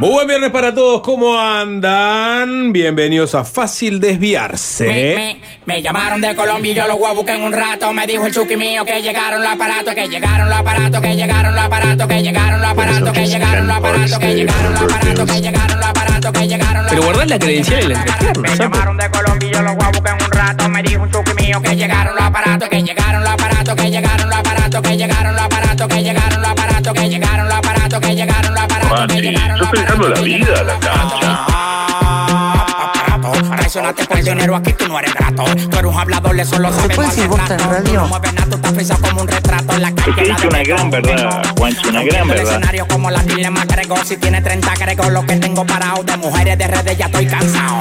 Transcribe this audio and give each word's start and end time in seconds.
Muy 0.00 0.08
buen 0.12 0.26
viernes 0.26 0.50
para 0.50 0.74
todos, 0.74 1.02
¿cómo 1.02 1.38
andan? 1.38 2.72
Bienvenidos 2.72 3.34
a 3.34 3.44
Fácil 3.44 4.00
Desviarse. 4.00 4.86
me, 4.86 5.40
me 5.66 5.82
llamaron 5.82 6.22
de 6.22 6.34
Colombia 6.34 6.72
y 6.72 6.74
yo 6.74 6.88
los 6.88 6.98
voy 6.98 7.10
a 7.10 7.12
buscar 7.12 7.36
en 7.36 7.42
un 7.42 7.52
rato. 7.52 7.92
Me 7.92 8.06
dijo 8.06 8.24
el 8.24 8.32
chuki 8.32 8.56
mío 8.56 8.82
que 8.86 9.02
llegaron 9.02 9.42
los 9.42 9.52
aparatos, 9.52 9.94
que 9.94 10.08
llegaron 10.08 10.48
los 10.48 10.58
aparatos, 10.58 11.02
que 11.02 11.14
llegaron 11.14 11.54
los 11.54 11.62
aparatos, 11.62 12.06
que 12.06 12.22
llegaron 12.22 12.62
los 12.62 12.70
aparatos, 12.70 13.12
que 13.12 13.26
llegaron 13.26 13.66
los 13.66 13.76
aparatos, 13.76 14.18
que 14.18 14.34
llegaron 14.34 14.72
los 14.72 14.86
aparatos, 14.94 15.26
que 15.26 15.40
llegaron 15.42 15.78
los 15.78 15.86
aparatos, 15.86 16.32
que 16.32 16.48
llegaron 16.48 16.82
los 16.82 16.90
Pero 16.92 17.02
guardás 17.02 17.28
la 17.28 17.38
credencial 17.38 17.82
en 17.82 17.88
la 17.90 18.00
entrepierna, 18.00 18.40
Me 18.40 18.56
llamaron 18.56 18.96
de 18.96 19.10
Colombia 19.10 19.48
y 19.50 19.52
yo 19.52 19.62
los 19.62 19.76
voy 19.76 19.84
a 19.84 19.88
buscar 19.90 20.18
en 20.18 20.24
un 20.24 20.32
rato. 20.32 20.68
Me 20.70 20.82
dijo 20.82 21.02
un 21.02 21.10
chuki 21.10 21.34
mío 21.34 21.60
que 21.60 21.76
llegaron 21.76 22.14
los 22.16 22.24
aparatos, 22.24 22.68
que 22.70 22.82
llegaron 22.82 23.22
los 23.22 23.32
aparatos, 23.32 23.74
que 23.74 23.90
llegaron 23.90 24.30
los 24.30 24.38
aparatos, 24.38 24.80
que 24.80 24.96
llegaron 24.96 25.34
los 25.34 25.42
aparatos, 25.42 25.88
que 25.88 26.02
llegaron 26.02 26.29
aparatos, 26.80 26.94
que 26.94 27.08
llegaron 27.08 27.46
los 27.46 27.54
aparatos, 27.54 28.00
que 28.00 28.14
llegaron 28.14 28.54
los 28.54 28.62
aparatos, 28.62 28.90
que 28.90 29.14
Mati, 29.14 29.20
llegaron 29.20 29.58
los 29.58 29.68
estás 29.68 29.82
dejando 29.82 30.08
la 30.08 30.20
vida 30.20 30.60
a 30.60 30.64
la 30.64 30.78
cancha. 30.80 31.46
Traicionaste 33.70 34.04
por 34.04 34.20
dinero, 34.24 34.56
aquí 34.56 34.72
tú 34.72 34.88
no 34.88 34.98
eres 34.98 35.14
grato. 35.14 35.44
Tú 35.44 35.78
eres 35.78 35.92
un 35.92 35.96
hablador, 35.96 36.34
le 36.34 36.44
solo 36.44 36.72
sabes 36.72 36.96
puede 36.96 37.08
decir 37.08 37.28
bosta 37.28 37.54
en 37.54 37.60
radio? 37.60 38.00
No 38.00 38.08
mueves 38.08 38.34
nada, 38.34 38.46
tú 38.50 38.56
estás 38.56 38.74
frisado 38.74 39.00
como 39.00 39.20
un 39.22 39.28
retrato 39.28 39.72
en 39.74 39.82
la 39.82 39.94
calle. 39.94 40.12
Te 40.12 40.22
dice 40.24 40.48
una 40.48 40.62
gran 40.64 40.90
verdad, 40.90 41.44
Juancho, 41.56 41.88
una 41.88 42.02
gran 42.02 42.22
El 42.22 42.28
verdad. 42.30 42.52
escenario 42.54 42.88
como 42.88 43.10
la 43.12 43.22
dilema 43.22 43.64
Gregor 43.66 44.04
Si 44.04 44.16
tiene 44.16 44.42
30 44.42 44.74
Gregor 44.74 45.12
Lo 45.12 45.24
que 45.24 45.36
tengo 45.36 45.64
parado 45.64 46.02
De 46.02 46.16
mujeres 46.16 46.58
de 46.58 46.66
redes 46.66 46.98
ya 46.98 47.06
estoy 47.06 47.26
cansado 47.26 47.78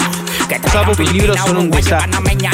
Sapo, 0.72 0.96
tus 0.96 1.12
libros 1.12 1.38
son 1.40 1.58
un 1.58 1.72
desastre. 1.72 2.10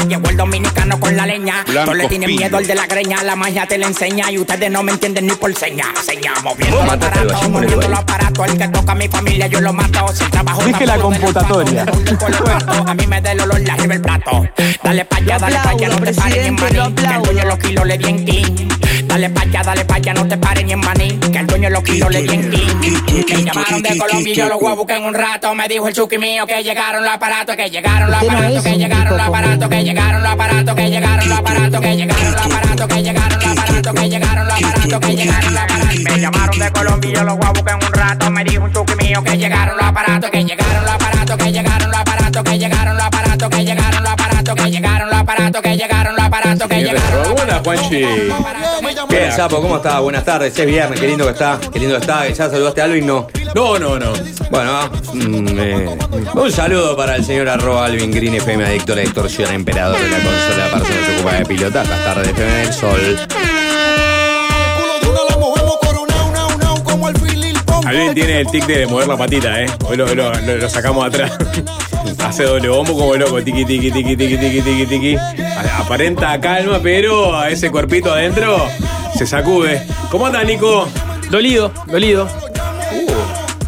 Llegó 0.07 0.29
el 0.29 0.37
dominicano 0.37 0.99
con 0.99 1.15
la 1.15 1.25
leña 1.25 1.63
Blanco 1.67 1.91
No 1.91 1.93
le 1.93 2.07
tienen 2.07 2.29
miedo 2.35 2.57
el 2.59 2.67
de 2.67 2.75
la 2.75 2.85
greña 2.87 3.23
La 3.23 3.35
magia 3.35 3.65
te 3.65 3.77
la 3.77 3.87
enseña 3.87 4.31
Y 4.31 4.37
ustedes 4.37 4.69
no 4.71 4.83
me 4.83 4.93
entienden 4.93 5.27
ni 5.27 5.33
por 5.33 5.53
seña 5.55 5.85
Seña 6.01 6.33
moviendo 6.43 6.81
al 6.81 6.99
los 7.29 7.99
aparatos 7.99 8.47
El 8.49 8.57
que 8.57 8.67
toca 8.69 8.91
a 8.91 8.95
mi 8.95 9.07
familia 9.07 9.47
Yo 9.47 9.61
lo 9.61 9.73
mato 9.73 10.07
Si 10.13 10.23
el 10.23 10.31
trabajo 10.31 10.63
Dije 10.63 10.85
la 10.85 10.97
computatoria. 10.97 11.83
el 11.83 12.17
A 12.89 12.93
mí 12.93 13.07
me 13.07 13.21
da 13.25 13.31
el 13.31 13.41
olor 13.41 13.59
La 13.61 13.73
arriba 13.73 13.95
el 13.95 14.01
plato 14.01 14.47
Dale 14.83 15.05
pa' 15.05 15.17
allá, 15.17 15.39
dale 15.39 15.57
pa' 15.57 15.69
allá 15.71 15.89
No 15.89 15.97
te 15.97 16.13
pares 16.13 16.41
ni 16.41 16.47
en 16.47 16.55
maní 16.55 16.93
Que 16.93 17.05
el 17.05 17.21
dueño 17.23 17.45
los 17.45 17.59
kilos 17.59 17.85
le 17.85 17.97
di 17.97 18.05
en 18.05 18.25
king 18.25 18.67
Dale 19.07 19.29
pa' 19.29 19.41
allá, 19.41 19.63
dale 19.63 19.85
pa' 19.85 19.95
allá, 19.95 20.13
no 20.13 20.27
te 20.27 20.37
pares 20.37 20.65
ni 20.65 20.73
en 20.73 20.79
maní 20.79 21.07
Que 21.17 21.39
el 21.39 21.47
dueño 21.47 21.69
los 21.69 21.83
kilos 21.83 22.11
le 22.11 22.21
di 22.21 22.33
en 22.33 22.51
king 22.51 22.93
Me 23.33 23.43
llamaron 23.43 23.81
de 23.81 23.97
Colombia 23.97 24.33
y 24.33 24.35
yo 24.35 24.47
los 24.47 24.59
voy 24.59 24.71
a 24.71 24.75
buscar 24.75 24.97
en 24.97 25.03
un 25.05 25.13
rato 25.13 25.55
Me 25.55 25.67
dijo 25.67 25.87
el 25.87 25.93
chuki 25.93 26.17
mío 26.17 26.45
que 26.45 26.63
llegaron 26.63 27.03
los 27.03 27.13
aparatos 27.13 27.55
Que 27.55 27.69
llegaron 27.69 28.11
los 28.11 28.21
aparatos, 28.21 28.63
que 28.63 28.77
llegaron 28.77 29.17
los 29.17 29.27
aparatos 29.27 29.69
Que 29.69 29.83
llegaron 29.83 30.23
los 30.23 30.31
aparatos, 30.31 30.75
que 30.75 30.89
llegaron 30.89 31.29
los 31.29 31.37
aparatos 31.39 31.81
Que 31.81 31.91
llegaron 31.97 32.29
los 32.29 32.39
aparatos, 32.39 32.87
que 32.87 33.01
llegaron 33.03 33.39
los 33.41 33.57
aparatos 33.57 33.95
Que 33.97 34.09
llegaron 34.09 34.47
los 34.47 34.61
aparatos, 34.61 34.99
que 34.99 35.15
llegaron 35.15 35.53
los 35.53 35.63
aparatos 35.63 36.03
Me 36.03 36.19
llamaron 36.19 36.59
de 36.59 36.71
Colombia 36.71 37.09
y 37.09 37.15
yo 37.15 37.23
los 37.23 37.37
voy 37.37 37.47
a 37.47 37.51
buscar 37.51 37.79
en 37.79 37.87
un 37.87 37.93
rato 37.93 38.31
Me 38.31 38.43
dijo 38.43 38.63
un 38.63 38.73
chuki 38.73 38.95
mío 38.95 39.23
que 39.23 39.37
llegaron 39.37 39.77
los 39.77 39.85
aparatos 39.85 40.29
Que 40.29 40.43
llegaron 40.43 40.83
los 40.83 40.93
aparatos, 40.93 41.37
que 41.37 41.51
llegaron 41.51 41.84
aparatos 42.37 42.51
Que 42.51 42.57
llegaron 42.57 42.95
los 42.95 43.05
aparatos, 43.05 43.49
que 43.49 43.63
llegaron 43.63 44.03
los 44.03 44.11
aparatos 44.11 44.55
Que 44.55 44.69
llegaron 44.71 45.09
los 45.09 45.19
aparatos, 45.19 45.61
que 45.61 45.77
llegaron 45.77 46.15
los 46.15 46.25
aparatos 46.25 46.67
Que 46.67 46.81
llegaron 46.81 47.23
los 47.23 47.33
Buenas, 47.33 47.61
Juanchi. 47.63 48.05
¿Qué, 49.09 49.31
Sapo? 49.31 49.61
¿Cómo 49.61 49.77
está? 49.77 49.99
Buenas 49.99 50.25
tardes. 50.25 50.57
Es 50.57 50.65
viernes, 50.65 50.99
qué 50.99 51.07
lindo 51.07 51.25
que 51.25 51.31
está. 51.31 51.59
Qué 51.71 51.79
lindo 51.79 51.95
que 51.95 52.01
está. 52.01 52.27
¿Ya 52.27 52.49
saludaste 52.49 52.81
a 52.81 52.85
Alvin? 52.85 53.05
No. 53.05 53.27
No, 53.53 53.79
no, 53.79 53.99
no. 53.99 54.13
Bueno, 54.49 54.89
mm, 55.13 55.59
eh, 55.59 55.97
un 56.33 56.51
saludo 56.51 56.95
para 56.97 57.15
el 57.15 57.25
señor 57.25 57.49
arroba 57.49 57.85
Alvin 57.85 58.11
Green 58.11 58.35
FM, 58.35 58.65
adicto 58.65 58.93
a 58.93 58.95
la 58.97 59.01
distorsión, 59.03 59.53
emperador 59.53 59.99
de 59.99 60.09
la 60.09 60.17
consola, 60.17 60.87
que 60.87 61.05
se 61.05 61.15
ocupa 61.15 61.35
de 61.35 61.45
pilotar 61.45 61.87
las 61.87 62.03
tardes 62.03 62.25
de 62.25 62.31
FM 62.31 62.57
del 62.57 62.73
Sol. 62.73 63.17
Alvin 67.85 68.13
tiene 68.13 68.39
el 68.41 68.47
tic 68.47 68.65
de 68.65 68.87
mover 68.87 69.07
la 69.07 69.17
patita, 69.17 69.61
¿eh? 69.61 69.67
Hoy 69.87 69.97
lo, 69.97 70.13
lo- 70.15 70.33
lo- 70.33 70.57
lo 70.57 70.69
sacamos 70.69 71.05
atrás. 71.05 71.31
Hace 72.23 72.43
doble 72.43 72.69
bombo 72.69 72.93
como 72.97 73.15
loco, 73.15 73.41
tiqui, 73.43 73.65
tiqui, 73.65 73.91
tiqui, 73.91 74.15
tiqui, 74.15 74.37
tiqui, 74.37 74.61
tiqui, 74.61 74.85
tiqui. 74.85 75.17
Aparenta 75.77 76.39
calma, 76.41 76.79
pero 76.81 77.35
a 77.37 77.49
ese 77.49 77.69
cuerpito 77.71 78.11
adentro 78.11 78.57
se 79.17 79.25
sacude. 79.27 79.81
¿Cómo 80.09 80.25
anda, 80.27 80.43
Nico? 80.43 80.87
Dolido, 81.29 81.71
dolido. 81.87 82.27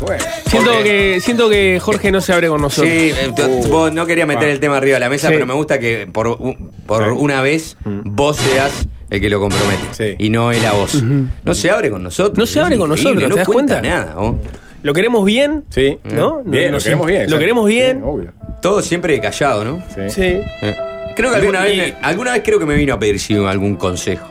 Bueno. 0.01 0.23
Siento 0.47 0.71
que, 0.83 1.19
siento 1.21 1.49
que 1.49 1.79
Jorge 1.81 2.11
no 2.11 2.21
se 2.21 2.31
abre 2.33 2.47
con 2.47 2.57
Sí, 2.59 2.63
nosotros. 2.63 2.89
eh, 2.93 3.31
t- 3.35 3.67
vos 3.69 3.91
no 3.91 4.05
quería 4.05 4.25
meter 4.25 4.47
el 4.49 4.59
tema 4.59 4.77
arriba 4.77 4.95
de 4.95 4.99
la 5.01 5.09
mesa, 5.09 5.27
Sí. 5.27 5.33
pero 5.33 5.45
me 5.45 5.53
gusta 5.53 5.79
que 5.79 6.07
por, 6.07 6.37
por 6.85 7.03
una 7.11 7.41
vez 7.41 7.75
vos 7.85 8.37
seas 8.37 8.87
el 9.09 9.21
que 9.21 9.29
lo 9.29 9.39
compromete 9.39 9.83
Sí. 9.91 10.15
y 10.17 10.29
no 10.29 10.51
él 10.51 10.65
a 10.65 10.73
vos. 10.73 11.01
No 11.43 11.53
se 11.53 11.69
abre 11.71 11.89
con 11.89 12.03
nosotros. 12.03 12.37
No 12.37 12.45
se 12.45 12.59
abre 12.59 12.77
con 12.77 12.89
nosotros, 12.89 13.23
no 13.23 13.29
¿te 13.29 13.35
das 13.37 13.47
cuenta 13.47 13.79
cuenta? 13.81 13.89
nada. 13.89 14.15
vos. 14.15 14.35
Lo 14.83 14.93
queremos 14.93 15.25
bien, 15.25 15.63
Sí. 15.69 15.97
¿no? 16.03 16.41
Bien, 16.45 16.71
lo 16.71 16.77
queremos 16.79 17.07
bien. 17.07 17.29
Lo 17.29 17.39
queremos 17.39 17.65
bien. 17.67 17.97
Sí, 17.97 18.03
obvio. 18.05 18.33
Todo 18.61 18.81
siempre 18.81 19.19
callado, 19.19 19.65
¿no? 19.65 19.83
Sí. 19.93 20.01
Sí. 20.09 20.21
Eh, 20.61 20.75
Creo 21.15 21.31
que 21.31 21.37
alguna 21.37 21.61
vez, 21.63 21.77
me- 21.77 21.95
alguna 22.07 22.33
vez 22.33 22.43
creo 22.45 22.59
que 22.59 22.65
me 22.67 22.75
vino 22.75 22.93
a 22.93 22.99
pedir 22.99 23.19
sí, 23.19 23.33
algún 23.35 23.75
consejo. 23.75 24.27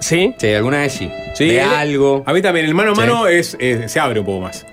¿Sí? 0.00 0.34
Sí, 0.36 0.52
alguna 0.52 0.78
vez 0.78 0.92
sí. 0.94 1.08
Sí, 1.34 1.46
de 1.46 1.60
él- 1.62 1.68
algo. 1.68 2.24
A 2.26 2.32
mí 2.32 2.42
también, 2.42 2.66
el 2.66 2.74
mano 2.74 2.90
a 2.90 2.94
Sí. 2.96 3.00
mano 3.00 3.26
es, 3.28 3.56
es- 3.60 3.90
se 3.92 4.00
abre 4.00 4.18
un 4.20 4.26
poco 4.26 4.40
más. 4.40 4.66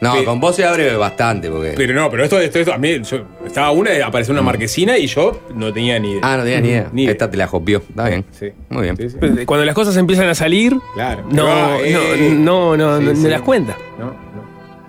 No, 0.00 0.22
con 0.24 0.38
vos 0.40 0.54
se 0.54 0.64
abre 0.64 0.94
bastante 0.96 1.50
porque. 1.50 1.72
Pero 1.76 1.94
no, 1.94 2.10
pero 2.10 2.24
esto, 2.24 2.38
esto, 2.38 2.58
esto 2.58 2.72
a 2.74 2.78
mí, 2.78 3.00
yo- 3.02 3.24
estaba 3.46 3.70
una 3.70 3.90
apareció 4.04 4.32
una 4.32 4.42
marquesina 4.42 4.98
y 4.98 5.06
yo 5.06 5.40
no 5.54 5.72
tenía 5.72 5.98
ni 5.98 6.12
idea. 6.12 6.20
ah, 6.22 6.36
no 6.36 6.42
tenía 6.42 6.60
ni 6.60 6.68
idea. 6.68 6.88
Ni 6.92 7.02
idea. 7.04 7.12
Esta 7.12 7.30
te 7.30 7.36
la 7.38 7.46
copió. 7.46 7.78
Está 7.88 8.08
bien. 8.08 8.24
Sí. 8.30 8.50
Muy 8.68 8.82
bien. 8.82 8.96
Sí, 8.98 9.08
sí. 9.08 9.46
Cuando 9.46 9.64
las 9.64 9.74
cosas 9.74 9.96
empiezan 9.96 10.28
a 10.28 10.34
salir, 10.34 10.76
Claro. 10.94 11.24
no, 11.30 11.46
Ah, 11.48 11.68
no, 11.70 11.84
eh, 11.84 12.30
no, 12.36 12.76
no, 12.76 12.98
sí, 12.98 13.04
no, 13.04 13.14
sí. 13.14 13.20
me 13.22 13.28
das 13.30 13.40
cuenta. 13.42 13.76
No, 13.98 14.06
no. 14.06 14.16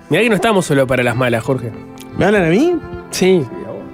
Mirá 0.10 0.24
que 0.24 0.30
no 0.30 0.36
estamos 0.36 0.66
solo 0.66 0.86
para 0.88 1.04
las 1.04 1.16
malas, 1.16 1.44
Jorge. 1.44 1.72
¿Me 2.18 2.26
hablan 2.26 2.46
a 2.46 2.50
mí? 2.50 2.76
Sí. 3.12 3.44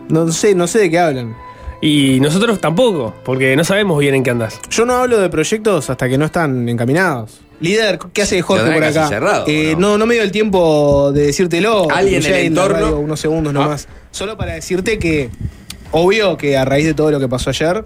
No 0.09 0.31
sé, 0.31 0.55
no 0.55 0.67
sé 0.67 0.79
de 0.79 0.89
qué 0.89 0.99
hablan. 0.99 1.35
Y 1.81 2.19
nosotros 2.21 2.59
tampoco, 2.61 3.13
porque 3.25 3.55
no 3.55 3.63
sabemos 3.63 3.99
bien 3.99 4.15
en 4.15 4.23
qué 4.23 4.29
andás. 4.31 4.59
Yo 4.69 4.85
no 4.85 4.93
hablo 4.95 5.19
de 5.19 5.29
proyectos 5.29 5.89
hasta 5.89 6.07
que 6.07 6.17
no 6.17 6.25
están 6.25 6.67
encaminados. 6.69 7.41
Líder, 7.59 7.99
¿qué 8.13 8.21
hace 8.23 8.41
Jorge 8.41 8.71
por 8.71 8.83
acá? 8.83 9.07
cerrado, 9.07 9.45
Eh, 9.47 9.73
¿o 9.75 9.79
no? 9.79 9.89
no? 9.91 9.97
no, 9.99 10.05
me 10.05 10.15
dio 10.15 10.23
el 10.23 10.31
tiempo 10.31 11.11
de 11.13 11.27
decírtelo. 11.27 11.87
Alguien 11.89 12.23
en 12.25 12.31
la 12.31 12.39
entorno- 12.39 12.73
radio 12.73 12.99
unos 12.99 13.19
segundos 13.19 13.51
Ah. 13.55 13.59
nomás. 13.59 13.87
Solo 14.11 14.37
para 14.37 14.53
decirte 14.53 14.99
que, 14.99 15.29
obvio 15.91 16.37
que 16.37 16.57
a 16.57 16.65
raíz 16.65 16.85
de 16.85 16.93
todo 16.93 17.11
lo 17.11 17.19
que 17.19 17.27
pasó 17.29 17.49
ayer, 17.51 17.85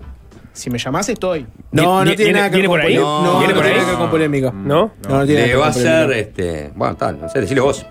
si 0.53 0.69
me 0.71 0.79
llamás 0.79 1.07
estoy. 1.09 1.45
No, 1.71 1.99
no 1.99 2.01
¿Viene- 2.03 2.15
tiene 2.15 2.31
nada 2.33 2.49
que 2.49 2.57
ver 2.57 2.61
viene 2.61 2.67
con 2.67 2.79
por 2.79 2.81
ahí? 2.87 2.95
polémica. 2.97 3.21
No, 3.23 3.37
¿Viene 3.39 3.53
no 3.53 3.59
por 3.59 3.63
tiene 3.65 3.79
ahí? 3.79 3.85
que 3.85 3.91
ver 3.91 3.99
con 3.99 4.09
polémica. 4.09 4.51
¿No? 4.51 4.65
No, 4.67 4.69
no 4.79 4.91
tiene 5.03 5.11
nada 5.17 5.25
Le 5.25 5.43
que 5.43 5.47
ver 5.47 5.57
va 5.59 5.67
a 5.67 5.71
con 5.73 5.81
polémica. 5.83 6.07
ser, 6.07 6.11
este. 6.17 6.71
Bueno, 6.75 6.95
tal, 6.95 7.21
no 7.21 7.29
sé, 7.29 7.41
decilo 7.41 7.63
vos. 7.65 7.85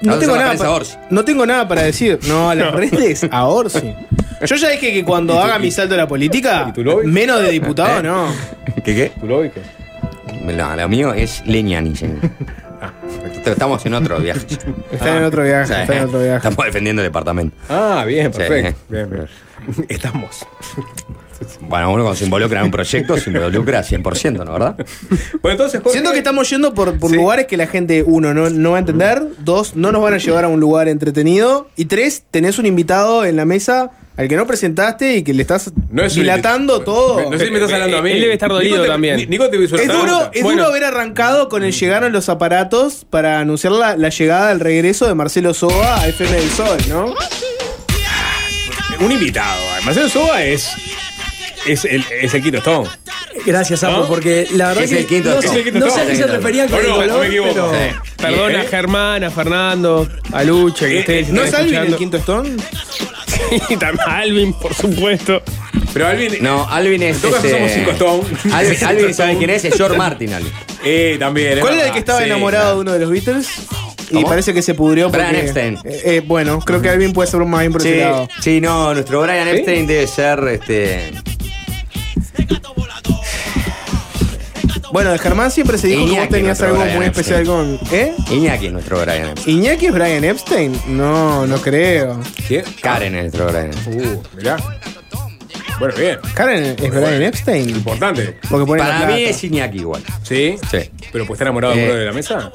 No 0.00 0.14
a 0.14 0.18
tengo, 0.18 0.36
nada 0.36 0.48
prensa 0.48 0.64
pa- 0.64 0.70
Orsi. 0.70 0.96
no 1.10 1.24
tengo 1.24 1.46
nada 1.46 1.68
para 1.68 1.82
decir. 1.82 2.18
No, 2.26 2.50
a 2.50 2.54
las 2.54 2.72
redes, 2.74 3.26
a 3.30 3.46
Orsi. 3.46 3.94
Yo 4.46 4.56
ya 4.56 4.68
dije 4.70 4.92
que 4.92 5.04
cuando 5.04 5.38
haga 5.40 5.58
mi 5.58 5.70
salto 5.70 5.94
a 5.94 5.98
la 5.98 6.08
política, 6.08 6.66
¿Y 6.68 6.72
tu 6.72 6.82
menos 7.04 7.40
de 7.42 7.50
diputado, 7.50 8.02
no. 8.02 8.26
¿Qué 8.84 8.94
qué? 8.94 9.12
¿Tú 9.20 9.26
lo 10.52 10.76
lo 10.76 10.88
mío 10.88 11.14
es 11.14 11.42
Leñani, 11.46 11.96
señor. 11.96 12.18
Estamos 13.44 13.84
en 13.86 13.94
otro 13.94 14.18
viaje. 14.20 14.46
Está 14.90 15.16
en 15.18 15.24
otro 15.24 15.42
viaje, 15.42 15.66
Sí, 15.74 15.80
está 15.80 15.96
en 15.96 16.04
otro 16.04 16.20
viaje. 16.20 16.36
Estamos 16.36 16.64
defendiendo 16.66 17.02
el 17.02 17.08
departamento. 17.08 17.56
Ah, 17.68 18.04
bien, 18.06 18.32
Sí. 18.32 18.38
perfecto. 18.38 18.80
Bien, 18.88 19.10
bien. 19.10 19.26
Estamos. 19.88 20.46
Bueno, 21.60 21.92
uno 21.92 22.02
cuando 22.04 22.16
se 22.18 22.24
involucra 22.24 22.60
en 22.60 22.66
un 22.66 22.70
proyecto 22.70 23.16
se 23.16 23.30
involucra 23.30 23.82
100%, 23.82 24.44
¿no? 24.44 24.52
¿Verdad? 24.52 24.76
Bueno, 25.42 25.52
entonces, 25.52 25.80
Jorge, 25.80 25.92
Siento 25.92 26.12
que 26.12 26.18
estamos 26.18 26.48
yendo 26.50 26.74
por, 26.74 26.98
por 26.98 27.10
Sí. 27.10 27.16
lugares 27.16 27.46
que 27.46 27.56
la 27.56 27.66
gente, 27.66 28.02
uno, 28.06 28.32
no, 28.34 28.50
no 28.50 28.70
va 28.72 28.76
a 28.76 28.80
entender, 28.80 29.22
dos, 29.40 29.76
no 29.76 29.92
nos 29.92 30.02
van 30.02 30.14
a 30.14 30.18
llevar 30.18 30.44
a 30.44 30.48
un 30.48 30.60
lugar 30.60 30.88
entretenido, 30.88 31.68
y 31.76 31.86
tres, 31.86 32.24
tenés 32.30 32.58
un 32.58 32.66
invitado 32.66 33.24
en 33.24 33.36
la 33.36 33.44
mesa 33.44 33.90
al 34.16 34.28
que 34.28 34.36
no 34.36 34.46
presentaste 34.46 35.16
y 35.16 35.22
que 35.24 35.34
le 35.34 35.42
estás 35.42 35.72
no 35.90 36.04
es 36.04 36.14
un 36.14 36.22
dilatando 36.22 36.80
todo. 36.82 37.28
No 37.30 37.36
sé 37.36 37.46
si 37.46 37.50
me 37.50 37.58
estás 37.58 37.72
hablando 37.72 37.98
a 37.98 38.02
mí. 38.02 38.12
Él 38.12 38.20
debe 38.20 38.32
estar 38.34 38.48
dolido 38.48 38.74
Nico 38.76 38.84
te- 38.84 38.88
también. 38.90 39.16
Ni- 39.16 39.26
Nico 39.26 39.48
te 39.50 39.62
Es 39.64 39.70
duro, 39.88 40.30
es 40.32 40.42
Bueno. 40.44 40.58
duro 40.62 40.70
haber 40.70 40.84
arrancado 40.84 41.48
con 41.48 41.64
el 41.64 41.72
llegaron 41.72 42.12
los 42.12 42.28
aparatos 42.28 43.04
para 43.10 43.40
anunciar 43.40 43.72
la, 43.72 43.96
la 43.96 44.10
llegada 44.10 44.50
del 44.50 44.60
regreso 44.60 45.08
de 45.08 45.14
Marcelo 45.16 45.52
Soba 45.52 46.00
a 46.00 46.06
FM 46.06 46.30
del 46.30 46.50
Sol, 46.50 46.78
¿no? 46.88 47.14
Un 49.04 49.10
invitado. 49.10 49.60
Marcelo 49.84 50.08
Soba 50.08 50.44
es. 50.44 50.70
Es 51.66 51.84
el, 51.84 52.04
es 52.20 52.34
el 52.34 52.42
Quito 52.42 52.58
Stone. 52.58 52.88
Gracias, 53.46 53.80
Sapo, 53.80 54.00
¿No? 54.02 54.06
porque 54.08 54.46
la 54.52 54.68
verdad 54.68 54.84
Es 54.84 54.90
que 54.90 54.98
el 55.00 55.06
quinto 55.06 55.34
no, 55.34 55.42
sé, 55.42 55.72
no 55.72 55.90
sé 55.90 56.00
a 56.00 56.06
qué 56.06 56.10
se 56.16 56.22
quinto 56.22 56.36
referían 56.36 56.68
con 56.68 56.78
el 56.80 56.86
color, 56.92 57.20
me 57.20 57.26
equivoco. 57.26 57.72
pero... 57.72 58.02
Perdona 58.16 58.62
¿Eh? 58.62 58.66
a 58.66 58.70
Germán, 58.70 59.24
a 59.24 59.30
Fernando, 59.30 60.08
a 60.32 60.44
Lucha, 60.44 60.86
que 60.86 60.96
Eh, 60.96 61.00
ustedes 61.00 61.28
eh, 61.28 61.32
¿No 61.32 61.42
es 61.42 61.52
Alvin 61.52 61.74
el 61.74 61.96
quinto 61.96 62.16
Stone? 62.18 62.50
Sí, 63.68 63.76
también 63.76 64.08
a 64.08 64.18
Alvin, 64.18 64.52
por 64.54 64.72
supuesto. 64.74 65.42
Pero 65.92 66.06
Alvin. 66.06 66.36
No, 66.40 66.66
Alvin 66.68 67.02
es. 67.02 67.16
En 67.16 67.22
todo 67.22 67.32
caso 67.32 67.46
este, 67.46 67.58
somos 67.58 67.72
cinco 67.72 67.90
Stone. 67.90 68.54
Alvin, 68.54 68.84
Alvin. 68.86 69.14
¿saben 69.14 69.38
quién 69.38 69.50
es? 69.50 69.64
Es 69.64 69.74
George 69.76 69.96
Martin, 69.98 70.32
Alvin. 70.34 70.52
Eh, 70.84 71.16
también. 71.18 71.60
¿Cuál 71.60 71.74
era 71.74 71.86
el 71.88 71.92
que 71.92 71.98
estaba 71.98 72.20
sí, 72.20 72.26
enamorado 72.26 72.76
de 72.76 72.80
uno 72.82 72.92
de 72.92 72.98
los 73.00 73.10
Beatles? 73.10 73.48
Y 74.10 74.24
parece 74.24 74.52
que 74.54 74.62
se 74.62 74.74
pudrió 74.74 75.10
porque... 75.10 75.26
Brian 75.26 75.44
Epstein. 75.44 75.78
Eh, 75.84 76.02
eh, 76.04 76.22
bueno, 76.26 76.58
creo 76.60 76.80
que 76.82 76.88
Alvin 76.88 77.12
puede 77.12 77.28
ser 77.30 77.40
más 77.40 77.60
bien 77.60 77.72
por 77.72 77.80
ese 77.80 77.92
Sí, 77.94 78.00
lado. 78.00 78.28
sí, 78.40 78.60
no, 78.60 78.94
nuestro 78.94 79.22
Brian 79.22 79.48
Epstein 79.48 79.86
debe 79.86 80.06
ser 80.06 80.38
este. 80.48 81.12
Bueno, 84.92 85.10
de 85.10 85.18
Germán 85.18 85.50
siempre 85.50 85.76
se 85.76 85.88
dijo 85.88 86.06
que 86.06 86.20
vos 86.20 86.28
tenías 86.28 86.60
algo 86.62 86.78
Brian 86.78 86.96
muy 86.96 87.06
Epstein. 87.06 87.26
especial 87.40 87.46
con. 87.46 87.78
¿Eh? 87.90 88.14
Iñaki 88.30 88.66
es 88.66 88.72
nuestro 88.72 89.00
Brian 89.00 89.28
Epstein. 89.30 89.58
¿Iñaki 89.58 89.86
es 89.86 89.92
Brian 89.92 90.24
Epstein? 90.24 90.80
No, 90.86 91.46
no 91.48 91.56
creo. 91.58 92.20
¿Quién? 92.46 92.64
Karen 92.80 93.14
es 93.16 93.22
nuestro 93.34 93.46
Brian 93.48 93.70
Epstein. 93.72 94.00
Uh, 94.06 94.22
mirá. 94.36 94.56
Bueno, 95.78 95.94
bien. 95.98 96.18
¿Karen 96.34 96.64
es 96.64 96.90
Brian 96.90 97.22
Epstein? 97.22 97.68
Importante. 97.70 98.36
Porque 98.48 98.64
pone 98.66 98.82
la 98.82 98.88
Para 98.88 98.98
mí 99.00 99.14
plata. 99.22 99.30
es 99.30 99.44
Iñaki 99.44 99.78
igual. 99.78 100.02
¿Sí? 100.22 100.56
Sí. 100.70 100.78
¿Pero 101.12 101.26
pues 101.26 101.36
está 101.36 101.44
enamorado 101.44 101.74
Eh. 101.74 101.80
alguno 101.80 101.98
de 101.98 102.04
la 102.06 102.12
mesa? 102.12 102.52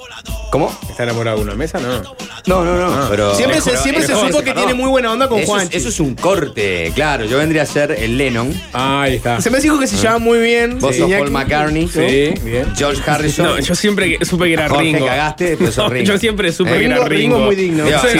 ¿Cómo? 0.51 0.75
¿Está 0.89 1.03
enamorado 1.03 1.37
de 1.37 1.41
alguna 1.43 1.55
mesa? 1.57 1.79
No. 1.79 2.01
No, 2.47 2.63
no, 2.65 2.77
no. 2.95 3.09
Pero 3.09 3.35
Siempre 3.35 3.59
se, 3.61 3.71
pero- 3.71 3.83
siempre 3.83 4.05
se 4.07 4.13
supo 4.15 4.41
que 4.41 4.53
tiene 4.53 4.73
muy 4.73 4.89
buena 4.89 5.11
onda 5.11 5.27
con 5.27 5.39
eso, 5.39 5.51
Juan. 5.51 5.67
es, 5.67 5.75
eso 5.75 5.89
es 5.89 5.99
un 5.99 6.15
corte, 6.15 6.91
claro. 6.95 7.25
Yo 7.25 7.37
vendría 7.37 7.63
a 7.63 7.65
ser 7.65 7.91
el 7.91 8.17
Lennon. 8.17 8.53
Ah, 8.73 9.03
ahí 9.03 9.15
está. 9.15 9.41
Se 9.41 9.49
me 9.49 9.59
dijo 9.59 9.77
que 9.79 9.85
se 9.87 9.97
lleva 9.97 10.17
muy 10.17 10.39
bien. 10.39 10.79
Vos 10.79 10.95
sos 10.95 11.07
Iñaki. 11.07 11.21
Paul 11.23 11.31
McCartney. 11.31 11.87
Sí, 11.87 12.33
bien. 12.43 12.73
George 12.75 13.01
Harrison. 13.05 13.45
No, 13.45 13.59
yo 13.59 13.75
siempre 13.75 14.17
supe 14.25 14.45
que 14.45 14.53
era 14.53 14.69
Jorge 14.69 14.83
Ringo. 14.85 15.05
cagaste, 15.05 15.43
después 15.49 15.73
sos 15.75 15.89
Ringo. 15.91 16.05
yo 16.05 16.17
siempre 16.17 16.51
supe 16.51 16.75
Eh, 16.75 16.79
que 16.79 16.85
era 16.85 16.95
Ringo, 16.95 17.07
Ringo. 17.09 17.39
Muy 17.39 17.55
digno. 17.55 17.85
Sí, 17.85 17.93
Ah, 17.93 18.01
sí, 18.01 18.17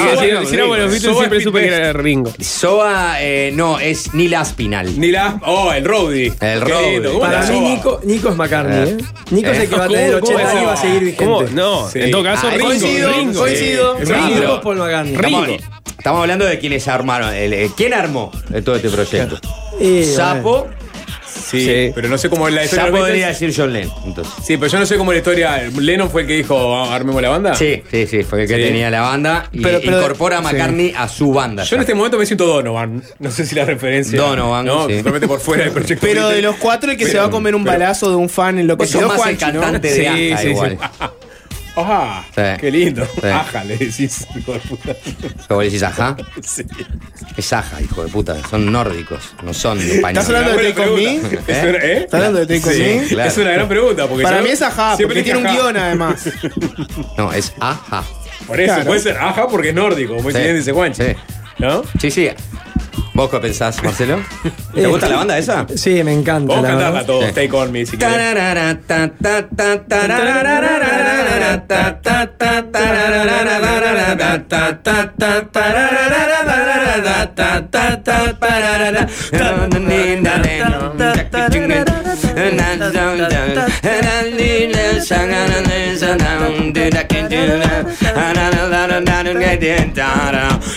bueno, 0.67 0.89
sí, 0.91 0.99
siempre 0.99 1.41
supe 1.41 1.61
que 1.61 1.67
era 1.67 1.93
Ringo. 1.93 2.33
Soa, 2.39 3.15
eh, 3.21 3.51
no, 3.55 3.79
es 3.79 4.13
Neil 4.13 4.35
Aspinal. 4.35 4.88
Ni 4.97 5.11
la. 5.11 5.39
Oh, 5.45 5.71
el 5.73 5.85
Roadie. 5.85 6.33
El 6.39 6.63
¿cómo 7.03 7.19
Para 7.19 7.43
mí? 7.43 7.59
Nico, 7.59 7.99
Nico 8.03 8.29
es 8.29 8.35
McCartney, 8.35 8.89
¿eh? 8.89 8.97
Nico 9.31 9.49
es 9.49 9.59
el 9.59 9.69
que 9.69 9.75
va 9.75 9.83
a 9.83 9.87
¿Cómo- 9.87 9.97
tener 9.99 10.19
cómo 10.19 10.25
80 10.35 10.49
años 10.51 10.61
y 10.61 10.65
va 10.65 10.73
a 10.73 10.77
seguir 10.77 10.99
vigente. 11.03 11.25
¿Cómo? 11.25 11.41
No, 11.43 11.89
en 11.93 12.11
todo 12.11 12.23
caso 12.23 12.47
Ah, 12.47 12.51
Ringo. 12.51 12.67
coincido, 12.67 13.11
Ringo. 13.13 13.39
coincido. 13.39 13.97
Ringo 13.99 14.55
es 14.55 14.59
Paul 14.61 14.77
McCartney. 14.77 15.15
Ringo. 15.17 15.45
Estamos, 15.97 16.21
hablando 16.21 16.45
de 16.45 16.59
quienes 16.59 16.87
armaron. 16.87 17.31
eh, 17.33 17.69
¿Quién 17.75 17.93
armó 17.93 18.31
eh, 18.53 18.61
todo 18.61 18.75
este 18.75 18.89
proyecto? 18.89 19.37
Sapo. 20.15 20.67
Sí, 21.49 21.65
Sí. 21.65 21.91
pero 21.95 22.07
no 22.09 22.17
sé 22.17 22.29
cómo 22.29 22.47
es 22.47 22.53
la 22.53 22.63
historia. 22.63 22.85
de 22.85 22.91
los 22.91 22.99
podría 22.99 23.27
Beatles. 23.27 23.39
decir 23.39 23.61
John 23.63 23.73
Lennon. 23.73 23.93
Entonces. 24.05 24.33
Sí, 24.45 24.57
pero 24.57 24.71
yo 24.71 24.79
no 24.79 24.85
sé 24.85 24.97
cómo 24.97 25.11
es 25.11 25.15
la 25.15 25.19
historia. 25.19 25.69
¿Lennon 25.79 26.09
fue 26.09 26.21
el 26.21 26.27
que 26.27 26.33
dijo 26.37 26.75
"Ah, 26.77 26.93
armemos 26.95 27.21
la 27.21 27.29
banda? 27.29 27.55
Sí, 27.55 27.81
sí, 27.89 28.07
sí, 28.07 28.23
fue 28.23 28.41
el 28.43 28.47
que 28.47 28.55
Sí. 28.55 28.61
tenía 28.63 28.89
la 28.89 29.01
banda 29.01 29.49
y 29.51 29.61
Pero- 29.61 29.79
pero- 29.83 29.97
incorpora 29.99 30.37
a 30.39 30.39
sí. 30.41 30.45
McCartney 30.45 30.93
a 30.97 31.07
su 31.07 31.33
banda. 31.33 31.63
Yo 31.63 31.75
en 31.75 31.81
este 31.81 31.93
momento 31.95 32.17
me 32.17 32.25
siento 32.25 32.45
Donovan. 32.45 33.03
No 33.19 33.31
sé 33.31 33.45
si 33.45 33.55
la 33.55 33.65
referencia. 33.65 34.19
Donovan, 34.19 34.65
No, 34.65 34.87
sí. 34.87 34.97
totalmente 34.97 35.27
por 35.27 35.39
fuera 35.39 35.63
del 35.63 35.73
proyecto. 35.73 36.05
Pero 36.05 36.29
de 36.29 36.41
los 36.41 36.55
cuatro, 36.57 36.91
el 36.91 36.97
que 36.97 37.05
se 37.05 37.17
va 37.17 37.25
a 37.25 37.29
comer 37.29 37.55
un 37.55 37.63
pero- 37.63 37.77
balazo 37.79 38.09
de 38.09 38.15
un 38.15 38.29
fan 38.29 38.59
en 38.59 38.67
lo 38.67 38.77
que 38.77 38.83
Vos 38.83 38.91
sos 38.91 39.01
más 39.03 39.11
el 39.13 39.17
Juanchi, 39.17 39.45
¿no? 39.53 39.61
cantante 39.61 39.87
de 39.89 39.95
Sí, 39.95 40.05
Aja 40.05 40.37
sí, 40.41 40.43
sí. 40.45 40.49
igual. 40.51 40.77
Ajá. 41.81 42.25
Sí. 42.35 42.41
Qué 42.59 42.71
lindo. 42.71 43.05
Sí. 43.21 43.27
Ajá, 43.27 43.63
le 43.63 43.77
decís, 43.77 44.25
hijo 44.35 44.53
de 44.53 44.59
puta. 44.59 44.95
¿Cómo 45.47 45.61
le 45.61 45.67
decís 45.67 45.83
Aja? 45.83 46.15
Sí. 46.43 46.63
Es 47.37 47.53
Aja, 47.53 47.81
hijo 47.81 48.03
de 48.03 48.09
puta. 48.11 48.35
Son 48.49 48.71
nórdicos, 48.71 49.33
no 49.43 49.53
son 49.53 49.79
españoles. 49.79 50.27
¿Estás 50.27 50.27
hablando 50.29 50.61
de 50.61 50.73
Take. 50.73 50.89
Me? 50.91 51.15
¿eh? 51.47 51.97
¿Estás 52.03 52.13
hablando 52.13 52.45
de 52.45 52.59
Take 52.59 52.69
On 52.69 52.75
Sí, 52.75 52.81
Me? 53.01 53.07
claro. 53.07 53.29
Es 53.29 53.37
una 53.37 53.51
gran 53.51 53.67
pregunta. 53.67 54.07
Porque 54.07 54.23
Para 54.23 54.37
yo 54.37 54.43
mí 54.43 54.49
es 54.49 54.61
ajá, 54.61 54.95
siempre 54.95 55.17
porque 55.17 55.23
tiene 55.23 55.39
un 55.39 55.47
ajá. 55.47 55.55
guion 55.55 55.77
además. 55.77 56.29
No, 57.17 57.31
es 57.33 57.53
Aja. 57.59 58.03
Por 58.47 58.59
eso, 58.59 58.73
Claro. 58.73 58.87
puede 58.87 58.99
ser 59.01 59.17
ajá 59.17 59.47
porque 59.47 59.69
es 59.69 59.75
nórdico, 59.75 60.15
como 60.15 60.29
dice 60.29 60.71
Juanchi. 60.71 61.03
Sí. 61.03 61.09
¿No? 61.59 61.83
Sí, 61.99 62.09
sí. 62.09 62.29
¿Vos 63.13 63.29
qué 63.29 63.39
pensás, 63.39 63.83
Marcelo? 63.83 64.19
¿Te 64.73 64.87
gusta 64.87 65.09
la 65.09 65.17
banda 65.17 65.37
esa? 65.37 65.65
Sí, 65.75 66.03
me 66.03 66.13
encanta. 66.13 66.53
Vos 66.53 66.61
la 66.61 66.69
cantarla 66.69 66.91
verdad. 66.91 67.05
todos, 67.05 67.25
Sí. 67.25 67.31
Take 67.33 67.51
On 67.55 67.71
Me 67.71 67.85
si 67.85 67.97
querés. 67.97 68.09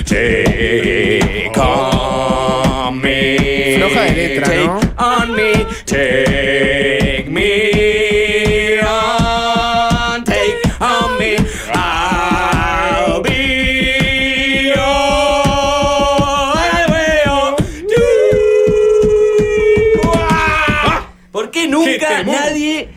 Take 0.04 1.58
on 1.58 3.00
me. 3.00 3.36
¿no? 3.78 3.88
Take 3.88 4.92
on 4.98 5.34
me. 5.34 5.64
Take 5.86 7.28
me 7.28 8.11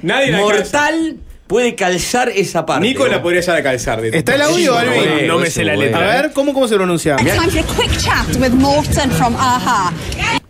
nadie, 0.06 0.32
la 0.32 0.40
mortal 0.40 1.18
puede 1.48 1.76
calzar 1.76 2.30
esa 2.30 2.66
parte? 2.66 2.88
Nico 2.88 3.06
la 3.08 3.22
podría 3.22 3.42
ya 3.42 3.62
calzar. 3.62 4.02
de- 4.02 4.18
¿Está 4.18 4.36
el 4.36 4.42
audio, 4.44 4.74
Sí, 4.74 4.78
Alvin? 4.88 5.28
No 5.28 5.38
me 5.40 5.50
sé 5.50 5.64
la 5.64 5.76
bueno. 5.76 5.98
A 5.98 6.02
letra. 6.02 6.22
ver, 6.22 6.32
¿cómo, 6.34 6.54
cómo 6.54 6.68
se 6.68 6.76
pronuncia? 6.76 7.16
Time 7.18 7.30
for 7.50 7.60
a 7.60 7.64
quick 7.76 7.98
chat 7.98 8.36
with 8.40 8.52
Morton 8.52 9.12
from 9.12 9.36
AHA. 9.38 9.94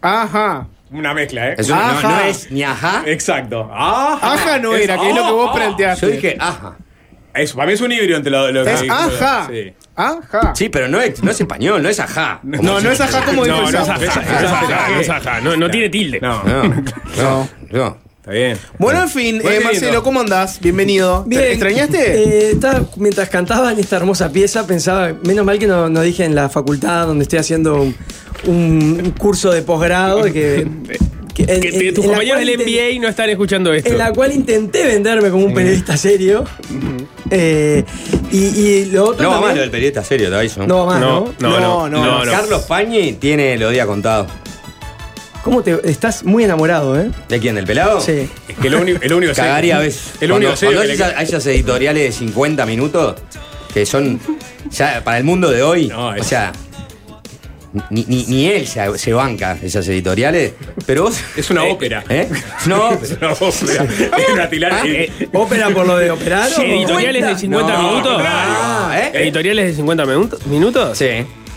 Ajá. 0.02 0.68
Una 0.92 1.14
mezcla, 1.14 1.50
¿eh? 1.50 1.56
Es 1.58 1.68
no, 1.68 1.76
Ajá. 1.76 2.08
no 2.08 2.20
es 2.22 2.52
ni 2.52 2.64
ajá. 2.64 3.04
Exacto. 3.08 3.70
Ajá. 3.74 4.34
Aja 4.34 4.60
no 4.60 4.76
era, 4.76 4.98
que 4.98 5.10
es 5.10 5.16
lo 5.16 5.26
que 5.26 5.32
vos 5.32 5.50
ajá. 5.50 5.56
planteaste. 5.58 6.06
Yo 6.06 6.12
dije 6.14 6.38
ajá. 6.40 6.78
Eso, 7.34 7.56
para 7.58 7.68
mí 7.68 7.74
es 7.74 7.82
un 7.82 7.92
híbrido 7.92 8.16
entre 8.16 8.32
lo, 8.32 8.50
lo 8.52 8.64
que. 8.64 8.72
Es 8.74 8.84
ajá. 8.90 9.48
Sí. 9.52 9.74
Ajá. 9.98 10.54
Sí, 10.56 10.70
pero 10.70 10.88
no 10.88 11.02
es, 11.02 11.22
no 11.24 11.32
es 11.32 11.42
español, 11.42 11.82
no 11.84 11.90
es 11.90 12.00
ajá. 12.00 12.40
No, 12.44 12.80
no 12.80 12.92
es 12.92 13.02
ajá 13.02 13.26
como 13.26 13.44
dijo 13.44 13.58
No, 13.58 13.68
el 13.68 13.74
no 13.74 13.82
es 13.82 13.90
ajá, 13.90 13.98
no 13.98 14.04
es 14.06 14.18
ajá, 14.18 14.90
no 14.92 15.00
es 15.02 15.10
ajá. 15.10 15.42
No, 15.42 15.58
no 15.58 15.70
tiene 15.70 15.90
tilde. 15.90 16.20
No, 16.22 16.42
No, 16.44 16.64
no, 17.18 17.50
no. 17.72 17.98
Está 18.26 18.32
bien. 18.32 18.58
Bueno, 18.80 19.04
en 19.04 19.10
fin, 19.10 19.42
eh, 19.44 19.60
Marcelo. 19.64 20.02
¿cómo 20.04 20.20
andás? 20.20 20.60
Bienvenido. 20.60 21.24
Bien. 21.28 21.42
¿Te 21.44 21.52
extrañaste? 21.52 21.98
Eh, 22.24 22.52
estaba- 22.54 22.86
mientras 22.98 23.30
cantaba 23.30 23.72
en 23.72 23.80
esta 23.80 23.98
hermosa 23.98 24.32
pieza, 24.32 24.66
pensaba, 24.66 25.14
menos 25.24 25.46
mal 25.46 25.60
que 25.60 25.68
no, 25.68 25.90
no 25.90 26.02
dije 26.02 26.26
en 26.26 26.34
la 26.36 26.50
facultad 26.50 27.06
donde 27.08 27.24
estoy 27.24 27.40
haciendo 27.40 27.76
un, 27.84 27.96
un 28.48 29.12
curso 29.18 29.52
de 29.52 29.62
posgrado 29.62 30.24
que, 30.24 30.32
que 31.36 31.44
en- 31.44 31.62
Que 31.62 31.68
en- 31.70 31.80
te- 31.80 31.92
tus 31.94 32.06
en 32.06 32.10
compañeros 32.12 32.40
del 32.40 32.50
NBA 32.58 33.00
no 33.02 33.08
están 33.10 33.30
escuchando 33.30 33.72
esto. 33.74 33.90
En 33.92 33.98
la 34.00 34.12
cual 34.12 34.32
intenté 34.34 34.86
venderme 34.86 35.30
como 35.30 35.46
un 35.46 35.54
periodista 35.54 35.96
serio. 35.98 36.46
Eh, 37.30 37.84
y, 38.32 38.38
y 38.38 38.86
lo 38.86 39.06
otro. 39.10 39.24
No 39.24 39.32
va 39.32 39.42
más 39.42 39.56
lo 39.56 39.62
del 39.62 39.72
periodista 39.72 40.04
serio, 40.04 40.30
te 40.30 40.36
aviso. 40.36 40.66
No 40.66 40.86
va 40.86 40.94
más, 40.94 41.02
¿no? 41.02 41.34
no, 41.40 41.50
no, 41.60 41.60
no, 41.60 41.90
No, 41.90 42.02
no, 42.20 42.26
no. 42.26 42.32
Carlos 42.32 42.64
Pañi 42.64 43.14
tiene 43.14 43.58
los 43.58 43.72
días 43.72 43.86
contados. 43.86 44.28
¿Cómo 45.46 45.62
te.? 45.62 45.80
Estás 45.84 46.24
muy 46.24 46.44
enamorado, 46.44 47.00
¿eh? 47.00 47.12
¿De 47.30 47.40
quién? 47.40 47.54
¿Del 47.54 47.66
pelado? 47.66 48.02
Sí. 48.02 48.28
Es 48.50 48.58
que 48.60 48.68
lo 48.68 48.82
único, 48.82 49.00
el 49.04 49.14
único 49.14 49.32
Cagaría 49.34 49.78
a 49.78 49.80
veces. 49.80 50.14
El 50.20 50.30
Cuando- 50.32 50.48
único 50.50 50.60
cuando 50.60 50.82
que 50.82 50.88
le- 50.98 51.04
hay 51.06 51.24
esas 51.24 51.46
editoriales 51.46 52.04
de 52.04 52.12
50 52.12 52.66
minutos 52.66 53.16
que 53.72 53.86
son. 53.86 54.20
Ya, 54.72 55.04
para 55.04 55.20
el 55.20 55.24
mundo 55.24 55.52
de 55.52 55.62
hoy. 55.62 55.88
No, 55.88 56.08
o 56.08 56.14
es- 56.16 56.26
sea. 56.26 56.52
Ni, 57.92 58.06
ni, 58.08 58.24
ni 58.28 58.48
él 58.48 58.66
se, 58.66 58.98
se 58.98 59.14
banca 59.14 59.56
esas 59.62 59.88
editoriales. 59.88 60.54
Pero 60.88 61.04
vos. 61.04 61.20
Es 61.38 61.52
una 61.52 61.68
eh, 61.68 61.72
ópera. 61.72 62.04
¿Eh? 62.10 62.28
No, 62.66 62.94
Es 63.04 63.12
una 63.12 63.34
ópera. 63.34 63.86
Hay 64.14 64.24
una. 64.34 64.50
Ah, 64.72 64.82
eh, 64.88 65.12
¿Ópera 65.32 65.70
por 65.70 65.86
lo 65.86 65.96
de 65.98 66.10
operar? 66.10 66.50
o- 66.58 66.62
¿Editoriales 66.62 67.24
de 67.24 67.38
50 67.38 67.74
No, 67.74 67.84
minutos? 67.92 68.22
Ah, 68.26 68.98
¿eh? 69.00 69.12
¿Editoriales 69.22 69.66
de 69.68 69.74
50 69.76 70.06
minutos? 70.08 70.48
¿Minutos? 70.48 70.98
Sí. 70.98 71.06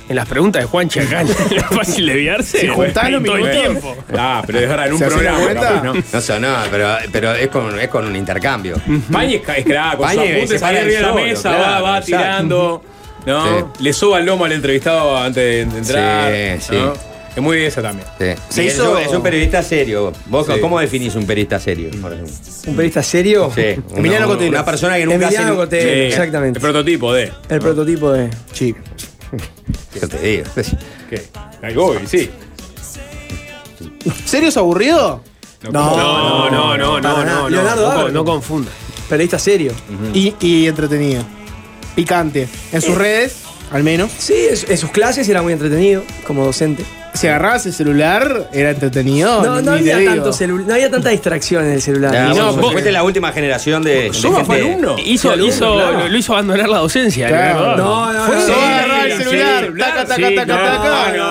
En 0.09 0.17
las 0.17 0.27
preguntas 0.29 0.63
de 0.63 0.69
Juanchi 0.69 1.01
acá, 1.01 1.21
en 1.51 1.57
la 1.57 1.63
fácil 1.69 2.07
de 2.07 2.15
viarse. 2.15 2.61
Si 2.61 2.67
juntás 2.69 3.11
los 3.11 3.23
todo 3.23 3.37
el 3.37 3.51
tiempo. 3.51 3.97
Ah, 4.17 4.43
pero 4.47 4.59
es 4.61 4.69
verdad, 4.69 4.87
en 4.87 4.93
un 4.95 4.99
¿Se 4.99 5.05
hace 5.05 5.15
la 5.15 5.21
programa. 5.35 5.45
cuenta? 5.45 5.83
¿no? 5.85 5.95
No 6.13 6.21
sé, 6.21 6.41
no, 6.41 6.55
pero, 6.71 6.97
pero 7.13 7.33
es, 7.35 7.49
con, 7.49 7.79
es 7.81 7.89
con 7.89 8.07
un 8.07 8.17
intercambio. 8.17 8.77
Pañi 9.13 9.35
es, 9.37 9.43
ca- 9.43 9.57
es 9.57 9.65
crack, 9.65 9.97
con 9.99 10.07
Pañi 10.07 10.17
sus 10.21 10.27
se 10.29 10.35
apuntes 10.37 10.61
para 10.63 10.79
arriba 10.81 10.97
de 11.01 11.07
la 11.07 11.13
mesa, 11.15 11.49
claro, 11.51 11.63
va, 11.63 11.81
va 11.91 11.99
exacto. 11.99 12.05
tirando. 12.17 12.83
¿No? 13.27 13.59
Sí. 13.59 13.65
Le 13.81 13.93
soba 13.93 14.19
el 14.21 14.25
lomo 14.27 14.45
al 14.47 14.53
entrevistado 14.53 15.17
antes 15.17 15.71
de 15.71 15.79
entrar. 15.79 16.33
Sí, 16.61 16.75
¿no? 16.75 16.95
sí. 16.95 17.01
Es 17.37 17.43
muy 17.43 17.59
esa 17.63 17.83
también. 17.83 18.09
Sí. 18.19 18.25
Se 18.49 18.65
hizo- 18.65 18.99
es, 18.99 19.09
un, 19.09 19.23
periodista 19.23 19.63
serio. 19.63 20.13
¿Vos 20.27 20.47
Sí. 20.47 20.55
cómo 20.61 20.81
definís 20.81 21.15
un 21.15 21.27
periodista 21.27 21.61
serio? 21.61 21.91
por 22.01 22.13
ejemplo? 22.13 22.35
¿Un 22.67 22.75
periodista 22.75 23.03
serio? 23.03 23.53
Sí. 23.55 23.77
Emiliano 23.95 24.33
una, 24.33 24.65
persona 24.65 24.97
que 24.97 25.05
nunca 25.05 25.27
Emiliano 25.27 25.49
hace. 25.49 25.57
Cotelo. 25.57 25.83
Sí, 25.93 25.99
exactamente. 26.01 26.59
El 26.59 26.63
prototipo 26.63 27.13
de. 27.13 27.31
El 27.51 27.61
prototipo 27.61 28.11
de. 28.13 28.31
Sí. 28.53 28.75
Yo 30.01 30.09
te 30.09 30.19
digo. 30.19 30.45
¿Qué? 31.11 31.29
Ahí 31.63 31.75
voy, 31.75 31.99
sí. 32.07 32.31
¿Serio 34.25 34.49
es 34.49 34.57
aburrido? 34.57 35.23
No, 35.63 35.71
no, 35.73 36.51
no, 36.51 36.77
no, 36.79 37.01
no, 37.01 37.25
no, 37.25 37.49
Leonardo 37.49 37.93
no, 37.93 38.09
no 38.11 38.25
confunda. 38.25 38.71
Periodista 39.09 39.39
serio. 39.39 39.73
Y, 40.15 40.35
y 40.41 40.67
entretenido. 40.67 41.25
Picante. 41.95 42.49
En 42.73 42.81
sus 42.81 42.95
redes, 42.95 43.39
al 43.73 43.83
menos. 43.83 44.11
Sí, 44.19 44.47
en 44.69 44.79
sus 44.79 44.91
clases 44.91 45.29
era 45.29 45.43
muy 45.43 45.53
entretenido 45.53 46.05
como 46.27 46.45
docente. 46.45 46.85
Si 47.19 47.27
agarrabas 47.27 47.67
el 47.67 47.73
celular, 47.73 48.49
era 48.53 48.71
entretenido. 48.71 49.43
No, 49.43 49.61
no 49.61 49.73
había, 49.73 49.97
digo. 49.97 50.15
tanto 50.15 50.31
celu- 50.33 50.65
no 50.65 50.75
había 50.75 50.89
tanta 50.91 51.09
distracción 51.11 51.65
en 51.67 51.73
el 51.73 51.83
celular. 51.83 52.29
Vos- 52.29 52.37
no, 52.37 52.53
vos 52.57 52.73
fuiste 52.73 52.93
la 52.93 53.03
última 53.03 53.33
generación 53.33 53.83
de. 53.83 54.03
de 54.05 54.13
¿Soba 54.15 54.45
fue 54.45 54.57
gente- 54.59 54.71
alumno? 54.73 54.97
Hizo, 55.05 55.31
alumno, 55.33 55.53
hizo, 55.53 55.75
claro. 55.75 55.99
lo, 56.01 56.09
lo 56.09 56.17
hizo 56.19 56.33
abandonar 56.35 56.69
la 56.69 56.79
docencia. 56.79 57.27
Claro. 57.29 57.77
No, 57.77 58.13
no, 58.13 58.27
Fue 58.27 58.35
no. 58.37 58.41
solo 58.43 58.55
Sí, 58.55 58.63
agarrar 58.63 59.07
el 59.09 59.19
celular. 59.19 59.73
taca, 59.79 60.05
taca, 60.05 60.15
Sí, 60.29 60.35
taca, 60.37 60.47
no, 60.47 60.55
taca. 60.57 61.17
no. 61.17 61.29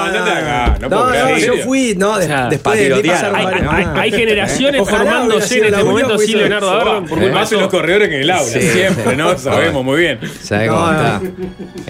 No, 0.80 0.90
No, 0.90 1.10
no, 1.10 1.28
¿en 1.30 1.38
yo 1.40 1.54
fui, 1.64 1.96
no, 1.96 2.18
de- 2.18 2.26
O 2.26 2.28
sea, 2.28 2.48
después 2.50 2.78
de 2.78 2.84
mí 2.86 2.90
patirotear, 2.96 3.32
pasaron 3.32 3.98
Hay, 3.98 4.12
generaciones 4.12 4.82
Ojalá 4.82 4.98
formándose 4.98 5.58
en 5.60 5.66
este 5.66 5.84
momento 5.84 6.18
sin 6.18 6.18
porque 6.18 6.36
Leonardo 6.38 6.72
Arban. 6.72 7.06
Por 7.06 7.18
Más 7.20 7.28
culpa 7.30 7.56
en 7.56 7.62
los 7.62 7.70
corredores 7.70 8.10
que 8.10 8.16
en 8.16 8.22
el 8.24 8.32
aula, 8.32 8.52
Sí. 8.52 8.62
siempre, 8.62 9.16
¿no? 9.16 9.38
Sabemos 9.38 9.84
muy 9.84 10.00
bien. 10.02 10.20
¿Sabes 10.42 10.68
No, 10.68 10.74
cómo 10.76 10.92
no. 10.92 11.02
está? 11.02 11.22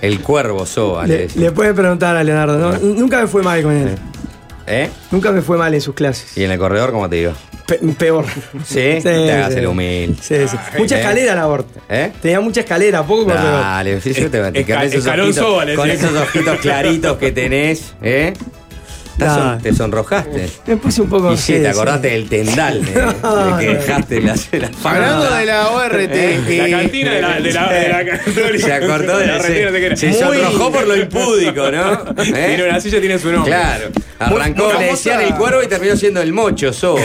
El 0.01 0.20
cuervo 0.22 0.66
soba, 0.66 1.08
le 1.08 1.51
pueden 1.51 1.75
preguntar 1.75 2.16
a 2.16 2.24
Leonardo, 2.24 2.58
¿no? 2.58 2.77
Nunca 2.80 3.22
me 3.22 3.27
fue 3.27 3.42
mal 3.42 3.62
con 3.63 3.72
él. 3.75 3.87
¿Eh? 4.70 4.89
Nunca 5.12 5.32
me 5.32 5.41
fue 5.41 5.58
mal 5.58 5.74
en 5.74 5.79
sus 5.82 5.96
clases. 5.96 6.38
¿Y 6.38 6.44
en 6.44 6.51
el 6.51 6.60
corredor 6.60 6.91
cómo 6.91 7.10
te 7.10 7.15
digo? 7.17 7.34
Pe- 7.65 7.79
peor. 7.98 8.25
¿Sí? 8.65 9.00
te 9.01 9.32
hagas 9.32 9.53
el 9.56 9.67
humilde. 9.67 10.17
Sí, 10.22 10.36
sí. 10.48 10.58
Mucha 10.77 10.96
¿eh? 10.98 11.00
escalera 11.00 11.36
la 11.36 11.44
aborta. 11.44 11.79
¿Eh? 11.89 12.12
Tenía 12.22 12.39
mucha 12.41 12.62
escalera, 12.62 13.03
poco 13.03 13.25
corredor. 13.25 13.62
Dale, 13.62 14.01
sí, 14.01 14.13
yo 14.13 14.29
te 14.29 14.39
a 14.39 14.51
Esca- 14.51 14.75
con 14.75 14.84
esos 14.84 15.08
ojitos, 15.08 15.75
con 15.75 15.89
esos 15.89 16.13
ojitos 16.13 16.60
claritos 16.60 17.17
que 17.17 17.32
tenés, 17.32 17.94
¿eh? 18.01 18.34
Son- 19.25 19.62
te 19.62 19.74
sonrojaste. 19.74 20.50
Me 20.67 20.77
puse 20.77 21.01
un 21.01 21.09
poco. 21.09 21.33
Y 21.33 21.38
sí, 21.38 21.53
te 21.53 21.67
acordaste 21.69 22.09
del 22.09 22.29
tendal, 22.29 22.77
¿eh? 22.88 22.91
de 22.91 23.59
que 23.65 23.74
dejaste 23.75 24.21
la. 24.21 24.33
Hablando 24.83 25.33
de 25.36 25.45
la 25.45 25.69
ORT. 25.69 25.95
¿Eh? 26.12 26.67
La 26.69 26.79
cantina 26.79 27.12
de 27.13 27.21
la, 27.21 27.39
de 27.39 27.51
la, 27.53 27.71
de 27.74 27.89
la 27.89 28.05
católica. 28.05 28.65
Se 28.67 28.74
acordó 28.74 29.17
de 29.17 29.27
la. 29.27 29.95
Se 29.95 30.07
Muy- 30.09 30.15
sonrojó 30.17 30.71
por 30.71 30.88
lo 30.88 30.95
impúdico, 30.95 31.71
¿no? 31.71 31.93
¿Eh? 32.24 32.45
Tiene 32.47 32.69
una 32.69 32.79
silla, 32.79 33.00
tiene 33.00 33.17
su 33.19 33.31
nombre. 33.31 33.51
Claro. 33.51 33.89
Arrancó, 34.19 34.71
muy 34.74 34.79
le 34.83 34.91
decían 34.91 35.21
el 35.21 35.36
cuervo 35.36 35.62
y 35.62 35.67
terminó 35.67 35.95
siendo 35.95 36.21
el 36.21 36.33
mocho, 36.33 36.74
soba. 36.74 37.01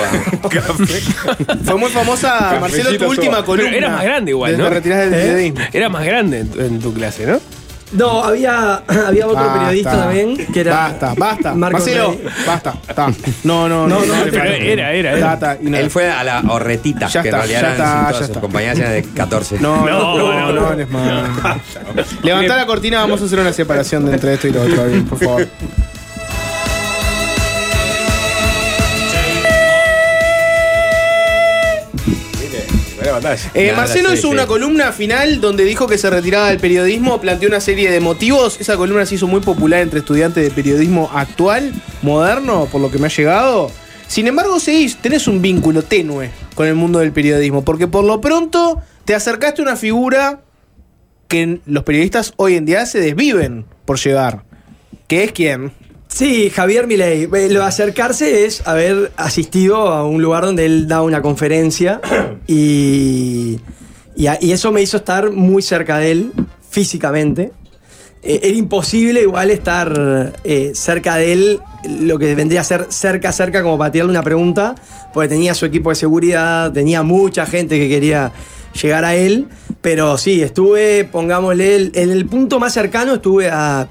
Fue 1.64 1.74
muy 1.76 1.90
famosa, 1.90 2.58
Marcelo, 2.60 2.96
tu 2.96 3.06
última 3.06 3.34
soba. 3.36 3.44
columna. 3.44 3.76
Era 3.76 3.90
más 3.90 4.04
grande 4.04 4.30
igual, 4.30 4.56
¿no? 4.58 4.70
del 4.70 4.78
¿Eh? 4.78 5.08
periodismo. 5.10 5.60
Era 5.72 5.88
más 5.88 6.04
grande 6.04 6.40
en 6.40 6.48
tu, 6.50 6.60
en 6.60 6.80
tu 6.80 6.94
clase, 6.94 7.26
¿no? 7.26 7.40
No, 7.92 8.24
había, 8.24 8.76
había 9.06 9.26
otro 9.26 9.36
Basta. 9.36 9.58
periodista 9.60 9.90
también 9.98 10.46
que 10.52 10.60
era. 10.60 10.74
Basta, 10.76 11.14
basta. 11.16 11.54
Marco 11.54 11.78
Marcelo, 11.78 12.16
basta. 12.46 12.74
está. 12.88 13.06
No, 13.44 13.68
no, 13.68 13.86
No, 13.86 14.00
no. 14.00 14.06
no, 14.06 14.16
no, 14.16 14.24
pero 14.30 14.44
era, 14.44 14.92
era, 14.92 15.12
era. 15.14 15.38
Ta, 15.38 15.38
ta, 15.38 15.58
y 15.62 15.68
no. 15.68 15.76
Él 15.76 15.90
fue 15.90 16.10
a 16.10 16.24
la 16.24 16.40
horretita, 16.48 17.08
Ya 17.08 17.22
que 17.22 17.28
está, 17.28 17.42
en 17.42 17.48
realidad 17.48 17.60
ya 17.60 17.60
eran 17.60 17.72
está, 17.72 17.84
todas 17.84 18.12
ya 18.12 18.72
sus 18.74 18.78
eran 18.80 18.92
de 18.92 19.02
14. 19.14 19.58
No, 19.60 19.76
no, 19.76 19.84
No, 19.86 20.18
no, 20.18 20.32
no, 20.32 20.52
no, 20.52 20.60
no. 20.60 20.66
hables 20.68 20.90
más. 20.90 21.60
Levantá 22.22 22.56
la 22.56 22.66
cortina, 22.66 23.00
vamos 23.00 23.20
a 23.20 23.24
hacer 23.24 23.38
una 23.38 23.52
separación 23.52 24.06
de 24.06 24.14
entre 24.14 24.34
esto 24.34 24.48
y 24.48 24.52
lo 24.52 24.62
otro, 24.62 24.86
bien, 24.86 25.04
por 25.04 25.18
favor. 25.18 25.46
Eh, 33.54 33.72
Marcelo 33.76 34.10
sí, 34.10 34.14
hizo 34.14 34.28
sí. 34.28 34.34
una 34.34 34.46
columna 34.46 34.92
final 34.92 35.40
donde 35.40 35.64
dijo 35.64 35.86
que 35.86 35.98
se 35.98 36.10
retiraba 36.10 36.48
del 36.48 36.58
periodismo, 36.58 37.20
planteó 37.20 37.48
una 37.48 37.60
serie 37.60 37.90
de 37.90 38.00
motivos. 38.00 38.60
Esa 38.60 38.76
columna 38.76 39.06
se 39.06 39.16
hizo 39.16 39.26
muy 39.26 39.40
popular 39.40 39.80
entre 39.80 40.00
estudiantes 40.00 40.44
de 40.44 40.50
periodismo 40.50 41.10
actual, 41.12 41.72
moderno, 42.02 42.66
por 42.70 42.80
lo 42.80 42.90
que 42.90 42.98
me 42.98 43.06
ha 43.06 43.10
llegado. 43.10 43.70
Sin 44.06 44.26
embargo, 44.26 44.60
seguís, 44.60 44.96
tenés 44.96 45.26
un 45.26 45.40
vínculo 45.40 45.82
tenue 45.82 46.30
con 46.54 46.66
el 46.66 46.74
mundo 46.74 46.98
del 46.98 47.12
periodismo, 47.12 47.64
porque 47.64 47.88
por 47.88 48.04
lo 48.04 48.20
pronto 48.20 48.82
te 49.04 49.14
acercaste 49.14 49.62
a 49.62 49.64
una 49.64 49.76
figura 49.76 50.42
que 51.28 51.60
los 51.64 51.82
periodistas 51.84 52.34
hoy 52.36 52.56
en 52.56 52.66
día 52.66 52.84
se 52.84 53.00
desviven 53.00 53.64
por 53.86 53.98
llegar. 53.98 54.44
¿Que 55.08 55.24
es 55.24 55.32
quién? 55.32 55.72
Sí, 56.14 56.50
Javier 56.50 56.86
Milei. 56.86 57.26
Lo 57.26 57.60
de 57.60 57.64
acercarse 57.64 58.44
es 58.44 58.66
haber 58.66 59.12
asistido 59.16 59.88
a 59.88 60.06
un 60.06 60.20
lugar 60.20 60.44
donde 60.44 60.66
él 60.66 60.86
da 60.86 61.00
una 61.00 61.22
conferencia 61.22 62.02
y, 62.46 63.58
y, 64.14 64.52
eso 64.52 64.72
me 64.72 64.82
hizo 64.82 64.98
estar 64.98 65.30
muy 65.30 65.62
cerca 65.62 65.96
de 65.98 66.10
él 66.10 66.32
físicamente. 66.68 67.52
Eh, 68.22 68.40
era 68.42 68.56
imposible 68.56 69.22
igual 69.22 69.50
estar 69.50 70.34
eh, 70.44 70.72
cerca 70.74 71.16
de 71.16 71.32
él, 71.32 71.60
lo 71.88 72.18
que 72.18 72.34
vendría 72.34 72.60
a 72.60 72.64
ser 72.64 72.88
cerca, 72.90 73.32
cerca, 73.32 73.62
como 73.62 73.78
para 73.78 73.90
tirarle 73.90 74.10
una 74.10 74.22
pregunta, 74.22 74.74
porque 75.14 75.30
tenía 75.30 75.54
su 75.54 75.64
equipo 75.64 75.88
de 75.88 75.96
seguridad, 75.96 76.72
tenía 76.72 77.02
mucha 77.02 77.46
gente 77.46 77.78
que 77.78 77.88
quería 77.88 78.32
llegar 78.80 79.06
a 79.06 79.14
él, 79.14 79.48
pero 79.80 80.18
sí, 80.18 80.42
estuve, 80.42 81.04
pongámosle, 81.04 81.90
en 81.94 82.10
el 82.10 82.26
punto 82.26 82.60
más 82.60 82.74
cercano 82.74 83.14
estuve 83.14 83.48
a 83.50 83.88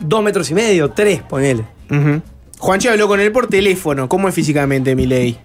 dos 0.00 0.22
metros 0.22 0.50
y 0.50 0.54
medio, 0.54 0.90
tres, 0.90 1.22
ponele. 1.22 1.64
Ujú. 1.90 2.20
Juanchi 2.58 2.88
habló 2.88 3.06
con 3.08 3.20
él 3.20 3.30
por 3.32 3.46
teléfono. 3.46 4.08
¿Cómo 4.08 4.28
es 4.28 4.34
físicamente 4.34 4.94
Milei? 4.96 5.38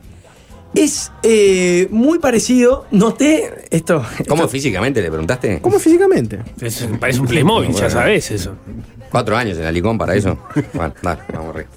Es 0.76 1.12
eh, 1.22 1.88
muy 1.92 2.18
parecido, 2.18 2.88
noté 2.90 3.68
esto. 3.70 4.04
¿Cómo 4.28 4.44
esto- 4.44 4.50
físicamente 4.52 5.02
le 5.04 5.10
preguntaste? 5.10 5.60
¿Cómo 5.62 5.78
es 5.78 5.84
físicamente? 5.84 6.40
Es- 6.60 6.88
parece 7.00 7.20
un 7.20 7.28
Playmobil, 7.28 7.72
ya 7.74 7.90
sabes 7.92 8.32
eso. 8.32 8.56
Cuatro 9.12 9.38
años 9.38 9.56
en 9.60 9.66
la 9.66 9.72
Licón 9.72 10.00
para 10.00 10.16
eso. 10.16 10.40
Bueno, 10.74 10.92
dale, 11.04 11.22
vamos 11.32 11.54
arriba. 11.56 11.70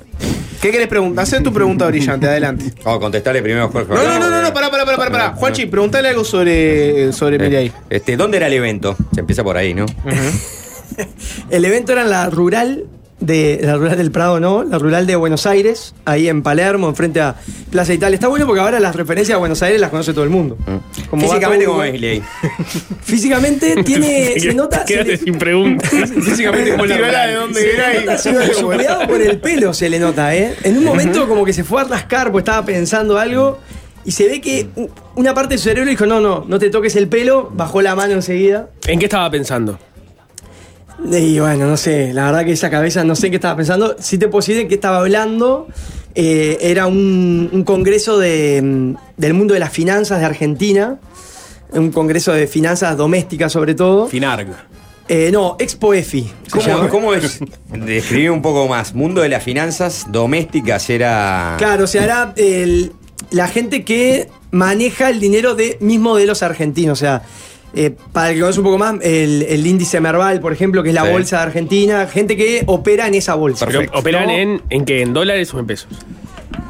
¿Qué 0.62 0.70
querés 0.70 0.88
preguntar? 0.88 1.24
Hacé 1.24 1.40
tu 1.42 1.52
pregunta 1.52 1.86
brillante, 1.86 2.26
adelante. 2.26 2.72
Vamos 2.82 2.96
a 2.96 3.00
contestarle 3.02 3.42
primero 3.42 3.64
a 3.66 3.68
Jorge. 3.68 3.92
No, 3.92 4.02
no, 4.02 4.18
no, 4.18 4.30
no, 4.30 4.40
no, 4.40 4.54
pará, 4.54 4.70
pará, 4.70 4.86
pará, 4.86 5.10
pará. 5.12 5.32
Juanchi, 5.34 5.66
preguntale 5.66 6.08
algo 6.08 6.24
sobre, 6.24 7.12
sobre 7.12 7.38
Milei. 7.38 7.66
Eh, 7.66 7.72
Este, 7.90 8.16
¿Dónde 8.16 8.38
era 8.38 8.46
el 8.46 8.54
evento? 8.54 8.96
Se 9.12 9.20
empieza 9.20 9.44
por 9.44 9.58
ahí, 9.58 9.74
¿no? 9.74 9.84
El 11.50 11.64
evento 11.64 11.92
era 11.92 12.02
en 12.02 12.10
la 12.10 12.30
rural 12.30 12.84
de 13.18 13.58
la 13.62 13.76
rural 13.76 13.96
del 13.96 14.10
Prado, 14.10 14.40
¿no? 14.40 14.62
La 14.62 14.78
rural 14.78 15.06
de 15.06 15.16
Buenos 15.16 15.46
Aires, 15.46 15.94
ahí 16.04 16.28
en 16.28 16.42
Palermo, 16.42 16.88
enfrente 16.90 17.20
a 17.22 17.34
Plaza 17.70 17.94
Italia. 17.94 18.14
Está 18.14 18.28
bueno 18.28 18.44
porque 18.46 18.60
ahora 18.60 18.78
las 18.78 18.94
referencias 18.94 19.34
a 19.36 19.38
Buenos 19.38 19.62
Aires 19.62 19.80
las 19.80 19.88
conoce 19.88 20.12
todo 20.12 20.24
el 20.24 20.28
mundo. 20.30 20.58
Como 21.08 21.22
va 21.26 21.28
Físicamente, 23.02 23.82
tiene. 23.84 24.34
se 24.40 24.52
nota. 24.54 24.80
se 24.80 24.84
Quédate 24.92 25.10
le- 25.12 25.16
sin 25.16 25.38
preguntas. 25.38 25.90
Físicamente, 25.90 26.72
como 26.72 26.84
la 26.86 27.26
de 27.26 27.34
donde 27.34 27.60
se 27.60 27.74
era 27.74 27.92
le 27.92 28.00
nota 28.00 28.18
su, 28.18 28.30
su 28.54 28.66
cuidado 28.66 29.06
por 29.06 29.20
el 29.22 29.38
pelo 29.40 29.72
se 29.72 29.88
le 29.88 29.98
nota, 29.98 30.34
¿eh? 30.36 30.54
En 30.62 30.76
un 30.78 30.84
momento 30.84 31.26
como 31.26 31.44
que 31.44 31.52
se 31.54 31.64
fue 31.64 31.80
a 31.80 31.84
rascar 31.84 32.30
porque 32.30 32.50
estaba 32.50 32.66
pensando 32.66 33.18
algo 33.18 33.58
y 34.04 34.12
se 34.12 34.28
ve 34.28 34.40
que 34.42 34.68
una 35.14 35.34
parte 35.34 35.54
de 35.54 35.58
su 35.58 35.64
cerebro 35.64 35.88
dijo, 35.90 36.04
no, 36.06 36.20
no, 36.20 36.44
no 36.46 36.58
te 36.58 36.68
toques 36.70 36.94
el 36.96 37.08
pelo, 37.08 37.50
bajó 37.52 37.80
la 37.82 37.94
mano 37.96 38.12
enseguida. 38.12 38.68
¿En 38.86 38.98
qué 38.98 39.06
estaba 39.06 39.30
pensando? 39.30 39.78
Y 41.04 41.38
bueno, 41.38 41.66
no 41.66 41.76
sé, 41.76 42.12
la 42.12 42.24
verdad 42.26 42.44
que 42.44 42.52
esa 42.52 42.70
cabeza 42.70 43.04
no 43.04 43.14
sé 43.14 43.30
qué 43.30 43.36
estaba 43.36 43.56
pensando. 43.56 43.96
Si 43.98 44.18
te 44.18 44.28
puedo 44.28 44.40
decir 44.40 44.56
de 44.56 44.68
qué 44.68 44.74
estaba 44.76 44.98
hablando. 44.98 45.68
Eh, 46.18 46.56
era 46.62 46.86
un, 46.86 47.50
un 47.52 47.62
congreso 47.64 48.18
de, 48.18 48.62
mm, 48.62 48.94
del 49.18 49.34
mundo 49.34 49.52
de 49.52 49.60
las 49.60 49.70
finanzas 49.70 50.20
de 50.20 50.24
Argentina. 50.26 50.98
Un 51.72 51.92
congreso 51.92 52.32
de 52.32 52.46
finanzas 52.46 52.96
domésticas 52.96 53.52
sobre 53.52 53.74
todo. 53.74 54.06
Finarg. 54.06 54.48
Eh, 55.08 55.30
no, 55.30 55.56
Expo 55.58 55.92
EFI. 55.94 56.28
¿Cómo. 56.50 56.88
¿Cómo 56.88 57.14
es? 57.14 57.40
Describí 57.70 58.28
un 58.28 58.40
poco 58.42 58.66
más. 58.66 58.94
Mundo 58.94 59.20
de 59.20 59.28
las 59.28 59.42
finanzas 59.44 60.06
domésticas 60.10 60.88
era. 60.90 61.54
Claro, 61.58 61.84
o 61.84 61.86
sea, 61.86 62.02
era 62.04 62.32
el- 62.36 62.92
la 63.30 63.46
gente 63.48 63.84
que 63.84 64.28
maneja 64.52 65.10
el 65.10 65.20
dinero 65.20 65.54
de, 65.54 65.76
mismo 65.80 66.16
de 66.16 66.26
los 66.26 66.42
argentinos. 66.42 66.98
O 66.98 67.00
sea, 67.00 67.22
eh, 67.74 67.94
para 68.12 68.28
el 68.30 68.34
que 68.36 68.40
conoce 68.40 68.60
un 68.60 68.64
poco 68.64 68.78
más, 68.78 68.94
el, 69.02 69.42
el 69.48 69.66
índice 69.66 70.00
Merval, 70.00 70.40
por 70.40 70.52
ejemplo, 70.52 70.82
que 70.82 70.90
es 70.90 70.94
la 70.94 71.04
Sí. 71.04 71.10
bolsa 71.12 71.36
de 71.38 71.42
Argentina, 71.42 72.06
gente 72.06 72.36
que 72.36 72.62
opera 72.66 73.06
en 73.06 73.14
esa 73.14 73.34
bolsa. 73.34 73.66
¿Operan 73.94 74.26
¿No? 74.26 74.32
en, 74.32 74.62
en 74.70 74.84
qué? 74.84 75.02
¿En 75.02 75.12
dólares 75.12 75.52
o 75.54 75.58
en 75.58 75.66
pesos? 75.66 75.88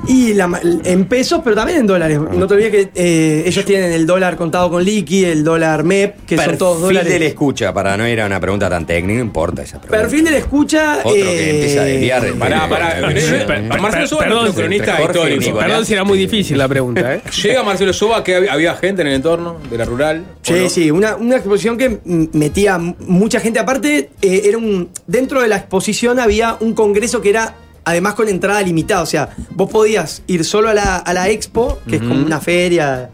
Y 0.08 0.34
la 0.34 0.60
en 0.84 1.04
pesos, 1.06 1.40
pero 1.42 1.56
también 1.56 1.80
en 1.80 1.86
dólares. 1.86 2.18
No 2.32 2.46
te 2.46 2.54
olvides 2.54 2.70
que 2.70 2.88
eh, 2.94 3.44
ellos 3.46 3.64
tienen 3.64 3.92
el 3.92 4.06
dólar 4.06 4.36
contado 4.36 4.70
con 4.70 4.84
liqui, 4.84 5.25
el 5.25 5.42
dólar 5.44 5.84
MEP, 5.84 6.25
que 6.26 6.36
son 6.36 6.56
todos 6.58 6.75
Perfil 6.76 6.86
dólares. 6.96 7.12
de 7.12 7.18
la 7.18 7.25
escucha, 7.26 7.72
para 7.72 7.96
no 7.96 8.06
ir 8.08 8.20
a 8.20 8.26
una 8.26 8.38
pregunta 8.40 8.68
tan 8.70 8.86
técnica, 8.86 9.18
no 9.18 9.25
importa 9.25 9.62
esa 9.62 9.80
pregunta. 9.80 10.02
Perfil 10.02 10.25
de 10.25 10.30
la 10.30 10.36
escucha. 10.38 10.98
Otro 11.02 11.12
que 11.12 11.20
eh, 11.20 11.50
empieza 11.56 11.80
a 11.80 11.84
desviar. 11.84 12.32
Pará, 12.38 12.68
pará. 12.68 13.10
Eh, 13.10 13.68
Marcelo 13.80 14.06
Soba 14.06 14.25
perdón, 14.25 14.52
cronista 14.52 15.02
histórico. 15.02 15.58
Perdón 15.58 15.84
si 15.86 15.92
era 15.92 16.04
muy 16.04 16.18
difícil 16.18 16.58
la 16.58 16.68
pregunta, 16.68 17.14
¿eh? 17.14 17.22
Llega 17.42 17.62
Marcelo 17.62 17.92
Soba, 17.92 18.22
que 18.22 18.36
había, 18.36 18.52
había 18.52 18.75
gente 18.76 19.02
en 19.02 19.08
el 19.08 19.14
entorno 19.14 19.56
de 19.70 19.78
la 19.78 19.84
rural. 19.84 20.25
¿o 20.30 20.36
Sí, 20.42 20.54
no? 20.62 20.68
sí, 20.68 20.90
una, 20.90 21.16
una 21.16 21.36
exposición 21.36 21.76
que 21.76 21.98
metía 22.32 22.78
mucha 22.78 23.40
gente. 23.40 23.58
Aparte, 23.58 24.10
eh, 24.22 24.42
era 24.44 24.58
un. 24.58 24.88
Dentro 25.06 25.42
de 25.42 25.48
la 25.48 25.56
exposición 25.56 26.18
había 26.18 26.56
un 26.60 26.75
congreso 26.75 27.20
que 27.20 27.30
era 27.30 27.54
además 27.87 28.12
con 28.14 28.28
entrada 28.28 28.61
limitada. 28.61 29.00
O 29.00 29.07
sea, 29.07 29.31
vos 29.50 29.71
podías 29.71 30.23
ir 30.26 30.45
solo 30.45 30.69
a 30.69 30.75
la, 30.75 30.97
a 30.97 31.12
la 31.14 31.31
expo, 31.31 31.78
que 31.88 31.97
es 31.97 32.02
como 32.02 32.23
una 32.26 32.40
feria. 32.40 33.09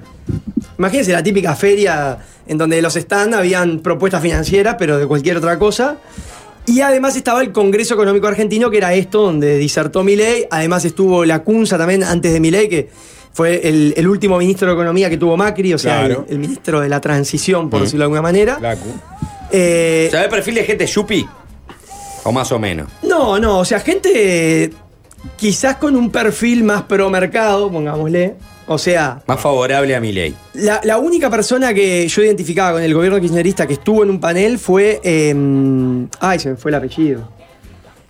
Imagínense 0.79 1.13
la 1.13 1.23
típica 1.23 1.55
feria 1.55 2.19
en 2.49 2.59
donde 2.59 2.77
de 2.77 2.83
los 2.83 2.95
stands 2.95 3.37
habían 3.37 3.79
propuestas 3.81 4.21
financieras, 4.21 4.75
pero 4.79 4.99
de 4.99 5.07
cualquier 5.07 5.37
otra 5.37 5.59
cosa. 5.59 5.99
Y 6.67 6.81
además 6.81 7.17
estaba 7.17 7.41
el 7.43 7.53
Congreso 7.53 7.95
Económico 7.95 8.27
Argentino, 8.27 8.71
que 8.71 8.79
era 8.79 8.95
esto, 8.95 9.23
donde 9.23 9.59
disertó 9.59 10.03
Milei. 10.05 10.47
Además 10.51 10.85
estuvo 10.85 11.25
la 11.25 11.41
CUNSA 11.43 11.77
también 11.79 12.03
antes 12.05 12.33
de 12.33 12.41
Milei, 12.41 12.69
que 12.69 12.89
fue 13.33 13.67
el, 13.69 13.95
el 13.97 14.09
último 14.09 14.39
ministro 14.39 14.69
de 14.69 14.75
Economía 14.75 15.11
que 15.11 15.17
tuvo 15.17 15.37
Macri, 15.37 15.75
o 15.75 15.79
sea, 15.79 16.01
Claro. 16.01 16.25
el, 16.29 16.35
el 16.35 16.39
ministro 16.41 16.81
de 16.81 16.89
la 16.89 17.01
transición, 17.01 17.69
por 17.69 17.81
decirlo 17.81 18.01
de 18.01 18.05
alguna 18.05 18.23
manera. 18.23 18.59
La. 18.61 18.77
Eh, 19.51 20.09
¿Sabés 20.11 20.29
perfil 20.29 20.55
de 20.55 20.65
gente 20.65 20.87
yupi? 20.87 21.27
O 22.25 22.33
más 22.33 22.53
o 22.53 22.59
menos. 22.59 22.89
no, 23.03 23.39
no, 23.39 23.59
o 23.61 23.65
sea, 23.65 23.81
gente 23.81 24.73
quizás 25.37 25.77
con 25.77 25.97
un 25.97 26.11
perfil 26.11 26.65
más 26.65 26.83
pro 26.83 27.11
mercado, 27.11 27.71
pongámosle. 27.71 28.35
O 28.69 28.79
sea, 28.79 29.21
Más 29.27 29.41
favorable 29.41 29.95
a 29.97 30.01
mi 30.01 30.13
ley. 30.13 30.35
La, 30.55 30.81
la 30.85 30.97
única 30.99 31.29
persona 31.29 31.75
que 31.75 32.07
yo 32.07 32.23
identificaba 32.23 32.73
con 32.75 32.83
el 32.83 32.95
gobierno 32.95 33.21
kirchnerista 33.21 33.67
que 33.67 33.73
estuvo 33.75 34.05
en 34.05 34.11
un 34.11 34.21
panel 34.21 34.57
fue. 34.59 35.01
eh, 35.03 35.35
ay, 36.21 36.39
se 36.39 36.51
me 36.51 36.57
fue 36.57 36.71
el 36.71 36.77
apellido. 36.77 37.29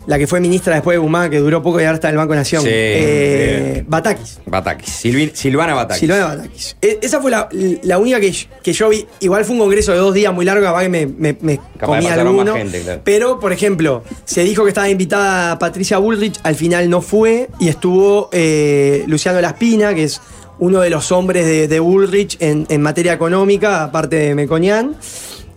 La 0.06 0.18
que 0.18 0.26
fue 0.26 0.40
ministra 0.40 0.74
después 0.74 0.94
de 0.96 0.98
Guzmán, 0.98 1.30
que 1.30 1.38
duró 1.38 1.62
poco 1.62 1.80
y 1.80 1.84
ahora 1.84 1.94
está 1.94 2.08
en 2.08 2.14
el 2.14 2.18
Banco 2.18 2.34
Nación. 2.34 2.62
Sí, 2.62 2.68
Eh. 2.72 3.84
Batakis. 3.86 4.40
Batakis. 4.46 4.88
Silvana 5.34 5.74
Batakis. 5.74 6.00
Silvana 6.00 6.26
Batakis. 6.26 6.76
E- 6.82 6.98
Esa 7.02 7.20
fue 7.20 7.30
la, 7.30 7.48
la 7.82 7.98
única 7.98 8.18
que, 8.20 8.34
que 8.62 8.72
yo 8.72 8.88
vi. 8.88 9.06
Igual 9.20 9.44
fue 9.44 9.54
un 9.54 9.60
congreso 9.60 9.92
de 9.92 9.98
dos 9.98 10.12
días 10.14 10.32
muy 10.34 10.44
largo, 10.44 10.64
capaz 10.64 10.82
que 10.82 10.88
me, 10.88 11.06
me, 11.06 11.32
de 11.34 12.08
alguno. 12.08 12.54
gente, 12.56 12.80
claro. 12.82 13.00
Pero, 13.04 13.40
por 13.40 13.52
ejemplo, 13.52 14.02
se 14.24 14.42
dijo 14.44 14.62
que 14.64 14.68
estaba 14.70 14.88
invitada 14.88 15.58
Patricia 15.58 15.98
Bullrich, 15.98 16.38
al 16.42 16.54
final 16.56 16.88
no 16.90 17.00
fue, 17.00 17.48
y 17.60 17.68
estuvo 17.68 18.28
eh, 18.32 19.04
Luciano 19.06 19.40
Laspina, 19.40 19.94
que 19.94 20.04
es 20.04 20.20
uno 20.58 20.80
de 20.80 20.90
los 20.90 21.10
hombres 21.12 21.44
de, 21.46 21.68
de 21.68 21.80
Bullrich 21.80 22.36
en, 22.40 22.66
en 22.68 22.82
materia 22.82 23.12
económica, 23.12 23.84
aparte 23.84 24.16
de 24.16 24.34
Meconian. 24.34 24.96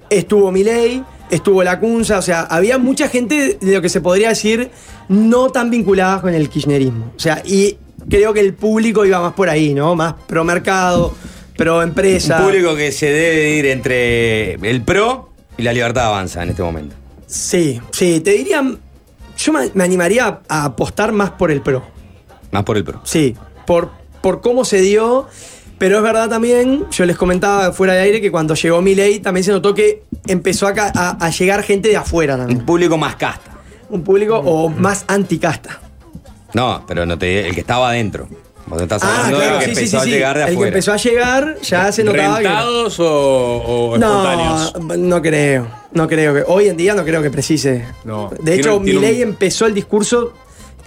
Estuvo 0.10 0.52
Milei, 0.52 1.04
estuvo 1.30 1.64
Lacunza, 1.64 2.20
o 2.20 2.22
sea, 2.22 2.42
había 2.42 2.78
mucha 2.78 3.08
gente 3.10 3.58
de 3.60 3.74
lo 3.74 3.82
que 3.82 3.90
se 3.90 4.02
podría 4.02 4.30
decir 4.30 4.72
no 5.10 5.50
tan 5.50 5.70
vinculada 5.70 6.22
con 6.22 6.34
el 6.34 6.50
kirchnerismo. 6.50 7.14
O 7.16 7.20
sea, 7.20 7.42
y 7.46 7.78
creo 8.10 8.34
que 8.34 8.40
el 8.40 8.54
público 8.54 9.06
iba 9.06 9.20
más 9.20 9.34
por 9.34 9.50
ahí, 9.50 9.74
¿no? 9.74 9.96
Más 9.96 10.16
pro 10.28 10.44
mercado, 10.44 11.14
pro 11.58 11.82
empresa. 11.82 12.40
Un 12.40 12.46
público 12.46 12.76
que 12.76 12.92
se 12.92 13.08
debe 13.08 13.52
ir 13.52 13.66
entre 13.68 14.54
el 14.54 14.82
PRO 14.84 15.32
y 15.58 15.64
la 15.64 15.74
libertad 15.74 16.08
avanza 16.08 16.44
en 16.44 16.50
este 16.50 16.64
momento. 16.64 16.96
Sí, 17.28 17.82
sí, 17.92 18.20
te 18.20 18.32
diría. 18.32 18.64
Yo 19.38 19.52
me 19.52 19.70
me 19.74 19.84
animaría 19.84 20.42
a 20.48 20.66
apostar 20.66 21.12
más 21.12 21.32
por 21.32 21.52
el 21.52 21.62
pro. 21.62 21.84
Más 22.52 22.64
por 22.64 22.78
el 22.78 22.84
PRO. 22.84 23.02
Sí, 23.04 23.36
por, 23.66 23.92
por 24.22 24.42
cómo 24.42 24.64
se 24.64 24.80
dio. 24.82 25.28
Pero 25.78 25.98
es 25.98 26.04
verdad 26.04 26.30
también, 26.30 26.86
yo 26.90 27.06
les 27.06 27.18
comentaba 27.18 27.72
fuera 27.74 27.94
de 27.94 28.00
aire 28.02 28.22
que 28.22 28.32
cuando 28.32 28.54
llegó 28.56 28.82
Milei 28.82 29.20
también 29.20 29.44
se 29.44 29.52
notó 29.52 29.74
que 29.74 30.04
empezó 30.28 30.68
a, 30.68 30.74
a- 30.78 31.18
a 31.20 31.30
llegar 31.30 31.64
gente 31.64 31.90
de 31.90 31.98
afuera 31.98 32.38
también. 32.38 32.60
Un 32.60 32.66
público 32.66 32.98
más 32.98 33.16
casta. 33.18 33.52
Un 33.90 34.02
público 34.04 34.38
o 34.38 34.70
más 34.70 35.04
anticasta. 35.08 35.80
No, 36.54 36.84
pero 36.88 37.06
no 37.06 37.18
te, 37.18 37.48
el 37.50 37.54
que 37.54 37.60
estaba 37.62 37.90
adentro. 37.90 38.28
Vos 38.68 38.82
estás 38.82 39.04
Ah, 39.04 39.16
hablando 39.26 39.38
claro, 39.38 39.58
del 39.58 39.60
que 39.60 39.66
sí, 39.76 39.82
empezó 39.82 39.92
sí, 39.92 39.98
a 39.98 40.04
sí. 40.06 40.10
llegar 40.10 40.38
de 40.38 40.42
El 40.44 40.48
que 40.48 40.54
afuera. 40.54 40.70
empezó 40.70 40.94
a 40.94 40.98
llegar 40.98 41.58
ya 41.62 41.92
se 41.92 42.04
notaba 42.04 42.38
que. 42.40 42.44
¿Rentados 42.46 43.00
o, 43.00 43.06
o 43.92 43.98
No, 43.98 44.24
espontáneos? 44.24 44.98
no 44.98 45.22
creo. 45.22 45.68
No 45.92 46.08
creo 46.08 46.34
que. 46.34 46.44
Hoy 46.48 46.70
en 46.70 46.78
día 46.78 46.96
no 46.96 47.04
creo 47.04 47.22
que 47.22 47.30
precise. 47.30 47.86
No. 48.06 48.32
De 48.42 48.56
hecho, 48.56 48.80
tiene 48.82 48.98
un- 48.98 49.04
Milei 49.04 49.22
empezó 49.22 49.66
el 49.68 49.74
discurso 49.76 50.34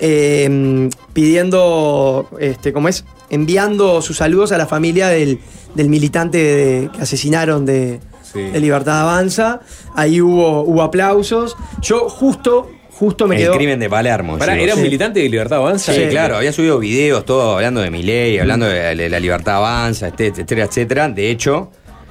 eh, 0.01 0.89
pidiendo. 1.13 2.29
Este, 2.41 2.73
¿Cómo 2.73 2.89
es? 2.89 3.05
Enviando 3.31 4.01
sus 4.03 4.17
saludos 4.17 4.53
a 4.53 4.59
la 4.59 4.67
familia 4.67 5.09
del, 5.09 5.39
del 5.75 5.89
militante 5.89 6.39
de- 6.39 6.91
que 6.95 7.03
asesinaron 7.03 7.67
de, 7.67 8.01
Sí. 8.23 8.41
de 8.41 8.61
Libertad 8.61 9.01
Avanza. 9.03 9.61
Ahí 9.95 10.21
hubo, 10.21 10.63
hubo 10.63 10.83
aplausos. 10.83 11.57
Yo 11.83 12.09
justo, 12.09 12.71
justo 12.91 13.27
me 13.29 13.37
el 13.37 13.43
quedó. 13.43 13.55
crimen 13.57 13.79
de 13.81 13.89
Palermo. 13.89 14.39
Pará. 14.39 14.59
¿era 14.59 14.75
un 14.75 14.79
Sí. 14.81 14.85
militante 14.85 15.21
de 15.21 15.29
Libertad 15.29 15.59
Avanza? 15.59 15.93
Sí, 15.93 16.01
Sí. 16.05 16.09
claro, 16.11 16.37
había 16.37 16.53
subido 16.53 16.79
videos, 16.79 17.25
todo 17.25 17.55
hablando 17.57 17.81
de 17.81 17.91
Milei, 17.91 18.39
hablando 18.39 18.67
de 18.67 18.95
la, 18.95 19.09
la 19.09 19.21
libertad 19.21 19.57
avanza, 19.57 20.09
este, 20.09 20.27
etcétera, 20.29 20.65
etcétera. 20.65 21.09
De 21.09 21.31
hecho, 21.31 21.71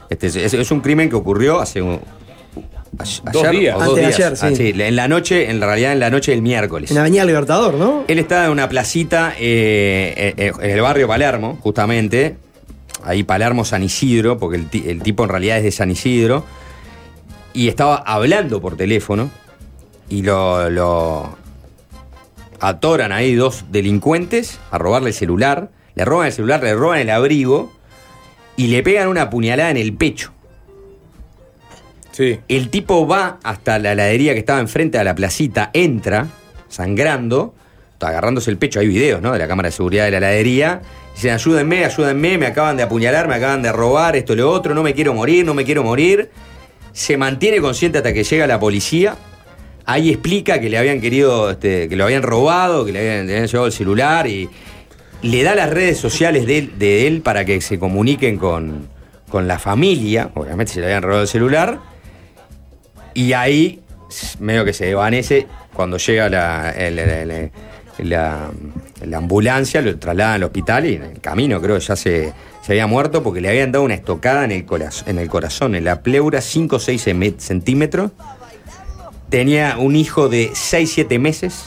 este, 0.09 0.27
es, 0.27 0.53
es 0.53 0.71
un 0.71 0.79
crimen 0.81 1.09
que 1.09 1.15
ocurrió 1.15 1.59
hace 1.59 1.81
un, 1.81 1.99
Dos 2.91 3.21
ayer 3.43 3.51
días. 3.51 3.75
o 3.75 3.79
dos 3.79 3.89
Antes 3.89 4.17
de 4.17 4.23
ayer, 4.23 4.37
sí. 4.37 4.73
Ah, 4.81 4.87
en 4.87 4.95
la 4.95 5.07
noche, 5.07 5.49
en 5.49 5.61
realidad 5.61 5.93
en 5.93 5.99
la 5.99 6.09
noche 6.09 6.31
del 6.31 6.41
miércoles. 6.41 6.91
En 6.91 6.97
Avenida 6.97 7.25
Libertador, 7.25 7.75
¿no? 7.75 8.03
Él 8.07 8.19
estaba 8.19 8.45
en 8.45 8.51
una 8.51 8.69
placita 8.69 9.33
eh, 9.39 10.33
eh, 10.37 10.51
en 10.59 10.71
el 10.71 10.81
barrio 10.81 11.07
Palermo, 11.07 11.57
justamente. 11.61 12.37
Ahí 13.03 13.23
Palermo 13.23 13.63
San 13.63 13.83
Isidro, 13.83 14.37
porque 14.37 14.57
el 14.57 15.01
tipo 15.01 15.23
en 15.23 15.29
realidad 15.29 15.57
es 15.57 15.63
de 15.63 15.71
San 15.71 15.91
Isidro. 15.91 16.45
Y 17.53 17.69
estaba 17.69 17.95
hablando 17.97 18.61
por 18.61 18.77
teléfono. 18.77 19.29
Y 20.09 20.21
lo, 20.21 20.69
lo 20.69 21.35
atoran 22.59 23.11
ahí 23.11 23.35
dos 23.35 23.65
delincuentes 23.71 24.59
a 24.71 24.77
robarle 24.77 25.09
el 25.09 25.15
celular. 25.15 25.69
Le 25.95 26.05
roban 26.05 26.27
el 26.27 26.33
celular, 26.33 26.61
le 26.63 26.73
roban 26.75 26.99
el 26.99 27.09
abrigo. 27.09 27.71
Y 28.55 28.67
le 28.67 28.83
pegan 28.83 29.07
una 29.07 29.29
puñalada 29.29 29.69
en 29.71 29.77
el 29.77 29.93
pecho. 29.93 30.31
El 32.47 32.69
tipo 32.69 33.07
va 33.07 33.39
hasta 33.43 33.79
la 33.79 33.91
heladería 33.91 34.33
que 34.33 34.39
estaba 34.39 34.59
enfrente 34.59 34.97
de 34.97 35.03
la 35.03 35.15
placita, 35.15 35.69
entra, 35.73 36.27
sangrando, 36.67 37.53
agarrándose 37.99 38.51
el 38.51 38.57
pecho, 38.57 38.79
hay 38.79 38.87
videos, 38.87 39.21
¿no? 39.21 39.33
De 39.33 39.39
la 39.39 39.47
cámara 39.47 39.69
de 39.69 39.73
seguridad 39.73 40.05
de 40.05 40.11
la 40.11 40.17
heladería. 40.17 40.81
Dicen, 41.15 41.31
ayúdenme, 41.31 41.85
ayúdenme, 41.85 42.37
me 42.37 42.45
acaban 42.47 42.77
de 42.77 42.83
apuñalar, 42.83 43.27
me 43.27 43.35
acaban 43.35 43.61
de 43.61 43.71
robar, 43.71 44.15
esto, 44.15 44.35
lo 44.35 44.51
otro, 44.51 44.73
no 44.73 44.83
me 44.83 44.93
quiero 44.93 45.13
morir, 45.13 45.45
no 45.45 45.53
me 45.53 45.65
quiero 45.65 45.83
morir. 45.83 46.29
Se 46.91 47.17
mantiene 47.17 47.59
consciente 47.59 47.99
hasta 47.99 48.13
que 48.13 48.23
llega 48.23 48.47
la 48.47 48.59
policía. 48.59 49.15
Ahí 49.85 50.09
explica 50.09 50.59
que 50.59 50.69
le 50.69 50.77
habían 50.77 50.99
querido, 50.99 51.51
este, 51.51 51.87
que 51.87 51.95
lo 51.95 52.03
habían 52.03 52.23
robado, 52.23 52.85
que 52.85 52.91
le 52.91 52.99
habían, 52.99 53.27
le 53.27 53.33
habían 53.33 53.47
llevado 53.47 53.67
el 53.67 53.71
celular 53.71 54.27
y 54.27 54.49
le 55.21 55.43
da 55.43 55.55
las 55.55 55.69
redes 55.69 55.97
sociales 55.97 56.45
de 56.45 56.57
él, 56.57 56.73
de 56.77 57.07
él 57.07 57.21
para 57.21 57.45
que 57.45 57.61
se 57.61 57.79
comuniquen 57.79 58.37
con, 58.37 58.87
con 59.29 59.47
la 59.47 59.59
familia. 59.59 60.29
Obviamente 60.35 60.73
se 60.73 60.79
le 60.81 60.87
habían 60.87 61.03
robado 61.03 61.21
el 61.21 61.27
celular. 61.27 61.79
Y 63.17 63.33
ahí, 63.33 63.81
medio 64.39 64.63
que 64.63 64.73
se 64.73 64.85
desvanece, 64.85 65.47
cuando 65.73 65.97
llega 65.97 66.29
la, 66.29 66.71
la- 67.99 68.49
la 69.05 69.17
ambulancia, 69.17 69.81
lo 69.81 69.97
trasladan 69.97 70.35
al 70.35 70.43
hospital 70.43 70.85
y 70.85 70.95
en 70.95 71.03
el 71.03 71.19
camino 71.19 71.59
creo 71.61 71.79
que 71.79 71.83
ya 71.83 71.95
se, 71.95 72.31
se 72.61 72.71
había 72.73 72.85
muerto 72.85 73.23
porque 73.23 73.41
le 73.41 73.49
habían 73.49 73.71
dado 73.71 73.85
una 73.85 73.95
estocada 73.95 74.43
en 74.45 74.51
el, 74.51 74.65
coraz- 74.67 75.03
en 75.07 75.17
el 75.17 75.29
corazón, 75.29 75.73
en 75.73 75.83
la 75.83 76.01
pleura, 76.01 76.41
5 76.41 76.75
o 76.75 76.79
6 76.79 77.07
centímetros. 77.39 78.11
Tenía 79.29 79.77
un 79.77 79.95
hijo 79.95 80.29
de 80.29 80.51
6, 80.53 80.91
7 80.93 81.19
meses. 81.19 81.65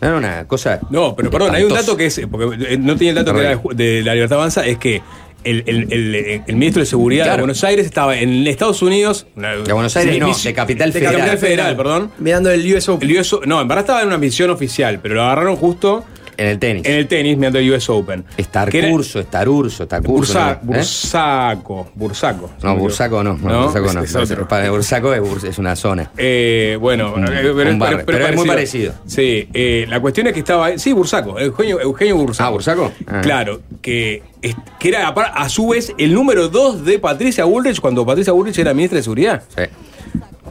Era 0.00 0.16
una 0.16 0.46
cosa. 0.46 0.80
No, 0.90 1.14
pero 1.16 1.30
perdón, 1.30 1.54
hay 1.54 1.62
un 1.64 1.72
dato 1.72 1.96
que 1.96 2.06
es. 2.06 2.20
Porque 2.30 2.74
eh, 2.74 2.76
no 2.78 2.96
tiene 2.96 3.18
el 3.18 3.24
dato 3.24 3.32
que 3.34 3.40
era 3.46 3.56
de, 3.56 3.74
de 3.94 4.02
la 4.02 4.14
Libertad 4.14 4.38
Avanza, 4.38 4.66
es 4.66 4.78
que 4.78 5.00
el, 5.46 5.62
el- 5.66 5.92
el- 5.92 6.42
el 6.46 6.56
ministro 6.56 6.80
de 6.80 6.86
Seguridad 6.86 7.30
de. 7.32 7.38
Buenos 7.38 7.62
Aires 7.64 7.86
estaba 7.86 8.18
en 8.18 8.46
Estados 8.46 8.82
Unidos. 8.82 9.26
De 9.34 9.72
Buenos 9.72 9.96
Aires, 9.96 10.18
no, 10.18 10.34
de 10.36 10.52
Capital 10.54 10.92
de 10.92 10.98
Federal. 11.00 11.16
Capital 11.16 11.38
Federal, 11.38 11.76
perdón. 11.76 12.10
Mirando 12.18 12.50
el 12.50 12.74
US 12.74 12.88
Open. 12.88 13.08
El 13.10 13.18
US 13.20 13.36
no, 13.46 13.60
en 13.60 13.68
verdad 13.68 13.84
estaba 13.84 14.00
en 14.02 14.08
una 14.08 14.18
misión 14.18 14.50
oficial, 14.50 14.98
pero 15.02 15.14
lo 15.14 15.22
agarraron 15.22 15.56
justo 15.56 16.04
En 16.36 16.46
el 16.48 16.58
tenis. 16.58 16.84
en 16.86 16.94
el 16.94 17.06
tenis 17.08 17.36
mirando 17.36 17.58
el 17.58 17.70
US 17.72 17.88
Open. 17.90 18.24
Estar 18.36 18.70
curso, 18.70 19.20
estar 19.20 19.48
urso, 19.48 19.82
estar 19.84 20.02
curso. 20.02 20.38
¿Eh? 20.38 20.56
Bursaco. 20.62 21.90
Bursaco. 21.94 22.50
No, 22.62 22.76
Bursaco 22.76 23.22
no. 23.24 23.38
no, 23.38 23.48
No, 23.48 23.62
Bursaco 23.64 23.86
es- 23.86 23.94
no. 23.94 24.02
es 24.02 24.14
otro. 24.32 24.48
Para- 24.48 24.70
Bursaco 24.70 25.12
es, 25.14 25.44
es 25.44 25.58
una 25.58 25.76
zona. 25.76 26.10
Eh, 26.16 26.76
bueno, 26.80 27.14
Un- 27.14 27.24
eh, 27.24 27.52
pero, 27.56 27.70
un 27.70 27.78
barrio, 27.78 28.02
pero 28.06 28.26
es 28.28 28.36
muy 28.36 28.46
parecido. 28.46 28.92
Sí, 29.06 29.48
eh, 29.52 29.86
la 29.88 30.00
cuestión 30.00 30.26
es 30.26 30.32
que 30.32 30.40
estaba. 30.40 30.66
ahí- 30.66 30.78
Sí, 30.78 30.92
Bursaco, 30.92 31.38
Eugenio, 31.38 31.80
Eugenio 31.80 32.16
Bursaco. 32.16 32.48
Ah, 32.48 32.50
Bursaco. 32.50 32.92
Ah. 33.06 33.20
Claro, 33.22 33.60
que, 33.80 34.22
es- 34.42 34.56
que 34.78 34.88
era 34.88 35.08
a 35.08 35.48
su 35.48 35.68
vez 35.68 35.92
el 35.98 36.12
número 36.14 36.48
2 36.48 36.84
de 36.84 36.98
Patricia 36.98 37.44
Bullrich 37.44 37.80
cuando 37.80 38.04
Patricia 38.04 38.32
Bullrich 38.32 38.58
era 38.58 38.74
ministra 38.74 38.96
de 38.98 39.02
Seguridad. 39.02 39.42
Sí. 39.56 39.62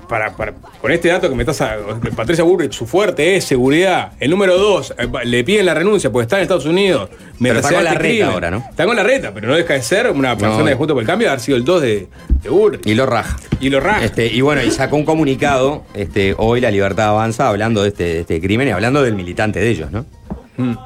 Para, 0.08 0.36
para- 0.36 0.54
con 0.82 0.92
este 0.92 1.08
dato 1.10 1.30
que 1.30 1.36
me 1.36 1.44
estás. 1.44 1.62
a- 1.62 1.78
Patricia 2.16 2.44
Bullrich, 2.44 2.74
su 2.74 2.86
fuerte 2.86 3.36
es 3.36 3.46
seguridad. 3.46 4.12
El 4.20 4.32
número 4.32 4.58
2, 4.58 4.96
le 5.26 5.44
piden 5.44 5.66
la 5.66 5.74
renuncia 5.74 6.12
porque 6.12 6.24
está 6.24 6.38
en 6.38 6.44
Estados 6.44 6.66
Unidos. 6.66 7.10
Pero 7.42 7.60
está 7.60 7.74
con 7.74 7.84
la 7.84 7.92
este 7.92 8.00
reta 8.04 8.14
crimen. 8.16 8.30
ahora, 8.34 8.52
¿no? 8.52 8.58
Está 8.70 8.86
con 8.86 8.96
la 8.96 9.04
reta, 9.04 9.32
pero 9.34 9.48
no 9.48 9.56
deja 9.56 9.74
de 9.74 9.82
ser 9.82 10.10
una 10.12 10.38
persona 10.38 10.70
de 10.70 10.76
Junto 10.76 10.94
por 10.94 11.02
el 11.02 11.08
Cambio, 11.08 11.28
haber 11.30 11.40
sido 11.42 11.58
el 11.58 11.66
2 11.66 11.82
de, 11.82 12.08
de 12.44 12.50
Bullrich. 12.50 12.86
Y 12.86 12.94
lo 12.96 13.06
raja. 13.06 13.38
Y 13.60 13.70
lo 13.70 13.80
raja. 13.80 14.04
Este, 14.06 14.28
y 14.28 14.42
bueno, 14.42 14.64
y 14.64 14.72
sacó 14.72 14.96
un 14.96 15.06
comunicado, 15.06 15.84
este, 15.94 16.36
hoy 16.38 16.62
la 16.62 16.72
libertad 16.72 17.10
avanza, 17.10 17.50
hablando 17.50 17.82
de 17.82 17.90
este, 17.90 18.04
de 18.04 18.20
este 18.22 18.42
crimen 18.42 18.68
y 18.68 18.72
hablando 18.72 19.02
del 19.04 19.16
militante 19.16 19.60
de 19.60 19.70
ellos, 19.70 19.92
¿no? 19.92 20.06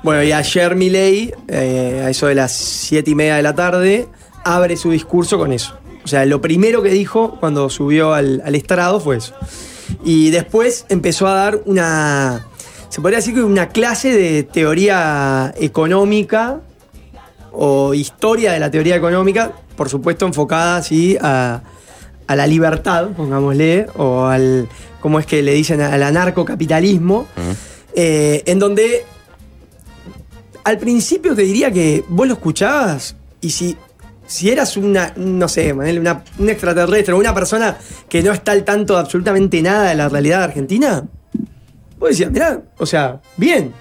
Bueno, 0.02 0.24
y 0.24 0.32
ayer 0.32 0.76
Milei, 0.76 1.32
eh, 1.48 2.02
a 2.06 2.10
eso 2.10 2.26
de 2.26 2.34
las 2.34 2.52
siete 2.52 3.12
y 3.12 3.16
media 3.16 3.36
de 3.36 3.44
la 3.44 3.54
tarde, 3.54 4.08
abre 4.44 4.76
su 4.78 4.90
discurso 4.90 5.38
con 5.38 5.54
eso. 5.54 5.78
O 6.04 6.08
sea, 6.08 6.26
lo 6.26 6.42
primero 6.42 6.82
que 6.82 6.90
dijo 6.90 7.38
cuando 7.40 7.70
subió 7.70 8.14
al, 8.14 8.42
al 8.46 8.56
estrado 8.56 9.00
fue 9.00 9.18
eso. 9.18 9.34
Y 10.04 10.30
después 10.30 10.86
empezó 10.90 11.28
a 11.28 11.34
dar 11.34 11.62
una, 11.66 12.48
se 12.90 13.02
podría 13.02 13.20
decir 13.20 13.34
que 13.34 13.44
una 13.44 13.70
clase 13.70 14.16
de 14.16 14.44
teoría 14.44 15.54
económica 15.58 16.62
o 17.52 17.94
historia 17.94 18.52
de 18.52 18.60
la 18.60 18.72
teoría 18.72 18.96
económica, 18.96 19.52
por 19.76 19.90
supuesto 19.90 20.26
enfocada 20.26 20.78
así 20.78 21.18
a, 21.22 21.62
a 22.28 22.36
la 22.36 22.48
libertad, 22.48 23.10
pongámosle, 23.18 23.88
o 23.98 24.26
al, 24.26 24.70
¿cómo 25.00 25.20
es 25.20 25.26
que 25.26 25.42
le 25.42 25.54
dicen? 25.54 25.82
Al 25.82 26.04
anarcocapitalismo, 26.04 27.26
eh, 27.96 28.44
en 28.46 28.60
donde 28.60 29.04
al 30.64 30.78
principio 30.78 31.36
te 31.36 31.42
diría 31.42 31.72
que 31.72 32.04
vos 32.08 32.28
lo 32.28 32.36
escuchabas 32.36 33.16
y 33.42 33.50
si, 33.50 33.76
si 34.30 34.52
eras 34.52 34.78
una, 34.78 35.12
no 35.16 35.48
sé, 35.50 35.74
una, 35.74 36.24
un 36.38 36.50
extraterrestre 36.50 37.16
o 37.16 37.18
una 37.18 37.34
persona 37.34 37.78
que 38.08 38.22
no 38.22 38.32
está 38.32 38.52
al 38.52 38.64
tanto 38.64 38.94
de 38.94 39.00
absolutamente 39.00 39.60
nada 39.64 39.90
de 39.90 39.96
la 39.96 40.08
realidad 40.08 40.44
argentina, 40.44 41.04
vos 41.98 42.10
decías, 42.10 42.30
mirá, 42.32 42.62
o 42.78 42.86
sea, 42.86 43.20
bien. 43.38 43.74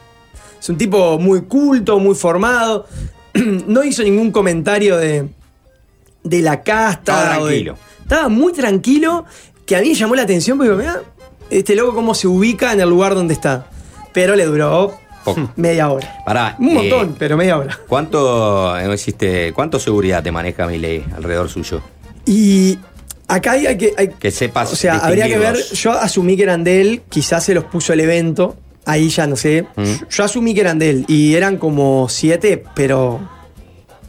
Es 0.58 0.66
un 0.70 0.78
tipo 0.78 1.18
muy 1.18 1.42
culto, 1.42 1.98
muy 1.98 2.14
formado. 2.14 2.86
no 3.34 3.84
hizo 3.84 4.02
ningún 4.02 4.32
comentario 4.32 4.96
de, 4.96 5.28
de 6.24 6.40
la 6.40 6.62
casta. 6.62 7.12
Estaba 7.12 7.34
de- 7.34 7.40
tranquilo. 7.40 7.74
estaba 8.02 8.28
muy 8.28 8.52
tranquilo, 8.54 9.26
que 9.66 9.76
a 9.76 9.80
mí 9.82 9.88
me 9.90 9.94
llamó 9.94 10.14
la 10.14 10.22
atención 10.22 10.56
porque, 10.56 10.72
mirá, 10.72 11.02
este 11.50 11.74
loco 11.76 11.94
cómo 11.94 12.14
se 12.14 12.26
ubica 12.26 12.72
en 12.72 12.80
el 12.80 12.88
lugar 12.88 13.14
donde 13.14 13.34
está. 13.34 13.66
Pero 14.14 14.34
le 14.34 14.46
duró 14.46 14.98
Poco. 15.34 15.52
media 15.56 15.90
hora. 15.90 16.22
Pará. 16.24 16.56
Un 16.58 16.68
eh, 16.70 16.74
montón, 16.74 17.16
pero 17.18 17.36
media 17.36 17.58
hora. 17.58 17.78
¿Cuánto 17.88 18.76
eh, 18.78 18.92
existe, 18.92 19.52
cuánto 19.52 19.78
seguridad 19.78 20.22
te 20.22 20.30
maneja 20.32 20.66
Milei 20.66 21.04
alrededor 21.14 21.48
suyo? 21.48 21.80
Y 22.26 22.78
acá 23.26 23.52
hay, 23.52 23.66
hay 23.66 23.78
que. 23.78 23.94
hay- 23.96 24.08
Que 24.08 24.30
sepas. 24.30 24.72
o 24.72 24.76
sea, 24.76 24.98
habría 24.98 25.26
que 25.26 25.38
ver. 25.38 25.56
Yo 25.56 25.92
asumí 25.92 26.36
que 26.36 26.42
eran 26.42 26.64
de 26.64 26.80
él, 26.80 27.02
quizás 27.08 27.44
se 27.44 27.54
los 27.54 27.64
puso 27.64 27.92
el 27.92 28.00
evento. 28.00 28.56
Ahí 28.84 29.10
ya 29.10 29.26
no 29.26 29.36
sé. 29.36 29.66
Mm. 29.76 29.84
Yo, 30.08 30.24
asumí 30.24 30.54
que 30.54 30.62
eran 30.62 30.78
de 30.78 30.90
él. 30.90 31.04
Y 31.08 31.34
eran 31.34 31.58
como 31.58 32.08
siete, 32.08 32.64
pero. 32.74 33.20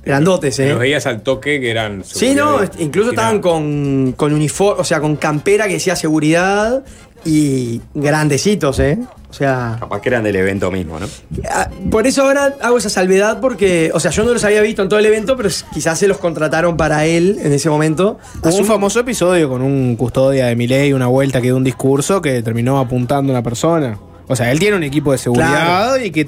Grandotes, 0.06 0.58
¿eh? 0.60 0.70
Los 0.70 0.80
veías 0.80 1.06
al 1.06 1.22
toque 1.22 1.60
que 1.60 1.70
eran. 1.70 2.04
Sí, 2.06 2.34
no, 2.34 2.60
incluso 2.80 3.10
estaban 3.10 3.42
con, 3.42 4.14
con 4.16 4.34
uniforme, 4.34 4.82
o 4.82 4.84
sea, 4.86 5.02
con 5.02 5.18
campera 5.18 5.68
que 5.68 5.74
decía 5.74 5.96
seguridad 5.98 6.84
y 7.26 7.82
grandecitos, 7.94 8.80
¿eh? 8.80 8.98
O 9.30 9.34
sea, 9.34 9.78
Capaz 9.80 10.02
que 10.02 10.10
eran 10.10 10.24
del 10.24 10.36
evento 10.36 10.72
mismo, 10.72 11.00
¿no? 11.00 11.06
ah, 11.52 11.70
por 11.92 12.08
eso 12.08 12.24
ahora 12.24 12.56
hago 12.62 12.80
esa 12.80 12.90
salvedad 12.90 13.40
porque, 13.40 13.92
o 13.94 14.00
sea, 14.00 14.10
yo 14.10 14.24
no 14.24 14.34
los 14.34 14.44
había 14.44 14.62
visto 14.62 14.82
en 14.82 14.90
todo 14.90 14.98
el 14.98 15.06
evento, 15.06 15.38
pero 15.38 15.50
quizás 15.72 16.00
se 16.00 16.08
los 16.08 16.18
contrataron 16.18 16.78
para 16.78 17.06
él 17.06 17.38
en 17.40 17.54
ese 17.54 17.70
momento. 17.70 18.18
Hubo 18.42 18.58
un 18.58 18.66
famoso 18.66 19.00
episodio 19.02 19.48
con 19.48 19.62
un 19.62 19.96
custodia 19.98 20.48
de 20.48 20.56
Milei, 20.56 20.94
una 20.94 21.08
vuelta 21.08 21.42
que 21.42 21.48
dio 21.48 21.58
un 21.58 21.64
discurso 21.64 22.24
que 22.24 22.42
terminó 22.42 22.80
apuntando 22.80 23.32
a 23.32 23.36
una 23.36 23.44
persona. 23.44 24.00
O 24.32 24.36
sea, 24.36 24.52
él 24.52 24.60
tiene 24.60 24.78
un 24.78 24.84
equipo 24.84 25.12
de 25.12 25.18
seguridad 25.18 25.98
y 26.00 26.12
que 26.12 26.24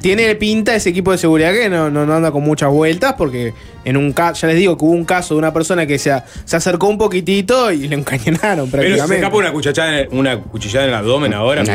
tiene 0.00 0.34
pinta 0.36 0.74
ese 0.74 0.88
equipo 0.88 1.12
de 1.12 1.18
seguridad 1.18 1.52
que 1.52 1.68
no, 1.68 1.90
no, 1.90 2.06
no 2.06 2.14
anda 2.14 2.32
con 2.32 2.42
muchas 2.42 2.70
vueltas 2.70 3.12
porque 3.18 3.52
en 3.84 3.98
un 3.98 4.14
caso, 4.14 4.40
ya 4.40 4.48
les 4.48 4.56
digo 4.56 4.78
que 4.78 4.84
hubo 4.86 4.92
un 4.92 5.04
caso 5.04 5.34
de 5.34 5.38
una 5.38 5.52
persona 5.52 5.84
que 5.86 5.98
se, 5.98 6.14
se 6.46 6.56
acercó 6.56 6.86
un 6.88 6.96
poquitito 6.96 7.70
y 7.70 7.88
le 7.88 7.96
encañonaron 7.96 8.70
Pero 8.70 8.84
se 8.84 8.88
prácticamente. 8.88 9.16
escapa 9.16 9.36
una 9.36 9.52
cuchillada, 9.52 9.88
en 9.90 9.94
el, 9.98 10.08
una 10.18 10.40
cuchillada 10.40 10.84
en 10.86 10.90
el 10.92 10.96
abdomen 10.96 11.34
ahora, 11.34 11.60
Una 11.62 11.74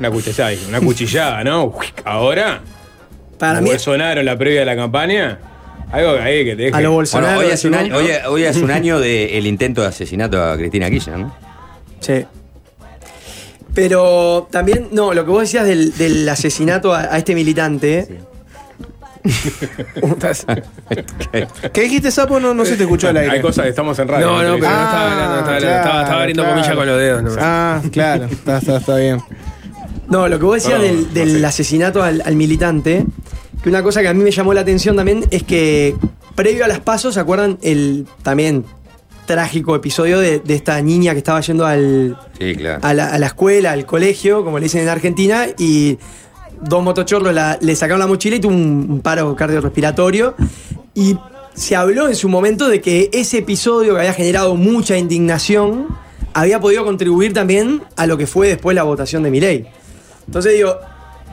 Una 0.00 0.10
cuchillada, 0.10 0.52
una 0.68 0.80
cuchillada, 0.80 1.44
¿no? 1.44 1.72
Ahora, 2.04 2.60
para 3.38 3.62
mí, 3.62 3.70
Bolsonaro 3.70 4.20
en 4.20 4.26
la 4.26 4.36
previa 4.36 4.60
de 4.60 4.66
la 4.66 4.76
campaña, 4.76 5.38
algo 5.90 6.10
ahí 6.20 6.44
que 6.44 6.56
te 6.56 6.62
deje. 6.64 6.76
a 6.76 6.80
lo 6.82 6.90
Bueno, 6.90 6.92
Bolsonaro. 6.92 7.40
hoy 7.40 7.50
hace 7.50 7.68
un 7.68 7.74
año, 7.74 7.96
hoy, 7.96 8.06
hoy 8.28 8.44
hace 8.44 8.60
un 8.60 8.70
año 8.70 9.00
del 9.00 9.46
intento 9.46 9.80
de 9.80 9.86
asesinato 9.86 10.44
a 10.44 10.58
Cristina 10.58 10.90
Kirchner, 10.90 11.18
¿no? 11.20 11.34
Sí. 12.00 12.26
Pero 13.74 14.48
también, 14.50 14.88
no, 14.92 15.12
lo 15.14 15.24
que 15.24 15.30
vos 15.30 15.42
decías 15.42 15.66
del, 15.66 15.96
del 15.96 16.28
asesinato 16.28 16.92
a, 16.94 17.00
a 17.02 17.18
este 17.18 17.34
militante. 17.34 18.20
¿Qué 21.72 21.82
dijiste, 21.82 22.10
Sapo? 22.10 22.40
No, 22.40 22.54
no 22.54 22.64
se 22.64 22.76
te 22.76 22.84
escuchó 22.84 23.08
al 23.08 23.16
aire. 23.18 23.32
Hay 23.32 23.40
cosas 23.42 23.64
que 23.64 23.68
estamos 23.70 23.98
en 23.98 24.08
radio. 24.08 24.26
No, 24.26 24.42
no, 24.42 24.54
pero 24.54 24.58
no 24.58 24.66
Ah, 24.68 24.84
estaba 24.84 25.12
hablando, 25.12 25.38
estaba, 25.38 25.58
estaba, 25.58 26.00
estaba 26.02 26.18
abriendo 26.20 26.42
claro. 26.42 26.56
comillas 26.56 26.76
con 26.76 26.86
los 26.86 26.98
dedos. 26.98 27.22
No. 27.22 27.30
Ah, 27.38 27.82
claro, 27.92 28.24
está, 28.26 28.58
está, 28.58 28.76
está 28.78 28.96
bien. 28.96 29.20
No, 30.08 30.26
lo 30.26 30.38
que 30.38 30.44
vos 30.44 30.54
decías 30.56 30.80
No, 30.80 30.84
del, 31.12 31.42
no 31.42 31.48
asesinato 31.48 32.02
al, 32.02 32.22
al 32.24 32.34
militante, 32.34 33.04
que 33.62 33.68
una 33.68 33.82
cosa 33.82 34.00
que 34.00 34.08
a 34.08 34.14
mí 34.14 34.24
me 34.24 34.30
llamó 34.30 34.54
la 34.54 34.62
atención 34.62 34.96
también 34.96 35.24
es 35.30 35.42
que 35.44 35.94
previo 36.34 36.64
a 36.64 36.68
las 36.68 36.80
pasos, 36.80 37.14
¿se 37.14 37.20
acuerdan 37.20 37.58
el 37.62 38.06
también 38.22 38.64
trágico 39.34 39.76
episodio 39.76 40.18
de, 40.18 40.40
de 40.40 40.54
esta 40.56 40.80
niña 40.82 41.12
que 41.12 41.18
estaba 41.18 41.40
yendo 41.40 41.64
al, 41.64 42.18
Sí, 42.38 42.56
claro. 42.56 42.80
a, 42.82 42.92
la, 42.94 43.12
a 43.14 43.18
la 43.18 43.26
escuela, 43.26 43.70
al 43.72 43.86
colegio, 43.86 44.44
como 44.44 44.58
le 44.58 44.64
dicen 44.64 44.82
en 44.82 44.88
Argentina, 44.88 45.46
y 45.56 45.98
dos 46.60 46.82
motochorros 46.82 47.32
la- 47.32 47.56
le 47.60 47.76
sacaron 47.76 48.00
la 48.00 48.08
mochila 48.08 48.34
y 48.36 48.40
tuvo 48.40 48.52
un, 48.54 48.86
un 48.90 49.00
paro 49.00 49.36
cardiorrespiratorio. 49.36 50.34
Y 50.94 51.16
se 51.54 51.76
habló 51.76 52.08
en 52.08 52.16
su 52.16 52.28
momento 52.28 52.68
de 52.68 52.80
que 52.80 53.08
ese 53.12 53.38
episodio 53.38 53.94
que 53.94 54.00
había 54.00 54.14
generado 54.14 54.56
mucha 54.56 54.98
indignación 54.98 55.86
había 56.34 56.58
podido 56.60 56.84
contribuir 56.84 57.32
también 57.32 57.82
a 57.96 58.06
lo 58.08 58.18
que 58.18 58.26
fue 58.26 58.48
después 58.48 58.74
la 58.74 58.82
votación 58.82 59.22
de 59.22 59.30
Milei. 59.30 59.66
Entonces 60.26 60.54
digo, 60.54 60.76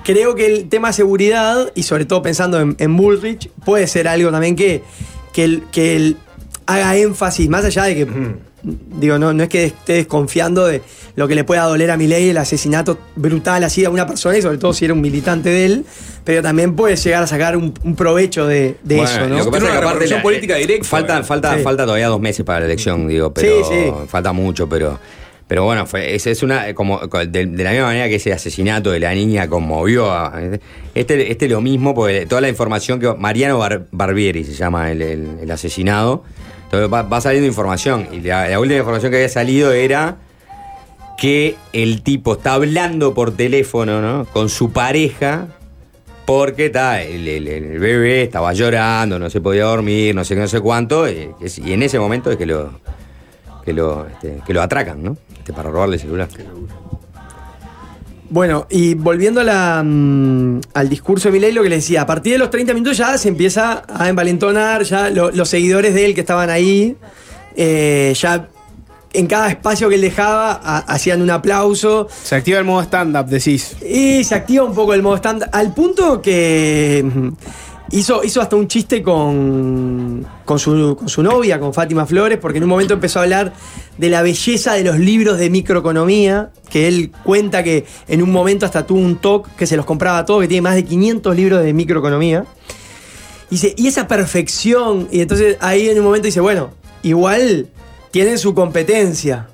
creo 0.04 0.36
que 0.36 0.46
el 0.46 0.70
tema 0.70 0.94
seguridad, 0.94 1.72
y 1.76 1.82
sobre 1.84 2.06
todo 2.06 2.22
pensando 2.22 2.60
en, 2.60 2.76
en 2.80 2.96
Bullrich, 2.96 3.50
puede 3.66 3.88
ser 3.88 4.08
algo 4.08 4.30
también 4.32 4.56
que, 4.56 4.84
que, 5.34 5.44
el- 5.44 5.64
que 5.72 5.96
el 5.96 6.18
haga 6.68 6.96
énfasis, 6.96 7.50
más 7.50 7.66
allá 7.66 7.86
de 7.86 7.96
que, 7.96 8.08
digo, 9.00 9.18
no, 9.18 9.34
no 9.34 9.44
es 9.44 9.50
que 9.50 9.66
esté 9.66 9.94
desconfiando 9.94 10.68
de 10.68 10.82
lo 11.16 11.28
que 11.28 11.34
le 11.34 11.44
pueda 11.44 11.64
doler 11.64 11.90
a 11.92 11.98
Milei 11.98 12.30
el 12.30 12.38
asesinato 12.38 13.00
brutal 13.16 13.64
así 13.64 13.84
a 13.86 13.90
una 13.90 14.06
persona, 14.06 14.38
y 14.38 14.42
sobre 14.42 14.58
todo 14.58 14.74
si 14.74 14.86
era 14.86 14.94
un 14.94 15.02
militante 15.02 15.50
de 15.50 15.66
él, 15.66 15.86
pero 16.24 16.42
también 16.44 16.76
puede 16.76 16.96
llegar 16.96 17.24
a 17.24 17.28
sacar 17.28 17.58
un, 17.58 17.74
un 17.84 17.96
provecho 17.96 18.46
de, 18.46 18.76
de 18.84 18.96
Bueno, 18.98 19.10
eso, 19.10 19.20
Lo 19.22 19.28
¿no? 19.30 19.36
que 19.46 19.52
pasa 19.52 19.52
Tiene 19.52 19.58
es 19.58 19.72
una 19.72 19.80
que 19.80 19.86
aparte 19.88 20.08
la- 20.08 20.22
política 20.22 20.58
eh, 20.58 20.62
directa. 20.62 20.88
Falta, 20.88 21.24
falta, 21.24 21.58
Sí. 21.58 21.64
falta 21.64 21.84
todavía 21.86 22.08
dos 22.08 22.20
meses 22.22 22.46
para 22.46 22.60
la 22.60 22.66
elección, 22.66 23.08
digo, 23.08 23.34
pero 23.34 23.64
Sí, 23.66 23.74
sí. 23.74 23.92
falta 24.08 24.34
mucho, 24.34 24.68
pero. 24.70 25.00
Pero 25.48 25.64
bueno, 25.64 25.86
fue, 25.86 26.14
es, 26.14 26.28
es 26.28 26.44
una. 26.44 26.74
como 26.74 27.00
de, 27.08 27.46
de 27.46 27.64
la 27.64 27.72
misma 27.72 27.86
manera 27.86 28.10
que 28.10 28.16
ese 28.16 28.34
asesinato 28.34 28.92
de 28.92 29.00
la 29.00 29.14
niña 29.14 29.48
conmovió 29.48 30.12
a. 30.12 30.34
Este, 30.94 31.32
este 31.32 31.48
lo 31.48 31.62
mismo, 31.62 31.96
porque 31.96 32.26
toda 32.26 32.42
la 32.42 32.50
información 32.50 33.00
que. 33.00 33.14
Mariano 33.18 33.58
Bar- 33.58 33.86
Barbieri 33.92 34.44
se 34.44 34.52
llama 34.52 34.92
el, 34.92 35.02
el- 35.02 35.38
el 35.44 35.50
asesinado. 35.52 36.26
Entonces 36.72 36.92
va, 36.92 37.22
saliendo 37.22 37.48
información. 37.48 38.10
Y 38.12 38.20
la, 38.20 38.60
última 38.60 38.80
información 38.80 39.10
que 39.12 39.18
había 39.18 39.30
salido 39.30 39.72
era 39.72 40.18
que 41.18 41.56
el 41.72 42.02
tipo 42.04 42.34
está 42.34 42.54
hablando 42.56 43.14
por 43.14 43.32
teléfono, 43.36 44.02
¿no? 44.02 44.26
Con 44.26 44.50
su 44.50 44.72
pareja. 44.72 45.48
Porque 46.26 46.66
está, 46.66 47.02
el, 47.02 47.80
bebé 47.80 48.24
estaba 48.24 48.52
llorando, 48.52 49.18
no 49.18 49.30
se 49.30 49.40
podía 49.40 49.64
dormir, 49.64 50.14
no 50.14 50.26
sé 50.26 50.36
no 50.36 50.46
sé 50.50 50.60
cuánto. 50.60 51.10
Y, 51.10 51.30
es- 51.40 51.58
y 51.58 51.72
en 51.72 51.84
ese 51.84 52.00
momento 52.00 52.30
es 52.30 52.36
que 52.38 52.46
lo, 52.46 52.82
que 53.64 53.72
lo, 53.72 54.06
este, 54.08 54.42
que 54.46 54.54
lo 54.54 54.62
atracan, 54.62 55.02
¿no? 55.02 55.16
Este, 55.38 55.54
para 55.54 55.70
robarle 55.70 55.96
el 55.96 56.02
celular. 56.02 56.28
Bueno, 58.30 58.68
y 58.70 58.94
volviendo 58.94 59.40
a 59.42 59.44
la, 59.46 59.82
mm, 59.86 60.60
al 60.74 60.90
discurso 60.90 61.30
de 61.30 61.32
Milei, 61.34 61.54
lo 61.54 61.64
que 61.64 61.70
le 61.70 61.78
decía, 61.78 62.02
a 62.02 62.06
partir 62.06 62.34
de 62.34 62.40
los 62.40 62.50
30 62.50 62.74
minutos 62.74 62.98
ya 62.98 63.18
se 63.18 63.30
empieza 63.30 63.84
a 63.88 64.10
envalentonar, 64.10 64.84
ya 64.84 65.10
lo- 65.10 65.32
los 65.32 65.48
seguidores 65.48 65.94
de 65.94 66.06
él 66.06 66.14
que 66.14 66.22
estaban 66.22 66.50
ahí, 66.50 66.98
eh, 67.56 68.14
ya 68.20 68.50
en 69.14 69.28
cada 69.28 69.50
espacio 69.50 69.88
que 69.88 69.96
él 69.96 70.02
dejaba 70.02 70.52
ha- 70.62 70.80
hacían 70.80 71.22
un 71.22 71.30
aplauso 71.30 72.10
Se 72.24 72.36
activa 72.36 72.60
el 72.60 72.66
modo 72.66 72.82
stand-up, 72.84 73.28
decís. 73.28 73.78
y 73.82 74.24
se 74.26 74.36
activa 74.36 74.66
un 74.66 74.76
poco 74.76 74.94
el 74.94 75.02
modo 75.02 75.16
stand 75.16 75.46
al 75.54 75.74
punto 75.74 76.22
que 76.22 77.06
hizo, 77.92 78.24
hizo 78.24 78.42
hasta 78.42 78.56
un 78.56 78.68
chiste 78.68 79.02
con, 79.02 80.26
con, 80.46 80.60
su, 80.60 80.96
con 80.98 81.10
su 81.10 81.24
novia, 81.24 81.60
con 81.60 81.74
Fátima 81.74 82.06
Flores, 82.06 82.38
porque 82.38 82.58
en 82.58 82.64
un 82.64 82.70
momento 82.70 82.94
empezó 82.94 83.20
a 83.20 83.24
hablar 83.24 83.54
de 83.98 84.10
la 84.10 84.22
belleza 84.22 84.74
de 84.74 84.84
los 84.84 85.00
libros 85.00 85.38
de 85.38 85.50
microeconomía, 85.50 86.52
que 86.70 86.88
él 86.88 87.12
cuenta 87.24 87.64
que 87.64 87.86
en 88.08 88.22
un 88.22 88.32
momento 88.32 88.66
hasta 88.66 88.86
tuvo 88.86 89.00
un 89.00 89.18
talk 89.18 89.56
que 89.56 89.66
se 89.66 89.78
los 89.78 89.86
compraba 89.86 90.26
todo, 90.26 90.40
que 90.40 90.48
tiene 90.48 90.62
más 90.62 90.76
de 90.76 90.86
500 90.86 91.36
libros 91.36 91.64
de 91.64 91.74
microeconomía. 91.74 92.46
Y 93.50 93.56
dice, 93.56 93.74
y 93.78 93.88
esa 93.88 94.08
perfección, 94.08 95.08
y 95.12 95.22
entonces 95.22 95.58
ahí 95.62 95.90
en 95.90 95.98
un 96.00 96.06
momento 96.06 96.26
dice, 96.26 96.42
bueno, 96.42 96.72
igual 97.04 97.68
tienen 98.12 98.38
su 98.38 98.54
competencia. 98.54 99.48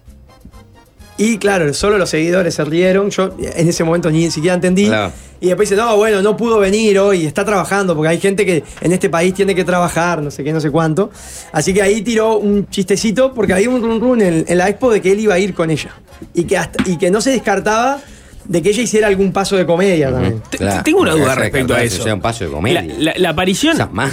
Y 1.18 1.38
claro, 1.38 1.72
solo 1.74 1.98
los 1.98 2.10
seguidores 2.10 2.56
se 2.56 2.64
rieron. 2.66 3.10
Yo 3.12 3.36
en 3.40 3.68
ese 3.68 3.84
momento 3.84 4.10
ni 4.10 4.30
siquiera 4.32 4.56
entendí. 4.56 4.88
Claro. 4.88 5.12
Y 5.40 5.48
después 5.48 5.70
dice, 5.70 5.80
no, 5.82 5.96
bueno, 5.98 6.22
no 6.22 6.38
pudo 6.38 6.58
venir 6.60 6.98
hoy, 7.00 7.26
está 7.26 7.44
trabajando, 7.44 7.96
porque 7.96 8.08
hay 8.10 8.20
gente 8.20 8.46
que 8.46 8.64
en 8.80 8.92
este 8.94 9.10
país 9.10 9.34
tiene 9.34 9.54
que 9.54 9.66
trabajar, 9.66 10.22
no 10.22 10.32
sé 10.32 10.42
qué, 10.44 10.54
no 10.54 10.62
sé 10.62 10.72
cuánto. 10.72 11.12
Así 11.52 11.74
que 11.74 11.82
ahí 11.82 12.02
tiró 12.02 12.38
un 12.38 12.70
chistecito, 12.70 13.34
porque 13.34 13.52
había 13.54 13.70
un 13.70 13.82
run 13.82 14.00
run 14.00 14.22
en, 14.22 14.46
en 14.48 14.58
la 14.58 14.70
expo 14.70 14.90
de 14.90 15.02
que 15.02 15.12
él 15.12 15.20
iba 15.20 15.34
a 15.34 15.40
ir 15.40 15.54
con 15.54 15.70
ella. 15.70 15.92
Y 16.34 16.46
que, 16.46 16.58
hasta- 16.58 16.90
y 16.90 16.98
que 16.98 17.12
no 17.12 17.20
se 17.20 17.32
descartaba 17.32 18.00
de 18.46 18.62
que 18.62 18.70
ella 18.70 18.82
hiciera 18.84 19.08
algún 19.08 19.32
paso 19.32 19.56
de 19.58 19.66
comedia 19.66 20.12
también. 20.12 20.42
Te- 20.50 20.58
tengo 20.84 21.02
una 21.02 21.12
duda 21.14 21.36
respecto 21.36 21.74
a 21.74 21.84
eso. 21.84 22.04
sea 22.04 22.14
un 22.14 22.22
paso 22.22 22.46
de 22.46 22.52
comedia. 22.52 22.82
La, 22.84 22.94
la- 22.98 23.14
la 23.18 23.30
aparición. 23.30 23.76
Esas 23.76 23.92
más. 23.94 24.12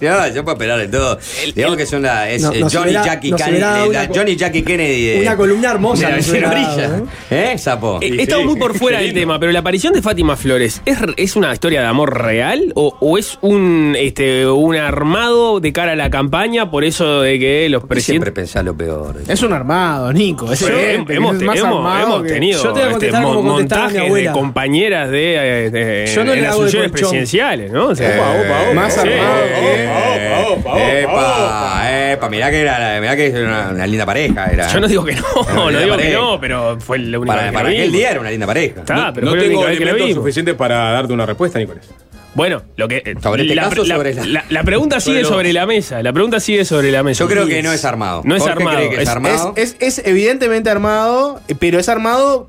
no, 0.00 0.28
yo 0.28 0.44
puedo 0.44 0.52
esperar 0.56 0.78
de 0.78 0.88
todo. 0.88 1.18
Digamos 1.54 1.76
que 1.76 1.86
son 1.86 2.02
la. 2.02 2.30
Es 2.30 2.42
No, 2.42 2.52
eh, 2.52 2.62
Johnny, 2.72 2.92
Jackie 2.92 3.32
Kennedy, 3.32 3.88
una 3.88 4.08
Johnny 4.14 4.36
Jackie 4.36 4.62
Kennedy. 4.62 5.06
de- 5.06 5.20
Una 5.22 5.36
columna 5.36 5.70
hermosa 5.70 6.08
de 6.10 6.40
la. 6.40 7.02
¿Eh, 7.30 7.58
Sapo? 7.58 7.98
He 8.00 8.08
Y 8.08 8.18
he 8.18 8.22
estado 8.22 8.42
sí, 8.42 8.46
muy 8.48 8.56
por 8.58 8.76
fuera 8.76 9.00
del 9.00 9.12
tema, 9.14 9.38
pero 9.38 9.52
la 9.52 9.60
aparición 9.60 9.92
de 9.92 10.02
Fátima 10.02 10.36
Flores, 10.36 10.82
¿es, 10.84 10.98
es 11.16 11.36
una 11.36 11.52
historia 11.52 11.80
de 11.80 11.86
amor 11.86 12.22
real 12.22 12.72
o, 12.74 12.96
o 13.00 13.18
es 13.18 13.38
un, 13.40 13.94
este, 13.98 14.46
un 14.46 14.76
armado 14.76 15.60
de 15.60 15.72
cara 15.72 15.92
a 15.92 15.96
la 15.96 16.10
campaña 16.10 16.70
por 16.70 16.84
eso 16.84 17.20
de 17.22 17.38
que 17.38 17.68
los 17.68 17.82
Porque 17.82 18.00
siempre 18.00 18.32
presidentes... 18.32 18.62
pensás 18.62 18.64
lo 18.64 18.76
peor. 18.76 19.16
Es 19.28 19.42
un 19.42 19.52
armado, 19.52 20.12
Nico. 20.12 20.50
Es 20.52 20.62
evidente, 20.62 21.14
hemos, 21.14 21.36
es 21.36 21.42
más 21.42 21.58
hemos- 21.58 21.76
armado 21.76 22.06
hemos 22.06 22.22
que- 22.22 22.28
tenido 22.32 22.62
Yo 22.62 22.72
te 22.72 22.80
contestar 23.00 23.22
como 23.22 23.42
mi 23.42 23.48
montajes 23.48 24.12
de 24.14 24.30
compañeras 24.32 25.10
de, 25.10 25.66
eh, 25.66 25.70
de- 25.70 26.06
Yo 26.14 26.24
no 26.24 26.32
en 26.32 26.36
le 26.38 26.42
las 26.42 26.52
hago 26.52 26.60
de 26.60 26.64
funciones 26.66 26.90
colchón. 26.90 27.08
presidenciales, 27.10 27.72
¿no? 27.72 27.86
O 27.86 27.94
sea, 27.94 28.08
Opa, 28.16 28.30
opa, 28.30 28.62
opa. 28.62 28.74
Más 28.74 28.98
armado 28.98 29.42
Opa, 29.42 30.48
opa, 30.48 30.70
opa, 30.70 31.00
Epa, 31.00 32.10
epa, 32.12 32.28
mirá 32.30 32.50
que 32.50 32.60
era, 32.60 33.00
mirá 33.00 33.16
que 33.16 33.26
era 33.26 33.40
una, 33.40 33.68
una 33.70 33.86
linda 33.86 34.06
pareja. 34.06 34.46
Era. 34.46 34.66
Yo 34.68 34.80
no 34.80 34.88
digo 34.88 35.04
que 35.04 35.14
no, 35.14 35.22
no 35.54 35.68
digo 35.70 35.80
que 35.82 35.88
pareja. 35.88 36.18
no, 36.18 36.40
pero 36.40 36.80
fue 36.80 36.98
la 36.98 37.18
única 37.18 37.32
Para, 37.34 37.42
vez 37.42 37.50
que 37.50 37.56
para 37.56 37.68
la 37.70 37.74
aquel 37.78 37.92
día 37.92 38.10
era 38.10 38.20
una 38.20 38.30
linda 38.30 38.46
pareja. 38.46 38.80
Está, 38.80 38.94
No, 38.94 39.12
pero 39.12 39.26
no 39.26 39.30
fue 39.32 39.36
la 39.38 39.42
tengo 39.44 39.58
única 39.58 39.70
vez 39.70 39.78
que 39.78 39.84
la 39.84 39.90
elementos 39.92 40.16
suficientes 40.16 40.54
para 40.54 40.90
darte 40.92 41.12
una 41.12 41.26
respuesta, 41.26 41.58
Nicolás. 41.58 41.88
Bueno, 42.32 42.62
lo 42.76 42.86
que. 42.86 43.16
¿Sobre 43.20 43.42
este 43.42 43.54
la, 43.56 43.62
caso 43.68 43.82
la- 43.84 43.96
sobre 43.96 44.14
la- 44.14 44.24
la- 44.24 44.44
la 44.48 44.62
pregunta 44.62 45.00
sobre 45.00 45.14
sigue 45.16 45.22
los- 45.22 45.30
sobre 45.32 45.52
la 45.52 45.66
mesa. 45.66 46.00
La 46.02 46.12
pregunta 46.12 46.38
sigue 46.38 46.64
sobre 46.64 46.92
la 46.92 47.02
mesa. 47.02 47.18
Yo 47.24 47.28
creo 47.28 47.44
que 47.46 47.60
no 47.60 47.72
es 47.72 47.84
armado. 47.84 48.22
No 48.24 48.36
es 48.36 48.42
Jorge 48.42 48.56
armado. 48.58 48.76
cree 48.76 48.88
que 48.90 48.96
es 48.96 49.02
es- 49.02 49.08
armado. 49.08 49.52
Es, 49.56 49.76
es- 49.80 49.98
es 49.98 50.06
evidentemente 50.06 50.70
armado, 50.70 51.40
eh, 51.48 51.56
pero 51.58 51.80
es 51.80 51.88
armado 51.88 52.48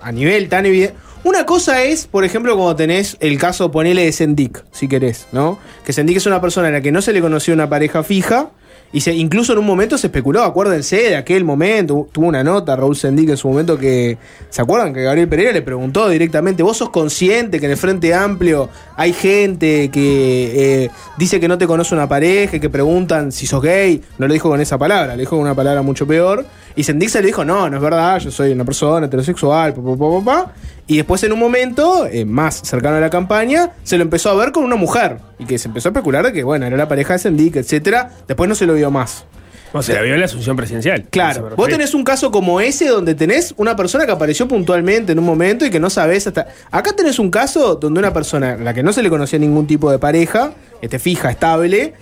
a, 0.00 0.12
nivel 0.12 0.48
tan 0.48 0.66
evidente. 0.66 0.96
Una 1.24 1.46
cosa 1.46 1.84
es, 1.84 2.06
por 2.06 2.24
ejemplo, 2.24 2.56
cuando 2.56 2.74
tenés 2.76 3.16
el 3.20 3.38
caso, 3.38 3.70
ponele 3.70 4.04
de 4.04 4.12
Sendik, 4.12 4.64
si 4.72 4.88
querés, 4.88 5.28
¿no? 5.30 5.58
Que 5.84 5.92
Sendik 5.92 6.16
es 6.16 6.26
una 6.26 6.40
persona 6.40 6.68
a 6.68 6.70
la 6.70 6.80
que 6.80 6.90
no 6.90 7.00
se 7.00 7.12
le 7.12 7.20
conoció 7.20 7.54
una 7.54 7.68
pareja 7.68 8.02
fija. 8.02 8.50
Y 8.92 9.00
se, 9.00 9.14
incluso 9.14 9.54
en 9.54 9.58
un 9.58 9.66
momento 9.66 9.96
se 9.96 10.08
especuló, 10.08 10.42
acuérdense 10.42 10.96
de 10.96 11.16
aquel 11.16 11.44
momento, 11.44 12.08
tuvo 12.12 12.26
una 12.26 12.44
nota 12.44 12.76
Raúl 12.76 12.94
Sendik 12.94 13.30
en 13.30 13.36
su 13.38 13.48
momento 13.48 13.78
que, 13.78 14.18
¿se 14.50 14.60
acuerdan? 14.60 14.92
Que 14.92 15.02
Gabriel 15.02 15.28
Pereira 15.28 15.52
le 15.52 15.62
preguntó 15.62 16.10
directamente, 16.10 16.62
¿vos 16.62 16.76
sos 16.76 16.90
consciente 16.90 17.58
que 17.58 17.66
en 17.66 17.72
el 17.72 17.78
Frente 17.78 18.12
Amplio 18.12 18.68
hay 18.96 19.14
gente 19.14 19.90
que 19.90 20.84
eh, 20.84 20.90
dice 21.16 21.40
que 21.40 21.48
no 21.48 21.56
te 21.56 21.66
conoce 21.66 21.94
una 21.94 22.06
pareja 22.06 22.58
que 22.58 22.68
preguntan 22.68 23.32
si 23.32 23.46
sos 23.46 23.62
gay? 23.62 24.02
No 24.18 24.28
lo 24.28 24.34
dijo 24.34 24.50
con 24.50 24.60
esa 24.60 24.76
palabra, 24.76 25.16
le 25.16 25.22
dijo 25.22 25.36
con 25.36 25.40
una 25.40 25.54
palabra 25.54 25.80
mucho 25.80 26.06
peor. 26.06 26.44
Y 26.76 26.84
Sendik 26.84 27.08
se 27.08 27.20
le 27.20 27.26
dijo, 27.26 27.44
no, 27.46 27.70
no 27.70 27.76
es 27.76 27.82
verdad, 27.82 28.18
yo 28.18 28.30
soy 28.30 28.52
una 28.52 28.64
persona 28.64 29.06
heterosexual, 29.06 29.72
pa, 29.72 29.82
pa, 29.82 29.96
pa, 29.96 30.10
pa, 30.10 30.24
pa". 30.24 30.52
Y 30.92 30.98
después 30.98 31.22
en 31.22 31.32
un 31.32 31.38
momento, 31.38 32.06
eh, 32.06 32.26
más 32.26 32.60
cercano 32.64 32.98
a 32.98 33.00
la 33.00 33.08
campaña, 33.08 33.70
se 33.82 33.96
lo 33.96 34.02
empezó 34.02 34.28
a 34.28 34.34
ver 34.34 34.52
con 34.52 34.62
una 34.62 34.76
mujer. 34.76 35.16
Y 35.38 35.46
que 35.46 35.56
se 35.56 35.68
empezó 35.68 35.88
a 35.88 35.92
especular 35.92 36.22
de 36.22 36.34
que, 36.34 36.44
bueno, 36.44 36.66
era 36.66 36.76
la 36.76 36.86
pareja 36.86 37.14
de 37.14 37.18
Sendik, 37.18 37.56
etcétera. 37.56 38.10
Después 38.28 38.46
no 38.46 38.54
se 38.54 38.66
lo 38.66 38.74
vio 38.74 38.90
más. 38.90 39.24
No, 39.72 39.82
se 39.82 39.94
la 39.94 40.02
vio 40.02 40.12
en 40.12 40.20
la 40.20 40.26
asunción 40.26 40.54
presidencial. 40.54 41.06
Claro, 41.08 41.52
vos 41.56 41.66
tenés 41.70 41.94
un 41.94 42.04
caso 42.04 42.30
como 42.30 42.60
ese 42.60 42.88
donde 42.88 43.14
tenés 43.14 43.54
una 43.56 43.74
persona 43.74 44.04
que 44.04 44.12
apareció 44.12 44.46
puntualmente 44.46 45.12
en 45.12 45.18
un 45.18 45.24
momento 45.24 45.64
y 45.64 45.70
que 45.70 45.80
no 45.80 45.88
sabés 45.88 46.26
hasta. 46.26 46.48
Acá 46.70 46.92
tenés 46.94 47.18
un 47.18 47.30
caso 47.30 47.76
donde 47.76 47.98
una 47.98 48.12
persona 48.12 48.52
a 48.52 48.56
la 48.58 48.74
que 48.74 48.82
no 48.82 48.92
se 48.92 49.02
le 49.02 49.08
conocía 49.08 49.38
ningún 49.38 49.66
tipo 49.66 49.90
de 49.90 49.98
pareja, 49.98 50.52
este 50.82 50.98
fija, 50.98 51.30
estable. 51.30 51.94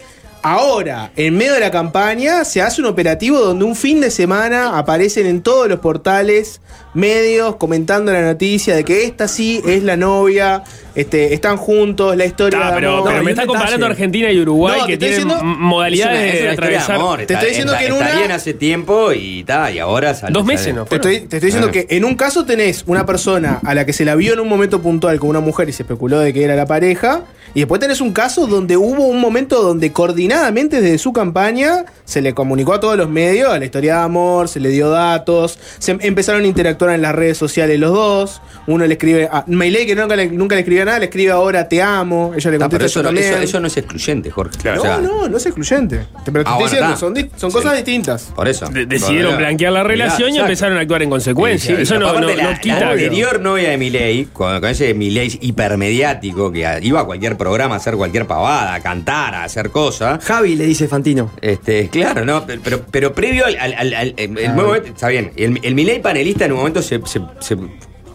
Ahora, 0.43 1.13
en 1.17 1.37
medio 1.37 1.53
de 1.53 1.61
la 1.61 1.71
campaña, 1.71 2.47
se 2.47 2.63
hace 2.63 2.81
un 2.81 2.87
operativo 2.87 3.39
donde 3.41 3.67
un 3.67 3.77
fin 3.77 4.01
de 4.01 4.11
semana 4.11 4.79
aparecen 4.79 5.27
en 5.27 5.43
todos 5.43 5.69
los 5.69 5.81
portales, 5.81 6.63
medios, 6.95 7.57
comentando 7.57 8.11
la 8.11 8.23
noticia 8.23 8.75
de 8.75 8.83
que 8.83 9.05
esta 9.05 9.29
sí 9.29 9.61
es 9.67 9.83
la 9.83 9.99
novia, 9.99 10.65
este, 11.01 11.35
están 11.35 11.57
juntos, 11.57 12.17
la 12.17 12.25
historia 12.25 12.59
Ah, 12.63 12.69
de 12.71 12.75
pero, 12.77 12.91
amor. 12.93 13.05
pero 13.05 13.19
hay 13.19 13.25
me 13.25 13.31
está 13.31 13.43
detalle. 13.43 13.59
comparando 13.59 13.87
Argentina 13.87 14.31
y 14.31 14.41
Uruguay 14.41 14.81
No, 14.81 14.87
que 14.87 14.97
tienen 14.97 15.29
diciendo- 15.29 15.45
modalidades 15.45 16.19
Es 16.19 16.21
una- 16.23 16.29
es 16.33 16.35
de 16.39 16.43
una 16.45 16.53
atravesar. 16.53 16.97
amor. 16.97 17.17
Te 17.19 17.23
Está- 17.23 17.35
estoy 17.35 17.49
diciendo 17.51 17.73
está- 17.73 17.81
que 17.85 17.87
en 17.89 17.93
está 17.95 18.07
una- 18.11 18.19
bien 18.19 18.33
hace 18.33 18.55
tiempo 18.55 19.13
y, 19.13 19.45
ta, 19.45 19.71
y 19.71 19.79
ahora 19.79 20.15
sale. 20.15 20.33
Dos 20.33 20.43
sale. 20.45 20.55
meses, 20.55 20.75
¿no? 20.75 20.85
Te 20.85 20.97
estoy, 20.97 21.19
te 21.21 21.37
estoy 21.37 21.41
diciendo 21.49 21.69
Ah. 21.69 21.73
que 21.73 21.87
en 21.91 22.05
un 22.05 22.15
caso 22.15 22.45
tenés 22.45 22.85
una 22.87 23.07
persona 23.07 23.61
a 23.65 23.75
la 23.75 23.85
que 23.87 23.93
se 23.93 24.05
la 24.05 24.15
vio 24.15 24.33
en 24.35 24.41
un 24.41 24.49
momento 24.49 24.81
puntual 24.83 25.19
con 25.19 25.31
una 25.31 25.41
mujer 25.41 25.69
y 25.69 25.73
se 25.73 25.83
especuló 25.83 26.19
de 26.21 26.33
que 26.33 26.45
era 26.45 26.57
la 26.57 26.67
pareja. 26.67 27.23
Y 27.53 27.61
después 27.61 27.81
tenés 27.81 28.01
un 28.01 28.13
caso 28.13 28.47
donde 28.47 28.77
hubo 28.77 29.07
un 29.09 29.21
momento 29.21 29.61
donde 29.61 29.91
coordinadamente 29.91 30.81
desde 30.81 30.99
su 30.99 31.13
campaña 31.13 31.85
se 32.05 32.21
le 32.23 32.33
comunicó 32.33 32.75
a 32.75 32.81
todos 32.81 32.97
los 32.97 33.09
medios 33.09 33.51
a 33.53 33.59
la 33.59 33.65
historia 33.65 33.95
de 33.97 34.01
amor, 34.03 34.49
se 34.49 34.61
le 34.61 34.69
dio 34.69 34.89
datos, 34.91 35.59
se 35.81 35.91
em- 35.93 35.99
empezaron 36.03 36.43
a 36.45 36.47
interactuar 36.47 36.93
en 36.95 37.03
las 37.03 37.13
redes 37.15 37.39
sociales 37.39 37.81
los 37.81 37.93
dos. 37.93 38.41
Uno 38.69 38.87
le 38.87 38.93
escribe 38.95 39.29
a 39.33 39.45
que 39.47 39.95
nunca 39.97 40.15
le, 40.15 40.27
nunca 40.29 40.55
le 40.55 40.61
escribía 40.61 40.85
nada, 40.91 40.99
le 41.01 41.07
escribe 41.07 41.33
ahora 41.33 41.69
te 41.69 41.83
amo. 41.83 42.33
Ella 42.37 42.51
le 42.51 42.59
Ta, 42.59 42.65
contesta 42.69 42.69
pero 42.69 42.85
eso, 42.87 43.03
no, 43.03 43.19
eso, 43.19 43.37
eso 43.43 43.61
no 43.61 43.67
es 43.67 43.77
excluyente, 43.77 44.31
Jorge. 44.31 44.59
no, 44.65 44.79
O 44.79 44.83
sea, 44.83 44.99
no, 44.99 45.29
no 45.29 45.37
es 45.37 45.47
excluyente. 45.47 45.99
Te- 46.25 46.33
Pero 46.33 46.45
te 46.45 46.51
Ah, 46.51 46.53
estoy 46.59 46.71
diciendo, 46.71 46.97
son, 46.97 47.15
di- 47.15 47.31
son 47.37 47.51
Sí. 47.51 47.57
cosas 47.57 47.77
distintas. 47.77 48.33
Por 48.35 48.49
eso. 48.49 48.69
De- 48.69 48.87
decidieron 48.87 49.37
blanquear 49.37 49.73
la 49.73 49.81
mirá, 49.83 49.89
relación 49.89 50.35
y 50.35 50.39
empezaron 50.39 50.77
a 50.79 50.81
actuar 50.81 51.03
en 51.03 51.11
consecuencia. 51.11 51.77
Sí, 51.77 51.83
Eso 51.83 51.99
no, 51.99 52.13
no- 52.13 52.21
la, 52.29 52.35
no 52.43 52.51
la 52.51 52.61
quita. 52.61 52.91
anterior 52.91 53.41
novia 53.41 53.71
de 53.71 53.79
Milei, 53.79 54.25
con, 54.33 54.61
con 54.61 54.69
ese 54.69 54.93
Milei 54.95 55.39
hipermediático 55.41 56.53
que 56.53 56.79
iba 56.83 57.01
a 57.01 57.05
cualquier 57.05 57.37
programa 57.37 57.75
a 57.75 57.79
hacer 57.79 57.97
cualquier 57.97 58.27
pavada, 58.27 58.75
a 58.75 58.81
cantar, 58.81 59.35
a 59.35 59.45
hacer 59.45 59.71
cosas. 59.71 60.23
Javi 60.25 60.57
le 60.57 60.65
dice 60.67 60.89
Fantino. 60.89 61.31
Este, 61.41 61.89
claro, 61.89 62.25
¿no? 62.25 62.45
Pero, 62.47 62.61
pero, 62.63 62.83
pero 62.91 63.13
previo 63.15 63.47
al, 63.47 63.57
al- 63.57 63.75
al- 63.75 63.95
al- 63.95 64.15
el, 64.17 64.39
el 64.39 64.53
momento, 64.55 64.89
está 64.89 65.09
bien, 65.09 65.33
el, 65.37 65.59
el 65.63 65.75
Milei 65.75 66.01
panelista 66.01 66.45
en 66.45 66.53
un 66.53 66.59
momento 66.59 66.83
se, 66.83 67.01
se- 67.07 67.21
se 67.41 67.57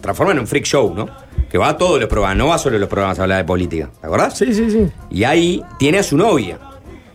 transforma 0.06 0.32
en 0.34 0.40
un 0.40 0.48
freak 0.48 0.66
show, 0.66 0.94
¿no? 0.96 1.08
Que 1.50 1.58
va 1.58 1.70
a 1.70 1.78
todos 1.78 2.00
los 2.00 2.10
programas, 2.10 2.38
no 2.38 2.48
va 2.48 2.58
solo 2.58 2.78
a 2.78 2.80
los 2.80 2.90
programas 2.90 3.20
a 3.20 3.24
hablar 3.24 3.38
de 3.40 3.44
política, 3.46 3.90
¿te 4.00 4.08
acordás? 4.08 4.38
Sí, 4.38 4.54
sí, 4.54 4.70
sí. 4.72 4.88
Y 5.12 5.24
ahí 5.24 5.62
tiene 5.78 6.00
a 6.00 6.04
su 6.04 6.18
novia. 6.18 6.60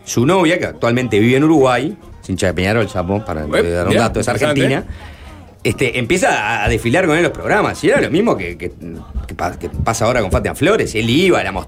Su 0.03 0.25
novia, 0.25 0.57
que 0.57 0.65
actualmente 0.65 1.19
vive 1.19 1.37
en 1.37 1.43
Uruguay, 1.43 1.97
sin 2.21 2.35
de 2.35 2.53
Peñarol, 2.53 2.87
Chapo, 2.87 3.23
para 3.23 3.45
Eh, 3.45 3.69
dar 3.71 3.87
un 3.87 3.95
dato, 3.95 4.19
es 4.19 4.27
argentina. 4.27 4.83
Este, 5.63 5.99
empieza 5.99 6.63
a, 6.63 6.67
desfilar 6.69 7.05
con 7.05 7.15
él 7.15 7.23
los 7.23 7.31
programas. 7.31 7.83
Y 7.83 7.89
era 7.89 8.01
lo 8.01 8.09
mismo 8.09 8.35
que, 8.35 8.57
que- 8.57 8.71
que 9.27 9.35
pa- 9.35 9.57
que 9.59 9.69
pasa 9.69 10.05
ahora 10.05 10.21
con 10.21 10.31
Fatian 10.31 10.55
Flores. 10.55 10.95
Él 10.95 11.07
iba, 11.09 11.43
la 11.43 11.67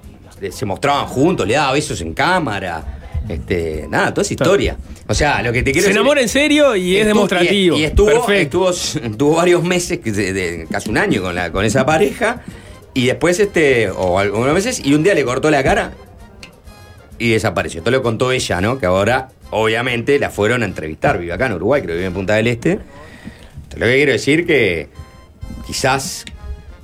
se 0.51 0.65
mostraban 0.65 1.05
juntos, 1.05 1.47
le 1.47 1.53
daba 1.53 1.73
besos 1.73 2.01
en 2.01 2.13
cámara. 2.13 2.83
Este, 3.29 3.85
nada, 3.89 4.13
toda 4.13 4.23
esa 4.23 4.33
historia. 4.33 4.77
O 5.07 5.13
sea, 5.13 5.41
lo 5.41 5.53
que 5.53 5.63
te 5.63 5.71
quiero 5.71 5.83
Se 5.85 5.89
decir- 5.89 5.97
enamora 5.99 6.21
en 6.21 6.29
serio 6.29 6.75
y 6.75 6.97
es 6.97 7.05
demostrativo. 7.05 7.77
Y, 7.77 7.81
y 7.81 7.83
estuvo, 7.85 8.29
estuvo, 8.31 8.69
estuvo 8.71 9.35
varios 9.35 9.63
meses, 9.63 9.99
que 9.99 10.11
de- 10.11 10.33
de- 10.33 10.67
casi 10.69 10.89
un 10.89 10.97
año 10.97 11.21
con, 11.21 11.33
la, 11.35 11.51
con 11.51 11.63
esa 11.65 11.85
pareja. 11.85 12.41
Y 12.93 13.05
después, 13.07 13.39
este, 13.39 13.89
o 13.89 14.19
algunos 14.19 14.53
meses, 14.53 14.81
y 14.83 14.93
un 14.93 15.03
día 15.03 15.13
le 15.15 15.23
cortó 15.23 15.49
la 15.49 15.63
cara 15.63 15.93
y 17.17 17.31
desapareció. 17.31 17.79
Esto 17.79 17.91
lo 17.91 18.03
contó 18.03 18.31
ella, 18.31 18.59
¿no? 18.61 18.77
Que 18.77 18.85
ahora, 18.85 19.29
obviamente, 19.51 20.19
la 20.19 20.29
fueron 20.29 20.61
a 20.61 20.65
entrevistar. 20.65 21.17
Vive 21.17 21.33
acá 21.33 21.45
en 21.47 21.53
Uruguay, 21.53 21.81
creo 21.81 21.93
que 21.93 21.97
vive 21.99 22.07
en 22.07 22.13
Punta 22.13 22.35
del 22.35 22.47
Este. 22.47 22.79
Lo 23.75 23.85
que 23.85 23.95
quiero 23.95 24.11
decir 24.11 24.45
que 24.45 24.89
quizás 25.65 26.25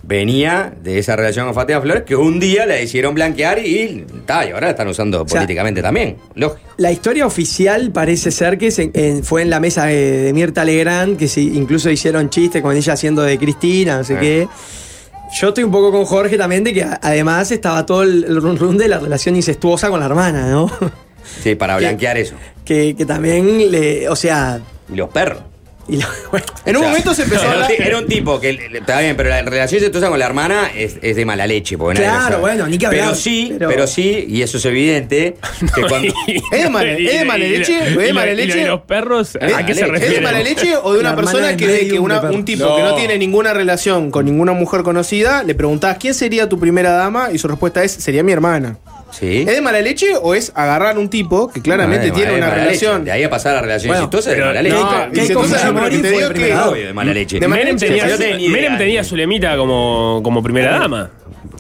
venía 0.10 0.74
de 0.82 0.98
esa 0.98 1.15
relación 1.15 1.45
con 1.45 1.54
Fátima 1.54 1.80
Flores 1.82 2.02
que 2.04 2.15
un 2.15 2.39
día 2.39 2.65
la 2.65 2.82
hicieron 2.82 3.13
blanquear 3.13 3.60
y, 3.63 4.08
ta, 4.26 4.43
y 4.43 4.50
ahora 4.50 4.65
la 4.65 4.72
están 4.72 4.88
usando 4.88 5.19
sea, 5.28 5.38
políticamente 5.41 5.84
también. 5.84 6.17
Lógico. 6.34 6.67
La 6.78 6.91
historia 6.91 7.28
oficial 7.28 7.91
parece 7.91 8.32
ser 8.32 8.58
que 8.58 8.72
se- 8.72 8.89
en- 8.95 9.24
fue 9.24 9.43
en 9.43 9.52
la 9.52 9.60
mesa 9.60 9.86
de, 9.86 10.17
de 10.24 10.34
Mirta 10.34 10.65
Legrand, 10.65 11.15
que 11.15 11.28
se, 11.28 11.41
incluso 11.41 11.91
hicieron 11.91 12.32
chistes 12.32 12.62
con 12.63 12.76
ella 12.76 12.93
haciendo 12.93 13.22
de 13.22 13.38
Cristina, 13.38 13.98
no 14.00 14.04
sé 14.04 14.15
Ah. 14.17 14.19
qué. 14.19 14.48
Yo 15.39 15.50
estoy 15.50 15.63
un 15.63 15.72
poco 15.72 15.91
con 15.91 16.06
Jorge 16.06 16.38
también 16.39 16.63
de 16.63 16.74
que 16.74 16.84
además 16.84 17.52
estaba 17.52 17.86
todo 17.86 18.02
el, 18.02 18.24
el 18.24 18.41
run 18.41 18.58
run 18.58 18.78
de 18.80 18.88
la 18.88 18.98
relación 18.98 19.36
incestuosa 19.36 19.89
con 19.91 20.00
la 20.00 20.08
hermana, 20.08 20.50
¿no? 20.50 20.72
Sí, 21.43 21.54
para 21.54 21.78
blanquear 21.78 22.17
eso. 22.17 22.34
que, 22.65 22.95
que 22.95 23.06
también 23.06 23.69
le. 23.69 24.10
O 24.10 24.15
sea. 24.15 24.60
Y 24.91 24.95
los 24.95 25.10
perros. 25.10 25.43
Y 25.89 25.97
lo- 25.97 26.08
bueno, 26.32 26.45
En 26.65 26.75
un 26.75 26.78
O 26.78 26.80
sea, 26.86 26.89
momento 26.89 27.13
se 27.13 27.23
empezó 27.23 27.41
a 27.41 27.45
era 27.47 27.58
un 27.58 27.63
hablar. 27.63 27.82
Era 27.82 27.97
un 27.97 28.08
tipo 28.08 28.39
que. 28.39 28.49
Está 28.73 28.99
bien, 28.99 29.15
pero 29.17 29.30
la 29.30 29.41
relación 29.41 29.82
sexuosa 29.82 30.10
con 30.10 30.19
la 30.19 30.25
hermana 30.25 30.69
es, 30.75 30.97
es 31.02 31.15
de 31.15 31.25
mala 31.25 31.47
leche. 31.47 31.78
Claro, 31.78 32.39
bueno, 32.39 32.67
ni 32.67 32.78
que 32.78 32.86
hablar, 32.88 33.06
Pero 33.06 33.15
sí, 33.15 33.47
pero- 33.58 33.69
pero... 33.69 33.88
sí, 33.88 34.25
y 34.28 34.41
eso 34.41 34.58
es 34.58 34.65
evidente, 34.65 35.36
que 35.75 35.82
cuando. 35.84 36.08
¿Es 36.52 36.63
de 36.63 36.69
mala- 36.69 36.91
es 36.91 37.19
de 37.19 37.25
mala 37.25 37.45
leche? 37.45 37.80
¿Es 37.89 37.97
de 37.97 38.13
mala 38.13 38.34
leche? 38.34 38.65
los 38.67 38.82
perros, 38.82 39.36
Es 39.39 39.54
¿a 39.54 39.65
qué 39.65 39.73
se 39.73 39.82
leche. 39.82 39.95
¿Es 39.95 40.02
de 40.02 40.08
refiere? 40.08 40.21
mala 40.21 40.39
leche 40.41 40.75
o 40.82 40.93
de 40.93 40.99
una 40.99 41.15
persona 41.15 41.56
que 41.58 41.67
ve 41.67 41.88
que 41.88 41.99
una- 41.99 42.21
un 42.21 42.45
tipo 42.45 42.75
que 42.75 42.82
no 42.84 42.89
No. 42.91 42.95
tiene 42.95 43.17
ninguna 43.17 43.54
relación 43.54 44.12
con 44.12 44.25
ninguna 44.25 44.54
mujer 44.54 44.84
conocida, 44.84 45.43
le 45.43 45.56
preguntás 45.56 45.97
quién 45.99 46.13
sería 46.13 46.47
tu 46.49 46.60
primera 46.60 46.91
dama 46.91 47.30
y 47.32 47.38
su 47.38 47.47
respuesta 47.47 47.84
es 47.84 47.91
sería 47.91 48.23
mi 48.23 48.32
hermana? 48.32 48.78
Sí. 49.12 49.39
¿Es 49.41 49.48
de 49.56 49.62
mala 49.62 49.82
leche 49.82 50.08
o 50.22 50.36
es 50.36 50.52
agarrar 50.56 50.98
un 50.98 51.10
tipo 51.10 51.50
que 51.52 51.62
claramente 51.62 52.10
No, 52.10 52.13
tiene 52.13 52.36
una 52.38 52.50
relación? 52.50 52.93
leche. 53.00 53.06
De 53.06 53.12
ahí 53.12 53.24
a 53.24 53.30
pasar 53.30 53.54
a 53.54 53.56
la 53.56 53.62
relación 53.63 53.89
Bueno, 53.89 54.04
exitosa 54.04 54.32
es 54.32 54.38
de 54.38 54.43
mala 54.43 54.62
leche. 54.62 54.76
no, 56.54 56.69
Obvio, 56.69 56.88
de 56.88 56.93
mala 56.93 57.13
leche. 57.13 57.39
De 57.39 57.48
Menem 57.48 57.78
tenía. 57.78 58.06
Menem 58.50 58.78
tenía 58.78 59.02
a 59.02 59.04
Zulemita 59.04 59.58
como, 59.58 60.22
como 60.24 60.43
primera 60.43 60.80
dama. 60.80 61.10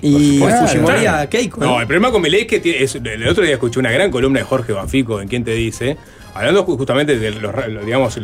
y. 0.01 0.39
Fujimori 0.39 1.05
a 1.05 1.27
Keiko. 1.29 1.59
No, 1.61 1.79
el 1.81 1.87
problema 1.87 2.11
con 2.11 2.21
Milei 2.21 2.41
es 2.41 2.47
que 2.47 2.59
tiene- 2.59 2.83
es- 2.83 2.95
el 2.95 3.27
otro 3.27 3.43
día 3.43 3.53
escuché 3.53 3.79
una 3.79 3.91
gran 3.91 4.11
columna 4.11 4.39
de 4.39 4.45
Jorge 4.45 4.71
Banfico 4.73 5.19
en 5.21 5.27
Quién 5.27 5.43
te 5.43 5.51
dice, 5.51 5.97
hablando 6.33 6.65
ju- 6.65 6.77
justamente 6.77 7.17
de 7.17 7.31
los, 7.31 7.53
digamos, 7.85 8.17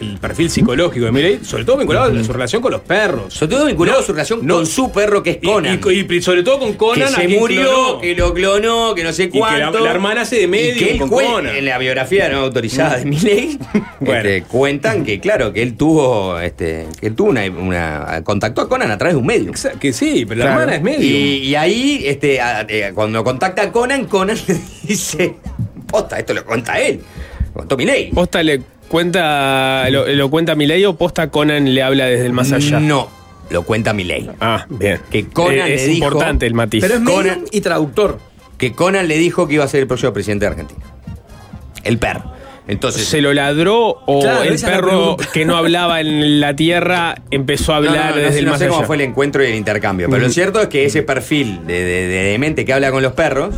el, 0.00 0.18
perfil 0.18 0.50
psicológico 0.50 1.06
de 1.06 1.12
Milei, 1.12 1.40
sobre 1.44 1.64
todo 1.64 1.76
vinculado 1.78 2.18
a 2.18 2.24
su 2.24 2.32
relación 2.32 2.62
con 2.62 2.72
los 2.72 2.80
perros. 2.82 3.32
Sobre 3.34 3.54
todo 3.56 3.66
vinculado 3.66 4.00
a 4.00 4.02
su 4.02 4.12
relación 4.12 4.40
no. 4.46 4.56
con 4.56 4.66
su 4.66 4.90
perro 4.92 5.22
que 5.22 5.30
es 5.30 5.38
Conan. 5.44 5.80
Y, 5.84 6.14
y 6.14 6.22
sobre 6.22 6.42
todo 6.42 6.58
con 6.58 6.74
Conan, 6.74 7.08
que 7.14 7.20
se 7.22 7.28
murió, 7.28 7.62
clonó. 7.62 8.00
que 8.00 8.14
lo 8.14 8.34
clonó, 8.34 8.94
que 8.94 9.04
no 9.04 9.12
sé 9.12 9.24
Y 9.24 9.30
que 9.30 9.40
la- 9.40 9.46
cuánto. 9.46 9.80
la 9.80 9.90
hermana 9.90 10.20
hace 10.22 10.36
de 10.40 10.46
medio 10.48 10.74
Y 10.74 10.78
que 10.78 10.90
él 10.92 10.98
con 10.98 11.10
Conan. 11.10 11.54
En 11.56 11.64
la 11.64 11.78
biografía 11.78 12.28
no 12.28 12.38
autorizada 12.38 12.96
de 12.98 13.04
Milei, 13.04 13.58
Bueno. 14.00 14.16
este, 14.28 14.42
cuentan 14.44 15.04
que, 15.04 15.20
claro, 15.20 15.52
que 15.52 15.62
él 15.62 15.76
tuvo, 15.76 16.38
este, 16.40 16.86
que 17.00 17.06
él 17.08 17.14
tuvo 17.14 17.30
una, 17.30 17.44
una- 17.50 18.22
contactó 18.24 18.60
a 18.62 18.68
Conan 18.68 18.90
a 18.90 18.98
través 18.98 19.14
de 19.14 19.20
un 19.20 19.26
medio. 19.26 19.52
Que 19.80 19.92
sí, 19.92 20.24
pero 20.26 20.40
la 20.40 20.44
Claro. 20.46 20.60
hermana 20.60 20.76
es 20.76 20.82
medio. 20.82 21.06
Y, 21.06 21.38
y 21.48 21.54
ahí, 21.54 22.02
este, 22.06 22.40
a- 22.40 22.66
eh, 22.68 22.92
cuando 22.94 23.22
contacta 23.24 23.62
a 23.62 23.72
Conan, 23.72 24.04
Conan 24.06 24.36
le 24.48 24.56
dice, 24.82 25.36
posta, 25.86 26.18
esto 26.18 26.34
lo 26.34 26.44
cuenta 26.44 26.78
él. 26.80 27.00
Lo 27.54 27.60
contó 27.60 27.76
Milei. 27.76 28.10
¿Posta 28.10 28.42
le 28.42 28.60
cuenta, 28.94 29.90
lo, 29.90 30.06
lo 30.06 30.30
cuenta 30.30 30.54
Milei 30.54 30.84
o 30.84 30.94
Posta 30.94 31.28
Conan 31.28 31.74
le 31.74 31.82
habla 31.82 32.06
desde 32.06 32.26
el 32.26 32.32
más 32.32 32.52
allá? 32.52 32.78
No, 32.78 33.08
lo 33.50 33.62
cuenta 33.64 33.92
Milei. 33.92 34.30
Ah, 34.40 34.66
bien. 34.68 35.00
Que 35.10 35.26
Conan 35.28 35.52
Eh, 35.66 35.68
le 35.70 35.74
es 35.74 35.86
dijo- 35.88 36.04
importante 36.06 36.46
el 36.46 36.54
matiz. 36.54 36.80
Pero 36.80 36.94
es 36.94 37.00
Conan- 37.00 37.44
y 37.50 37.60
traductor. 37.60 38.20
Que 38.56 38.72
Conan 38.72 39.08
le 39.08 39.18
dijo 39.18 39.48
que 39.48 39.54
iba 39.54 39.64
a 39.64 39.68
ser 39.68 39.80
el 39.80 39.88
próximo 39.88 40.12
presidente 40.12 40.44
de 40.44 40.50
Argentina. 40.52 40.80
El 41.82 41.98
perro. 41.98 42.32
Entonces, 42.68 43.04
¿Se 43.08 43.20
lo 43.20 43.34
ladró 43.34 43.98
o 44.06 44.20
Claro, 44.20 44.44
el 44.44 44.60
perro 44.60 45.16
que 45.32 45.44
no 45.44 45.56
hablaba 45.56 46.00
en 46.00 46.38
la 46.40 46.54
tierra 46.54 47.16
empezó 47.32 47.74
a 47.74 47.80
No, 47.80 47.88
hablar 47.90 48.10
no, 48.10 48.16
no, 48.16 48.22
desde 48.22 48.38
el 48.38 48.44
no 48.44 48.50
más 48.52 48.60
sé 48.60 48.68
cómo 48.68 48.84
fue 48.84 48.94
el 48.94 49.02
encuentro 49.02 49.42
y 49.42 49.48
el 49.48 49.56
intercambio. 49.56 50.08
Pero 50.08 50.22
lo 50.22 50.30
cierto 50.30 50.60
es 50.62 50.68
que 50.68 50.84
ese 50.84 51.02
perfil 51.02 51.66
de, 51.66 51.84
de, 51.84 52.06
de 52.06 52.22
demente 52.30 52.64
que 52.64 52.72
habla 52.72 52.92
con 52.92 53.02
los 53.02 53.12
perros, 53.14 53.56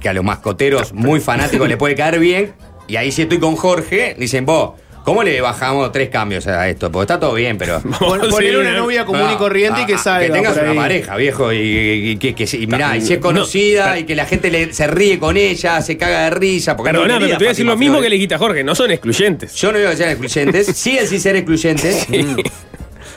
que 0.00 0.08
a 0.08 0.14
los 0.14 0.24
mascoteros 0.24 0.94
muy 0.94 1.20
fanáticos 1.20 1.68
le 1.68 1.76
puede 1.76 1.94
caer 1.94 2.18
bien, 2.18 2.52
y 2.88 2.96
ahí 2.96 3.12
si 3.12 3.22
estoy 3.22 3.38
con 3.38 3.56
Jorge, 3.56 4.14
dicen, 4.18 4.44
vos, 4.46 4.72
¿cómo 5.04 5.22
le 5.22 5.40
bajamos 5.40 5.90
tres 5.92 6.08
cambios 6.08 6.46
a 6.46 6.68
esto? 6.68 6.90
Porque 6.90 7.04
está 7.12 7.20
todo 7.20 7.34
bien, 7.34 7.56
pero. 7.58 7.80
Sí, 8.26 8.30
poner 8.30 8.56
una 8.56 8.72
novia 8.72 9.04
común 9.04 9.22
y 9.30 9.34
Ah, 9.34 9.38
corriente 9.38 9.82
y 9.82 9.86
que 9.86 9.94
ah, 9.94 9.98
salga. 9.98 10.26
Que 10.26 10.32
tengas 10.32 10.56
una 10.56 10.74
pareja, 10.74 11.16
viejo, 11.16 11.52
y, 11.52 11.56
y- 11.58 12.10
y 12.10 12.16
que, 12.16 12.34
que 12.34 12.46
sí, 12.46 12.62
y 12.62 12.66
mirá, 12.66 12.96
y 12.96 13.00
si 13.00 13.14
es 13.14 13.18
conocida 13.18 13.98
y 13.98 14.04
que 14.04 14.14
la 14.14 14.26
gente 14.26 14.50
le- 14.50 14.72
se 14.72 14.86
ríe 14.86 15.18
con 15.18 15.36
ella, 15.36 15.80
se 15.82 15.96
caga 15.96 16.24
de 16.24 16.30
risa. 16.30 16.76
Porque 16.76 16.92
Perdóname, 16.92 17.20
no 17.20 17.26
pero 17.26 17.38
te 17.38 17.44
voy 17.44 17.46
a 17.46 17.50
decir 17.50 17.66
lo 17.66 17.76
mismo 17.76 18.00
que 18.00 18.08
le 18.08 18.14
dijiste 18.16 18.34
a 18.34 18.38
Jorge, 18.38 18.62
no 18.64 18.74
son 18.74 18.90
excluyentes. 18.90 19.54
Yo 19.54 19.72
no 19.72 19.78
digo 19.78 19.90
que 19.90 19.96
sean 19.96 20.10
excluyentes, 20.10 20.66
siguen 20.76 21.06
sin 21.06 21.20
ser 21.20 21.36
excluyentes. 21.36 22.06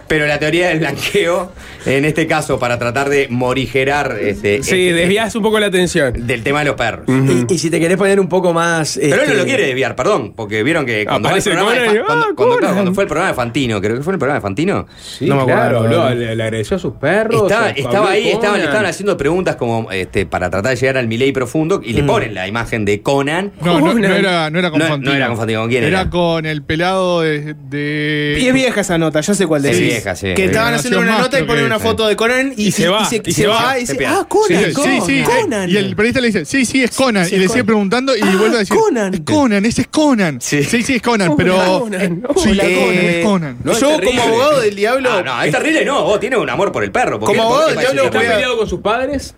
Pero 0.09 0.25
la 0.27 0.39
teoría 0.39 0.67
del 0.69 0.79
blanqueo, 0.79 1.53
en 1.85 2.03
este 2.03 2.27
caso, 2.27 2.59
para 2.59 2.77
tratar 2.77 3.07
de 3.09 3.27
morigerar 3.29 4.17
este, 4.19 4.63
Sí, 4.63 4.87
este- 4.89 4.93
desvías 4.93 5.33
un 5.35 5.43
poco 5.43 5.59
la 5.59 5.67
atención. 5.67 6.13
del 6.27 6.43
tema 6.43 6.59
de 6.59 6.65
los 6.65 6.75
perros. 6.75 7.05
Y, 7.07 7.53
y 7.53 7.57
si 7.59 7.69
te 7.69 7.79
querés 7.79 7.95
poner 7.97 8.19
un 8.19 8.27
poco 8.27 8.51
más. 8.53 8.97
Pero 8.99 9.13
él 9.15 9.21
este, 9.21 9.33
no 9.33 9.39
lo 9.39 9.45
quiere 9.45 9.65
desviar, 9.67 9.95
perdón, 9.95 10.33
porque 10.35 10.63
vieron 10.63 10.85
que 10.85 11.05
cuando, 11.05 11.29
Aparece 11.29 11.51
el 11.51 11.55
de 11.57 11.61
ah, 11.61 11.65
cuando- 11.65 12.03
claro, 12.03 12.35
Conan. 12.35 12.73
cuando 12.73 12.93
fue 12.93 13.03
el 13.03 13.07
programa 13.07 13.29
de 13.29 13.35
Fantino, 13.35 13.79
creo 13.81 13.95
que 13.97 14.01
fue 14.03 14.13
el 14.13 14.19
programa 14.19 14.39
de 14.39 14.41
Fantino, 14.41 14.87
Sí, 14.99 15.25
No 15.27 15.35
me 15.37 15.45
claro, 15.45 15.77
acuerdo. 15.79 16.01
habló, 16.03 16.15
le, 16.19 16.35
le 16.35 16.43
agradeció 16.43 16.77
a 16.77 16.79
sus 16.79 16.93
perros. 16.95 17.43
estaba, 17.75 18.09
ahí, 18.11 18.29
estaban, 18.29 18.57
le 18.59 18.65
estaban 18.65 18.85
haciendo 18.87 19.15
preguntas 19.15 19.55
como 19.57 19.91
este, 19.91 20.25
para 20.25 20.49
tratar 20.49 20.71
de 20.71 20.75
llegar 20.79 20.97
al 20.97 21.07
Milei 21.07 21.31
profundo 21.31 21.81
y 21.83 21.93
le 21.93 22.03
ponen 22.03 22.33
la 22.33 22.47
imagen 22.47 22.83
de 22.83 23.01
Conan. 23.01 23.51
No, 23.63 23.79
no, 23.79 23.93
no 23.93 24.07
era, 24.15 24.49
no 24.49 24.57
era 24.59 24.71
con 24.71 24.79
No- 24.79 24.87
Fantino. 24.87 25.11
no 25.11 25.17
era 25.17 25.27
con 25.27 25.37
Fantino, 25.37 25.59
¿con 25.61 25.69
quién 25.69 25.83
Era 25.83 26.01
era? 26.01 26.09
con 26.09 26.45
el 26.47 26.63
pelado 26.63 27.21
de. 27.21 27.53
de- 27.69 28.37
Y 28.39 28.47
es 28.47 28.53
vieja 28.53 28.81
esa 28.81 28.97
nota, 28.97 29.21
ya 29.21 29.33
sé 29.33 29.45
cuál 29.45 29.65
Es 29.65 29.77
decís. 29.77 29.98
Vieja, 30.01 30.15
sí. 30.15 30.33
Que 30.35 30.45
estaban 30.45 30.73
Eh, 30.73 30.77
haciendo 30.77 30.99
una 30.99 31.19
nota 31.19 31.39
y 31.39 31.43
ponen 31.43 31.65
una 31.65 31.79
foto 31.79 32.07
de 32.07 32.15
Conan 32.15 32.53
y, 32.55 32.71
se 32.71 32.87
va, 32.87 33.07
y 33.11 33.31
se 33.31 33.47
va. 33.47 33.77
y 33.77 33.81
dice, 33.81 34.05
ah, 34.05 34.25
Conan, 34.27 34.65
Sí, 34.65 34.73
Conan, 34.73 35.01
sí, 35.05 35.17
sí. 35.17 35.23
Conan. 35.23 35.69
Y 35.69 35.77
el 35.77 35.95
periodista 35.95 36.21
le 36.21 36.27
dice, 36.27 36.45
sí, 36.45 36.65
sí, 36.65 36.83
es 36.83 36.91
Conan. 36.95 37.27
Y 37.31 37.37
le 37.37 37.47
sigue 37.47 37.63
preguntando 37.63 38.15
y 38.15 38.21
vuelve 38.21 38.55
a 38.55 38.59
decir, 38.59 38.75
Conan. 38.77 39.13
"Es 39.13 39.21
Conan, 39.21 39.65
ese 39.65 39.81
es 39.81 39.87
Conan. 39.87 40.41
Sí. 40.41 40.63
Sí, 40.63 40.95
es 40.95 41.01
Conan, 41.01 41.35
pero. 41.37 41.55
Conan, 41.81 42.23
Sí, 42.37 42.49
Conan. 42.57 42.65
es 42.69 43.25
Conan. 43.25 43.57
No, 43.63 43.73
Yo 43.79 43.99
como 44.03 44.21
abogado 44.21 44.59
del 44.61 44.75
diablo... 44.75 45.09
Ah, 45.11 45.21
no, 45.23 45.43
es 45.43 45.51
terrible, 45.51 45.85
no, 45.85 46.03
vos 46.03 46.19
tienes 46.19 46.39
un 46.39 46.49
amor 46.49 46.71
por 46.71 46.83
el 46.83 46.91
perro. 46.91 47.19
Como 47.19 47.41
abogado 47.41 47.67
del 47.69 47.79
diablo, 47.79 48.03
¿Está 48.05 48.19
peleado 48.19 48.57
con 48.57 48.67
sus 48.67 48.79
padres? 48.81 49.35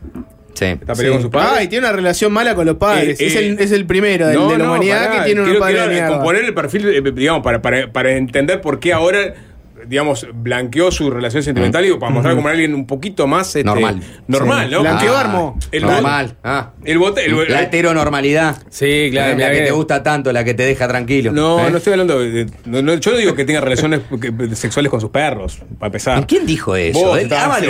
Sí. 0.54 0.66
¿Está 0.66 0.94
Sí. 0.94 0.98
peleado 1.00 1.14
con 1.16 1.22
sus 1.24 1.32
padres? 1.32 1.52
Ah, 1.58 1.64
y 1.64 1.68
tiene 1.70 1.88
una 1.88 1.96
relación 1.96 2.32
mala 2.32 2.54
con 2.56 2.66
los 2.66 2.76
padres. 2.76 3.20
Eh, 3.20 3.28
es, 3.28 3.36
eh, 3.36 3.48
el, 3.50 3.60
es 3.60 3.72
el 3.72 3.86
primero 3.86 4.28
del- 4.28 4.38
de 4.48 4.58
la 4.58 4.66
humanidad 4.66 5.08
pará, 5.08 5.20
que 5.20 5.26
tiene 5.26 5.42
un 5.42 5.46
quiero- 5.48 5.60
padre 5.60 5.74
de 5.74 5.80
quiero 5.80 5.94
mierda. 5.94 6.10
componer 6.18 6.44
el 6.46 6.54
perfil, 6.54 6.88
eh, 6.90 7.12
digamos, 7.16 7.42
para, 7.44 7.62
para, 7.62 7.92
para 7.92 8.12
entender 8.12 8.62
por 8.62 8.80
qué 8.80 8.94
ahora, 8.94 9.34
digamos, 9.88 10.28
blanqueó 10.34 10.92
su 10.92 11.10
relación 11.10 11.44
sentimental 11.44 11.86
y 11.86 11.94
para 11.94 12.12
mostrar 12.12 12.36
como 12.36 12.48
alguien 12.48 12.74
un 12.74 12.86
poquito 12.88 13.28
más 13.28 13.48
este, 13.48 13.64
Normal. 13.64 14.02
Normal, 14.28 14.68
Sí. 14.68 14.74
¿no? 14.74 14.82
Blanqueó 14.82 15.16
Ah, 15.16 15.20
armó. 15.22 15.60
El 15.72 15.84
normal. 15.84 16.36
Ah. 16.44 16.72
El 16.84 16.98
bote, 16.98 17.26
el, 17.26 17.36
La 17.52 17.62
heteronormalidad. 17.64 18.58
Sí, 18.70 19.10
claro. 19.12 19.38
la 19.38 19.52
que 19.52 19.62
te 19.62 19.72
gusta 19.72 20.04
tanto, 20.04 20.32
la 20.32 20.44
que 20.44 20.54
te 20.54 20.64
deja 20.64 20.88
tranquilo. 20.88 21.32
No, 21.32 21.68
¿Eh? 21.68 21.72
no 21.72 21.78
estoy 21.78 21.94
hablando 21.94 22.20
de, 22.20 22.48
no, 22.66 22.82
no, 22.82 22.94
yo 22.96 23.12
no 23.12 23.18
digo 23.18 23.36
que 23.36 23.46
tenga 23.46 23.62
relaciones 23.62 24.02
sexuales 24.54 24.90
con 24.90 25.02
sus 25.02 25.10
perros, 25.10 25.60
para 25.80 25.88
empezar. 25.88 26.26
¿Quién 26.28 26.46
dijo 26.46 26.76
eso? 26.76 27.00
Vos 27.00 27.18
Él 27.18 27.24
estabas, 27.26 27.62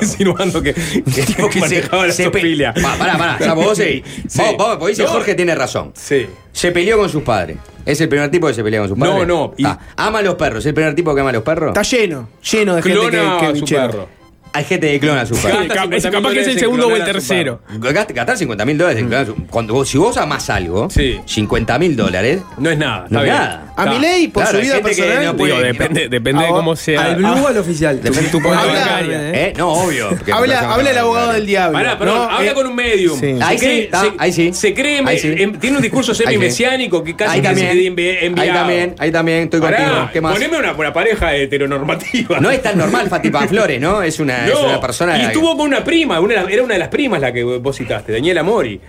insinuando 0.00 0.62
que, 0.62 0.74
que 1.14 1.22
tipo 1.22 1.48
que 1.48 1.60
manejaba 1.60 2.06
la 2.06 2.12
se 2.12 2.24
zoofilia. 2.24 2.74
Pa- 2.74 2.96
Pará, 2.98 3.16
pará, 3.18 3.38
ya 3.38 3.54
vos. 3.54 3.78
Sí. 3.80 4.02
Vos, 4.36 4.56
vos, 4.58 4.78
vos 4.78 4.88
dice 4.88 5.02
No. 5.04 5.08
Jorge 5.10 5.34
tiene 5.34 5.54
razón. 5.54 5.92
Sí. 5.94 6.26
Se 6.52 6.70
peleó 6.72 6.98
con 6.98 7.08
sus 7.08 7.22
padres. 7.22 7.56
¿Es 7.90 8.00
el 8.00 8.08
primer 8.08 8.30
tipo 8.30 8.46
que 8.46 8.54
se 8.54 8.62
pelea 8.62 8.80
con 8.80 8.88
sus 8.88 8.96
No, 8.98 9.06
padres? 9.10 9.26
no, 9.26 9.52
y- 9.56 9.64
Ah, 9.66 9.78
¿Ama 9.96 10.20
a 10.20 10.22
los 10.22 10.34
perros? 10.36 10.60
¿Es 10.60 10.66
el 10.66 10.74
primer 10.74 10.94
tipo 10.94 11.14
que 11.14 11.20
ama 11.20 11.30
a 11.30 11.32
los 11.32 11.42
perros? 11.42 11.68
Está 11.76 11.82
lleno, 11.82 12.28
lleno 12.52 12.76
de 12.76 12.82
gente 12.82 12.98
Clona 12.98 13.10
que, 13.10 13.40
que 13.40 13.46
a 13.46 13.48
su 13.48 13.54
bichero. 13.54 13.90
perro. 13.90 14.08
Hay 14.52 14.64
gente 14.64 14.90
que 14.90 15.00
clona 15.00 15.24
cap- 15.24 15.30
50.000 15.36 16.10
capaz 16.10 16.32
que 16.32 16.40
es 16.40 16.48
el 16.48 16.58
segundo 16.58 16.88
o 16.88 16.96
el 16.96 17.00
su 17.00 17.04
tercero. 17.06 17.60
Gast- 17.78 18.12
Gastar 18.12 18.36
50 18.36 18.64
mil 18.64 18.76
dólares 18.78 19.00
en 19.00 19.06
clonar 19.08 19.24
a 19.24 19.26
su- 19.26 19.46
cuando 19.46 19.74
vos- 19.74 19.88
Si 19.88 19.96
vos 19.98 20.16
amás 20.16 20.50
algo, 20.50 20.88
Sí. 20.90 21.20
50 21.24 21.78
mil 21.78 21.94
dólares, 21.96 22.40
No 22.58 22.68
es 22.70 22.76
nada. 22.78 23.06
no 23.10 23.18
está 23.18 23.18
es 23.20 23.24
bien. 23.24 23.36
nada. 23.36 23.64
A 23.76 23.84
Está. 23.84 23.94
Milei, 23.94 24.28
por 24.28 24.42
Claro, 24.42 24.58
su 24.58 24.64
vida 24.64 24.80
personal, 24.80 25.24
no 25.24 25.36
puede- 25.36 25.52
Digo, 25.54 25.64
depende, 25.64 26.08
depende 26.08 26.42
de 26.42 26.48
cómo 26.50 26.76
sea. 26.76 27.02
¿Al 27.04 27.16
blue 27.16 27.28
o 27.28 27.46
al 27.48 27.56
oficial? 27.58 28.02
Depende 28.02 28.28
tu 28.30 28.42
cuenta 28.42 28.66
bancaria. 28.66 29.30
¿Eh? 29.32 29.52
No, 29.56 29.68
obvio. 29.72 30.08
habla, 30.32 30.72
habla 30.74 30.90
el 30.90 30.98
abogado 30.98 31.32
del 31.32 31.46
diablo. 31.46 31.78
Pará, 31.78 31.92
habla 31.92 32.50
Eh, 32.50 32.54
con 32.54 32.66
un 32.66 32.74
medium. 32.74 33.18
Ahí 33.42 33.58
sí, 33.58 33.64
cree- 33.66 33.84
está, 33.84 34.00
se- 34.02 34.12
ahí 34.18 34.32
sí. 34.32 34.52
Se 34.52 34.74
cree, 34.74 35.02
Ahí 35.06 35.18
sí. 35.18 35.34
tiene 35.60 35.76
un 35.76 35.82
discurso 35.82 36.12
semi-mesiánico 36.14 37.02
que 37.04 37.14
casi 37.16 37.36
Ahí 37.36 37.40
que 37.40 37.46
también. 37.48 37.68
se 37.68 37.74
envi- 37.74 38.18
Ahí 38.18 38.26
enviado. 38.26 38.58
también, 38.58 38.94
ahí 38.98 39.10
también, 39.12 39.38
estoy 39.44 39.60
Pará, 39.60 39.76
contigo. 39.78 40.08
¿Qué 40.12 40.20
más? 40.20 40.32
Poneme 40.34 40.58
una, 40.58 40.72
una 40.72 40.92
pareja 40.92 41.34
heteronormativa. 41.36 42.40
No 42.40 42.50
es 42.50 42.62
tan 42.62 42.76
normal 42.76 43.08
Fati 43.08 43.30
Panflores, 43.30 43.80
¿no? 43.80 44.02
Es 44.02 44.18
una, 44.20 44.39
No, 44.46 44.66
una 44.66 44.80
persona. 44.80 45.18
y 45.18 45.22
estuvo 45.22 45.56
con 45.56 45.66
una 45.66 45.84
prima, 45.84 46.20
una 46.20 46.34
era 46.42 46.62
una 46.62 46.74
de 46.74 46.80
las 46.80 46.88
primas 46.88 47.20
la 47.20 47.32
que 47.32 47.42
vos 47.44 47.76
citaste, 47.76 48.12
Daniela 48.12 48.42
Mori. 48.42 48.80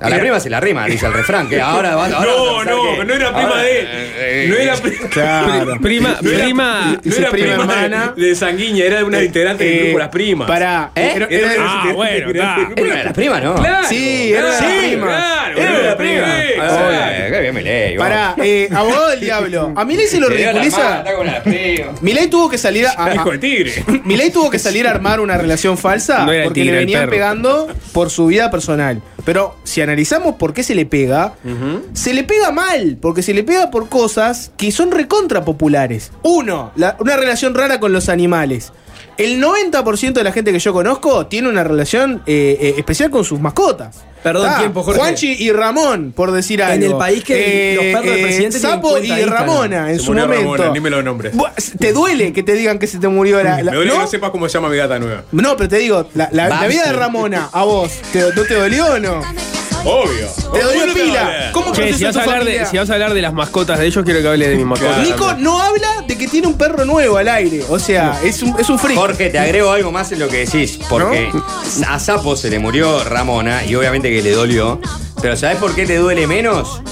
A 0.00 0.08
la 0.08 0.16
Era- 0.16 0.22
prima 0.24 0.40
se 0.40 0.48
la 0.50 0.60
rima, 0.60 0.86
dice 0.86 1.04
el 1.06 1.12
refrán. 1.12 1.48
Que 1.48 1.60
ahora, 1.60 1.90
No, 1.92 2.08
no, 2.64 2.96
que- 2.96 3.04
no 3.04 3.14
era 3.14 3.32
prima 3.34 3.48
ahora- 3.50 3.62
de 3.62 3.80
él. 3.80 3.88
eh, 3.90 4.46
No 4.48 4.56
era 4.56 4.74
eh, 4.74 4.78
prima. 4.82 5.08
Claro. 5.10 5.76
Prima, 5.82 6.18
No 6.22 6.30
era- 6.30 6.44
prima. 6.44 6.98
No 7.04 7.16
era 7.16 7.30
prima 7.30 7.30
prima, 7.30 7.52
hermana. 7.74 8.14
de, 8.16 8.26
de 8.28 8.34
sanguínea, 8.34 8.86
era 8.86 8.96
de 8.98 9.04
una 9.04 9.22
integrante 9.22 9.64
del 9.64 9.74
eh, 9.74 9.82
grupo 9.84 9.98
Las 9.98 10.08
Primas. 10.08 10.48
Pará. 10.48 10.90
¿Eh? 10.94 11.12
Era- 11.16 11.26
Era 11.28 11.50
Ah, 11.58 11.92
bueno, 11.94 12.26
del 12.28 12.36
Era 12.36 12.56
una 12.80 12.96
de 12.96 13.04
las 13.04 13.12
primas, 13.12 13.42
¿no? 13.44 13.54
Claro. 13.56 13.88
Sí, 13.88 14.32
era 14.32 14.42
de 14.44 14.48
las 14.50 14.58
claro, 14.58 14.78
primas. 14.80 15.24
Claro, 15.24 15.58
Era 15.60 15.78
de 15.78 15.82
las 15.86 15.94
primas. 15.96 16.30
Ah. 16.60 17.10
Qué 17.30 17.40
bien 17.40 17.54
me 17.54 17.62
leí. 17.62 17.96
vos. 17.96 18.06
Pará, 18.06 18.34
eh, 18.42 18.68
abogado 18.74 19.08
del 19.10 19.20
diablo. 19.20 19.72
A 19.76 19.84
Milei 19.84 20.06
se 20.06 20.18
lo 20.20 20.28
ridiculiza. 20.28 21.04
Milei 22.00 22.28
tuvo 22.28 22.48
que 22.48 22.58
salir 22.58 22.86
a, 22.86 23.14
Hijo 23.14 23.30
de 23.32 23.38
tigre. 23.38 23.72
Milei 24.04 24.30
tuvo 24.30 24.50
que 24.50 24.58
salir 24.58 24.86
a 24.86 24.90
armar 24.90 25.20
una 25.20 25.36
relación 25.36 25.76
falsa 25.76 26.26
porque 26.44 26.64
le 26.64 26.72
venían 26.72 27.08
pegando 27.08 27.68
por 27.92 28.10
su 28.10 28.26
vida 28.26 28.50
personal. 28.50 29.02
Pero 29.24 29.56
si 29.64 29.80
analizamos 29.80 30.36
por 30.36 30.52
qué 30.52 30.62
se 30.62 30.74
le 30.74 30.86
pega, 30.86 31.34
se 31.92 32.14
le 32.14 32.24
pega 32.24 32.50
mal, 32.52 32.98
porque 33.00 33.22
se 33.22 33.34
le 33.34 33.42
pega 33.44 33.70
por 33.70 33.88
cosas 33.88 34.50
que 34.56 34.70
son 34.72 34.90
recontra 34.90 35.44
populares. 35.44 36.12
Uno, 36.22 36.72
la- 36.76 36.96
una 37.00 37.16
relación 37.16 37.54
rara 37.54 37.80
con 37.80 37.92
los 37.92 38.08
animales. 38.08 38.72
El 39.20 39.42
90% 39.42 40.12
de 40.14 40.24
la 40.24 40.32
gente 40.32 40.52
que 40.52 40.58
yo 40.58 40.72
conozco 40.72 41.26
tiene 41.26 41.48
una 41.48 41.62
relación 41.62 42.22
eh, 42.26 42.56
eh, 42.60 42.74
especial 42.78 43.10
con 43.10 43.24
sus 43.24 43.38
mascotas. 43.40 43.98
Perdón, 44.22 44.48
Ah, 44.50 44.58
tiempo, 44.58 44.82
Jorge. 44.82 45.00
Juanchi 45.00 45.32
y 45.38 45.50
Ramón, 45.52 46.12
por 46.14 46.30
decir 46.32 46.62
algo. 46.62 46.74
En 46.84 46.90
el 46.92 46.96
país 46.98 47.24
que 47.24 47.74
los 47.76 47.84
perros 47.86 48.04
del 48.16 48.22
presidente 48.22 48.58
tienen 48.60 48.76
Sapo 48.76 48.98
y. 48.98 49.24
Ramona 49.24 49.90
en 49.90 49.98
Se 49.98 50.04
su 50.04 50.12
murió 50.12 50.26
momento. 50.26 50.52
Ramona, 50.56 50.72
ni 50.74 50.80
me 50.80 50.90
lo 50.90 51.02
nombres. 51.02 51.32
¿Te 51.78 51.92
duele 51.92 52.32
que 52.32 52.42
te 52.42 52.52
digan 52.54 52.78
que 52.78 52.86
se 52.86 52.98
te 52.98 53.08
murió 53.08 53.42
la, 53.42 53.62
la- 53.62 53.70
Me 53.70 53.76
duele 53.78 53.90
que 53.92 53.96
¿no? 53.96 54.02
no 54.04 54.08
sepas 54.08 54.30
cómo 54.30 54.48
se 54.48 54.54
llama 54.54 54.68
mi 54.68 54.76
gata 54.76 54.98
nueva. 54.98 55.22
No, 55.32 55.56
pero 55.56 55.68
te 55.70 55.78
digo, 55.78 56.06
la, 56.14 56.28
la- 56.32 56.48
la 56.48 56.56
Bamsi. 56.56 56.68
vida 56.76 56.86
de 56.86 56.92
Ramona, 56.92 57.48
a 57.52 57.64
vos, 57.64 57.92
¿te, 58.12 58.20
¿no 58.20 58.42
te 58.42 58.54
dolió 58.54 58.86
o 58.94 58.98
no? 58.98 59.22
Obvio. 59.84 60.28
¿Te 60.52 60.62
dolió 60.62 60.80
¿Cómo 60.82 60.86
no 60.86 60.92
te 60.94 61.00
va 61.00 61.04
a 61.04 61.06
pila? 61.06 61.50
¿Cómo 61.52 61.72
Che, 61.72 61.94
si 61.94 62.04
vas, 62.04 62.16
a 62.16 62.20
hablar 62.22 62.38
de, 62.40 62.44
familia? 62.44 62.66
si 62.66 62.76
vas 62.78 62.90
a 62.90 62.92
hablar 62.94 63.14
de 63.14 63.22
las 63.22 63.32
mascotas 63.32 63.78
de 63.78 63.86
ellos, 63.86 64.04
quiero 64.04 64.20
que 64.20 64.28
hable 64.28 64.48
de 64.48 64.56
mis 64.56 64.66
mascotas. 64.66 64.94
Claro. 64.96 65.10
Nico 65.10 65.34
no 65.38 65.60
habla 65.60 66.04
de 66.06 66.18
que 66.18 66.28
tiene 66.28 66.46
un 66.48 66.58
perro 66.58 66.84
nuevo 66.84 67.16
al 67.16 67.28
aire. 67.28 67.64
O 67.68 67.78
sea, 67.78 68.18
es 68.22 68.42
un, 68.42 68.58
es 68.58 68.68
un 68.68 68.78
freak. 68.78 68.98
Jorge, 68.98 69.30
te 69.30 69.38
agrego 69.38 69.70
algo 69.72 69.90
más 69.90 70.12
en 70.12 70.18
lo 70.18 70.28
que 70.28 70.38
decís, 70.44 70.78
porque 70.88 71.30
a 71.86 71.98
Sapo 71.98 72.36
se 72.36 72.50
le 72.50 72.58
murió 72.58 73.02
Ramona 73.04 73.64
y 73.64 73.74
obviamente 73.74 74.10
que 74.10 74.22
le 74.22 74.32
dolió. 74.32 74.80
Pero 75.22 75.36
¿sabes 75.36 75.56
por 75.58 75.74
qué 75.74 75.86
te 75.86 75.96
duele 75.96 76.26
menos? 76.26 76.82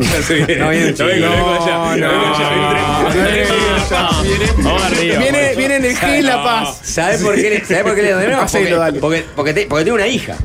No, 0.00 0.70
viene 0.70 0.90
un 0.90 0.94
No. 1.20 1.96
No, 1.96 2.08
Vamos 4.62 4.82
arriba. 4.84 5.18
Viene, 5.18 5.54
viene 5.56 5.76
en 5.76 5.84
el 5.84 5.96
G 5.96 6.22
La 6.22 6.42
Paz. 6.42 6.78
¿Sabes 6.82 7.22
por 7.22 7.34
qué, 7.34 7.50
le- 7.50 7.64
¿sabés 7.64 7.82
por 7.82 7.94
qué 7.94 8.02
le 8.02 8.12
duele 8.12 8.28
menos? 8.28 8.44
Hacelo, 8.44 8.64
Porque, 8.64 8.78
dale. 8.78 9.00
porque, 9.00 9.24
porque, 9.36 9.54
te- 9.54 9.66
porque 9.66 9.84
tiene 9.84 9.96
una 9.98 10.06
hija. 10.06 10.36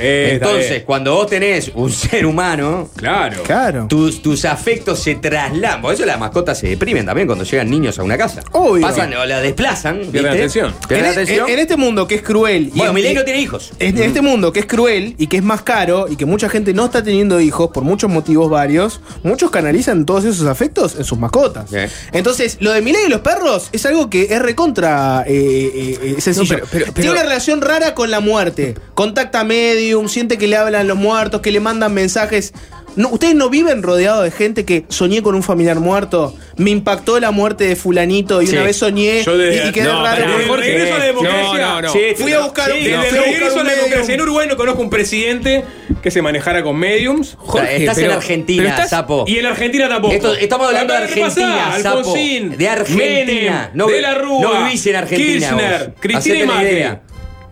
Eh, 0.00 0.30
Entonces, 0.34 0.82
cuando 0.84 1.14
vos 1.14 1.26
tenés 1.26 1.70
un 1.74 1.90
ser 1.92 2.26
humano, 2.26 2.88
Claro. 2.96 3.42
Claro. 3.44 3.86
tus, 3.88 4.22
tus 4.22 4.44
afectos 4.44 4.98
se 5.00 5.14
trasladan. 5.16 5.82
Por 5.82 5.94
eso 5.94 6.04
las 6.06 6.18
mascotas 6.18 6.58
se 6.58 6.68
deprimen 6.68 7.06
también 7.06 7.26
cuando 7.26 7.44
llegan 7.44 7.68
niños 7.70 7.98
a 7.98 8.02
una 8.02 8.16
casa. 8.18 8.42
Obvio. 8.52 8.82
Pasan 8.86 9.12
o 9.14 9.24
la 9.24 9.40
desplazan. 9.40 9.96
Pierden 9.98 10.12
¿viste? 10.12 10.28
atención. 10.28 10.74
En, 10.88 11.04
atención. 11.04 11.46
en- 11.48 11.54
en 11.54 11.58
este 11.60 11.76
mundo 11.76 12.06
que 12.06 12.16
es 12.16 12.22
cruel. 12.22 12.70
y- 12.74 12.78
bueno, 12.78 12.92
Milei 12.92 13.14
no 13.14 13.24
tiene 13.24 13.40
hijos. 13.40 13.72
En 13.78 13.98
este 13.98 14.20
mundo 14.20 14.52
que 14.52 14.60
es 14.60 14.66
cruel 14.66 15.14
y 15.18 15.26
que 15.26 15.36
es 15.36 15.42
más 15.42 15.62
caro 15.62 16.06
y 16.08 16.16
que 16.16 16.24
mucha 16.26 16.48
gente 16.48 16.72
no 16.74 16.86
está 16.86 17.02
teniendo 17.02 17.40
hijos 17.40 17.70
por 17.72 17.84
muchos 17.84 18.10
motivos 18.10 18.48
varios, 18.50 19.00
muchos 19.22 19.50
canalizan 19.50 20.06
todos 20.06 20.24
esos 20.24 20.46
afectos 20.46 20.96
en 20.96 21.04
sus 21.04 21.18
mascotas. 21.18 21.70
Entonces, 22.12 22.56
lo 22.60 22.72
de 22.72 22.82
Milei 22.82 23.06
y 23.06 23.08
los 23.08 23.20
perros 23.20 23.68
es 23.72 23.84
algo 23.86 24.08
que 24.10 24.22
es 24.30 24.40
recontra 24.40 25.24
eh, 25.26 25.98
eh, 26.16 26.20
sencillo. 26.20 26.58
No, 26.58 26.64
pero- 26.70 26.84
pero- 26.86 26.92
Tiene 26.94 27.10
una 27.10 27.22
relación 27.22 27.60
rara 27.60 27.94
con 27.94 28.10
la 28.10 28.20
muerte. 28.20 28.74
Contacta 28.94 29.44
medium, 29.90 30.08
siente 30.08 30.38
que 30.38 30.46
le 30.46 30.56
hablan 30.56 30.86
los 30.88 30.96
muertos, 30.96 31.40
que 31.40 31.50
le 31.50 31.60
mandan 31.60 31.92
mensajes. 31.92 32.52
no, 32.96 33.08
¿Ustedes 33.08 33.36
no 33.36 33.48
viven 33.50 33.82
rodeados 33.84 34.24
de 34.24 34.30
gente 34.32 34.64
que 34.64 34.84
soñé 34.88 35.22
con 35.22 35.34
un 35.36 35.42
familiar 35.44 35.78
muerto? 35.78 36.34
Me 36.56 36.70
impactó 36.70 37.20
la 37.20 37.30
muerte 37.30 37.64
de 37.64 37.76
fulanito 37.76 38.42
y 38.42 38.46
Sí. 38.48 38.52
una 38.56 38.64
vez 38.64 38.76
soñé 38.76 39.22
Yo 39.22 39.38
de- 39.38 39.64
y, 39.64 39.68
y 39.68 39.72
quedé 39.72 39.84
no, 39.84 40.02
raro. 40.02 40.24
pero 40.26 40.48
Jorge, 40.48 40.66
regreso 40.72 40.94
a 40.94 40.98
la 40.98 41.04
democracia. 41.04 41.42
no, 41.66 41.74
no, 41.74 41.82
no. 41.82 41.92
Sí, 41.92 42.00
Fui 42.16 42.32
a 42.32 42.40
buscar 42.40 42.72
Sí, 42.72 42.78
un, 42.78 42.84
desde 42.84 43.02
fui 43.10 43.18
a 43.18 43.44
buscar 43.44 43.64
la 43.64 43.74
democracia. 43.74 44.14
En. 44.14 44.20
Uruguay 44.20 44.48
no 44.48 44.56
conozco 44.56 44.82
un 44.82 44.90
presidente 44.90 45.64
que 46.02 46.10
se 46.10 46.20
manejara 46.20 46.62
con 46.64 46.76
mediums. 46.76 47.36
Jorge, 47.38 47.76
estás 47.76 47.94
pero- 47.96 48.10
en 48.10 48.16
Argentina, 48.16 48.62
pero 48.64 48.74
estás- 48.74 48.90
Sapo. 48.90 49.24
Y 49.28 49.38
en 49.38 49.46
Argentina 49.46 49.88
tampoco. 49.88 50.14
Esto- 50.14 50.34
estamos 50.34 50.66
hablando 50.66 50.92
de 50.92 50.98
Acá, 50.98 51.14
¿qué 51.14 51.22
Argentina, 51.22 51.78
sapo. 51.80 51.98
Alfonsín, 51.98 52.56
De 52.58 52.68
Argentina. 52.68 53.04
Menem, 53.06 53.54
No 53.74 53.86
de 53.86 54.00
la 54.02 54.14
Rúa, 54.14 54.42
no 54.42 54.64
vivís 54.64 54.84
en 54.86 54.96
Argentina, 54.96 55.48
Kirchner, 55.48 55.84
vos. 55.90 55.94
Cristina 56.00 56.18
Hacete 56.18 56.38
y 56.44 56.46
Macri. 56.84 56.98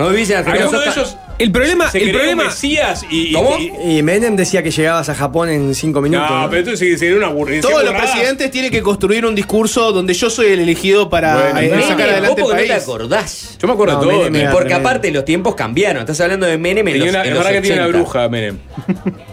No 0.01 0.09
vivís 0.11 0.31
en 0.31 0.37
Argentina. 0.39 0.65
Alguno 0.65 0.81
de 0.81 0.89
ellos 0.91 1.17
El 1.39 1.53
problema, 1.53 1.89
se 1.91 1.99
el 1.99 2.05
creó 2.09 2.19
problema, 2.19 2.45
Mesías 2.47 3.05
y, 3.09 3.29
y- 3.29 3.33
¿Cómo? 3.33 3.57
y- 3.59 3.99
Y 3.99 4.03
Menem 4.03 4.35
decía 4.35 4.63
que 4.63 4.71
llegabas 4.73 5.09
a 5.09 5.15
Japón 5.15 5.49
en 5.49 5.75
cinco 5.75 6.01
minutos. 6.01 6.29
no, 6.29 6.43
¿no? 6.43 6.51
pero 6.51 6.61
entonces 6.63 6.99
sería 6.99 7.17
una 7.17 7.27
aburrida. 7.29 7.61
Todos 7.61 7.85
los 7.85 7.95
presidentes 7.95 8.51
tienen 8.51 8.71
que 8.73 8.83
construir 8.83 9.25
un 9.25 9.35
discurso 9.37 9.93
donde 9.93 10.15
yo 10.15 10.31
soy 10.31 10.49
el 10.49 10.61
elegido 10.61 11.09
para 11.09 11.35
Bueno, 11.35 11.59
eh, 11.61 11.69
Menem, 11.71 11.89
sacar 11.89 12.09
adelante 12.11 12.29
vos 12.29 12.37
el 12.39 12.43
porque 12.45 12.55
no 12.57 12.63
te 12.63 12.69
país. 12.75 12.83
acordás. 12.83 13.57
Yo 13.61 13.69
me 13.69 13.75
acuerdo 13.75 13.95
No, 13.95 14.01
de 14.01 14.07
todo. 14.11 14.19
Menem 14.25 14.37
era- 14.43 14.51
Porque 14.51 14.65
tremendo. 14.69 14.89
aparte 14.89 15.11
los 15.13 15.25
tiempos 15.25 15.55
cambiaron. 15.55 16.01
Estás 16.01 16.21
hablando 16.21 16.47
de 16.47 16.59
Menem 16.59 16.89
en 16.89 16.93
Tenía 16.95 17.07
los, 17.07 17.11
una, 17.15 17.21
en 17.23 17.27
es 17.29 17.35
los 17.35 17.45
verdad 17.45 17.57
que 17.57 17.63
tiene 17.63 17.77
una 17.79 17.87
80. 17.89 17.99
bruja, 18.03 18.29
Menem. 18.29 18.59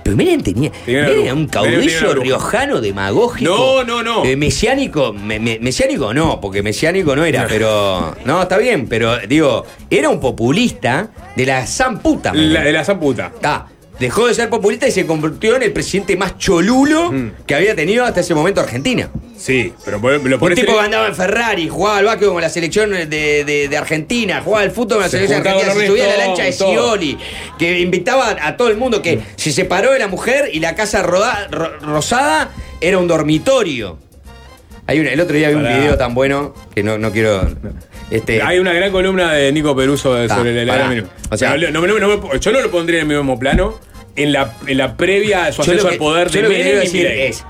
Pero 0.06 0.18
Menem 0.18 0.44
tenía. 0.44 0.72
Menem 0.86 1.24
era 1.24 1.34
un 1.34 1.48
caudillo 1.48 2.14
riojano 2.14 2.80
demagógico. 2.80 3.50
No, 3.52 3.84
no, 3.84 4.04
no. 4.04 4.24
Eh, 4.24 4.36
mesiánico, 4.36 5.12
me- 5.12 5.40
me- 5.40 5.58
mesiánico 5.58 6.14
no, 6.14 6.40
porque 6.40 6.62
mesiánico 6.62 7.16
no 7.16 7.26
era, 7.26 7.48
pero. 7.48 8.16
No, 8.24 8.44
está 8.44 8.60
bien, 8.60 8.86
pero 8.88 9.18
digo, 9.28 9.66
era 9.90 10.10
un 10.10 10.20
populista 10.20 11.10
de 11.36 11.46
la 11.48 11.66
san 11.66 11.98
puta. 11.98 12.32
La, 12.36 12.62
de 12.62 12.72
la 12.72 12.84
zamputa. 12.86 13.32
Ah, 13.42 13.66
dejó 14.00 14.28
de 14.28 14.34
ser 14.34 14.50
populista 14.50 14.88
y 14.88 14.92
se 14.92 15.06
convirtió 15.06 15.56
en 15.56 15.64
el 15.64 15.72
presidente 15.74 16.16
más 16.18 16.38
cholulo 16.38 17.12
Mm. 17.12 17.32
que 17.48 17.56
había 17.56 17.76
tenido 17.76 18.04
hasta 18.06 18.20
ese 18.22 18.34
momento 18.36 18.62
Argentina. 18.62 19.10
Sí, 19.38 19.74
pero 19.84 20.00
lo 20.00 20.38
Un 20.40 20.56
tipo 20.56 20.74
que 20.74 20.80
andaba 20.80 21.08
en 21.08 21.16
Ferrari, 21.16 21.68
jugaba 21.68 21.98
al 21.98 22.06
básquet 22.06 22.30
con 22.30 22.42
la 22.42 22.50
selección 22.50 22.92
de, 22.92 23.06
de- 23.08 23.68
de 23.70 23.78
Argentina, 23.78 24.42
jugaba 24.44 24.64
al 24.64 24.72
fútbol 24.72 24.98
con 24.98 25.02
la 25.02 25.10
Se 25.10 25.18
selección 25.18 25.40
juntaba 25.40 25.60
argentina, 25.60 25.82
se 25.86 25.88
subía 25.92 26.14
a 26.14 26.18
la 26.18 26.26
lancha 26.28 26.44
de. 26.44 26.52
Scioli, 26.54 27.18
que 27.60 27.80
invitaba 27.80 28.36
a 28.42 28.58
todo 28.58 28.70
el 28.70 28.78
mundo 28.78 29.02
que 29.02 29.20
se 29.36 29.52
separó 29.52 29.92
de 29.92 30.00
la 30.00 30.08
mujer 30.08 30.50
y 30.54 30.60
la 30.60 30.74
casa 30.76 31.04
roda- 31.04 31.48
ro- 31.52 31.78
rosada 31.80 32.52
era 32.82 32.98
un 32.98 33.08
dormitorio. 33.08 34.00
Hay 34.88 35.00
un- 35.00 35.08
el 35.08 35.20
otro 35.20 35.36
día 35.36 35.50
vi 35.50 35.56
un 35.56 35.64
video 35.64 35.98
tan 35.98 36.14
bueno 36.14 36.54
que 36.74 36.84
no, 36.84 36.98
no 36.98 37.12
quiero. 37.12 37.50
Este, 38.12 38.42
Hay 38.42 38.60
una 38.60 38.72
gran 38.74 38.92
columna 38.92 39.34
de 39.34 39.52
Nico 39.52 39.76
Peruso 39.76 40.14
de- 40.14 40.28
Ta, 40.28 40.36
sobre 40.38 40.62
el. 40.62 40.68
Menem. 40.68 41.06
O 41.32 41.38
sea- 41.38 41.56
no, 41.58 41.72
no, 41.72 41.88
no, 41.88 42.00
no 42.00 42.08
me- 42.32 42.40
yo 42.40 42.52
no 42.52 42.62
lo 42.62 42.70
pondría 42.72 43.02
en 43.02 43.10
el 43.12 43.18
mismo 43.18 43.40
plano 43.40 43.80
en 44.16 44.32
la, 44.32 44.54
en 44.68 44.78
la 44.78 44.96
previa 44.96 45.46
a 45.46 45.52
su 45.52 45.64
yo 45.64 45.74
que- 45.82 45.88
al 45.94 45.98
poder 45.98 46.30
yo 46.30 46.42
de 46.44 46.50
Menem 46.50 46.68
y 46.68 46.72
decir 46.72 47.04
Milei. 47.04 47.22
es. 47.30 47.44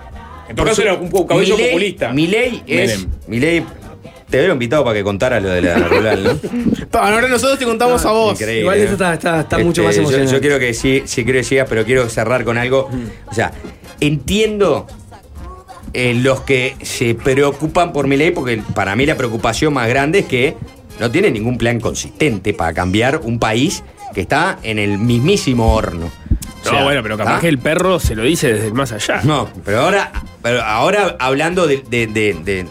En 0.48 0.56
todo 0.56 0.66
caso 0.68 0.82
era 0.82 0.94
un 0.94 1.10
poco 1.10 1.28
caudillo 1.28 1.58
populista. 1.58 2.12
Milei 2.14 2.64
es. 2.68 3.06
Milei. 3.28 3.66
Te 4.30 4.40
había 4.40 4.52
invitado 4.54 4.84
para 4.84 4.96
que 4.98 5.04
contara 5.04 5.40
lo 5.40 5.50
de 5.50 5.62
la 5.62 5.76
rural, 5.88 6.24
¿no? 6.24 7.00
Ahora 7.00 7.28
nosotros 7.28 7.60
te 7.60 7.66
contamos 7.66 8.04
a 8.06 8.12
vos. 8.12 8.34
Increíble, 8.40 8.62
Igual 8.62 8.78
¿no? 8.78 8.84
esto 8.84 8.94
está, 8.96 9.14
está- 9.14 9.40
está 9.42 9.58
mucho 9.60 9.84
más 9.84 9.96
yo- 9.96 10.02
emocionante. 10.02 10.34
Yo, 10.34 10.40
quiero 10.42 10.58
que 10.60 10.74
sí, 10.74 11.04
sí 11.06 11.24
quiero 11.24 11.40
que 11.40 11.44
sigas, 11.44 11.68
pero 11.70 11.86
quiero 11.86 12.10
cerrar 12.10 12.44
con 12.44 12.58
algo. 12.58 12.90
O 13.28 13.34
sea, 13.34 13.52
entiendo 14.00 14.88
eh, 15.96 16.14
los 16.14 16.42
que 16.42 16.76
se 16.84 17.16
preocupan 17.16 17.94
por 17.94 18.08
mi 18.08 18.18
ley, 18.18 18.32
porque 18.32 18.62
para 18.74 18.96
mí 18.96 19.06
la 19.06 19.16
preocupación 19.18 19.74
más 19.74 19.88
grande 19.90 20.20
es 20.20 20.26
que 20.26 20.56
no 21.00 21.10
tiene 21.10 21.32
ningún 21.32 21.58
plan 21.58 21.80
consistente 21.80 22.54
para 22.54 22.74
cambiar 22.74 23.22
un 23.24 23.40
país 23.40 23.84
que 24.14 24.22
está 24.22 24.60
en 24.64 24.78
el 24.80 24.98
mismísimo 24.98 25.74
horno. 25.74 26.06
O 26.06 26.66
No, 26.66 26.72
sea, 26.72 26.84
bueno, 26.84 27.04
pero 27.04 27.18
capaz 27.18 27.38
¿ah? 27.38 27.40
que 27.42 27.48
el 27.48 27.60
perro 27.60 28.00
se 28.00 28.16
lo 28.16 28.24
dice 28.24 28.54
desde 28.54 28.68
el 28.68 28.74
más 28.74 28.92
allá. 28.92 29.22
No, 29.24 29.50
pero 29.64 29.82
ahora, 29.82 30.12
pero 30.42 30.62
ahora 30.62 31.16
hablando 31.20 31.68
de, 31.68 31.84
de, 31.90 32.08
de, 32.08 32.34
de, 32.44 32.66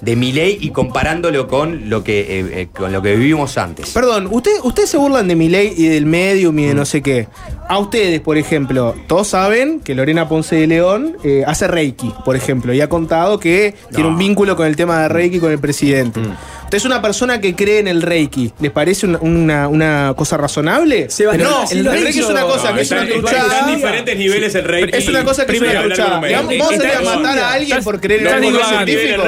de 0.00 0.16
Milei 0.16 0.58
y 0.60 0.70
comparándolo 0.70 1.46
con 1.48 1.88
lo 1.90 2.02
que 2.04 2.20
eh, 2.20 2.60
eh, 2.62 2.68
con 2.74 2.92
lo 2.92 3.00
que 3.02 3.14
vivimos 3.16 3.56
antes. 3.58 3.90
Perdón, 3.90 4.28
usted, 4.30 4.52
ustedes 4.64 4.90
se 4.90 4.96
burlan 4.98 5.28
de 5.28 5.36
mi 5.36 5.48
ley 5.48 5.72
y 5.76 5.86
del 5.88 6.06
medium 6.06 6.58
y 6.58 6.66
de 6.66 6.74
Mm. 6.74 6.76
no 6.76 6.84
sé 6.84 7.02
qué. 7.02 7.28
A 7.70 7.78
ustedes, 7.78 8.20
por 8.20 8.36
ejemplo, 8.36 8.96
todos 9.06 9.28
saben 9.28 9.78
que 9.78 9.94
Lorena 9.94 10.28
Ponce 10.28 10.56
de 10.56 10.66
León 10.66 11.16
eh, 11.22 11.44
hace 11.46 11.68
Reiki, 11.68 12.12
por 12.24 12.34
ejemplo, 12.34 12.74
y 12.74 12.80
ha 12.80 12.88
contado 12.88 13.38
que 13.38 13.76
tiene 13.94 14.08
un 14.08 14.18
vínculo 14.18 14.56
con 14.56 14.66
el 14.66 14.74
tema 14.74 15.00
de 15.02 15.08
Reiki 15.08 15.38
con 15.38 15.52
el 15.52 15.60
presidente. 15.60 16.18
Mm. 16.18 16.32
Usted 16.64 16.78
es 16.78 16.84
una 16.84 17.00
persona 17.00 17.40
que 17.40 17.54
cree 17.54 17.78
en 17.78 17.86
el 17.86 18.02
Reiki. 18.02 18.52
¿Les 18.58 18.72
parece 18.72 19.06
una, 19.06 19.18
una- 19.20 19.68
una 19.68 20.14
cosa 20.16 20.36
razonable? 20.36 21.06
No, 21.38 21.64
el 21.70 21.78
el, 21.78 21.84
Reiki 21.84 22.02
Reiki 22.04 22.18
es 22.18 22.26
una 22.28 22.40
no, 22.40 22.48
cosa 22.48 22.74
que 22.74 22.80
es 22.80 22.90
una 22.90 23.06
truchada. 23.06 23.46
están 23.58 23.74
diferentes 23.76 24.18
niveles 24.18 24.54
el 24.56 24.64
Reiki. 24.64 24.96
Es 24.98 25.08
una 25.08 25.24
cosa 25.24 25.46
que 25.46 25.52
es 25.56 25.62
una 25.62 25.82
truchada. 25.82 26.20
salís 26.20 26.60
a 26.96 27.02
matar 27.02 27.38
a 27.38 27.52
alguien 27.52 27.84
por 27.84 28.00
creer 28.00 28.26
en 28.26 28.34
algo 28.34 28.58
científico. 28.64 29.22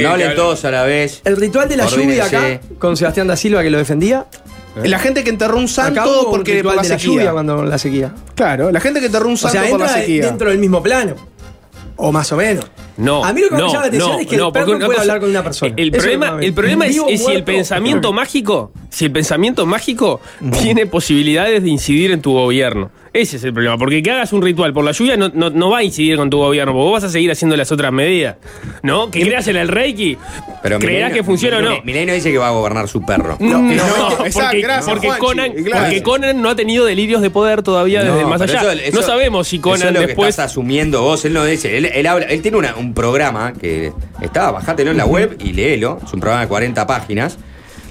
no 0.00 0.08
hablen 0.10 0.34
todos 0.36 0.64
a 0.64 0.70
la 0.70 0.84
vez. 0.84 1.22
El 1.24 1.36
ritual 1.36 1.68
de 1.68 1.76
la 1.76 1.86
lluvia 1.86 2.24
acá, 2.26 2.60
con 2.78 2.96
Sebastián 2.96 3.26
da 3.26 3.36
Silva 3.36 3.64
que 3.64 3.70
lo 3.70 3.78
defendía. 3.78 4.26
La 4.84 4.98
gente 4.98 5.24
que 5.24 5.30
enterró 5.30 5.58
un 5.58 5.68
santo 5.68 6.28
porque 6.30 6.56
de 6.56 6.62
la 6.62 6.82
lluvia 6.82 6.98
sequía. 6.98 7.32
cuando 7.32 7.64
la 7.64 7.78
sequía. 7.78 8.14
Claro, 8.34 8.70
la 8.70 8.80
gente 8.80 9.00
que 9.00 9.06
enterró 9.06 9.26
un 9.28 9.34
O 9.34 9.36
santo 9.36 9.58
sea, 9.60 9.68
por 9.70 9.80
la 9.80 9.86
entra 9.86 10.00
sequía. 10.00 10.26
dentro 10.26 10.50
del 10.50 10.58
mismo 10.58 10.82
plano. 10.82 11.14
O 11.96 12.12
más 12.12 12.32
o 12.32 12.36
menos. 12.36 12.64
No. 12.96 13.22
A 13.24 13.32
mí 13.32 13.40
lo 13.42 13.48
que 13.50 13.56
no, 13.56 13.66
me 13.66 13.72
llama 13.72 13.80
la 13.82 13.86
atención 13.88 14.12
no, 14.12 14.18
es 14.20 14.26
que 14.26 14.34
el 14.36 14.40
no, 14.40 14.52
perro 14.52 14.66
porque 14.66 14.76
una 14.76 14.86
puede 14.86 14.96
cosa- 14.98 15.02
hablar 15.02 15.20
con 15.20 15.30
una 15.30 15.42
persona. 15.44 15.74
El 15.76 15.90
problema, 15.90 16.38
el 16.40 16.90
es, 16.90 16.96
es 17.08 17.24
si 17.26 17.32
el 17.32 17.44
pensamiento 17.44 18.12
mágico, 18.12 18.72
si 18.90 19.04
el 19.06 19.12
pensamiento 19.12 19.66
mágico 19.66 20.20
tiene 20.62 20.86
posibilidades 20.86 21.62
de 21.62 21.68
incidir 21.68 22.10
en 22.12 22.22
tu 22.22 22.32
gobierno. 22.32 22.90
Ese 23.12 23.38
es 23.38 23.44
el 23.44 23.52
problema. 23.52 23.76
Porque 23.76 24.02
que 24.02 24.10
hagas 24.12 24.32
un 24.32 24.40
ritual 24.42 24.72
por 24.72 24.84
la 24.84 24.92
lluvia 24.92 25.16
no, 25.16 25.28
no, 25.34 25.50
no 25.50 25.70
va 25.70 25.78
a 25.78 25.82
incidir 25.82 26.16
con 26.16 26.30
tu 26.30 26.38
gobierno, 26.38 26.72
porque 26.72 26.84
vos 26.84 26.92
vas 26.92 27.04
a 27.04 27.08
seguir 27.08 27.30
haciendo 27.32 27.56
las 27.56 27.72
otras 27.72 27.92
medidas. 27.92 28.36
¿No? 28.82 29.10
Que 29.10 29.22
creas 29.22 29.46
en 29.48 29.56
el 29.56 29.68
Reiki, 29.68 30.16
Pero 30.62 30.78
creerás 30.78 31.10
Milei- 31.10 31.14
que 31.14 31.24
funciona 31.24 31.58
o 31.58 31.62
no. 31.62 31.82
Milei- 31.82 32.06
no 32.06 32.12
dice 32.12 32.30
que 32.30 32.38
va 32.38 32.48
a 32.48 32.52
gobernar 32.52 32.86
su 32.88 33.04
perro. 33.04 33.36
No, 33.40 33.58
no, 33.60 33.82
porque, 34.10 34.26
exacto, 34.28 34.56
gracias, 34.62 34.86
porque 34.88 35.08
Juanchi, 35.08 35.24
Conan, 35.26 35.52
porque 35.82 36.02
Conan 36.02 36.40
no 36.42 36.50
ha 36.50 36.54
tenido 36.56 36.84
delirios 36.84 37.20
de 37.20 37.30
poder 37.30 37.62
todavía 37.62 38.04
desde 38.04 38.20
el 38.20 38.26
más 38.26 38.40
pero 38.40 38.58
allá. 38.58 38.72
eso- 38.72 38.80
eso- 38.82 39.00
no 39.00 39.06
sabemos 39.06 39.48
si 39.48 39.56
eso 39.56 39.62
Conan 39.62 39.88
es 39.88 39.94
lo 39.94 40.00
después. 40.00 40.26
que 40.26 40.30
estás 40.30 40.46
asumiendo 40.52 41.02
vos. 41.02 41.24
Él 41.24 41.32
no 41.32 41.44
dice. 41.44 41.76
Él, 41.76 41.86
él 41.86 42.06
habla, 42.06 42.26
él 42.26 42.40
tiene 42.42 42.56
una- 42.58 42.76
un 42.76 42.94
programa 42.94 43.52
que 43.54 43.92
está, 44.22 44.50
bajátelo 44.52 44.92
en 44.92 44.96
la 44.96 45.06
web 45.06 45.36
y 45.40 45.52
léelo. 45.52 45.98
Es 46.06 46.12
un 46.12 46.20
programa 46.20 46.42
de 46.42 46.48
40 46.48 46.86
páginas. 46.86 47.38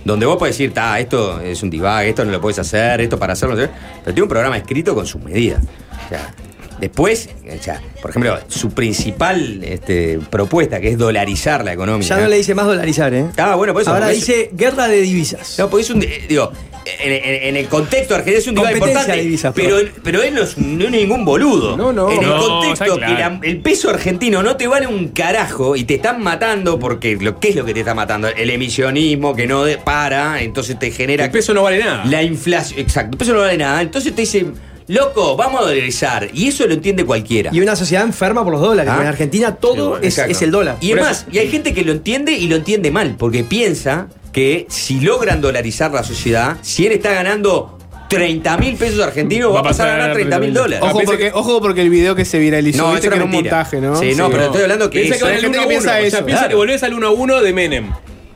Donde 0.06 0.26
vos 0.26 0.38
podés 0.38 0.56
decir, 0.58 0.74
ta, 0.74 1.00
esto 1.00 1.40
es 1.42 1.62
un 1.62 1.70
divague, 1.70 2.10
esto 2.10 2.24
no 2.26 2.32
lo 2.32 2.40
puedes 2.42 2.60
hacer, 2.60 3.02
esto 3.02 3.20
para 3.20 3.34
hacerlo, 3.34 3.56
no 3.56 3.62
sé". 3.62 3.70
pero 4.04 4.14
tiene 4.14 4.24
un 4.24 4.30
programa 4.30 4.58
escrito 4.58 4.96
con 4.96 5.06
sus 5.06 5.22
medidas. 5.22 5.62
O 6.06 6.10
sea, 6.10 6.34
después, 6.80 7.30
o 7.60 7.62
sea, 7.64 7.82
por 8.02 8.10
ejemplo, 8.12 8.40
su 8.48 8.72
principal 8.72 9.64
este, 9.64 10.20
propuesta, 10.30 10.80
que 10.80 10.90
es 10.90 10.98
dolarizar 10.98 11.64
la 11.66 11.74
economía. 11.74 12.08
Ya 12.08 12.18
no 12.18 12.28
le 12.28 12.38
dice 12.38 12.56
más 12.56 12.66
dolarizar, 12.66 13.14
¿eh? 13.14 13.26
Ah, 13.38 13.56
bueno, 13.56 13.74
por 13.74 13.82
eso. 13.82 13.92
Ahora 13.94 14.08
dice 14.10 14.50
guerra 14.54 14.88
de 14.88 15.02
divisas. 15.02 15.56
no, 15.60 15.70
porque 15.70 15.84
es 15.84 15.90
un. 15.90 16.02
eh, 16.02 16.26
Digo, 16.30 16.52
en, 16.86 17.12
en- 17.12 17.44
en 17.50 17.58
el 17.58 17.68
contexto 17.68 18.16
argentino 18.16 18.38
es 18.40 18.48
un 18.48 18.56
Competencia 18.56 18.88
importante. 18.90 19.18
de 19.18 19.22
divisas, 19.24 19.54
pero, 19.56 19.78
pero 20.04 20.22
él 20.24 20.34
no 20.34 20.42
es, 20.44 20.58
un- 20.58 20.78
no 20.78 20.86
es 20.86 20.92
ningún 20.92 21.26
boludo. 21.26 21.78
No, 21.78 21.92
no. 21.94 22.10
En 22.12 22.20
el 22.24 22.30
No, 22.30 22.38
contexto 22.40 22.98
claro. 22.98 23.16
que 23.16 23.22
la- 23.22 23.40
el 23.44 23.58
peso 23.62 23.90
argentino 23.90 24.42
no 24.44 24.56
te 24.58 24.68
vale 24.68 24.88
un 24.88 25.10
carajo 25.10 25.76
y 25.76 25.84
te 25.84 25.96
están 25.96 26.22
matando 26.22 26.80
porque. 26.80 27.18
Lo, 27.20 27.40
¿Qué 27.40 27.50
es 27.50 27.56
lo 27.56 27.66
que 27.66 27.74
te 27.74 27.80
está 27.82 27.94
matando? 27.94 28.28
El 28.28 28.50
emisionismo 28.50 29.36
que 29.36 29.48
no 29.48 29.64
de- 29.64 29.78
para, 29.78 30.42
entonces 30.42 30.78
te 30.80 30.92
genera. 30.92 31.26
El 31.26 31.32
peso 31.32 31.54
no 31.54 31.64
vale 31.64 31.80
nada. 31.80 32.06
La 32.06 32.24
inflación. 32.24 32.80
Exacto, 32.80 33.12
el 33.14 33.18
peso 33.18 33.34
no 33.34 33.40
vale 33.40 33.58
nada. 33.58 33.82
Entonces 33.82 34.14
te 34.14 34.22
dicen, 34.22 34.54
loco, 34.88 35.36
vamos 35.36 35.62
a 35.62 35.66
dolarizar. 35.66 36.30
Y 36.34 36.48
eso 36.48 36.66
lo 36.66 36.74
entiende 36.74 37.06
cualquiera. 37.06 37.52
Y 37.54 37.60
una 37.62 37.76
sociedad 37.76 38.04
enferma 38.04 38.44
por 38.44 38.54
los 38.54 38.62
dólares. 38.62 38.92
Ah. 38.96 39.02
En 39.02 39.08
Argentina 39.08 39.56
todo 39.56 40.00
es, 40.02 40.18
es 40.18 40.42
el 40.42 40.52
dólar. 40.52 40.78
Y 40.82 40.92
además, 40.94 41.26
y 41.32 41.38
hay 41.40 41.50
gente 41.50 41.74
que 41.74 41.84
lo 41.84 41.92
entiende 41.92 42.32
y 42.34 42.48
lo 42.48 42.56
entiende 42.56 42.90
mal, 42.92 43.16
porque 43.18 43.44
piensa 43.44 44.08
que 44.32 44.66
si 44.70 45.00
logran 45.00 45.42
dolarizar 45.42 45.92
la 45.92 46.04
sociedad, 46.04 46.58
si 46.62 46.86
él 46.86 46.92
está 46.94 47.12
ganando 47.14 47.78
30 48.10 48.58
mil 48.58 48.76
pesos 48.76 49.00
argentinos, 49.02 49.54
va 49.54 49.60
a 49.60 49.64
pasar 49.64 49.88
a 49.90 49.92
ganar 49.98 50.14
30 50.14 50.40
mil 50.40 50.54
dólares. 50.54 50.80
Ojo 50.84 51.02
porque, 51.06 51.32
ojo 51.34 51.62
porque 51.62 51.82
el 51.82 51.90
video 51.90 52.16
que 52.16 52.26
se 52.26 52.40
viralizó, 52.40 52.84
No, 52.84 52.92
viste 52.94 53.08
eso 53.08 53.10
que 53.12 53.16
era 53.18 53.26
un 53.26 53.32
montaje, 53.32 53.80
¿no? 53.82 53.96
Sí, 53.96 54.14
no, 54.16 54.30
pero 54.32 54.46
estoy 54.46 54.64
hablando 54.64 54.90
que 54.90 55.02
Piensa 55.02 55.16
eso- 55.18 55.26
que 55.28 55.32
hay 55.32 55.38
va 55.38 55.42
gente 55.42 55.58
al 55.60 55.64
que 55.64 55.68
1 55.68 55.70
piensa 55.70 55.90
a 55.90 55.98
1. 56.00 56.08
O 56.08 56.10
sea, 56.10 56.18
eso. 56.20 56.26
piensa 56.26 56.42
Claro. 56.42 56.50
que 56.50 56.56
volvés 56.56 56.84
al 56.84 56.94
1 56.96 57.08
a 57.08 57.12
1 57.12 57.42
de 57.42 57.54
Menem. 57.54 57.92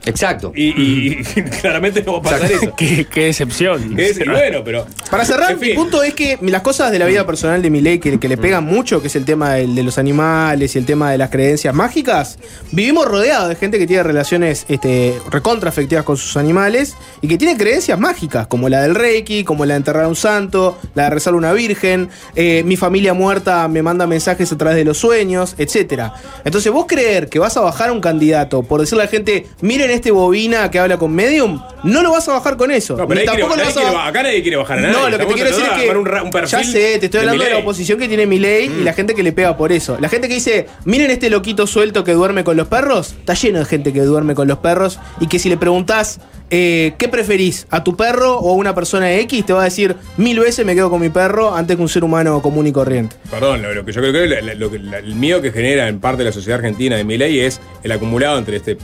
Exacto. 0.06 0.52
Y, 0.56 0.70
y- 0.82 1.20
y 1.36 1.44
claramente 1.62 2.04
no 2.04 2.14
va 2.14 2.20
a 2.20 2.22
pasar 2.24 2.52
eso. 2.52 2.76
qué, 2.76 3.06
qué 3.06 3.26
decepción. 3.26 3.98
Es- 4.00 4.20
y 4.20 4.28
bueno, 4.30 4.62
pero. 4.64 4.86
Para 5.10 5.24
cerrar, 5.26 5.52
En 5.52 5.60
fin. 5.60 5.70
mi 5.70 5.76
punto 5.76 6.04
es 6.04 6.14
que 6.14 6.38
las 6.42 6.62
cosas 6.62 6.92
de 6.92 7.00
la 7.00 7.06
vida 7.06 7.26
personal 7.26 7.62
de 7.62 7.70
Milei 7.70 8.00
que, 8.00 8.20
que 8.20 8.28
le 8.28 8.38
pegan 8.38 8.64
mucho, 8.66 9.02
que 9.02 9.08
es 9.08 9.16
el 9.16 9.26
tema 9.26 9.54
del- 9.54 9.76
de, 9.76 9.84
los 9.84 9.98
animales 9.98 10.76
y 10.76 10.80
el 10.80 10.86
tema 10.86 11.12
de 11.12 11.18
las 11.18 11.30
creencias 11.30 11.74
mágicas, 11.74 12.38
vivimos 12.72 13.06
rodeados 13.06 13.50
de 13.50 13.56
gente 13.56 13.80
que 13.80 13.88
tiene 13.88 14.04
relaciones 14.04 14.66
este, 14.70 15.18
recontra 15.30 15.70
afectivas 15.70 16.04
con 16.04 16.18
sus 16.18 16.36
animales 16.38 16.96
y 17.22 17.28
que 17.28 17.38
tiene 17.38 17.56
creencias 17.58 18.00
mágicas, 18.00 18.48
como 18.48 18.70
la 18.70 18.82
del 18.82 18.96
Reiki, 18.96 19.44
como 19.44 19.66
la 19.66 19.76
de 19.76 19.78
enterrar 19.78 20.04
a 20.06 20.08
un 20.08 20.16
santo, 20.16 20.78
la 20.96 21.04
de 21.06 21.10
rezar 21.12 21.34
a 21.34 21.38
una 21.38 21.54
virgen, 21.54 22.10
eh, 22.36 22.64
mi 22.66 22.76
familia 22.76 23.14
muerta 23.14 23.68
me 23.68 23.82
manda 23.82 24.06
mensajes 24.08 24.52
a 24.52 24.58
través 24.58 24.76
de 24.78 24.84
los 24.86 24.98
sueños, 24.98 25.56
etcétera. 25.58 26.14
Entonces, 26.44 26.72
vos 26.72 26.86
creer 26.88 27.30
que 27.30 27.40
vas 27.40 27.56
a 27.58 27.62
bajar 27.62 27.90
a 27.90 27.92
un 27.94 28.02
candidato 28.02 28.64
por 28.64 28.82
decirle 28.82 29.04
a 29.04 29.06
la 29.06 29.12
gente, 29.12 29.48
miren 29.62 29.92
este 29.94 30.12
bobina 30.12 30.70
que 30.72 30.80
habla 30.80 30.98
con 30.98 31.12
Medium, 31.14 31.62
no 31.84 32.02
lo 32.02 32.12
vas 32.12 32.28
a 32.28 32.34
bajar 32.34 32.58
con 32.58 32.72
eso. 32.72 32.96
No, 32.98 33.08
pero 33.08 33.20
Ni 33.22 33.26
nadie 33.26 33.40
quiere- 33.40 33.50
tampoco 33.56 33.60
lo 33.60 33.66
vas 33.66 33.78
a 33.78 33.92
bajar- 33.94 34.10
acá 34.10 34.24
nadie 34.24 34.42
quiere 34.42 34.58
bajar 34.58 34.78
a 34.78 34.82
nadie. 34.82 34.94
No, 34.94 35.10
lo 35.10 35.18
que 35.18 35.26
te 35.26 35.34
quiero 35.34 35.50
decir 35.50 35.66
es 35.66 35.82
que. 35.84 35.90
un 35.92 35.98
un 36.08 36.32
ya 36.46 36.64
sé, 36.64 36.98
te 37.00 37.06
estoy 37.06 37.20
hablando 37.22 37.44
de, 37.44 37.50
la 37.52 37.58
oposición 37.60 38.00
que 38.00 38.08
tiene 38.08 38.26
Milei 38.26 38.66
y 38.66 38.84
la 38.84 38.94
gente 38.94 39.14
que 39.16 39.24
le 39.24 39.32
pega 39.32 39.56
por 39.58 39.72
eso. 39.72 39.98
La 40.00 40.10
gente 40.10 40.28
que 40.28 40.34
dice, 40.36 40.68
miren 40.86 41.12
este 41.12 41.30
loquito 41.30 41.68
suelto 41.68 42.04
que 42.04 42.14
duerme 42.14 42.44
con 42.44 42.58
los 42.58 42.68
perros. 42.68 43.16
Está 43.20 43.34
lleno 43.34 43.60
de 43.60 43.66
gente 43.66 43.94
que 43.94 44.02
duerme 44.02 44.36
con 44.36 44.48
los 44.48 44.58
perros 44.60 45.00
y 45.20 45.28
que 45.28 45.40
si 45.40 45.50
le 45.50 45.58
preguntás, 45.58 46.20
eh, 46.50 46.94
¿qué 46.98 47.08
preferís? 47.08 47.66
¿A 47.72 47.84
tu 47.84 47.96
perro 47.96 48.38
o 48.38 48.52
a 48.52 48.56
una 48.56 48.76
persona 48.76 49.12
X? 49.16 49.46
Te 49.46 49.54
va 49.54 49.62
a 49.62 49.66
decir, 49.66 49.96
mil 50.18 50.40
veces 50.40 50.66
me 50.66 50.76
quedo 50.76 50.90
con 50.90 51.02
mi 51.02 51.10
perro 51.10 51.56
antes 51.56 51.76
que 51.76 51.82
un 51.82 51.90
ser 51.90 52.04
humano 52.04 52.42
común 52.42 52.68
y 52.68 52.72
corriente. 52.72 53.16
Perdón, 53.32 53.62
lo, 53.62 53.74
lo 53.74 53.84
que 53.86 53.92
yo 53.92 54.02
creo 54.02 54.14
que 54.14 54.28
lo 54.56 54.70
la- 54.80 54.98
el 55.00 55.16
miedo 55.16 55.42
que 55.42 55.52
genera 55.52 55.88
en 55.88 56.00
parte 56.00 56.20
de 56.20 56.26
la 56.26 56.32
sociedad 56.32 56.60
argentina 56.60 56.96
de 56.96 57.04
Milei 57.04 57.40
es 57.40 57.60
el 57.84 57.92
acumulado 57.92 58.38
entre 58.38 58.58
este 58.58 58.78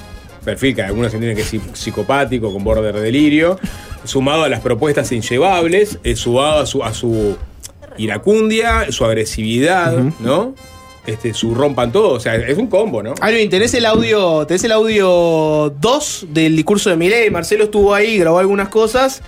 perfil 0.44 0.76
que 0.76 0.82
algunos 0.84 1.14
entienden 1.14 1.36
que 1.36 1.44
es 1.44 1.54
psi- 1.54 1.62
psicopático, 1.74 2.52
con 2.54 2.64
borde 2.64 2.92
de 2.92 3.00
delirio, 3.02 3.60
sumado 4.04 4.44
a 4.44 4.50
las 4.50 4.62
propuestas 4.62 5.12
inllevables, 5.12 6.00
eh, 6.04 6.16
sumado 6.16 6.60
a 6.62 6.66
su, 6.66 6.84
a 6.84 6.94
su 6.94 7.36
iracundia, 7.98 8.92
su 8.92 9.06
agresividad, 9.06 9.94
¿no? 10.20 10.54
Este, 11.06 11.34
su 11.34 11.56
rompan 11.56 11.92
todo, 11.92 12.10
o 12.14 12.20
sea, 12.20 12.36
es 12.36 12.58
un 12.58 12.68
combo, 12.68 13.02
¿no? 13.02 13.16
Alvin, 13.22 13.50
tenés 13.50 13.74
el 13.74 13.86
audio, 13.86 14.46
tenés 14.46 14.64
el 14.66 14.72
audio 14.72 15.74
2 15.80 16.28
del 16.30 16.56
discurso 16.56 16.90
de 16.92 16.98
Milei. 16.98 17.30
Marcelo 17.32 17.64
estuvo 17.64 17.94
ahí, 17.96 18.18
grabó 18.20 18.38
algunas 18.38 18.70
cosas. 18.70 19.22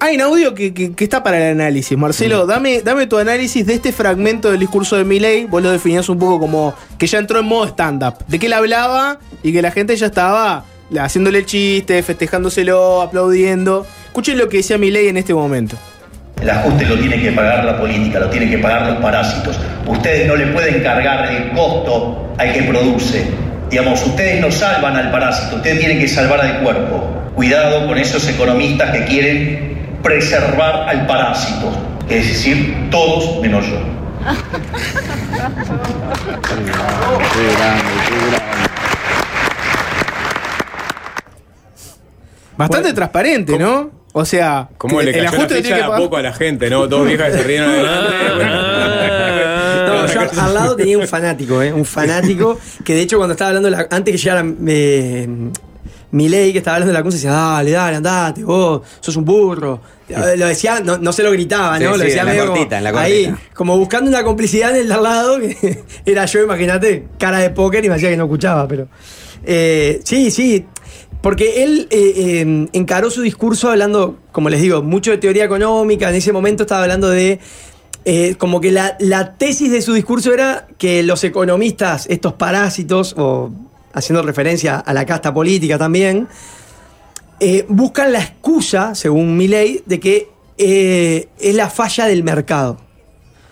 Hay 0.00 0.14
un 0.14 0.20
audio 0.22 0.54
que, 0.54 0.72
que- 0.72 0.92
que 0.92 1.04
está 1.04 1.24
para 1.24 1.38
el 1.38 1.60
análisis. 1.60 1.98
Marcelo, 1.98 2.46
dame, 2.46 2.82
dame 2.82 3.06
tu 3.08 3.18
análisis 3.18 3.66
de 3.66 3.74
este 3.74 3.90
fragmento 3.92 4.50
del 4.50 4.60
discurso 4.60 4.96
de 4.96 5.04
Milei. 5.04 5.46
Vos 5.46 5.60
lo 5.62 5.72
definías 5.72 6.08
un 6.08 6.18
poco 6.18 6.38
como 6.38 6.74
que 6.98 7.06
ya 7.08 7.18
entró 7.18 7.40
en 7.40 7.46
modo 7.46 7.66
stand-up. 7.66 8.14
De 8.28 8.38
que 8.38 8.46
él 8.46 8.52
hablaba 8.52 9.18
y 9.42 9.52
que 9.52 9.60
la 9.60 9.72
gente 9.72 9.96
ya 9.96 10.06
estaba 10.06 10.64
haciéndole 11.00 11.38
el 11.40 11.46
chiste, 11.46 12.00
festejándoselo, 12.04 13.02
aplaudiendo. 13.02 13.86
Escuchen 14.06 14.38
lo 14.38 14.48
que 14.48 14.58
decía 14.58 14.78
Milei 14.78 15.08
en 15.08 15.16
este 15.16 15.34
momento. 15.34 15.76
El 16.40 16.48
ajuste 16.50 16.86
lo 16.86 16.96
tiene 16.96 17.20
que 17.20 17.32
pagar 17.32 17.64
la 17.64 17.76
política, 17.80 18.20
lo 18.20 18.30
tienen 18.30 18.50
que 18.50 18.58
pagar 18.58 18.88
los 18.92 18.98
parásitos. 19.02 19.58
Ustedes 19.84 20.28
no 20.28 20.36
le 20.36 20.46
pueden 20.48 20.80
cargar 20.80 21.28
el 21.32 21.50
costo 21.50 22.32
al 22.38 22.52
que 22.52 22.62
produce. 22.62 23.26
Digamos, 23.68 24.06
ustedes 24.06 24.40
no 24.40 24.52
salvan 24.52 24.94
al 24.96 25.10
parásito, 25.10 25.56
ustedes 25.56 25.80
tienen 25.80 25.98
que 25.98 26.06
salvar 26.06 26.40
al 26.40 26.62
cuerpo. 26.62 27.04
Cuidado 27.34 27.86
con 27.88 27.98
esos 27.98 28.26
economistas 28.28 28.92
que 28.92 29.04
quieren 29.04 29.77
preservar 30.08 30.88
al 30.88 31.06
parásito, 31.06 31.70
es 32.08 32.26
decir, 32.28 32.88
todos 32.90 33.40
menos 33.42 33.66
yo. 33.66 33.78
Bastante 42.56 42.92
transparente, 42.92 43.58
¿no? 43.58 43.90
O 44.12 44.24
sea, 44.24 44.68
¿Cómo 44.78 45.00
le 45.00 45.10
el 45.10 45.16
cayó 45.16 45.22
la 45.24 45.28
ajuste 45.30 45.42
lo 45.54 45.56
ficha 45.58 45.62
tiene 45.62 45.76
de 45.76 45.82
que 45.82 45.88
pagar. 45.88 46.02
poco 46.02 46.16
a 46.16 46.22
la 46.22 46.32
gente, 46.32 46.70
no? 46.70 46.86
Dos 46.88 47.06
viejas 47.06 47.30
que 47.30 47.38
se 47.38 47.44
ríen 47.44 47.62
adelante. 47.64 48.14
No, 49.86 50.06
yo 50.06 50.42
al 50.42 50.54
lado 50.54 50.74
tenía 50.76 50.98
un 50.98 51.06
fanático, 51.06 51.62
¿eh? 51.62 51.72
Un 51.72 51.84
fanático 51.84 52.58
que 52.84 52.94
de 52.94 53.02
hecho 53.02 53.16
cuando 53.18 53.32
estaba 53.34 53.48
hablando, 53.50 53.70
la- 53.70 53.86
antes 53.90 54.12
que 54.12 54.18
llegara 54.18 54.44
eh, 54.66 55.28
Milei, 56.10 56.52
que 56.52 56.58
estaba 56.58 56.76
hablando 56.76 56.92
de 56.92 56.98
la 56.98 57.02
cosa, 57.04 57.16
decía, 57.16 57.32
dale, 57.32 57.70
dale, 57.70 57.96
andate, 57.96 58.44
vos, 58.44 58.82
sos 59.00 59.16
un 59.16 59.24
burro. 59.24 59.80
Lo 60.08 60.46
decía, 60.46 60.80
no, 60.80 60.96
no 60.96 61.12
se 61.12 61.22
lo 61.22 61.30
gritaba, 61.32 61.76
Sí, 61.78 61.84
¿no? 61.84 61.90
lo 61.90 61.98
sí, 61.98 62.04
decía 62.04 62.24
la 62.24 62.30
medio 62.30 62.44
como 62.46 62.54
cortita, 62.54 62.78
en 62.78 62.84
la 62.84 63.00
ahí, 63.00 63.34
como 63.54 63.76
buscando 63.76 64.08
una 64.08 64.22
complicidad 64.24 64.70
en 64.70 64.76
el 64.76 64.88
de 64.88 64.94
al 64.94 65.02
lado, 65.02 65.38
que 65.38 65.84
era 66.06 66.24
yo, 66.24 66.42
imagínate, 66.42 67.06
cara 67.18 67.38
de 67.40 67.50
póker 67.50 67.84
y 67.84 67.88
me 67.90 67.96
hacía 67.96 68.08
que 68.08 68.16
no 68.16 68.24
escuchaba, 68.24 68.66
pero... 68.66 68.88
eh, 69.44 70.00
sí, 70.04 70.30
sí, 70.30 70.64
porque 71.20 71.62
él 71.64 71.88
eh, 71.90 72.12
eh, 72.16 72.68
encaró 72.72 73.10
su 73.10 73.20
discurso 73.22 73.70
hablando, 73.70 74.18
como 74.32 74.48
les 74.48 74.62
digo, 74.62 74.82
mucho 74.82 75.10
de 75.10 75.18
teoría 75.18 75.44
económica. 75.44 76.08
En 76.08 76.14
ese 76.14 76.32
momento 76.32 76.62
estaba 76.62 76.82
hablando 76.84 77.10
de. 77.10 77.40
eh, 78.04 78.36
como 78.38 78.60
que 78.60 78.70
la, 78.70 78.96
la 79.00 79.34
tesis 79.36 79.70
de 79.70 79.82
su 79.82 79.92
discurso 79.94 80.32
era 80.32 80.68
que 80.78 81.02
los 81.02 81.24
economistas, 81.24 82.06
estos 82.08 82.34
parásitos, 82.34 83.14
o 83.18 83.50
haciendo 83.92 84.22
referencia 84.22 84.78
a 84.78 84.92
la 84.92 85.06
casta 85.06 85.32
política 85.32 85.78
también, 85.78 86.28
eh, 87.40 87.64
buscan 87.68 88.12
la 88.12 88.20
excusa, 88.20 88.94
según 88.94 89.36
Milley, 89.36 89.82
de 89.86 90.00
que 90.00 90.28
eh, 90.56 91.28
es 91.38 91.54
la 91.54 91.70
falla 91.70 92.06
del 92.06 92.24
mercado. 92.24 92.78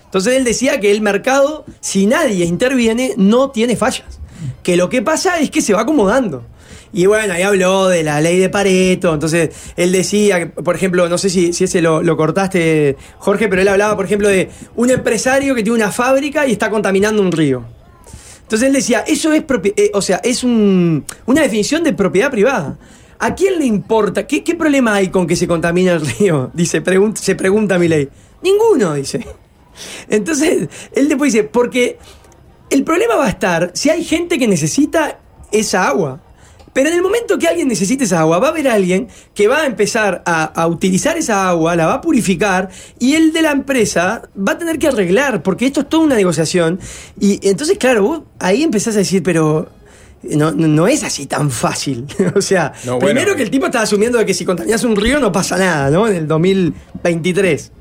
Entonces 0.05 0.35
él 0.35 0.45
decía 0.45 0.81
que 0.81 0.91
el 0.91 1.03
mercado, 1.03 1.65
si 1.81 2.07
nadie 2.07 2.45
interviene, 2.45 3.15
no 3.17 3.51
tiene 3.51 3.77
fallas. 3.77 4.21
Que 4.63 4.77
lo 4.77 4.89
que 4.89 5.03
pasa 5.03 5.39
es 5.39 5.51
que 5.51 5.61
se 5.61 5.73
va 5.73 5.83
acomodando. 5.83 6.45
Y 6.93 7.07
bueno, 7.07 7.35
ahí 7.35 7.43
habló 7.43 7.89
de 7.89 8.03
la 8.03 8.21
ley 8.21 8.39
de 8.39 8.49
Pareto. 8.49 9.13
Entonces 9.15 9.51
él 9.77 9.93
decía, 9.93 10.53
por 10.53 10.75
ejemplo, 10.75 11.09
no 11.09 11.19
sé 11.19 11.31
si, 11.31 11.53
si 11.53 11.65
ese 11.65 11.81
lo 11.83 12.17
cortaste, 12.17 12.97
Jorge, 13.19 13.49
pero 13.49 13.63
él 13.63 13.69
hablaba, 13.69 13.95
por 13.95 14.05
ejemplo, 14.05 14.29
de 14.29 14.51
un 14.75 14.91
empresario 14.91 15.55
que 15.55 15.63
tiene 15.63 15.77
una 15.77 15.93
fábrica 15.93 16.47
y 16.47 16.53
está 16.53 16.71
contaminando 16.71 17.23
un 17.23 17.33
río. 17.33 17.76
Entonces 18.47 18.69
él 18.69 18.75
decía, 18.75 19.01
eso 19.01 19.33
es, 19.33 19.43
eh, 19.77 19.91
o 19.93 20.01
sea, 20.01 20.21
es 20.23 20.45
un- 20.45 21.05
una 21.27 21.43
definición 21.43 21.83
de 21.83 21.93
propiedad 21.93 22.31
privada. 22.31 22.79
¿A 23.19 23.35
quién 23.35 23.59
le 23.59 23.65
importa? 23.67 24.27
¿Qué, 24.27 24.45
qué 24.45 24.55
problema 24.55 24.95
hay 24.95 25.09
con 25.09 25.27
que 25.27 25.35
se 25.35 25.49
contamine 25.49 25.91
el 25.91 26.01
río? 26.07 26.51
Dice, 26.55 26.83
pregun- 26.83 27.17
se 27.17 27.35
pregunta 27.35 27.79
mi 27.79 27.89
ley. 27.89 28.09
Ninguno, 28.43 28.95
dice. 28.95 29.27
Entonces, 30.09 30.69
él 30.95 31.09
después 31.09 31.33
dice, 31.33 31.45
porque 31.45 31.99
el 32.71 32.85
problema 32.85 33.17
va 33.17 33.27
a 33.27 33.31
estar 33.31 33.73
si 33.75 33.91
hay 33.91 34.05
gente 34.05 34.39
que 34.39 34.47
necesita 34.47 35.19
esa 35.51 35.89
agua. 35.89 36.21
Pero 36.77 36.91
en 36.91 36.95
el 36.97 37.01
momento 37.03 37.39
que 37.39 37.49
alguien 37.49 37.69
necesite 37.69 38.05
esa 38.05 38.21
agua, 38.21 38.39
va 38.39 38.49
a 38.49 38.51
haber 38.51 38.69
alguien 38.69 39.09
que 39.35 39.49
va 39.49 39.63
a 39.63 39.67
empezar 39.67 40.23
a, 40.27 40.45
a 40.45 40.67
utilizar 40.67 41.17
esa 41.17 41.49
agua, 41.49 41.75
la 41.75 41.87
va 41.87 41.95
a 41.95 42.01
purificar, 42.03 42.69
y 42.99 43.15
el 43.15 43.33
de 43.33 43.41
la 43.41 43.53
empresa 43.53 44.29
va 44.37 44.53
a 44.53 44.59
tener 44.59 44.79
que 44.79 44.89
arreglar, 44.89 45.43
porque 45.43 45.65
esto 45.65 45.81
es 45.81 45.89
toda 45.89 46.05
una 46.05 46.17
negociación. 46.17 46.79
Y 47.19 47.41
entonces, 47.49 47.79
claro, 47.79 48.03
vos 48.03 48.21
ahí 48.41 48.63
empezás 48.63 48.95
a 48.95 48.99
decir, 48.99 49.23
pero 49.23 49.71
no, 50.23 50.53
no- 50.53 50.87
es 50.87 51.03
así 51.03 51.25
tan 51.25 51.51
fácil. 51.51 52.05
o 52.37 52.43
sea, 52.43 52.75
No, 52.85 52.97
bueno. 52.99 53.07
primero 53.07 53.37
que 53.37 53.43
el 53.45 53.51
tipo 53.51 53.65
estaba 53.65 53.85
asumiendo 53.85 54.19
de 54.19 54.27
que 54.27 54.35
si 54.35 54.45
contaminas 54.45 54.85
un 54.85 54.97
río 54.97 55.19
no 55.19 55.33
pasa 55.33 55.57
nada, 55.57 55.89
¿no? 55.89 56.07
En 56.07 56.15
el 56.17 56.29
2023. 56.29 57.73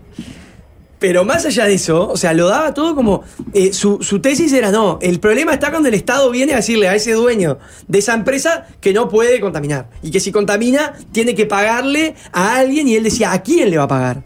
Pero 1.08 1.24
más 1.24 1.46
allá 1.46 1.66
de 1.66 1.76
eso, 1.76 2.10
o 2.10 2.18
sea, 2.18 2.34
lo 2.34 2.48
daba 2.48 2.74
todo 2.74 2.96
como. 2.96 3.24
eh, 3.54 3.74
su, 3.74 4.00
su 4.02 4.22
tesis 4.22 4.52
era: 4.52 4.72
no, 4.72 4.98
el 5.04 5.20
problema 5.20 5.54
está 5.54 5.70
cuando 5.70 5.88
el 5.88 5.94
Estado 5.94 6.32
viene 6.32 6.54
a 6.54 6.56
decirle 6.56 6.88
a 6.88 6.96
ese 6.96 7.12
dueño 7.12 7.60
de 7.88 8.00
esa 8.00 8.16
empresa 8.16 8.66
que 8.82 8.92
no 8.92 9.08
puede 9.08 9.40
contaminar. 9.40 9.88
Y 10.02 10.10
que 10.10 10.20
si 10.20 10.32
contamina, 10.32 10.94
tiene 11.12 11.36
que 11.36 11.46
pagarle 11.46 12.16
a 12.32 12.56
alguien. 12.56 12.88
Y 12.88 12.96
él 12.96 13.04
decía: 13.04 13.34
¿a 13.34 13.44
quién 13.44 13.70
le 13.70 13.78
va 13.78 13.84
a 13.84 13.88
pagar? 13.88 14.24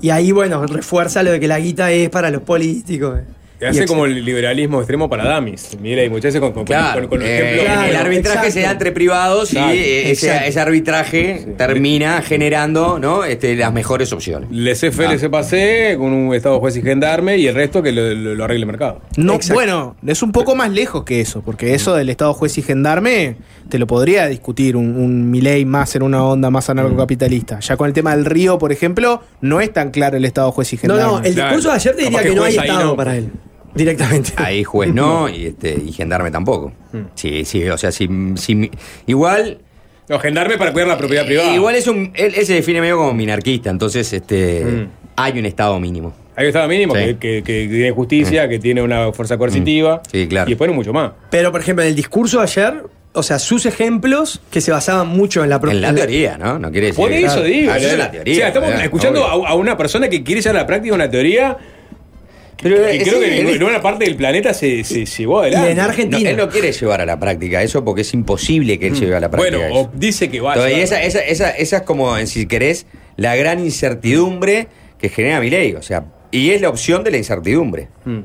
Y 0.00 0.08
ahí, 0.08 0.32
bueno, 0.32 0.66
refuerza 0.66 1.22
lo 1.22 1.32
de 1.32 1.38
que 1.38 1.48
la 1.48 1.60
guita 1.60 1.92
es 1.92 2.08
para 2.08 2.30
los 2.30 2.40
políticos. 2.40 3.20
Te 3.62 3.66
Y 3.66 3.70
hace 3.70 3.82
ex- 3.82 3.88
como 3.92 4.06
el 4.06 4.24
liberalismo 4.24 4.78
extremo 4.80 5.08
para 5.08 5.22
damis. 5.24 5.76
Mira, 5.80 6.02
y 6.02 6.08
muchas 6.10 6.24
veces 6.34 6.40
con, 6.40 6.50
con, 6.52 6.64
Claro, 6.64 7.02
con- 7.02 7.10
con 7.10 7.18
los 7.20 7.28
eh, 7.28 7.36
ejemplos. 7.38 7.64
Claro, 7.66 7.88
el 7.90 7.96
arbitraje 7.96 8.36
exacto. 8.38 8.52
se 8.54 8.60
da 8.62 8.70
entre 8.72 8.90
privados 8.90 9.52
Exacto, 9.52 9.74
y 9.76 9.78
ese, 9.78 10.60
arbitraje 10.60 11.46
termina 11.56 12.22
generando 12.22 12.98
¿no? 12.98 13.22
este, 13.22 13.54
las 13.54 13.72
mejores 13.72 14.12
opciones. 14.12 14.50
Les 14.50 14.80
fe, 14.80 14.90
Ah. 15.06 15.12
les 15.12 15.28
pase 15.28 15.94
con 15.96 16.12
un 16.12 16.34
estado 16.34 16.58
juez 16.58 16.76
y 16.76 16.82
gendarme 16.82 17.36
y 17.38 17.46
el 17.46 17.54
resto 17.54 17.82
que 17.84 17.92
lo, 17.92 18.02
lo- 18.14 18.34
lo 18.34 18.44
arregle 18.44 18.62
el 18.62 18.66
mercado. 18.66 19.00
No, 19.16 19.34
Exacto. 19.34 19.54
bueno, 19.54 19.96
es 20.06 20.22
un 20.24 20.32
poco 20.32 20.56
más 20.56 20.70
lejos 20.70 21.04
que 21.04 21.20
eso, 21.20 21.42
porque 21.42 21.74
eso 21.74 21.94
del 21.94 22.08
Estado 22.08 22.34
juez 22.34 22.58
y 22.58 22.62
gendarme 22.62 23.36
te 23.68 23.78
lo 23.78 23.86
podría 23.86 24.26
discutir 24.26 24.74
un, 24.76 24.96
un 24.96 25.30
Milei 25.30 25.64
más 25.64 25.94
en 25.94 26.02
una 26.02 26.24
onda 26.24 26.50
más 26.50 26.68
anarcocapitalista. 26.68 27.60
Ya 27.60 27.76
con 27.76 27.86
el 27.86 27.92
tema 27.94 28.16
del 28.16 28.24
río, 28.24 28.58
por 28.58 28.72
ejemplo, 28.72 29.22
no 29.40 29.60
es 29.60 29.72
tan 29.72 29.92
claro 29.92 30.16
el 30.16 30.24
Estado 30.24 30.50
juez 30.50 30.72
y 30.72 30.76
No, 30.76 30.80
gendarme. 30.80 31.02
no, 31.04 31.18
el 31.22 31.34
Claro. 31.34 31.48
discurso 31.50 31.68
de 31.68 31.74
ayer 31.76 31.94
te 31.96 32.02
diría 32.02 32.22
que, 32.22 32.28
que 32.30 32.34
no 32.34 32.42
hay 32.44 32.56
Estado 32.56 32.84
no. 32.86 32.96
para 32.96 33.16
él. 33.16 33.30
Directamente. 33.74 34.32
Ahí 34.36 34.64
juez 34.64 34.92
no 34.92 35.28
y, 35.28 35.46
este, 35.46 35.74
y 35.86 35.92
gendarme 35.92 36.30
tampoco. 36.30 36.72
Hmm. 36.92 37.02
Sí, 37.14 37.44
sí, 37.44 37.68
o 37.68 37.78
sea, 37.78 37.90
si, 37.92 38.08
si- 38.36 38.70
igual 39.06 39.58
No, 40.08 40.18
gendarme 40.18 40.58
para 40.58 40.72
cuidar 40.72 40.88
la 40.88 40.98
propiedad 40.98 41.24
privada. 41.24 41.54
igual 41.54 41.74
es 41.74 41.86
un 41.86 42.12
él, 42.14 42.34
él 42.36 42.46
se 42.46 42.54
define 42.54 42.80
medio 42.80 42.98
como 42.98 43.14
minarquista, 43.14 43.70
entonces 43.70 44.12
este 44.12 44.64
Mm. 44.64 44.86
hay 45.16 45.38
un 45.38 45.46
estado 45.46 45.78
mínimo. 45.80 46.12
Hay 46.36 46.44
un 46.44 46.48
estado 46.48 46.68
mínimo 46.68 46.94
Sí. 46.94 47.00
que, 47.00 47.16
que- 47.18 47.42
que 47.44 47.66
tiene 47.68 47.90
justicia, 47.90 48.48
que 48.48 48.58
tiene 48.58 48.82
una 48.82 49.12
fuerza 49.12 49.36
coercitiva. 49.38 50.00
Sí, 50.10 50.26
claro. 50.28 50.48
Y 50.48 50.52
después 50.52 50.68
no 50.68 50.74
mucho 50.74 50.92
más. 50.92 51.12
Pero, 51.30 51.52
por 51.52 51.60
ejemplo, 51.60 51.82
en 51.82 51.90
el 51.90 51.94
discurso 51.94 52.38
de 52.38 52.44
ayer, 52.44 52.82
o 53.14 53.22
sea, 53.22 53.38
sus 53.38 53.66
ejemplos 53.66 54.40
que 54.50 54.62
se 54.62 54.70
basaban 54.72 55.08
mucho 55.08 55.44
en 55.44 55.50
la 55.50 55.60
En 55.62 55.82
la 55.82 55.94
teoría, 55.94 56.38
¿no? 56.38 56.58
No 56.58 56.70
quiere 56.70 56.86
decir 56.88 57.02
Por 57.04 57.12
eso 57.12 57.26
Claro. 57.26 57.42
digo. 57.42 57.70
Ah, 57.72 57.76
eso 57.78 57.88
es 57.88 57.98
la- 57.98 58.10
teoría. 58.10 58.32
O 58.32 58.36
sea, 58.36 58.48
estamos 58.48 58.68
¿verdad? 58.70 58.84
escuchando 58.84 59.26
a, 59.26 59.48
a 59.50 59.54
una 59.54 59.76
persona 59.76 60.08
que 60.08 60.22
quiere 60.22 60.40
llevar 60.40 60.56
a 60.56 60.60
la 60.60 60.66
práctica 60.66 60.94
una 60.94 61.10
teoría 61.10 61.56
Pero, 62.62 62.76
que 62.76 62.96
eh, 62.96 63.02
creo 63.02 63.14
sí, 63.14 63.24
que 63.24 63.40
en 63.40 63.46
él- 63.48 63.58
ninguna 63.58 63.80
parte 63.82 64.04
del 64.04 64.16
planeta 64.16 64.54
se, 64.54 64.84
se 64.84 65.04
llevó 65.04 65.40
adelante. 65.40 65.68
Y 65.68 65.72
en 65.72 65.80
Argentina. 65.80 66.22
No, 66.22 66.28
él 66.30 66.36
no 66.36 66.48
quiere 66.48 66.72
llevar 66.72 67.00
a 67.00 67.06
la 67.06 67.18
práctica 67.18 67.62
eso 67.62 67.84
porque 67.84 68.02
es 68.02 68.14
imposible 68.14 68.78
que 68.78 68.86
él 68.88 68.94
lleve 68.98 69.16
a 69.16 69.20
la 69.20 69.30
práctica 69.30 69.56
Mm. 69.56 69.60
Bueno, 69.60 69.74
eso. 69.80 69.90
o 69.90 69.98
dice 69.98 70.30
que 70.30 70.40
va 70.40 70.52
a 70.52 70.54
Entonces, 70.54 70.76
y 70.78 70.80
llevar- 70.80 71.02
esa, 71.04 71.20
esa, 71.20 71.26
esa, 71.28 71.50
esa 71.50 71.76
es 71.78 71.82
como, 71.82 72.16
en 72.16 72.26
si 72.26 72.46
querés, 72.46 72.86
la 73.16 73.34
gran 73.36 73.58
incertidumbre 73.60 74.68
que 74.98 75.08
genera 75.08 75.40
mi 75.40 75.50
ley. 75.50 75.74
O 75.74 75.82
sea, 75.82 76.04
y 76.30 76.50
es 76.50 76.60
la 76.60 76.68
opción 76.68 77.04
de 77.04 77.10
la 77.10 77.16
incertidumbre. 77.18 77.88
Mm. 78.04 78.20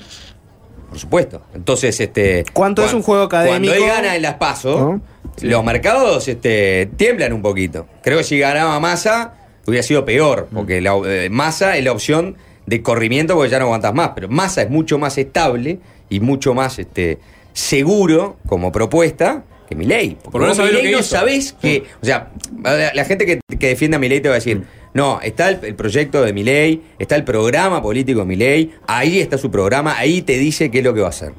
Por 0.90 1.00
supuesto. 1.00 1.42
Entonces, 1.54 2.00
este. 2.00 2.46
¿Cuánto 2.54 2.86
es 2.86 2.94
un 2.94 3.02
juego 3.02 3.24
académico? 3.24 3.74
Cuando 3.74 3.86
él 3.86 3.92
gana 3.92 4.16
en 4.16 4.22
las 4.22 4.36
PASO, 4.36 4.80
¿No? 4.80 5.02
los 5.42 5.64
mercados 5.66 6.28
este, 6.28 6.90
tiemblan 6.96 7.34
un 7.34 7.42
poquito. 7.42 7.88
Creo 8.04 8.20
que 8.20 8.24
si 8.24 8.40
ganaba 8.40 8.80
Massa 8.80 9.34
hubiera 9.66 9.84
sido 9.84 10.06
peor, 10.06 10.48
porque 10.54 10.80
la, 10.80 10.96
eh, 11.06 11.28
Massa 11.30 11.76
es 11.78 11.84
la 11.84 11.92
opción 11.92 12.38
de 12.68 12.84
corrimiento 12.84 13.34
porque 13.34 13.50
ya 13.50 13.60
no 13.60 13.66
aguantas 13.66 13.94
más, 13.94 14.12
pero 14.14 14.30
Massa 14.30 14.62
es 14.62 14.70
mucho 14.70 15.00
más 15.00 15.18
estable 15.18 15.80
y 16.10 16.20
mucho 16.20 16.54
más 16.54 16.78
este, 16.78 17.18
seguro 17.54 18.38
como 18.46 18.72
propuesta 18.72 19.44
que 19.68 19.76
Milei. 19.76 20.18
Porque 20.22 20.48
Por 20.48 20.56
sabés 20.56 20.74
no 20.74 20.80
hizo. 20.90 21.04
sabés 21.04 21.54
que, 21.54 21.86
o 22.02 22.06
sea, 22.06 22.32
la, 22.62 23.06
gente 23.06 23.26
que, 23.26 23.40
que 23.58 23.68
defiende 23.68 23.96
a 23.96 24.00
Milei 24.00 24.20
te 24.20 24.28
va 24.28 24.36
a 24.36 24.40
decir, 24.40 24.64
no, 24.94 25.20
está 25.22 25.50
el, 25.50 25.60
el 25.64 25.76
proyecto 25.76 26.22
de 26.22 26.34
Milei, 26.34 26.82
está 27.00 27.16
el 27.16 27.24
programa 27.24 27.82
político 27.82 28.20
de 28.20 28.26
Milei, 28.26 28.74
ahí 28.86 29.20
está 29.20 29.38
su 29.38 29.50
programa, 29.50 29.98
ahí 29.98 30.22
te 30.22 30.38
dice 30.38 30.70
qué 30.70 30.80
es 30.80 30.84
lo 30.84 30.94
que 30.94 31.02
va 31.02 31.08
a 31.08 31.10
hacer. 31.10 31.34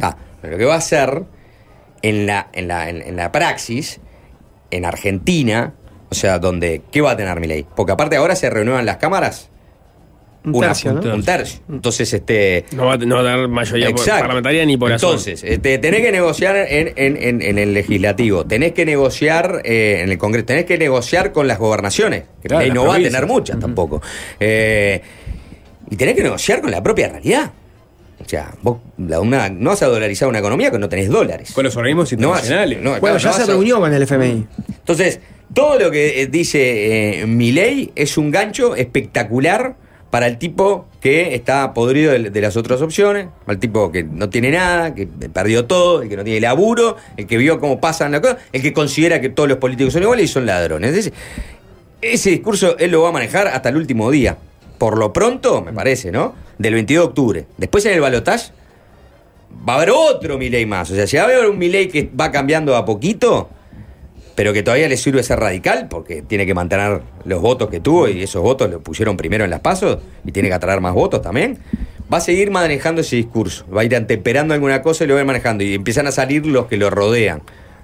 Ah, 0.00 0.16
pero 0.40 0.52
lo 0.52 0.58
que 0.58 0.64
va 0.64 0.74
a 0.74 0.78
hacer 0.78 1.24
en 2.02 2.26
la, 2.26 2.48
en 2.52 2.68
la, 2.68 2.88
en, 2.88 3.02
en 3.02 3.16
la 3.16 3.32
praxis, 3.32 4.00
en 4.70 4.84
Argentina, 4.84 5.74
o 6.08 6.14
sea, 6.14 6.38
donde, 6.38 6.82
¿qué 6.92 7.00
va 7.00 7.12
a 7.12 7.16
tener 7.16 7.40
Milei? 7.40 7.66
Porque 7.74 7.92
aparte 7.92 8.16
ahora 8.16 8.36
se 8.36 8.48
renuevan 8.48 8.86
las 8.86 8.98
cámaras. 8.98 9.50
Un 10.48 10.54
Una- 10.56 10.68
tercio, 10.68 10.92
¿no? 10.92 11.14
Un 11.14 11.22
tercio. 11.24 11.60
Entonces, 11.68 12.12
este. 12.12 12.64
No 12.72 12.86
va, 12.86 12.94
a- 12.94 12.96
no 12.98 13.16
va 13.16 13.20
a 13.22 13.24
tener 13.24 13.48
mayoría 13.48 13.88
Exacto. 13.88 14.20
parlamentaria 14.20 14.64
ni 14.64 14.76
por. 14.76 14.90
Entonces, 14.92 15.42
este, 15.44 15.78
tenés 15.78 16.00
que 16.02 16.12
negociar 16.12 16.56
en, 16.56 16.92
en- 16.96 17.16
en- 17.16 17.42
en 17.42 17.58
el 17.58 17.74
legislativo, 17.74 18.44
tenés 18.46 18.72
que 18.72 18.84
negociar 18.84 19.62
eh, 19.64 20.00
en 20.02 20.10
el 20.10 20.18
Congreso, 20.18 20.46
tenés 20.46 20.64
que 20.64 20.78
negociar 20.78 21.32
con 21.32 21.46
las 21.48 21.58
gobernaciones, 21.58 22.24
que 22.42 22.48
Claro, 22.48 22.74
no 22.74 22.86
va 22.86 22.96
a 22.96 22.98
tener 23.02 23.26
muchas 23.26 23.58
tampoco. 23.58 24.00
Eh, 24.40 25.00
y 25.90 25.96
tenés 25.96 26.14
que 26.14 26.22
negociar 26.22 26.60
con 26.60 26.70
la 26.70 26.82
propia 26.82 27.08
realidad. 27.08 27.50
O 28.24 28.28
sea, 28.28 28.52
vos 28.62 28.78
la- 28.98 29.20
una- 29.20 29.48
no 29.48 29.70
vas 29.70 29.82
a 29.82 29.86
dolarizar 29.86 30.28
una 30.28 30.40
economía 30.40 30.70
que 30.70 30.78
no 30.78 30.88
tenés 30.88 31.08
dólares. 31.08 31.52
Con 31.52 31.64
los 31.64 31.76
organismos 31.76 32.12
No 32.14 32.30
vas- 32.30 32.40
internacionales. 32.40 32.78
no, 32.82 32.90
Bueno, 33.00 33.00
claro, 33.00 33.18
ya 33.18 33.30
no 33.30 33.36
se 33.36 33.42
a- 33.42 33.46
reunió 33.46 33.78
con 33.80 33.94
el 33.94 34.02
FMI. 34.02 34.46
entonces, 34.68 35.20
todo 35.54 35.78
lo 35.78 35.90
que 35.90 36.22
eh, 36.22 36.26
dice 36.26 37.20
eh, 37.22 37.26
Milei 37.26 37.90
es 37.94 38.18
un 38.18 38.30
gancho 38.30 38.74
espectacular 38.74 39.76
para 40.10 40.26
el 40.26 40.38
tipo 40.38 40.86
que 41.00 41.34
está 41.34 41.74
podrido 41.74 42.12
de, 42.12 42.40
las 42.40 42.56
otras 42.56 42.80
opciones, 42.80 43.28
para 43.44 43.54
el 43.54 43.58
tipo 43.58 43.92
que 43.92 44.04
no 44.04 44.30
tiene 44.30 44.50
nada, 44.50 44.94
que 44.94 45.06
perdió 45.06 45.66
todo, 45.66 46.02
el 46.02 46.08
que 46.08 46.16
no 46.16 46.24
tiene 46.24 46.40
laburo, 46.40 46.96
el 47.16 47.26
que 47.26 47.36
vio 47.36 47.60
cómo 47.60 47.80
pasan 47.80 48.12
las 48.12 48.20
cosas, 48.20 48.38
el 48.52 48.62
que 48.62 48.72
considera 48.72 49.20
que 49.20 49.28
todos 49.28 49.48
los 49.48 49.58
políticos 49.58 49.92
son 49.92 50.02
iguales 50.02 50.24
y 50.24 50.28
son 50.32 50.46
ladrones. 50.46 50.90
Es 50.90 50.96
decir, 50.96 51.12
ese 52.00 52.30
discurso 52.30 52.76
él 52.78 52.90
lo 52.90 53.02
va 53.02 53.10
a 53.10 53.12
manejar 53.12 53.48
hasta 53.48 53.68
el 53.68 53.76
último 53.76 54.10
día. 54.10 54.38
Por 54.78 54.96
lo 54.96 55.12
pronto, 55.12 55.62
me 55.62 55.72
parece, 55.72 56.10
¿no? 56.10 56.34
Del 56.56 56.74
22 56.74 57.02
de 57.02 57.08
octubre. 57.08 57.44
Después 57.56 57.84
en 57.84 57.92
el 57.92 58.00
balotaje 58.00 58.52
va 59.68 59.74
a 59.74 59.76
haber 59.76 59.90
otro 59.90 60.38
Milei 60.38 60.66
más. 60.66 60.90
O 60.90 60.94
sea, 60.94 61.06
si 61.06 61.16
va 61.16 61.24
a 61.24 61.26
haber 61.26 61.48
un 61.48 61.58
Milei 61.58 61.88
que 61.88 62.10
va 62.18 62.30
cambiando 62.30 62.76
a 62.76 62.84
poquito, 62.84 63.50
pero 64.38 64.52
que 64.52 64.62
todavía 64.62 64.88
le 64.88 64.96
sirve 64.96 65.20
ser 65.24 65.40
radical, 65.40 65.88
porque 65.90 66.22
tiene 66.22 66.46
que 66.46 66.54
mantener 66.54 67.00
los 67.24 67.42
votos 67.42 67.68
que 67.70 67.80
tuvo 67.80 68.06
y 68.08 68.22
esos 68.22 68.40
votos 68.40 68.70
los 68.70 68.80
pusieron 68.80 69.16
primero 69.16 69.42
en 69.44 69.50
las 69.50 69.58
pasos 69.58 69.98
y 70.24 70.30
tiene 70.30 70.46
que 70.48 70.54
atraer 70.54 70.80
más 70.80 70.94
votos 70.94 71.20
también. 71.22 71.58
Va 72.12 72.18
a 72.18 72.20
seguir 72.20 72.52
manejando 72.52 73.00
ese 73.00 73.16
discurso, 73.16 73.66
va 73.68 73.80
a 73.80 73.84
ir 73.84 73.96
anteperando 73.96 74.54
alguna 74.54 74.80
cosa 74.80 75.02
y 75.02 75.08
lo 75.08 75.14
va 75.14 75.18
a 75.20 75.22
ir 75.22 75.26
manejando 75.26 75.64
y 75.64 75.74
empiezan 75.74 76.06
a 76.06 76.12
salir 76.12 76.46
los 76.46 76.66
que 76.66 76.76
lo 76.76 76.88
rodean. 76.88 77.42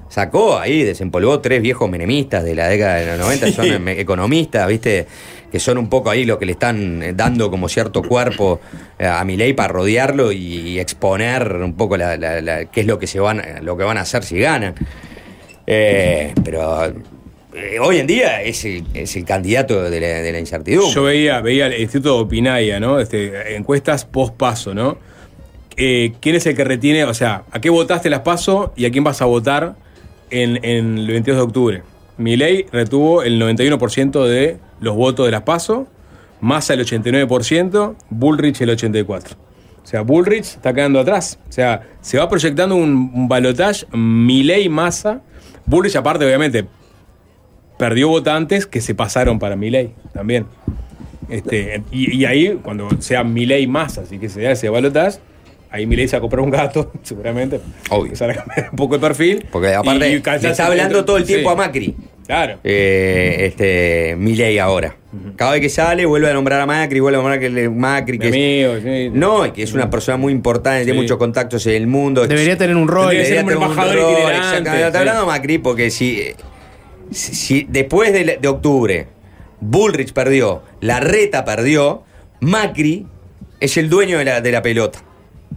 Sacó 0.08 0.56
ahí, 0.56 0.84
desempolvó 0.84 1.40
tres 1.40 1.60
viejos 1.60 1.90
menemistas 1.90 2.44
de 2.44 2.54
la 2.54 2.68
década 2.68 2.94
de 3.00 3.06
los 3.06 3.18
90, 3.18 3.50
son 3.50 3.66
em- 3.66 3.88
economistas, 3.88 4.68
¿viste? 4.68 5.06
Que 5.50 5.58
son 5.58 5.76
un 5.76 5.88
poco 5.88 6.08
ahí 6.08 6.24
los 6.24 6.38
que 6.38 6.46
le 6.46 6.52
están 6.52 7.02
eh, 7.02 7.14
dando 7.16 7.50
como 7.50 7.68
cierto 7.68 8.00
cuerpo 8.00 8.60
eh, 8.96 9.08
a 9.08 9.24
Milei 9.24 9.54
para 9.54 9.72
rodearlo 9.72 10.30
y, 10.30 10.38
y 10.38 10.78
exponer 10.78 11.56
un 11.56 11.74
poco 11.74 11.96
la- 11.96 12.16
la- 12.16 12.40
la- 12.40 12.64
qué 12.66 12.82
es 12.82 12.86
lo 12.86 12.96
que, 13.00 13.08
se 13.08 13.18
van, 13.18 13.42
lo 13.62 13.76
que 13.76 13.82
van 13.82 13.98
a 13.98 14.02
hacer 14.02 14.22
si 14.22 14.38
ganan. 14.38 14.74
Eh, 15.66 16.34
pero 16.44 16.84
eh, 17.54 17.78
hoy 17.80 17.98
en 17.98 18.06
día 18.06 18.42
es 18.42 18.64
el, 18.64 18.84
es 18.94 19.16
el 19.16 19.24
candidato 19.24 19.82
de 19.82 20.00
la, 20.00 20.06
de 20.06 20.38
incertidumbre. 20.38 20.92
Yo 20.92 21.04
veía, 21.04 21.40
veía 21.40 21.66
el 21.66 21.80
Instituto 21.80 22.18
Opinaya, 22.18 22.80
¿no? 22.80 22.98
Este, 22.98 23.56
encuestas 23.56 24.04
post 24.04 24.34
paso, 24.34 24.74
¿no? 24.74 24.98
Eh, 25.76 26.12
¿Quién 26.20 26.36
es 26.36 26.46
el 26.46 26.56
que 26.56 26.64
retiene? 26.64 27.04
O 27.04 27.14
sea, 27.14 27.44
¿a 27.50 27.60
qué 27.60 27.70
votaste 27.70 28.10
las 28.10 28.20
paso 28.20 28.72
y 28.76 28.86
a 28.86 28.90
quién 28.90 29.04
vas 29.04 29.22
a 29.22 29.24
votar 29.24 29.76
en, 30.30 30.64
en 30.64 30.98
el 30.98 31.06
22 31.06 31.36
de 31.36 31.42
octubre? 31.42 31.82
Milei 32.16 32.66
retuvo 32.70 33.22
el 33.22 33.40
91% 33.40 34.26
de 34.26 34.58
los 34.80 34.94
votos 34.94 35.26
de 35.26 35.32
las 35.32 35.42
paso, 35.42 35.88
Massa 36.40 36.74
el 36.74 36.80
89%, 36.80 37.96
Bullrich 38.10 38.60
el 38.60 38.70
84%. 38.70 39.36
O 39.84 39.86
sea, 39.86 40.02
Bullrich 40.02 40.44
está 40.44 40.72
quedando 40.72 40.98
atrás. 40.98 41.38
O 41.48 41.52
sea, 41.52 41.82
se 42.00 42.18
va 42.18 42.28
proyectando 42.28 42.74
un, 42.74 43.10
un 43.14 43.28
balotaje 43.28 43.86
Milei-Massa. 43.92 45.22
Bullrich, 45.66 45.96
aparte, 45.96 46.24
obviamente, 46.24 46.66
perdió 47.78 48.08
votantes 48.08 48.66
que 48.66 48.80
se 48.80 48.94
pasaron 48.94 49.38
para 49.38 49.56
Milei 49.56 49.94
también. 50.12 50.46
Este, 51.28 51.82
y, 51.90 52.16
y 52.16 52.24
ahí, 52.26 52.58
cuando 52.62 52.88
sea 53.00 53.24
Milei 53.24 53.66
Massa, 53.66 54.02
así 54.02 54.18
que 54.18 54.28
se 54.28 54.42
da 54.42 54.52
ese 54.52 54.68
balotaje, 54.68 55.18
ahí 55.70 55.86
Milei 55.86 56.06
se 56.06 56.16
va 56.16 56.18
a 56.18 56.20
comprar 56.20 56.40
un 56.40 56.50
gato, 56.50 56.92
seguramente. 57.02 57.60
Obvio. 57.90 58.06
Empezar 58.06 58.30
a 58.30 58.34
cambiar 58.34 58.68
un 58.70 58.76
poco 58.76 58.94
el 58.94 59.00
perfil. 59.00 59.46
Porque 59.50 59.74
aparte 59.74 60.12
y 60.12 60.20
callarse 60.20 60.50
está 60.50 60.66
hablando 60.66 61.04
todo 61.04 61.16
el 61.16 61.24
tiempo 61.24 61.48
sí. 61.48 61.52
a 61.52 61.56
Macri. 61.56 61.96
Claro. 62.26 62.58
Eh, 62.64 63.36
este 63.40 64.16
Milei 64.18 64.58
ahora. 64.58 64.96
Cada 65.36 65.52
vez 65.52 65.60
que 65.60 65.68
sale 65.68 66.06
vuelve 66.06 66.28
a 66.30 66.32
nombrar 66.32 66.60
a 66.60 66.66
Macri, 66.66 66.98
vuelve 67.00 67.18
a 67.18 67.20
nombrar 67.20 67.38
que 67.38 67.50
le- 67.50 67.68
Macri 67.68 68.18
que 68.18 68.30
Mi 68.30 68.38
es- 68.62 68.66
amigo, 68.70 68.80
sí. 68.82 69.10
no, 69.12 69.46
y 69.46 69.50
que 69.52 69.62
es 69.62 69.72
una 69.74 69.90
persona 69.90 70.16
muy 70.16 70.32
importante, 70.32 70.84
tiene 70.84 70.98
Sí. 70.98 71.02
muchos 71.02 71.18
contactos 71.18 71.66
en 71.66 71.74
el 71.74 71.86
mundo. 71.86 72.26
Debería 72.26 72.56
tener 72.56 72.74
un 72.76 72.88
rol. 72.88 73.10
Debería 73.10 73.36
ser 73.36 73.44
un 73.44 73.52
embajador 73.52 73.94
rol, 73.96 74.32
exactamente. 74.32 74.86
Está 74.86 74.92
sí. 74.92 74.96
hablando 74.98 75.26
Macri 75.26 75.58
porque 75.58 75.90
si, 75.90 76.22
si, 77.10 77.34
si 77.34 77.66
después 77.68 78.12
de, 78.12 78.38
de 78.40 78.48
octubre 78.48 79.06
Bullrich 79.60 80.12
perdió, 80.12 80.62
Larreta 80.80 81.44
perdió, 81.44 82.02
Macri 82.40 83.06
es 83.60 83.76
el 83.76 83.88
dueño 83.88 84.18
de 84.18 84.24
la, 84.24 84.40
de 84.40 84.50
la 84.52 84.62
pelota. 84.62 84.98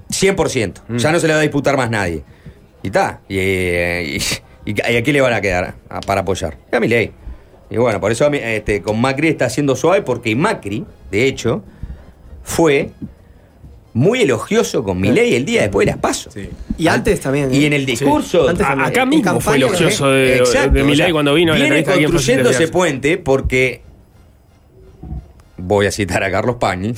100%. 0.09 0.81
Mm. 0.87 0.97
Ya 0.97 1.11
no 1.11 1.19
se 1.19 1.27
le 1.27 1.33
va 1.33 1.39
a 1.39 1.41
disputar 1.41 1.75
más 1.77 1.89
nadie. 1.89 2.23
Y 2.83 2.87
está. 2.87 3.21
Y, 3.27 3.37
eh, 3.39 4.17
y, 4.17 4.21
y 4.71 4.95
a 4.97 5.03
quién 5.03 5.13
le 5.13 5.21
van 5.21 5.33
a 5.33 5.41
quedar 5.41 5.75
a- 5.89 6.01
para 6.01 6.21
apoyar? 6.21 6.57
A 6.71 6.79
Milei. 6.79 7.11
Y 7.69 7.77
bueno, 7.77 7.99
por 7.99 8.11
eso 8.11 8.25
a 8.25 8.35
este, 8.35 8.81
con 8.81 8.99
Macri 9.01 9.27
está 9.27 9.49
siendo 9.49 9.75
suave 9.75 10.01
porque 10.01 10.35
Macri, 10.35 10.85
de 11.11 11.25
hecho, 11.27 11.63
fue 12.43 12.91
muy 13.93 14.21
elogioso 14.21 14.83
con 14.83 15.01
Milei 15.01 15.35
el 15.35 15.43
día 15.43 15.61
después 15.63 15.85
de 15.85 15.91
las 15.91 15.99
pasos. 15.99 16.33
Sí. 16.33 16.49
Y 16.77 16.87
antes 16.87 17.19
también. 17.19 17.53
Y 17.53 17.63
¿eh? 17.63 17.67
en 17.67 17.73
el 17.73 17.85
discurso. 17.85 18.47
Antes 18.47 18.65
A- 18.65 18.69
también. 18.69 18.89
acá 18.89 19.05
mismo 19.05 19.23
campaña, 19.23 19.41
fue 19.43 19.55
elogioso 19.57 20.09
de, 20.11 20.37
Exacto, 20.37 20.71
de 20.71 20.83
Milei 20.83 20.93
o 21.01 21.05
sea, 21.05 21.11
cuando 21.13 21.33
vino 21.33 21.53
a 21.53 21.55
la 21.57 21.63
viene 21.65 21.79
entrevista 21.79 21.91
aquí 21.93 22.03
en 22.05 22.11
construyendo 22.11 22.49
ese 22.51 22.67
puente 22.67 23.17
porque 23.17 23.81
voy 25.57 25.87
a 25.87 25.91
citar 25.91 26.23
a 26.23 26.31
Carlos 26.31 26.57
Pañi, 26.57 26.93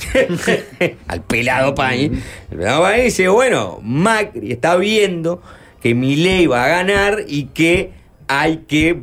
al 1.08 1.22
pelado 1.22 1.74
Pañi. 1.74 2.10
El 2.50 2.58
pelado 2.58 2.82
Pañi 2.82 3.02
dice, 3.04 3.28
bueno, 3.28 3.80
Macri 3.82 4.52
está 4.52 4.76
viendo 4.76 5.42
que 5.80 5.94
Milei 5.94 6.46
va 6.46 6.64
a 6.64 6.68
ganar 6.68 7.24
y 7.26 7.44
que 7.46 7.92
hay 8.28 8.58
que 8.68 9.02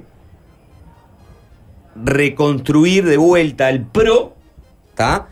reconstruir 1.95 3.05
de 3.05 3.17
vuelta 3.17 3.69
el 3.69 3.81
PRO, 3.81 4.35
¿está? 4.89 5.27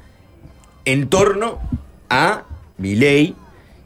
En 0.86 1.08
torno 1.10 1.60
a 2.10 2.44
Milei 2.78 3.36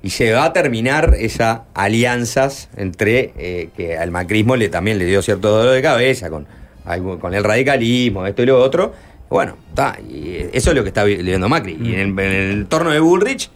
y 0.02 0.12
se 0.12 0.32
va 0.32 0.46
a 0.46 0.54
terminar 0.54 1.16
esas 1.20 1.62
alianzas 1.74 2.70
entre 2.78 3.34
eh, 3.38 3.70
que 3.76 3.98
al 3.98 4.12
macrismo 4.12 4.56
le 4.56 4.70
también 4.70 4.98
le 4.98 5.06
dio 5.06 5.22
cierto 5.22 5.50
dolor 5.50 5.74
de 5.74 5.82
cabeza 5.82 6.30
con, 6.30 6.48
con 7.20 7.34
el 7.34 7.44
radicalismo, 7.44 8.26
esto 8.26 8.44
y 8.44 8.46
lo 8.46 8.60
otro. 8.62 8.94
Bueno, 9.30 9.58
está, 9.70 9.98
eso 10.54 10.72
es 10.72 10.76
lo 10.76 10.82
que 10.84 10.88
está 10.90 11.04
vi- 11.04 11.18
viviendo 11.18 11.50
Macri. 11.50 11.78
Y 11.82 11.94
en, 11.96 12.00
el- 12.00 12.20
en 12.20 12.32
el 12.32 12.52
entorno 12.52 12.90
de 12.92 13.00
Bullrich 13.00 13.52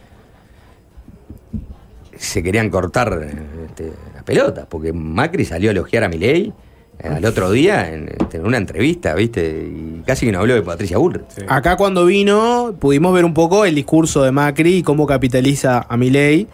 se 2.18 2.42
querían 2.42 2.70
cortar 2.70 3.20
eh, 3.22 3.34
este, 3.66 3.92
la 4.14 4.22
pelota, 4.22 4.66
porque 4.68 4.92
Macri 4.92 5.44
salió 5.44 5.70
a 5.70 5.72
elogiar 5.72 6.04
a 6.04 6.08
Milei 6.08 6.52
eh, 6.98 7.08
al 7.08 7.24
otro 7.24 7.50
día 7.50 7.92
en, 7.92 8.08
este, 8.08 8.38
en 8.38 8.46
una 8.46 8.56
entrevista, 8.56 9.14
¿viste? 9.14 9.68
Y 9.68 10.02
casi 10.06 10.26
que 10.26 10.32
no 10.32 10.40
habló 10.40 10.54
de 10.54 10.62
Patricia 10.62 10.98
Bullrich. 10.98 11.44
Acá 11.48 11.76
cuando 11.76 12.06
vino 12.06 12.74
pudimos 12.78 13.12
ver 13.14 13.24
un 13.24 13.34
poco 13.34 13.64
el 13.64 13.74
discurso 13.74 14.22
de 14.22 14.32
Macri 14.32 14.76
y 14.76 14.82
cómo 14.82 15.06
capitaliza 15.06 15.86
a 15.88 15.96
Milei 15.96 16.46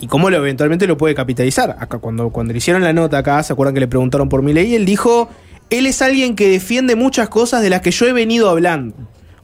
y 0.00 0.06
cómo 0.06 0.30
lo, 0.30 0.36
eventualmente 0.38 0.86
lo 0.86 0.96
puede 0.96 1.14
capitalizar. 1.14 1.76
Acá 1.78 1.98
cuando, 1.98 2.30
cuando 2.30 2.52
le 2.52 2.58
hicieron 2.58 2.82
la 2.82 2.92
nota 2.92 3.18
acá, 3.18 3.42
¿se 3.42 3.52
acuerdan 3.52 3.74
que 3.74 3.80
le 3.80 3.88
preguntaron 3.88 4.28
por 4.28 4.42
Milei? 4.42 4.72
Y 4.72 4.74
él 4.74 4.84
dijo, 4.84 5.28
él 5.70 5.86
es 5.86 6.02
alguien 6.02 6.36
que 6.36 6.48
defiende 6.48 6.96
muchas 6.96 7.28
cosas 7.28 7.62
de 7.62 7.70
las 7.70 7.80
que 7.80 7.90
yo 7.90 8.06
he 8.06 8.12
venido 8.12 8.50
hablando. 8.50 8.94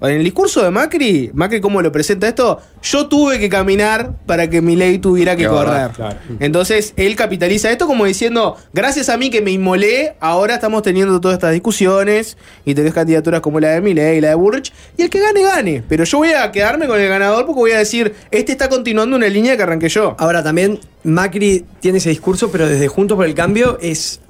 En 0.03 0.17
el 0.17 0.25
discurso 0.25 0.63
de 0.65 0.71
Macri, 0.71 1.31
Macri 1.33 1.61
cómo 1.61 1.81
lo 1.81 1.93
presenta 1.93 2.27
esto, 2.27 2.61
yo 2.83 3.07
tuve 3.07 3.39
que 3.39 3.49
caminar 3.49 4.13
para 4.27 4.51
que 4.51 4.61
Milei 4.61 4.99
tuviera 4.99 5.37
que 5.37 5.45
Qué 5.45 5.49
correr. 5.49 5.69
verdad, 5.69 5.93
claro. 5.95 6.19
Entonces 6.41 6.93
él 6.97 7.15
capitaliza 7.15 7.71
esto 7.71 7.87
como 7.87 8.05
diciendo, 8.05 8.57
gracias 8.73 9.09
a 9.09 9.17
mí 9.17 9.31
que 9.31 9.41
me 9.43 9.53
inmolé, 9.53 10.15
ahora 10.21 10.55
estamos 10.55 10.83
teniendo 10.83 11.21
todas 11.21 11.37
estas 11.37 11.53
discusiones 11.53 12.37
y 12.65 12.75
tenés 12.75 12.93
candidaturas 12.95 13.41
como 13.41 13.61
la 13.61 13.69
de 13.71 13.81
Milei 13.81 14.19
y 14.19 14.21
la 14.21 14.31
de 14.31 14.35
Burrich, 14.35 14.73
y 14.97 15.03
el 15.03 15.11
que 15.11 15.21
gane, 15.21 15.43
gane. 15.43 15.85
Pero 15.89 16.05
yo 16.05 16.19
voy 16.19 16.31
a 16.31 16.51
quedarme 16.51 16.87
con 16.87 17.01
el 17.01 17.09
ganador 17.09 17.47
porque 17.47 17.61
voy 17.61 17.73
a 17.73 17.79
decir, 17.79 18.15
este 18.31 18.53
está 18.53 18.69
continuando 18.69 19.17
una 19.17 19.29
línea 19.29 19.57
que 19.57 19.63
arranqué 19.63 19.89
yo. 19.89 20.17
Ahora 20.19 20.43
también 20.43 20.81
Macri 21.05 21.65
tiene 21.81 21.99
ese 21.99 22.11
discurso, 22.11 22.51
pero 22.51 22.69
desde 22.69 22.89
Juntos 22.89 23.17
por 23.17 23.27
el 23.27 23.35
Cambio 23.35 23.79
es 23.81 24.21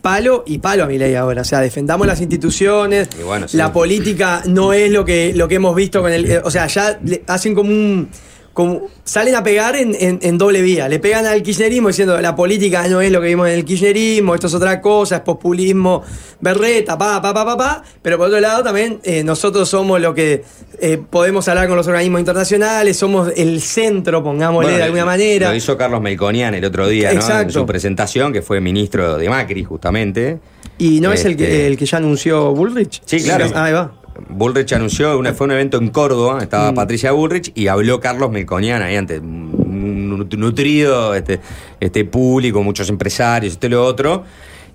palo 0.00 0.44
y 0.46 0.58
palo 0.58 0.84
a 0.84 0.86
mi 0.86 0.98
ley 0.98 1.14
ahora. 1.14 1.42
O 1.42 1.44
sea, 1.44 1.60
defendamos 1.60 2.06
las 2.06 2.20
instituciones. 2.20 3.08
Y 3.18 3.22
bueno, 3.22 3.48
sí. 3.48 3.56
La 3.56 3.72
política 3.72 4.42
no 4.46 4.72
es 4.72 4.90
lo 4.90 5.04
que, 5.04 5.32
lo 5.34 5.48
que 5.48 5.56
hemos 5.56 5.74
visto 5.74 6.00
con 6.02 6.12
el. 6.12 6.30
eh, 6.30 6.40
O 6.44 6.50
sea, 6.50 6.66
ya 6.66 6.98
hacen 7.26 7.54
como 7.54 7.70
un. 7.70 8.08
Como, 8.52 8.88
salen 9.04 9.36
a 9.36 9.44
pegar 9.44 9.76
en, 9.76 9.94
en- 9.98 10.18
en 10.20 10.36
doble 10.36 10.60
vía. 10.62 10.88
Le 10.88 10.98
pegan 10.98 11.26
al 11.26 11.42
kirchnerismo 11.44 11.88
diciendo 11.88 12.20
la 12.20 12.34
política 12.34 12.88
no 12.88 13.00
es 13.00 13.12
lo 13.12 13.20
que 13.20 13.28
vimos 13.28 13.46
en 13.48 13.54
el 13.54 13.64
kirchnerismo, 13.64 14.34
esto 14.34 14.48
es 14.48 14.54
otra 14.54 14.80
cosa, 14.80 15.16
es 15.16 15.20
populismo, 15.22 16.02
berreta, 16.40 16.98
pa, 16.98 17.22
pa, 17.22 17.32
pa, 17.32 17.44
pa, 17.44 17.56
pa. 17.56 17.82
Pero 18.02 18.18
por 18.18 18.26
otro 18.26 18.40
lado 18.40 18.64
también 18.64 18.98
eh, 19.04 19.22
nosotros 19.22 19.68
somos 19.68 20.00
lo 20.00 20.12
que 20.12 20.42
eh, 20.80 20.98
podemos 21.08 21.46
hablar 21.48 21.68
con 21.68 21.76
los 21.76 21.86
organismos 21.86 22.18
internacionales, 22.20 22.96
somos 22.96 23.32
el 23.36 23.60
centro, 23.60 24.24
pongámosle 24.24 24.66
Bueno, 24.66 24.78
de 24.78 24.84
alguna 24.84 25.04
manera. 25.04 25.50
Lo 25.50 25.54
hizo 25.54 25.76
Carlos 25.78 26.00
Melconian 26.00 26.54
el 26.54 26.64
otro 26.64 26.88
día, 26.88 27.12
¿no? 27.12 27.40
En 27.40 27.50
su 27.52 27.64
presentación, 27.64 28.32
que 28.32 28.42
fue 28.42 28.60
ministro 28.60 29.18
de 29.18 29.28
Macri, 29.28 29.62
justamente. 29.62 30.40
¿Y 30.78 31.00
no 31.00 31.12
es 31.12 31.24
el 31.24 31.36
que, 31.36 31.44
Este, 31.44 31.66
el 31.68 31.76
que 31.76 31.86
ya 31.86 31.98
anunció 31.98 32.52
Bullrich? 32.54 33.02
Sí, 33.04 33.20
claro. 33.22 33.46
Ah, 33.54 33.64
Ahí 33.64 33.72
va. 33.72 33.92
Bullrich 34.28 34.72
anunció, 34.72 35.18
una, 35.18 35.32
fue 35.32 35.46
un 35.46 35.52
evento 35.52 35.78
en 35.78 35.88
Córdoba, 35.88 36.36
Mm. 36.36 36.42
estaba 36.42 36.74
Patricia 36.74 37.12
Bullrich 37.12 37.52
y 37.54 37.68
habló 37.68 38.00
Carlos 38.00 38.30
Melconian 38.30 38.82
ahí 38.82 38.96
ante 38.96 39.18
un 39.20 40.10
nut- 40.18 40.36
nutrido 40.36 41.14
este, 41.14 41.40
este 41.80 42.04
público, 42.04 42.62
muchos 42.62 42.88
empresarios, 42.88 43.52
este 43.54 43.68
y 43.68 43.70
lo 43.70 43.84
otro. 43.84 44.24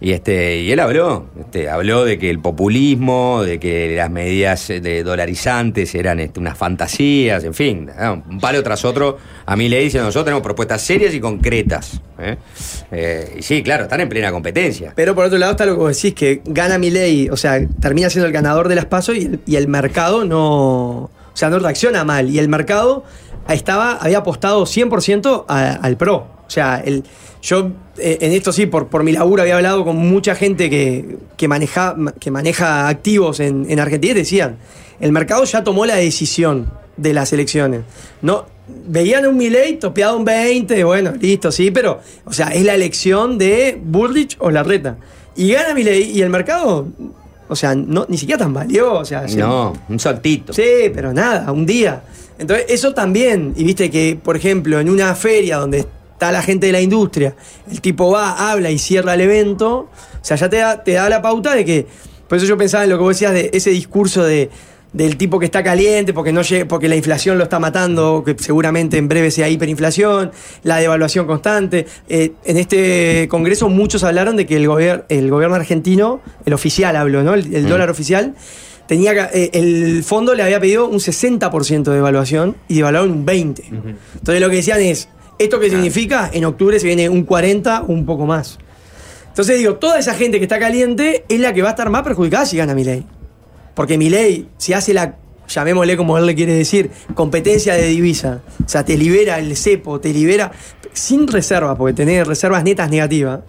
Y, 0.01 0.11
este, 0.11 0.57
y 0.61 0.71
él 0.71 0.79
habló, 0.81 1.27
este, 1.39 1.69
habló 1.69 2.03
de 2.03 2.19
que 2.19 2.29
el 2.29 2.39
populismo, 2.39 3.41
de 3.43 3.59
que 3.59 3.95
las 3.95 4.09
medidas 4.11 4.67
de 4.67 5.03
dolarizantes 5.03 5.95
eran 5.95 6.19
este, 6.19 6.39
unas 6.41 6.57
fantasías, 6.57 7.43
en 7.45 7.53
fin, 7.53 7.89
un 8.29 8.39
palo 8.39 8.61
tras 8.63 8.83
otro. 8.83 9.17
A 9.45 9.55
mí 9.55 9.69
le 9.69 9.79
dicen, 9.79 10.01
nosotros 10.01 10.25
tenemos 10.25 10.43
propuestas 10.43 10.81
serias 10.81 11.13
y 11.13 11.19
concretas. 11.21 12.01
¿eh? 12.19 12.35
Eh, 12.91 13.35
y 13.39 13.41
sí, 13.43 13.63
claro, 13.63 13.83
están 13.83 14.01
en 14.01 14.09
plena 14.09 14.31
competencia. 14.31 14.91
Pero 14.95 15.15
por 15.15 15.25
otro 15.25 15.37
lado 15.37 15.51
está 15.51 15.65
lo 15.65 15.73
que 15.75 15.79
vos 15.79 15.95
decís, 15.95 16.13
que 16.13 16.41
gana 16.45 16.77
mi 16.77 16.89
ley, 16.89 17.29
o 17.29 17.37
sea, 17.37 17.59
termina 17.79 18.09
siendo 18.09 18.27
el 18.27 18.33
ganador 18.33 18.67
de 18.67 18.75
las 18.75 18.85
pasos 18.85 19.15
y 19.17 19.55
el 19.55 19.67
mercado 19.67 20.25
no. 20.25 20.41
O 21.05 21.35
sea, 21.35 21.49
no 21.49 21.59
reacciona 21.59 22.03
mal. 22.03 22.29
Y 22.29 22.39
el 22.39 22.47
mercado 22.49 23.03
estaba, 23.49 23.93
había 23.93 24.19
apostado 24.19 24.65
100% 24.65 25.45
a- 25.47 25.73
al 25.73 25.97
pro. 25.97 26.27
O 26.45 26.49
sea, 26.49 26.81
el, 26.85 27.03
yo 27.43 27.71
eh, 27.97 28.17
en 28.21 28.31
esto 28.31 28.51
sí, 28.53 28.65
por, 28.65 28.87
por 28.87 29.03
mi 29.03 29.11
laburo 29.11 29.41
había 29.43 29.57
hablado 29.57 29.83
con 29.83 29.97
mucha 29.97 30.33
gente 30.33 30.69
que, 30.69 31.17
que, 31.37 31.47
maneja, 31.47 31.95
que 32.19 32.31
maneja 32.31 32.87
activos 32.87 33.39
en, 33.41 33.69
en 33.69 33.79
Argentina 33.79 34.13
y 34.13 34.15
decían, 34.15 34.57
el 35.01 35.11
mercado 35.11 35.43
ya 35.43 35.63
tomó 35.63 35.85
la 35.85 35.97
decisión 35.97 36.71
de 36.95 37.13
las 37.13 37.33
elecciones. 37.33 37.81
No, 38.21 38.45
veían 38.87 39.25
un 39.27 39.35
Milei 39.35 39.77
topeado 39.77 40.15
un 40.17 40.23
20, 40.23 40.83
bueno, 40.85 41.11
listo, 41.19 41.51
sí, 41.51 41.69
pero, 41.69 41.99
o 42.23 42.31
sea, 42.31 42.47
es 42.47 42.63
la 42.63 42.75
elección 42.75 43.37
de 43.37 43.77
Bullrich 43.83 44.37
o 44.39 44.49
Larreta. 44.49 44.95
Y 45.35 45.51
gana 45.51 45.73
Milei 45.73 46.11
y 46.11 46.21
el 46.21 46.29
mercado, 46.29 46.87
o 47.49 47.55
sea, 47.57 47.75
no, 47.75 48.05
ni 48.07 48.17
siquiera 48.17 48.39
tan 48.39 48.53
valió, 48.53 48.93
o 48.93 49.03
sea, 49.05 49.27
se- 49.27 49.37
No, 49.39 49.73
un 49.89 49.99
saltito. 49.99 50.53
Sí, 50.53 50.89
pero 50.93 51.11
nada, 51.11 51.51
un 51.51 51.65
día. 51.65 52.03
Entonces, 52.39 52.67
eso 52.69 52.93
también, 52.93 53.53
y 53.57 53.63
viste 53.65 53.91
que, 53.91 54.17
por 54.21 54.37
ejemplo, 54.37 54.79
en 54.79 54.89
una 54.89 55.13
feria 55.15 55.57
donde 55.57 55.85
está 56.23 56.31
la 56.31 56.41
gente 56.41 56.67
de 56.67 56.71
la 56.71 56.81
industria, 56.81 57.35
el 57.71 57.81
tipo 57.81 58.11
va, 58.11 58.51
habla 58.51 58.71
y 58.71 58.77
cierra 58.79 59.13
el 59.15 59.21
evento, 59.21 59.89
o 59.89 59.89
sea, 60.21 60.37
ya 60.37 60.49
te 60.49 60.57
da, 60.57 60.83
te 60.83 60.93
da 60.93 61.09
la 61.09 61.21
pauta 61.21 61.53
de 61.55 61.65
que, 61.65 61.85
por 62.27 62.37
eso 62.37 62.47
yo 62.47 62.57
pensaba 62.57 62.83
en 62.85 62.89
lo 62.89 62.97
que 62.97 63.03
vos 63.03 63.15
decías 63.15 63.33
de 63.33 63.49
ese 63.53 63.69
discurso 63.71 64.23
de 64.23 64.49
del 64.93 65.17
tipo 65.17 65.39
que 65.39 65.45
está 65.45 65.63
caliente 65.63 66.13
porque 66.13 66.31
no 66.31 66.41
porque 66.69 66.87
la 66.87 66.95
inflación 66.95 67.39
lo 67.39 67.45
está 67.45 67.57
matando, 67.57 68.21
que 68.23 68.35
seguramente 68.37 68.97
en 68.99 69.07
breve 69.07 69.31
sea 69.31 69.49
hiperinflación, 69.49 70.31
la 70.61 70.77
devaluación 70.77 71.25
constante. 71.25 71.87
Eh, 72.07 72.33
en 72.45 72.57
este 72.57 73.27
congreso 73.27 73.69
muchos 73.69 74.03
hablaron 74.03 74.35
de 74.35 74.45
que 74.45 74.55
el, 74.55 74.67
gobier- 74.69 75.05
el 75.09 75.31
gobierno 75.31 75.55
argentino, 75.55 76.21
el 76.45 76.53
oficial 76.53 76.95
hablo, 76.95 77.23
¿no? 77.23 77.33
El, 77.33 77.55
el 77.55 77.65
Mm. 77.65 77.69
dólar 77.69 77.89
oficial, 77.89 78.35
tenía 78.87 79.31
eh, 79.33 79.49
el 79.53 80.03
fondo 80.03 80.35
le 80.35 80.43
había 80.43 80.59
pedido 80.59 80.85
un 80.87 80.99
60% 80.99 81.89
de 81.91 81.97
evaluación 81.97 82.55
y 82.67 82.75
devaluaron 82.75 83.09
un 83.09 83.25
20%. 83.25 83.63
Entonces 84.13 84.41
lo 84.41 84.49
que 84.51 84.57
decían 84.57 84.79
es, 84.79 85.09
¿esto 85.39 85.59
qué 85.59 85.69
significa? 85.69 86.29
En 86.33 86.45
octubre 86.45 86.79
se 86.79 86.87
viene 86.87 87.09
un 87.09 87.23
40 87.23 87.81
o 87.83 87.85
un 87.91 88.05
poco 88.05 88.25
más. 88.25 88.57
Entonces 89.29 89.57
digo, 89.57 89.75
toda 89.75 89.97
esa 89.99 90.13
gente 90.13 90.37
que 90.37 90.43
está 90.45 90.59
caliente 90.59 91.25
es 91.27 91.39
la 91.39 91.53
que 91.53 91.61
va 91.61 91.69
a 91.69 91.71
estar 91.71 91.89
más 91.89 92.03
perjudicada 92.03 92.45
si 92.45 92.57
gana 92.57 92.75
Milei. 92.75 93.03
Porque 93.73 93.97
Milei, 93.97 94.47
si 94.57 94.73
hace 94.73 94.93
la, 94.93 95.15
llamémosle 95.47 95.97
como 95.97 96.17
él 96.17 96.25
le 96.27 96.35
quiere 96.35 96.53
decir, 96.53 96.91
competencia 97.15 97.73
de 97.73 97.87
divisa, 97.87 98.41
o 98.63 98.69
sea, 98.69 98.85
te 98.85 98.95
libera 98.95 99.39
el 99.39 99.57
cepo, 99.57 99.99
te 99.99 100.13
libera 100.13 100.51
sin 100.93 101.27
reservas, 101.27 101.75
porque 101.77 101.93
tener 101.93 102.27
reservas 102.27 102.63
netas 102.63 102.91
negativas, 102.91 103.39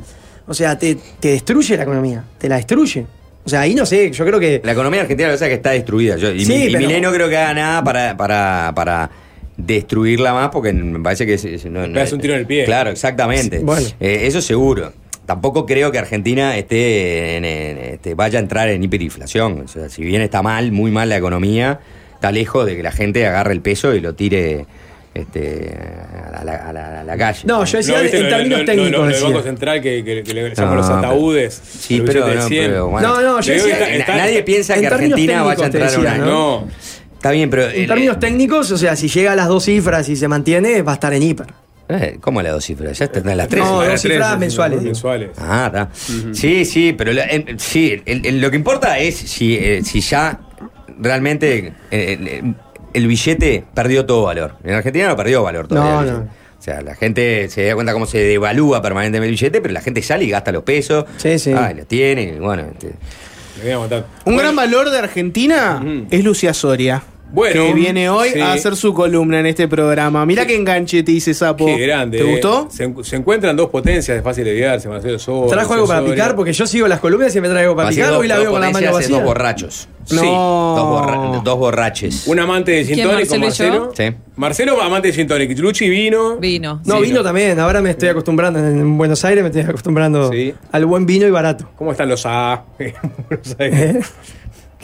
o 0.46 0.54
sea, 0.54 0.78
te, 0.78 0.96
te 1.20 1.28
destruye 1.28 1.76
la 1.76 1.82
economía, 1.82 2.24
te 2.38 2.48
la 2.48 2.56
destruye. 2.56 3.06
O 3.44 3.48
sea, 3.50 3.60
ahí 3.60 3.74
no 3.74 3.84
sé, 3.84 4.10
yo 4.10 4.24
creo 4.24 4.40
que... 4.40 4.62
La 4.64 4.72
economía 4.72 5.02
argentina 5.02 5.28
lo 5.30 5.36
que 5.38 5.44
es 5.44 5.48
que 5.50 5.54
está 5.56 5.72
destruida. 5.72 6.16
Yo, 6.16 6.30
y 6.32 6.46
Sí, 6.46 6.52
mi, 6.54 6.58
y 6.64 6.66
pero- 6.72 6.78
Milei 6.78 7.00
no 7.02 7.12
creo 7.12 7.28
que 7.28 7.36
haga 7.36 7.52
nada 7.52 7.84
para, 7.84 8.16
para, 8.16 8.72
para 8.74 9.10
destruirla 9.56 10.32
más 10.32 10.48
porque 10.50 10.72
me 10.72 11.00
parece 11.00 11.26
que... 11.26 11.38
se- 11.38 11.70
no- 11.70 11.86
no- 11.86 12.00
un 12.12 12.20
tiro 12.20 12.34
en 12.34 12.40
el 12.40 12.46
pie. 12.46 12.64
Claro, 12.64 12.90
exactamente. 12.90 13.58
Sí, 13.58 13.64
bueno. 13.64 13.86
Eh, 14.00 14.20
eso 14.26 14.40
seguro. 14.40 14.92
Tampoco 15.26 15.64
creo 15.64 15.90
que 15.90 15.98
Argentina 15.98 16.56
esté 16.56 17.36
en- 17.36 17.44
en- 17.44 17.78
este, 17.78 18.14
vaya 18.14 18.38
a 18.38 18.42
entrar 18.42 18.68
en 18.68 18.82
hiperinflación. 18.82 19.62
O 19.64 19.68
sea, 19.68 19.88
si 19.88 20.02
bien 20.04 20.20
está 20.22 20.42
mal, 20.42 20.70
muy 20.72 20.90
mal 20.90 21.08
la 21.08 21.16
economía, 21.16 21.80
está 22.14 22.30
lejos 22.32 22.66
de 22.66 22.76
que 22.76 22.82
la 22.82 22.92
gente 22.92 23.26
agarre 23.26 23.52
el 23.52 23.60
peso 23.60 23.94
y 23.94 24.00
lo 24.00 24.14
tire 24.14 24.66
este, 25.14 25.72
a, 26.34 26.44
la, 26.44 26.54
a 26.56 26.72
la- 26.72 27.00
a 27.00 27.04
la 27.04 27.16
calle. 27.16 27.42
No, 27.44 27.64
yo 27.64 27.78
decía 27.78 27.94
¿No 27.94 28.00
en 28.00 28.06
lo- 28.06 28.28
términos 28.28 28.48
lo- 28.50 28.58
lo- 28.58 28.64
técnicos. 28.64 28.90
lo 29.00 29.06
decía. 29.06 29.24
Banco 29.28 29.42
Central 29.42 29.80
que, 29.80 30.04
que- 30.04 30.22
que 30.24 30.34
le 30.34 30.54
llaman 30.54 30.70
No, 30.70 30.74
los 30.74 30.86
pero- 30.86 30.98
ataúdes. 30.98 31.62
Sí, 31.64 32.02
pero, 32.04 32.42
100. 32.48 32.66
pero 32.66 32.88
bueno. 32.88 33.08
No, 33.08 33.22
no, 33.22 33.40
yo 33.40 33.52
decía- 33.52 33.74
está- 33.74 33.90
está- 33.94 34.16
Nadie 34.16 34.42
piensa 34.42 34.74
en 34.74 34.80
que 34.80 34.86
Argentina 34.88 35.42
vaya 35.44 35.62
a 35.62 35.66
entrar 35.66 35.82
en 35.84 35.88
decía, 36.02 36.14
una... 36.16 36.26
No. 36.26 36.68
Está 37.24 37.32
bien, 37.32 37.48
pero... 37.48 37.70
En 37.70 37.80
el- 37.80 37.86
términos 37.86 38.18
técnicos, 38.20 38.70
o 38.70 38.76
sea, 38.76 38.94
si 38.96 39.08
llega 39.08 39.32
a 39.32 39.34
las 39.34 39.48
dos 39.48 39.64
cifras 39.64 40.06
y 40.10 40.14
se 40.16 40.28
mantiene, 40.28 40.82
va 40.82 40.92
a 40.92 40.94
estar 40.96 41.10
en 41.14 41.22
hiper. 41.22 41.46
Eh, 41.88 42.18
¿Cómo 42.20 42.42
las 42.42 42.52
dos 42.52 42.62
cifras? 42.66 42.98
Ya 42.98 43.06
están 43.06 43.26
en 43.26 43.38
las 43.38 43.48
tres. 43.48 43.64
No, 43.64 43.82
dos 43.82 43.98
cifras 44.02 44.38
mensuales. 44.38 44.82
Mensuales. 44.82 45.30
Ah, 45.38 45.64
está. 45.72 45.88
Sí, 46.34 46.66
sí, 46.66 46.92
pero 46.92 47.14
la- 47.14 47.24
en- 47.24 47.58
sí, 47.58 48.02
el- 48.04 48.26
el- 48.26 48.40
lo 48.42 48.50
que 48.50 48.56
importa 48.56 48.98
es 48.98 49.16
si, 49.16 49.54
eh, 49.56 49.80
si 49.82 50.02
ya 50.02 50.38
realmente 51.00 51.72
eh, 51.90 52.18
el, 52.42 52.54
el 52.92 53.06
billete 53.06 53.64
perdió 53.74 54.04
todo 54.04 54.24
valor. 54.24 54.56
En 54.62 54.74
Argentina 54.74 55.08
no 55.08 55.16
perdió 55.16 55.42
valor 55.42 55.66
todavía. 55.66 56.12
No, 56.12 56.18
no. 56.18 56.24
O 56.24 56.62
sea, 56.62 56.82
la 56.82 56.94
gente 56.94 57.48
se 57.48 57.64
da 57.64 57.74
cuenta 57.74 57.94
cómo 57.94 58.04
se 58.04 58.18
devalúa 58.18 58.82
permanentemente 58.82 59.28
el 59.28 59.32
billete, 59.34 59.62
pero 59.62 59.72
la 59.72 59.80
gente 59.80 60.02
sale 60.02 60.24
y 60.24 60.28
gasta 60.30 60.52
los 60.52 60.62
pesos. 60.62 61.06
Sí, 61.16 61.38
sí. 61.38 61.52
Ah, 61.56 61.70
y 61.72 61.78
los 61.78 61.86
tiene, 61.86 62.34
y 62.36 62.38
bueno. 62.38 62.64
este, 62.70 62.92
Me 63.58 63.64
voy 63.64 63.72
a 63.72 63.78
matar. 63.78 64.06
Un 64.26 64.36
gran 64.36 64.54
valor 64.56 64.90
de 64.90 64.98
Argentina 64.98 65.82
es 66.10 66.22
Lucia 66.24 66.52
Soria. 66.54 67.02
Bueno, 67.34 67.64
que 67.66 67.74
viene 67.74 68.08
hoy 68.08 68.30
sí. 68.30 68.40
a 68.40 68.52
hacer 68.52 68.76
su 68.76 68.94
columna 68.94 69.40
en 69.40 69.46
este 69.46 69.66
programa. 69.68 70.24
Mirá 70.24 70.46
qué 70.46 70.54
enganche 70.56 71.02
te 71.02 71.12
dice 71.12 71.34
Sapo. 71.34 71.66
Qué 71.66 71.76
grande. 71.78 72.18
¿Te 72.18 72.24
eh. 72.24 72.30
gustó? 72.30 72.68
Se, 72.70 72.84
en- 72.84 73.04
se 73.04 73.16
encuentran 73.16 73.56
dos 73.56 73.70
potencias 73.70 74.16
de 74.16 74.22
fácil 74.22 74.44
de 74.44 74.52
lidiarse, 74.54 74.88
Marcelo 74.88 75.18
Soria. 75.18 75.52
¿Trajo 75.52 75.74
algo 75.74 75.86
para 75.86 76.00
Soria. 76.00 76.14
picar? 76.14 76.36
Porque 76.36 76.52
yo 76.52 76.66
sigo 76.66 76.86
las 76.88 77.00
columnas 77.00 77.34
y 77.34 77.40
me 77.40 77.48
traigo 77.48 77.74
para 77.74 77.90
picar. 77.90 78.10
dos- 78.10 78.20
Hoy 78.20 78.28
la 78.28 78.36
dos 78.36 78.44
veo 78.44 78.52
con 78.52 78.60
la 78.60 78.70
mano 78.70 78.92
vacía. 78.92 79.16
Dos 79.16 79.24
borrachos. 79.24 79.88
Sí. 80.04 80.16
No. 80.16 80.22
Dos, 80.76 80.86
borra- 80.86 81.40
dos 81.42 81.58
borraches. 81.58 82.26
Un 82.28 82.38
amante 82.38 82.72
de 82.72 82.84
¿Quién, 82.84 82.98
Gin 83.00 83.08
Tonic 83.08 83.28
con 83.28 83.40
Marcelo 83.40 83.68
y 83.68 83.74
yo? 83.78 83.84
Marcelo. 83.86 84.10
Sí. 84.12 84.16
Marcelo, 84.36 84.82
amante 84.82 85.08
de 85.08 85.14
Gin 85.14 85.26
Tonic. 85.26 85.58
Luchi 85.58 85.88
vino. 85.88 86.36
Vino. 86.36 86.80
No, 86.84 86.96
Sí, 86.98 87.02
vino 87.02 87.16
no. 87.18 87.22
también. 87.24 87.58
Ahora 87.58 87.80
me 87.80 87.90
estoy 87.90 88.10
acostumbrando. 88.10 88.58
En 88.60 88.96
Buenos 88.98 89.24
Aires 89.24 89.42
me 89.42 89.48
estoy 89.48 89.62
acostumbrando 89.62 90.30
Sí. 90.30 90.54
al 90.72 90.86
buen 90.86 91.06
vino 91.06 91.26
y 91.26 91.30
barato. 91.30 91.68
¿Cómo 91.76 91.90
están 91.92 92.08
los 92.08 92.24
A? 92.26 92.64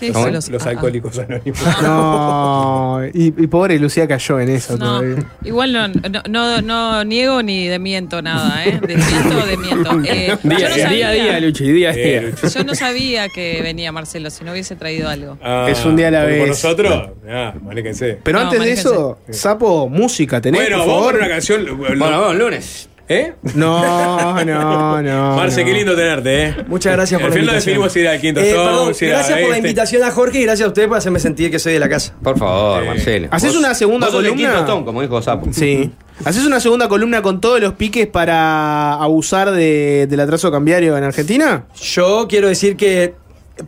¿Eh? 0.02 0.06
¿Qué 0.06 0.12
¿Cómo? 0.12 0.24
son 0.24 0.34
Los, 0.34 0.48
los, 0.48 0.66
ah, 0.66 0.70
alcohólicos 0.70 1.18
anónimos. 1.18 1.60
No. 1.82 3.00
Y, 3.12 3.26
y 3.26 3.46
pobre 3.46 3.78
Lucía 3.78 4.06
cayó 4.08 4.40
en 4.40 4.48
eso 4.50 4.76
No, 4.76 5.00
todavía. 5.00 5.24
igual 5.44 5.72
no, 5.72 5.88
no, 5.88 6.22
no, 6.28 6.62
no 6.62 7.04
niego 7.04 7.42
ni 7.42 7.66
demiento 7.68 8.22
nada, 8.22 8.64
¿eh? 8.64 8.80
Desmiento 8.86 9.38
o 9.38 9.46
demiento. 9.46 9.90
Eh, 10.10 10.36
Día, 10.42 10.68
no 10.68 10.74
día 10.90 11.08
a 11.08 11.12
día, 11.12 11.40
Luchi, 11.40 11.70
día 11.72 11.90
a 11.90 11.94
Eh, 11.94 12.32
día. 12.32 12.50
Yo 12.50 12.64
no 12.64 12.74
sabía 12.74 13.28
que 13.28 13.60
venía 13.62 13.92
Marcelo, 13.92 14.30
si 14.30 14.44
no 14.44 14.52
hubiese 14.52 14.76
traído 14.76 15.08
algo. 15.08 15.36
Ah, 15.42 15.66
Es 15.68 15.84
un 15.84 15.96
día 15.96 16.08
a 16.08 16.10
la 16.10 16.20
por- 16.20 16.28
vez. 16.28 16.38
Por 16.40 16.48
nosotros, 16.48 17.08
ah, 17.28 17.54
manéjense. 17.62 18.18
Pero 18.22 18.38
No, 18.38 18.44
antes 18.44 18.60
de 18.60 18.72
eso, 18.72 19.18
Sapo, 19.30 19.88
música, 19.88 20.40
¿tenés? 20.40 20.60
Bueno, 20.62 20.78
por 20.78 20.86
vamos 20.86 20.96
favor? 21.02 21.12
con 21.12 21.20
una 21.22 21.28
canción. 21.28 21.78
Bueno, 21.78 21.98
vamos, 22.10 22.36
lunes. 22.36 22.88
¿Eh? 23.12 23.32
No, 23.54 24.44
no, 24.44 25.02
no. 25.02 25.34
Marce, 25.36 25.60
no. 25.62 25.66
qué 25.66 25.72
lindo 25.74 25.96
tenerte, 25.96 26.44
¿eh? 26.44 26.54
Muchas 26.68 26.92
gracias 26.92 27.20
por 27.20 27.32
Al 27.32 27.34
la 27.36 27.40
final 27.40 27.46
lo 27.46 27.52
invitación. 27.52 27.56
definimos 27.82 27.92
si 27.92 28.00
era 28.00 28.14
el 28.14 28.20
quinto 28.20 28.40
Eh, 28.40 28.52
perdón, 28.54 28.94
si 28.94 29.06
gracias 29.06 29.40
por 29.40 29.50
la 29.50 29.58
invitación 29.58 30.02
a 30.04 30.10
Jorge 30.12 30.38
y 30.38 30.42
gracias 30.44 30.66
a 30.66 30.68
ustedes 30.68 30.86
por 30.86 30.96
hacerme 30.96 31.18
sentir 31.18 31.50
que 31.50 31.58
soy 31.58 31.72
de 31.72 31.80
la 31.80 31.88
casa. 31.88 32.14
Por 32.22 32.38
favor, 32.38 32.84
Eh, 32.84 32.86
Marcelo. 32.86 33.28
¿haces 33.32 33.56
una 33.56 33.74
segunda 33.74 34.06
vos 34.06 34.14
sos 34.14 34.24
el 34.24 34.30
columna? 34.30 34.56
quinto 34.58 34.84
como 34.84 35.02
dijo 35.02 35.20
Sapo. 35.20 35.48
Sí. 35.52 35.90
¿Haces 36.24 36.44
una 36.44 36.60
segunda 36.60 36.86
columna 36.86 37.20
con 37.22 37.40
todos 37.40 37.60
los 37.60 37.72
piques 37.72 38.06
para 38.06 38.92
abusar 38.94 39.50
de- 39.50 40.06
del 40.08 40.20
atraso 40.20 40.52
cambiario 40.52 40.96
en 40.96 41.02
Argentina? 41.02 41.64
Yo 41.82 42.26
quiero 42.28 42.46
decir 42.46 42.76
que 42.76 43.14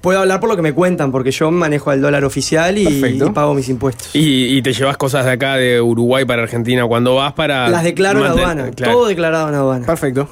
puedo 0.01 0.21
hablar 0.21 0.41
por 0.41 0.49
lo 0.49 0.57
que 0.57 0.63
me 0.63 0.73
cuentan, 0.73 1.13
porque 1.13 1.31
yo 1.31 1.51
manejo 1.51 1.93
el 1.93 2.01
dólar 2.01 2.25
oficial 2.25 2.79
y, 2.79 2.87
pago 3.35 3.55
mis 3.55 3.69
impuestos. 3.69 4.15
Y, 4.15 4.57
y 4.57 4.63
te 4.63 4.73
llevas 4.73 4.97
cosas 4.97 5.25
de 5.25 5.33
acá, 5.33 5.57
de 5.57 5.81
Uruguay 5.81 6.25
para 6.25 6.43
Argentina, 6.43 6.87
cuando 6.87 7.15
vas 7.17 7.33
para. 7.33 7.69
Las 7.69 7.85
declaro 7.85 8.21
en 8.21 8.27
aduana, 8.27 8.71
Claro. 8.71 8.93
todo 8.93 9.07
declarado 9.09 9.49
en 9.49 9.55
aduana. 9.55 9.87
Perfecto. 9.87 10.29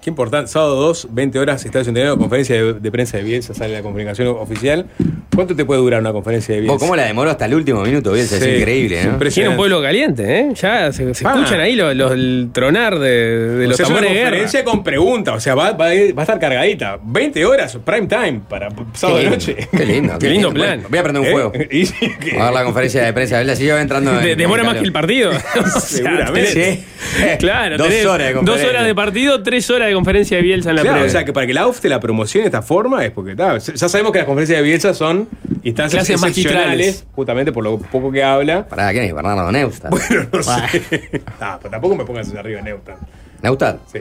Qué 0.00 0.10
importante. 0.10 0.50
Sábado 0.50 0.76
2, 0.76 1.08
20 1.12 1.38
horas, 1.38 1.64
Estadio 1.64 1.84
Centenario, 1.86 2.18
conferencia 2.18 2.54
de, 2.56 2.74
de 2.74 2.92
prensa 2.92 3.16
de 3.16 3.22
Bielsa, 3.22 3.54
sale 3.54 3.72
la 3.72 3.82
comunicación 3.82 4.28
oficial. 4.28 4.86
¿Cuánto 5.34 5.56
te 5.56 5.64
puede 5.64 5.80
durar 5.80 6.00
una 6.00 6.12
conferencia 6.12 6.54
de 6.54 6.60
Bielsa? 6.62 6.78
¿Cómo 6.78 6.96
la 6.96 7.04
demoró 7.04 7.30
hasta 7.30 7.46
el 7.46 7.54
último 7.54 7.82
minuto? 7.82 8.12
Bielsa? 8.12 8.38
Sí, 8.38 8.48
es 8.50 8.58
increíble, 8.58 9.00
es 9.00 9.06
¿no? 9.06 9.18
Tiene 9.18 9.48
un 9.50 9.56
pueblo 9.56 9.82
caliente, 9.82 10.38
¿eh? 10.40 10.48
Ya 10.54 10.92
se, 10.92 11.10
escuchan 11.10 11.60
ahí 11.60 11.74
los, 11.76 11.94
los- 11.96 12.12
el 12.12 12.50
tronar 12.52 12.98
de, 12.98 13.08
de 13.08 13.66
O 13.66 13.68
los 13.68 13.76
sea, 13.76 13.84
es 13.84 13.90
una 13.90 13.98
tambores 13.98 14.10
de 14.10 14.14
guerra. 14.14 14.30
conferencia 14.30 14.64
con 14.64 14.84
preguntas, 14.84 15.34
o 15.34 15.40
sea, 15.40 15.54
va, 15.54 15.72
va 15.72 15.86
a 15.86 15.94
ir- 15.94 16.16
va 16.16 16.22
a 16.22 16.24
estar 16.24 16.38
cargadita. 16.38 16.98
20 17.02 17.44
horas, 17.44 17.78
prime 17.84 18.06
time, 18.06 18.40
para 18.48 18.68
sábado 18.94 19.18
de 19.18 19.30
noche. 19.30 19.56
Qué 19.76 19.84
lindo. 19.84 20.18
Qué 20.18 20.28
lindo 20.30 20.52
plan. 20.52 20.82
Voy 20.88 20.98
a 20.98 21.02
prender 21.02 21.22
un 21.22 21.28
¿Eh? 21.28 21.32
fuego. 21.32 21.52
Y 21.70 21.86
sí, 21.86 21.96
a 22.38 22.44
ver 22.44 22.52
la 22.52 22.64
conferencia 22.64 23.02
de 23.02 23.12
prensa 23.12 23.36
de 23.38 23.44
Bielsa. 23.44 23.60
Si 23.60 23.66
yo 23.66 23.74
voy 23.74 23.82
entrando 23.82 24.12
en- 24.18 24.22
De- 24.24 24.36
demora 24.36 24.62
en 24.62 24.66
más 24.68 24.76
que 24.76 24.84
el 24.84 24.92
partido. 24.92 25.30
O 25.64 25.66
sea, 25.66 25.80
Seguramente. 25.80 26.52
tenés- 26.54 27.38
Claro, 27.38 27.76
Dos 27.78 27.88
tenés 27.88 28.06
horas 28.06 28.26
de 28.28 28.32
dos 28.34 28.38
conferencia. 28.40 28.70
horas 28.70 28.86
de 28.86 28.94
partido, 28.94 29.42
tres 29.42 29.70
horas 29.70 29.88
de 29.88 29.94
conferencia 29.94 30.36
de 30.36 30.42
Bielsa 30.42 30.70
en 30.70 30.76
la 30.76 30.82
Claro, 30.82 30.94
previa. 30.96 31.08
o 31.08 31.12
sea, 31.12 31.24
que 31.24 31.32
para 31.32 31.46
que 31.46 31.54
la 31.54 31.66
UF 31.66 31.80
te 31.80 31.88
la 31.88 32.00
promocione 32.00 32.44
de 32.44 32.48
esta 32.48 32.62
forma 32.62 33.04
es 33.04 33.10
porque 33.10 33.34
ta, 33.36 33.58
ya 33.58 33.88
sabemos 33.88 34.12
que 34.12 34.18
las 34.18 34.26
conferencias 34.26 34.58
de 34.58 34.64
Bielsa 34.64 34.94
son 34.94 35.23
instancias 35.62 36.06
Clases 36.06 36.22
excepcionales, 36.22 36.68
magistrales. 36.68 37.04
justamente 37.14 37.52
por 37.52 37.64
lo 37.64 37.78
poco 37.78 38.10
que 38.12 38.22
habla. 38.22 38.66
Pará, 38.68 38.90
¿quién 38.92 39.04
es? 39.04 39.14
Bernardo 39.14 39.50
Neustadt. 39.52 39.90
Bueno, 40.08 40.26
no 40.32 40.42
sé. 40.42 41.22
Ah, 41.40 41.58
pero 41.60 41.70
tampoco 41.70 41.94
me 41.96 42.04
pongas 42.04 42.34
arriba 42.34 42.58
de 42.58 42.64
Neuta. 42.64 42.96
¿Neustadt? 43.42 43.78
Sí. 43.92 44.00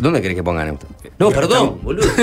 ¿Dónde 0.00 0.20
querés 0.22 0.36
que 0.36 0.42
ponga 0.42 0.64
Neustadt? 0.64 0.90
No, 1.18 1.30
perdón, 1.30 1.78
boludo. 1.82 2.06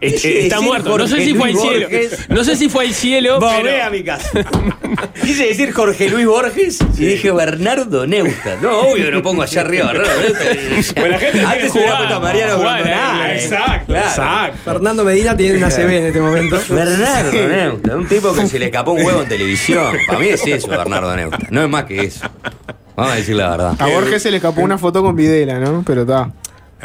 Eh, 0.00 0.44
está 0.44 0.60
muerto. 0.60 0.96
No 0.96 1.06
sé 1.06 1.24
si 1.24 1.34
fue 1.34 1.50
al 1.50 1.56
cielo. 1.56 1.88
No 2.28 2.44
sé 2.44 2.56
si 2.56 2.68
fue 2.68 2.86
al 2.86 2.94
cielo. 2.94 3.38
Ve 3.40 3.82
a 3.82 3.90
mi 3.90 4.02
casa. 4.02 4.30
Quise 5.22 5.46
decir 5.46 5.72
Jorge 5.72 6.08
Luis 6.08 6.26
Borges 6.26 6.78
y 6.98 7.04
dije 7.06 7.30
Bernardo 7.32 8.06
Neustadt. 8.06 8.60
No, 8.60 8.80
obvio 8.80 9.06
que 9.06 9.10
no 9.10 9.22
pongo 9.22 9.42
allá 9.42 9.60
arriba 9.60 9.92
Bernardo 9.92 10.20
Neustadt. 10.22 10.98
Bueno, 10.98 11.18
gente 11.18 11.40
Antes 11.40 11.72
hubiera 11.72 11.96
puesto 11.98 12.14
a 12.14 12.20
Mariano 12.20 12.76
eh. 12.78 13.40
Exacto, 13.42 13.86
Claro. 13.86 14.08
exacto. 14.08 14.58
Fernando 14.64 15.04
Medina 15.04 15.36
tiene 15.36 15.58
una 15.58 15.68
CB 15.70 15.90
en 15.90 16.06
este 16.06 16.20
momento. 16.20 16.60
Bernardo 16.68 17.32
Neustadt, 17.48 17.94
un 17.94 18.08
tipo 18.08 18.32
que 18.32 18.46
se 18.46 18.58
le 18.58 18.66
escapó 18.66 18.92
un 18.92 19.04
huevo 19.04 19.22
en 19.22 19.28
televisión. 19.28 19.96
Para 20.06 20.18
mí 20.18 20.28
es 20.28 20.46
eso, 20.46 20.68
Bernardo 20.68 21.14
Neustadt. 21.16 21.50
No 21.50 21.62
es 21.62 21.68
más 21.68 21.84
que 21.84 22.04
eso. 22.04 22.26
Vamos 22.96 23.12
a 23.14 23.16
decir 23.16 23.34
la 23.36 23.50
verdad. 23.50 23.76
A 23.78 23.86
Borges 23.86 24.22
se 24.22 24.30
le 24.30 24.36
escapó 24.38 24.60
una 24.60 24.76
foto 24.76 25.02
con 25.02 25.16
Videla, 25.16 25.58
¿no? 25.58 25.82
Pero 25.86 26.02
está. 26.02 26.30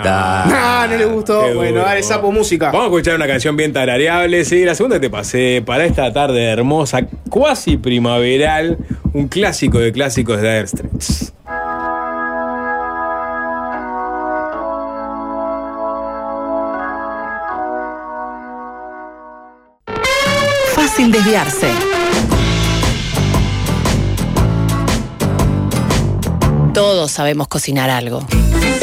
Da. 0.04 0.44
Ah, 0.44 0.88
no 0.90 0.98
le 0.98 1.06
gustó. 1.06 1.54
Bueno, 1.54 1.80
dale, 1.82 2.04
sapo 2.04 2.32
música. 2.32 2.68
Vamos 2.68 2.84
a 2.84 2.86
escuchar 2.88 3.16
una 3.16 3.28
canción 3.28 3.56
bien 3.56 3.74
tarareable. 3.74 4.44
Sí, 4.46 4.66
la 4.66 4.76
segunda 4.76 4.98
que 4.98 5.08
te 5.08 5.10
pasé 5.10 5.64
para 5.66 5.86
esta 5.86 6.12
tarde 6.12 6.44
hermosa, 6.44 7.08
cuasi 7.30 7.78
primaveral, 7.78 8.78
un 9.14 9.28
clásico 9.28 9.80
de 9.80 9.92
clásicos 9.92 10.42
de 10.42 10.54
Dire 10.54 10.68
Straits. 10.68 11.34
Fácil 20.76 21.12
desviarse. 21.12 21.68
Todos 26.74 27.12
sabemos 27.12 27.48
cocinar 27.48 27.90
algo. 27.90 28.26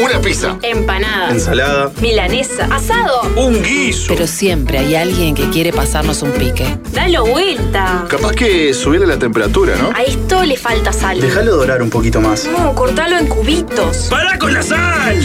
Una 0.03 0.20
pizza. 0.20 0.59
Empanada. 0.62 1.30
Ensalada. 1.30 1.92
Milanesa. 2.00 2.64
Asado. 2.72 3.22
Un 3.36 3.62
guiso. 3.62 4.07
Pero 4.09 4.26
siempre 4.26 4.78
hay 4.78 4.96
alguien 4.96 5.32
que 5.36 5.48
quiere 5.50 5.72
pasarnos 5.72 6.22
un 6.22 6.32
pique. 6.32 6.66
Dalo 6.92 7.24
vuelta. 7.24 8.05
Capaz 8.09 8.32
que 8.32 8.74
subirle 8.74 9.07
la 9.07 9.16
temperatura, 9.16 9.76
¿no? 9.76 9.92
A 9.94 10.03
esto 10.03 10.42
le 10.42 10.57
falta 10.57 10.92
sal. 10.92 11.20
Déjalo 11.20 11.55
dorar 11.55 11.82
un 11.82 11.90
poquito 11.90 12.20
más. 12.20 12.46
No, 12.46 12.74
cortalo 12.74 13.16
en 13.16 13.28
cubitos. 13.28 14.09
¡Para 14.11 14.36
con 14.40 14.53
la 14.53 14.64
sal! 14.64 15.22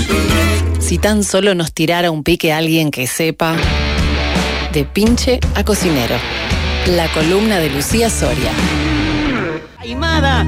Si 0.78 1.00
tan 1.00 1.24
solo 1.24 1.56
nos 1.56 1.74
tirara 1.74 2.12
un 2.12 2.24
pique 2.24 2.54
alguien 2.54 2.92
que 2.92 3.08
sepa. 3.08 3.56
De 4.74 4.86
pinche 4.86 5.40
a 5.56 5.64
cocinero. 5.64 6.16
La 6.96 7.12
columna 7.14 7.58
de 7.58 7.72
Lucía 7.72 8.12
Soria. 8.12 8.52
Aimada, 9.80 10.44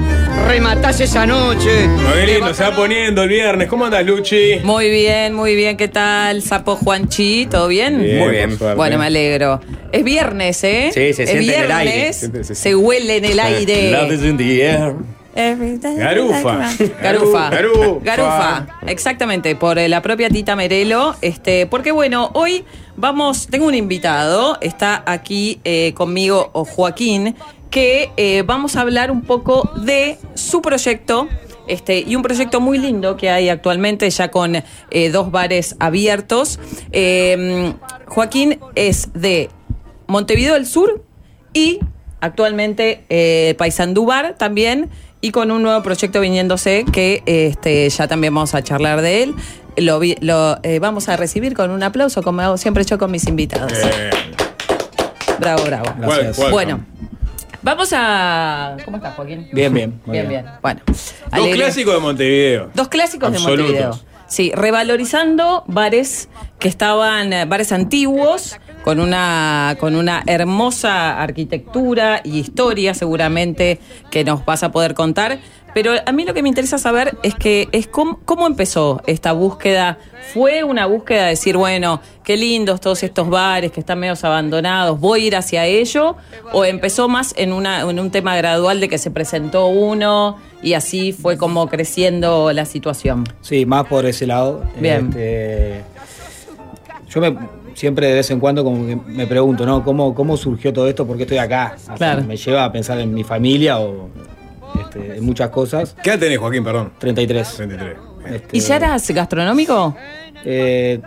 rematás 0.48 1.00
esa 1.00 1.24
noche. 1.24 1.86
Muy 1.86 2.26
lindo, 2.26 2.52
se 2.52 2.64
va 2.64 2.74
poniendo 2.74 3.22
el 3.22 3.28
viernes. 3.28 3.68
¿Cómo 3.68 3.84
andas, 3.84 4.04
Luchi? 4.04 4.58
Muy 4.64 4.90
bien, 4.90 5.34
muy 5.34 5.54
bien. 5.54 5.76
¿Qué 5.76 5.86
tal, 5.86 6.42
Sapo 6.42 6.74
Juanchi? 6.74 7.46
¿Todo 7.48 7.68
bien? 7.68 8.02
Bien, 8.02 8.18
Muy 8.18 8.30
bien. 8.32 8.50
por 8.50 8.58
suerte. 8.58 8.76
Bueno, 8.76 8.98
me 8.98 9.06
alegro. 9.06 9.60
Es 9.92 10.02
viernes, 10.02 10.64
¿eh? 10.64 10.90
Sí, 10.92 11.12
se 11.14 11.22
es 11.22 11.30
siente 11.30 11.56
en 11.58 11.64
el 11.64 11.70
aire. 11.72 11.92
viernes, 12.18 12.30
se- 12.46 12.54
Se 12.56 12.74
huele 12.74 13.18
en 13.18 13.24
el 13.24 13.38
aire. 13.38 13.92
Love 13.92 14.12
is 14.12 14.24
in 14.24 14.36
the 14.36 14.62
air. 14.66 14.94
Every 15.32 15.78
day 15.78 15.96
Garufa. 15.96 16.56
like 16.58 16.92
Garufa. 17.00 17.50
Garufa. 17.50 17.98
Garufa. 18.02 18.66
Exactamente, 18.88 19.54
por 19.54 19.78
eh, 19.78 19.88
la 19.88 20.02
propia 20.02 20.28
Tita 20.28 20.56
Merelo. 20.56 21.14
Este, 21.22 21.66
porque 21.66 21.92
bueno, 21.92 22.30
hoy 22.34 22.64
vamos, 22.96 23.46
tengo 23.46 23.66
un 23.66 23.76
invitado, 23.76 24.58
está 24.60 25.04
aquí 25.06 25.60
eh, 25.62 25.92
conmigo 25.94 26.50
o 26.52 26.64
Joaquín, 26.64 27.36
que 27.70 28.10
eh, 28.16 28.42
vamos 28.44 28.76
a 28.76 28.82
hablar 28.82 29.10
un 29.10 29.22
poco 29.22 29.70
de 29.76 30.18
su 30.34 30.60
proyecto. 30.60 31.28
Este, 31.66 32.00
y 32.00 32.16
un 32.16 32.22
proyecto 32.22 32.60
muy 32.60 32.78
lindo 32.78 33.16
que 33.16 33.30
hay 33.30 33.48
actualmente, 33.48 34.10
ya 34.10 34.28
con 34.32 34.56
eh, 34.56 35.10
dos 35.10 35.30
bares 35.30 35.76
abiertos. 35.78 36.58
Eh, 36.90 37.74
Joaquín 38.08 38.58
es 38.74 39.10
de 39.14 39.50
Montevideo 40.08 40.54
del 40.54 40.66
Sur 40.66 41.04
y 41.52 41.78
actualmente 42.20 43.04
eh, 43.08 43.54
Paysandú 43.56 44.04
Bar 44.04 44.36
también 44.36 44.90
y 45.20 45.30
con 45.30 45.52
un 45.52 45.62
nuevo 45.62 45.80
proyecto 45.84 46.20
viniéndose 46.20 46.84
que 46.92 47.22
este, 47.26 47.88
ya 47.88 48.08
también 48.08 48.34
vamos 48.34 48.56
a 48.56 48.64
charlar 48.64 49.00
de 49.00 49.22
él. 49.22 49.34
Lo, 49.76 50.00
lo, 50.20 50.58
vamos 50.80 51.08
a 51.08 51.16
recibir 51.16 51.54
con 51.54 51.70
un 51.70 51.84
aplauso 51.84 52.20
como 52.24 52.40
hago 52.40 52.56
siempre 52.56 52.82
yo 52.84 52.98
con 52.98 53.12
mis 53.12 53.28
invitados. 53.28 53.72
Bravo, 55.38 55.64
bravo. 55.64 55.94
Bueno, 56.50 56.84
vamos 57.62 57.92
a... 57.96 58.76
¿Cómo 58.84 58.96
estás, 58.96 59.14
Joaquín? 59.14 59.48
Bien, 59.52 59.72
bien. 59.72 60.00
Bien, 60.06 60.28
bien. 60.28 60.46
Bueno. 60.62 60.80
Dos 60.86 61.14
alegre. 61.30 61.56
clásicos 61.56 61.94
de 61.94 62.00
Montevideo. 62.00 62.70
Dos 62.74 62.88
clásicos 62.88 63.28
Absolutos. 63.28 63.56
de 63.56 63.62
Montevideo. 63.62 64.10
Sí, 64.26 64.52
revalorizando 64.54 65.64
bares 65.66 66.28
que 66.60 66.68
estaban, 66.68 67.32
eh, 67.32 67.46
bares 67.46 67.72
antiguos, 67.72 68.60
con 68.84 69.00
una, 69.00 69.76
con 69.80 69.96
una 69.96 70.22
hermosa 70.26 71.20
arquitectura 71.20 72.20
y 72.22 72.38
historia 72.38 72.94
seguramente 72.94 73.80
que 74.10 74.22
nos 74.22 74.44
vas 74.44 74.62
a 74.62 74.70
poder 74.70 74.94
contar. 74.94 75.40
Pero 75.74 75.92
a 76.04 76.12
mí 76.12 76.24
lo 76.24 76.34
que 76.34 76.42
me 76.42 76.48
interesa 76.48 76.78
saber 76.78 77.16
es 77.22 77.34
que 77.34 77.68
es 77.72 77.86
cómo, 77.86 78.20
cómo 78.24 78.46
empezó 78.46 79.02
esta 79.06 79.32
búsqueda. 79.32 79.98
¿Fue 80.32 80.64
una 80.64 80.86
búsqueda 80.86 81.24
de 81.24 81.30
decir, 81.30 81.56
bueno, 81.56 82.00
qué 82.24 82.36
lindos 82.36 82.80
todos 82.80 83.02
estos 83.02 83.28
bares 83.28 83.72
que 83.72 83.80
están 83.80 83.98
medios 83.98 84.22
abandonados, 84.24 85.00
voy 85.00 85.24
a 85.24 85.26
ir 85.26 85.36
hacia 85.36 85.66
ello? 85.66 86.16
¿O 86.52 86.64
empezó 86.64 87.08
más 87.08 87.34
en, 87.36 87.52
una, 87.52 87.80
en 87.82 87.98
un 87.98 88.10
tema 88.10 88.36
gradual 88.36 88.80
de 88.80 88.88
que 88.88 88.98
se 88.98 89.10
presentó 89.10 89.66
uno 89.66 90.36
y 90.62 90.74
así 90.74 91.12
fue 91.12 91.36
como 91.36 91.68
creciendo 91.68 92.52
la 92.52 92.64
situación? 92.64 93.24
Sí, 93.40 93.66
más 93.66 93.86
por 93.86 94.06
ese 94.06 94.26
lado. 94.26 94.62
Bien. 94.78 95.08
Este, 95.08 95.82
yo 97.08 97.20
me, 97.20 97.36
siempre 97.74 98.08
de 98.08 98.14
vez 98.14 98.30
en 98.30 98.40
cuando 98.40 98.62
como 98.62 98.86
que 98.86 98.96
me 98.96 99.26
pregunto, 99.26 99.66
¿no? 99.66 99.82
¿Cómo, 99.82 100.14
¿Cómo 100.14 100.36
surgió 100.36 100.72
todo 100.72 100.88
esto? 100.88 101.06
¿Por 101.06 101.16
qué 101.16 101.22
estoy 101.22 101.38
acá? 101.38 101.76
Claro. 101.96 102.22
Me 102.24 102.36
lleva 102.36 102.64
a 102.64 102.72
pensar 102.72 103.00
en 103.00 103.12
mi 103.12 103.24
familia 103.24 103.80
o 103.80 104.10
este, 104.94 105.16
en 105.18 105.24
muchas 105.24 105.50
cosas. 105.50 105.96
¿Qué 106.02 106.10
edad 106.10 106.18
tenés, 106.18 106.38
Joaquín? 106.38 106.64
Perdón. 106.64 106.92
33. 106.98 107.54
33. 107.56 107.96
Este, 108.26 108.56
¿Y 108.56 108.60
ya 108.60 108.76
eras 108.76 109.10
gastronómico? 109.10 109.96
eh, 110.44 111.00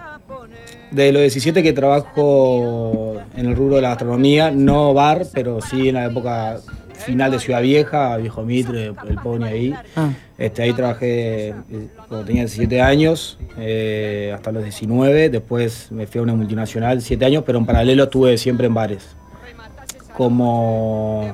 de 0.91 1.11
los 1.11 1.21
17 1.21 1.63
que 1.63 1.73
trabajo 1.73 3.15
en 3.35 3.47
el 3.47 3.55
rubro 3.55 3.77
de 3.77 3.81
la 3.81 3.89
gastronomía, 3.89 4.51
no 4.51 4.93
bar, 4.93 5.23
pero 5.33 5.59
sí 5.59 5.89
en 5.89 5.95
la 5.95 6.05
época 6.05 6.59
final 6.93 7.31
de 7.31 7.39
Ciudad 7.39 7.61
Vieja, 7.61 8.15
Viejo 8.17 8.43
Mitre, 8.43 8.93
el 9.07 9.15
Pony 9.15 9.43
ahí. 9.43 9.75
Ah. 9.95 10.11
Este, 10.37 10.61
ahí 10.61 10.73
trabajé 10.73 11.49
eh, 11.49 11.53
cuando 12.07 12.25
tenía 12.25 12.43
17 12.43 12.79
años, 12.81 13.39
eh, 13.57 14.31
hasta 14.35 14.51
los 14.51 14.63
19. 14.63 15.29
Después 15.29 15.91
me 15.91 16.05
fui 16.05 16.19
a 16.19 16.21
una 16.21 16.35
multinacional, 16.35 17.01
7 17.01 17.25
años, 17.25 17.43
pero 17.45 17.57
en 17.57 17.65
paralelo 17.65 18.03
estuve 18.03 18.37
siempre 18.37 18.67
en 18.67 18.73
bares. 18.75 19.15
Como 20.15 21.33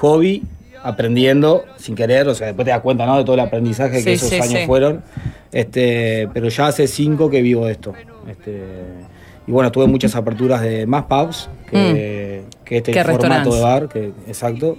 hobby, 0.00 0.42
aprendiendo 0.86 1.64
sin 1.76 1.94
querer, 1.94 2.28
o 2.28 2.34
sea, 2.34 2.48
después 2.48 2.64
te 2.64 2.70
das 2.70 2.80
cuenta 2.80 3.06
¿no? 3.06 3.18
de 3.18 3.24
todo 3.24 3.34
el 3.34 3.40
aprendizaje 3.40 3.98
Sí, 3.98 4.04
que 4.04 4.12
esos 4.14 4.28
sí, 4.28 4.36
años 4.36 4.60
sí. 4.60 4.66
fueron. 4.66 5.02
Este, 5.52 6.28
pero 6.32 6.48
ya 6.48 6.68
hace 6.68 6.86
5 6.86 7.30
que 7.30 7.42
vivo 7.42 7.68
esto. 7.68 7.94
Este, 8.28 8.62
y 9.46 9.52
bueno, 9.52 9.70
tuve 9.70 9.86
muchas 9.86 10.14
aperturas 10.14 10.60
de 10.60 10.86
más 10.86 11.04
pubs 11.04 11.48
que, 11.70 12.42
que 12.64 12.76
este 12.78 12.90
Mm. 12.90 12.94
Que 12.94 13.04
formato 13.04 13.22
restaurantes. 13.22 13.54
de 13.54 13.60
bar, 13.60 13.88
que, 13.88 14.06
exacto. 14.26 14.76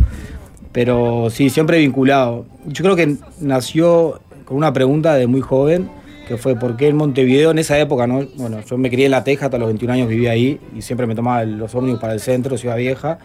Pero 0.72 1.30
sí, 1.30 1.49
siempre 1.49 1.80
vinculado. 1.80 2.45
Yo 2.66 2.84
creo 2.84 2.95
que 2.95 3.16
nació 3.39 4.20
con 4.45 4.58
una 4.58 4.74
pregunta 4.74 5.16
de 5.16 5.28
muy 5.28 5.41
joven, 5.41 5.89
que 6.28 6.38
fue 6.38 6.55
¿por 6.55 6.78
qué 6.78 6.89
en 6.89 6.97
Montevideo 6.97 7.51
en 7.51 7.60
esa 7.60 7.80
época? 7.80 8.05
no 8.05 8.28
Bueno, 8.36 8.60
yo 8.62 8.78
me 8.78 8.89
crié 8.89 9.05
en 9.05 9.12
La 9.12 9.24
Teja, 9.24 9.45
hasta 9.45 9.58
los 9.58 9.68
21 9.68 9.93
años 9.93 10.10
vivía 10.10 10.32
ahí 10.32 10.60
y 10.76 10.82
siempre 10.82 11.08
me 11.08 11.16
tomaba 11.16 11.43
los 11.45 11.74
ómnibus 11.74 11.99
para 11.99 12.14
el 12.14 12.20
centro, 12.20 12.58
Ciudad 12.58 12.76
Vieja, 12.78 13.20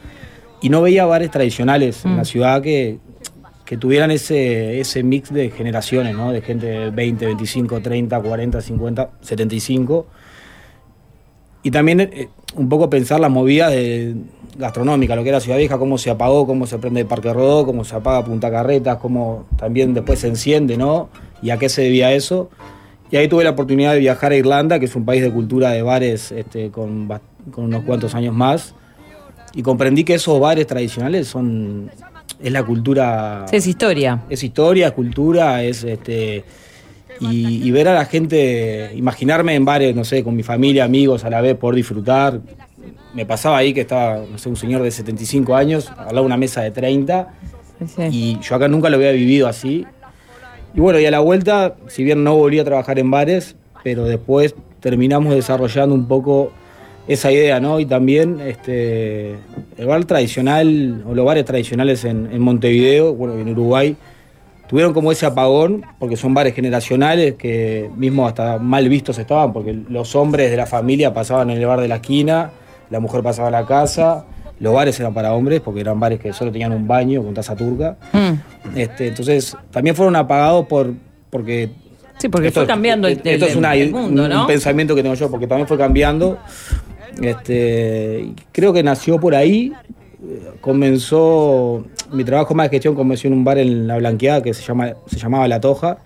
y 0.63 0.69
no 0.69 0.81
veía 0.81 1.05
bares 1.05 1.31
tradicionales 1.31 2.05
en 2.05 2.15
Mm. 2.15 2.17
la 2.17 2.25
ciudad 2.25 2.63
que, 2.63 2.99
que 3.65 3.77
tuvieran 3.77 4.11
ese, 4.11 4.81
ese 4.81 5.03
mix 5.03 5.33
de 5.33 5.51
generaciones, 5.51 6.15
¿no? 6.15 6.33
De 6.33 6.41
gente 6.41 6.67
de 6.67 6.91
20, 6.91 7.27
25, 7.27 7.81
30, 7.81 8.21
40, 8.21 8.61
50, 8.61 9.11
75. 9.21 10.07
Y 11.63 11.71
también 11.71 12.01
eh, 12.01 12.29
un 12.57 12.69
poco 12.69 12.89
pensar 12.91 13.21
la 13.21 13.29
movida 13.29 13.71
de 13.71 14.15
gastronómica, 14.59 15.17
lo 15.17 15.23
que 15.23 15.31
era 15.31 15.41
Ciudad 15.41 15.57
Vieja, 15.59 15.79
cómo 15.79 15.97
se 15.97 16.11
apagó, 16.11 16.47
cómo 16.47 16.67
se 16.67 16.79
prende 16.79 17.01
el 17.01 17.07
Parque 17.07 17.33
Rodó, 17.33 17.65
cómo 17.65 17.85
se 17.85 17.95
apaga 17.97 18.25
Punta 18.25 18.51
Carretas, 18.51 18.99
cómo 18.99 19.47
también 19.57 19.95
después 19.95 20.19
se 20.19 20.29
enciende, 20.29 20.77
¿no? 20.77 21.09
Y 21.41 21.51
a 21.51 21.57
qué 21.57 21.69
se 21.69 21.83
debía 21.83 22.13
eso. 22.13 22.51
Y 23.11 23.17
ahí 23.17 23.29
tuve 23.29 23.45
la 23.45 23.51
oportunidad 23.51 23.93
de 23.95 24.01
viajar 24.01 24.33
a 24.33 24.37
Irlanda, 24.37 24.79
que 24.79 24.85
es 24.87 24.95
un 24.97 25.05
país 25.05 25.23
de 25.23 25.31
cultura 25.31 25.71
de 25.71 25.83
bares 25.83 26.33
este, 26.33 26.71
con 26.71 27.09
unos 27.57 27.83
cuantos 27.85 28.15
años 28.15 28.35
más. 28.35 28.75
Y 29.55 29.63
comprendí 29.63 30.05
que 30.05 30.15
esos 30.15 30.41
bares 30.41 30.67
tradicionales 30.67 31.29
son. 31.29 31.91
es 32.43 32.53
la 32.53 32.63
cultura. 32.63 33.47
Es 33.53 33.67
historia. 33.67 34.23
Es 34.31 34.43
historia, 34.43 34.89
es 34.89 34.93
cultura, 34.93 35.63
es 35.63 35.85
este. 35.85 36.45
Y, 37.21 37.67
y 37.67 37.71
ver 37.71 37.89
a 37.89 37.95
la 37.95 38.05
gente, 38.07 38.91
imaginarme 38.95 39.55
en 39.55 39.65
bares, 39.65 39.95
no 39.95 40.03
sé, 40.05 40.25
con 40.25 40.35
mi 40.35 40.43
familia, 40.43 40.85
amigos 40.85 41.25
a 41.25 41.31
la 41.31 41.41
vez, 41.41 41.57
por 41.57 41.75
disfrutar. 41.75 42.41
Me 43.15 43.27
pasaba 43.27 43.59
ahí 43.59 43.73
que 43.75 43.83
estaba, 43.83 44.25
no 44.29 44.39
sé, 44.39 44.49
un 44.49 44.57
señor 44.57 44.83
de 44.83 44.91
75 44.91 45.55
años, 45.55 45.91
al 45.91 46.07
lado 46.07 46.21
de 46.21 46.27
una 46.27 46.37
mesa 46.37 46.63
de 46.63 46.71
30. 46.71 47.29
Y 48.11 48.39
yo 48.41 48.55
acá 48.55 48.69
nunca 48.69 48.89
lo 48.89 48.97
había 48.97 49.13
vivido 49.13 49.47
así. 49.47 49.87
Y 50.75 50.81
bueno, 50.81 50.99
y 50.99 51.07
a 51.07 51.11
la 51.11 51.21
vuelta, 51.21 51.77
si 51.89 52.03
bien 52.03 52.25
no 52.25 52.35
volví 52.35 52.59
a 52.59 52.65
trabajar 52.65 52.99
en 52.99 53.11
bares, 53.11 53.57
pero 53.85 54.05
después 54.05 54.55
terminamos 54.81 55.35
desarrollando 55.35 55.95
un 55.95 56.09
poco 56.09 56.53
esa 57.09 57.33
idea, 57.33 57.59
¿no? 57.61 57.81
Y 57.81 57.87
también 57.87 58.41
este, 58.41 59.33
el 59.77 59.87
bar 59.87 60.05
tradicional, 60.05 61.03
o 61.07 61.15
los 61.15 61.25
bares 61.27 61.45
tradicionales 61.45 62.05
en, 62.05 62.29
en 62.33 62.41
Montevideo, 62.41 63.15
bueno, 63.15 63.37
y 63.39 63.43
en 63.43 63.49
Uruguay, 63.51 63.97
tuvieron 64.69 64.93
como 64.95 65.13
ese 65.13 65.27
apagón, 65.27 65.83
porque 65.99 66.17
son 66.17 66.33
bares 66.33 66.55
generacionales 66.55 67.35
que 67.35 67.91
mismo 67.97 68.27
hasta 68.27 68.59
mal 68.59 68.89
vistos 68.89 69.19
estaban, 69.19 69.53
porque 69.53 69.77
los 69.89 70.15
hombres 70.15 70.51
de 70.51 70.57
la 70.57 70.67
familia 70.67 71.13
pasaban 71.13 71.51
en 71.51 71.59
el 71.59 71.67
bar 71.67 71.81
de 71.81 71.89
la 71.89 71.97
esquina, 71.97 72.51
la 72.89 73.01
mujer 73.01 73.23
pasaba 73.23 73.49
a 73.49 73.51
la 73.51 73.67
casa, 73.67 74.25
los 74.61 74.73
bares 74.73 74.99
eran 75.01 75.13
para 75.13 75.35
hombres, 75.35 75.61
porque 75.61 75.81
eran 75.81 75.99
bares 75.99 76.21
que 76.21 76.33
solo 76.33 76.53
tenían 76.53 76.73
un 76.73 76.87
baño 76.87 77.23
con 77.23 77.35
taza 77.35 77.57
turca. 77.57 77.97
Este, 78.77 79.09
entonces, 79.09 79.57
también 79.73 79.97
fueron 79.97 80.15
apagados 80.17 80.67
por 80.67 80.93
porque 81.31 81.71
Sí, 82.19 82.29
porque 82.29 82.53
fue 82.53 82.67
cambiando 82.67 83.09
el- 83.09 83.15
esto 83.25 83.47
es 83.47 83.53
el- 83.53 83.59
una- 83.59 83.75
el 83.75 83.91
mundo, 83.91 84.23
un, 84.25 84.29
¿no? 84.29 84.47
pensamiento 84.47 84.95
que 84.95 85.03
tengo 85.03 85.17
yo, 85.17 85.29
porque 85.31 85.47
también 85.49 85.67
fue 85.67 85.77
cambiando. 85.77 86.39
Este, 87.21 88.33
creo 88.53 88.73
que 88.73 88.83
nació 88.83 89.21
por 89.21 89.35
ahí. 89.35 89.73
Comenzó 90.61 91.85
mi 92.13 92.25
trabajo 92.25 92.55
más 92.55 92.67
de 92.67 92.77
gestión 92.77 92.95
comenzó 92.95 93.27
en 93.27 93.33
un 93.33 93.45
bar 93.45 93.59
en 93.59 93.89
la 93.89 93.97
Blanqueada 93.97 94.43
que 94.43 94.55
se 94.55 94.63
llama 94.63 94.95
se 95.07 95.19
llamaba 95.19 95.49
La 95.49 95.61
Toja. 95.61 95.99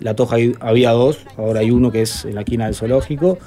La 0.00 0.14
Toja 0.14 0.36
había 0.60 0.90
dos, 0.90 1.24
ahora 1.36 1.60
hay 1.60 1.70
uno 1.70 1.92
que 1.92 2.02
es 2.02 2.24
en 2.24 2.34
la 2.34 2.40
esquina 2.40 2.66
del 2.66 2.74
zoológico. 2.74 3.38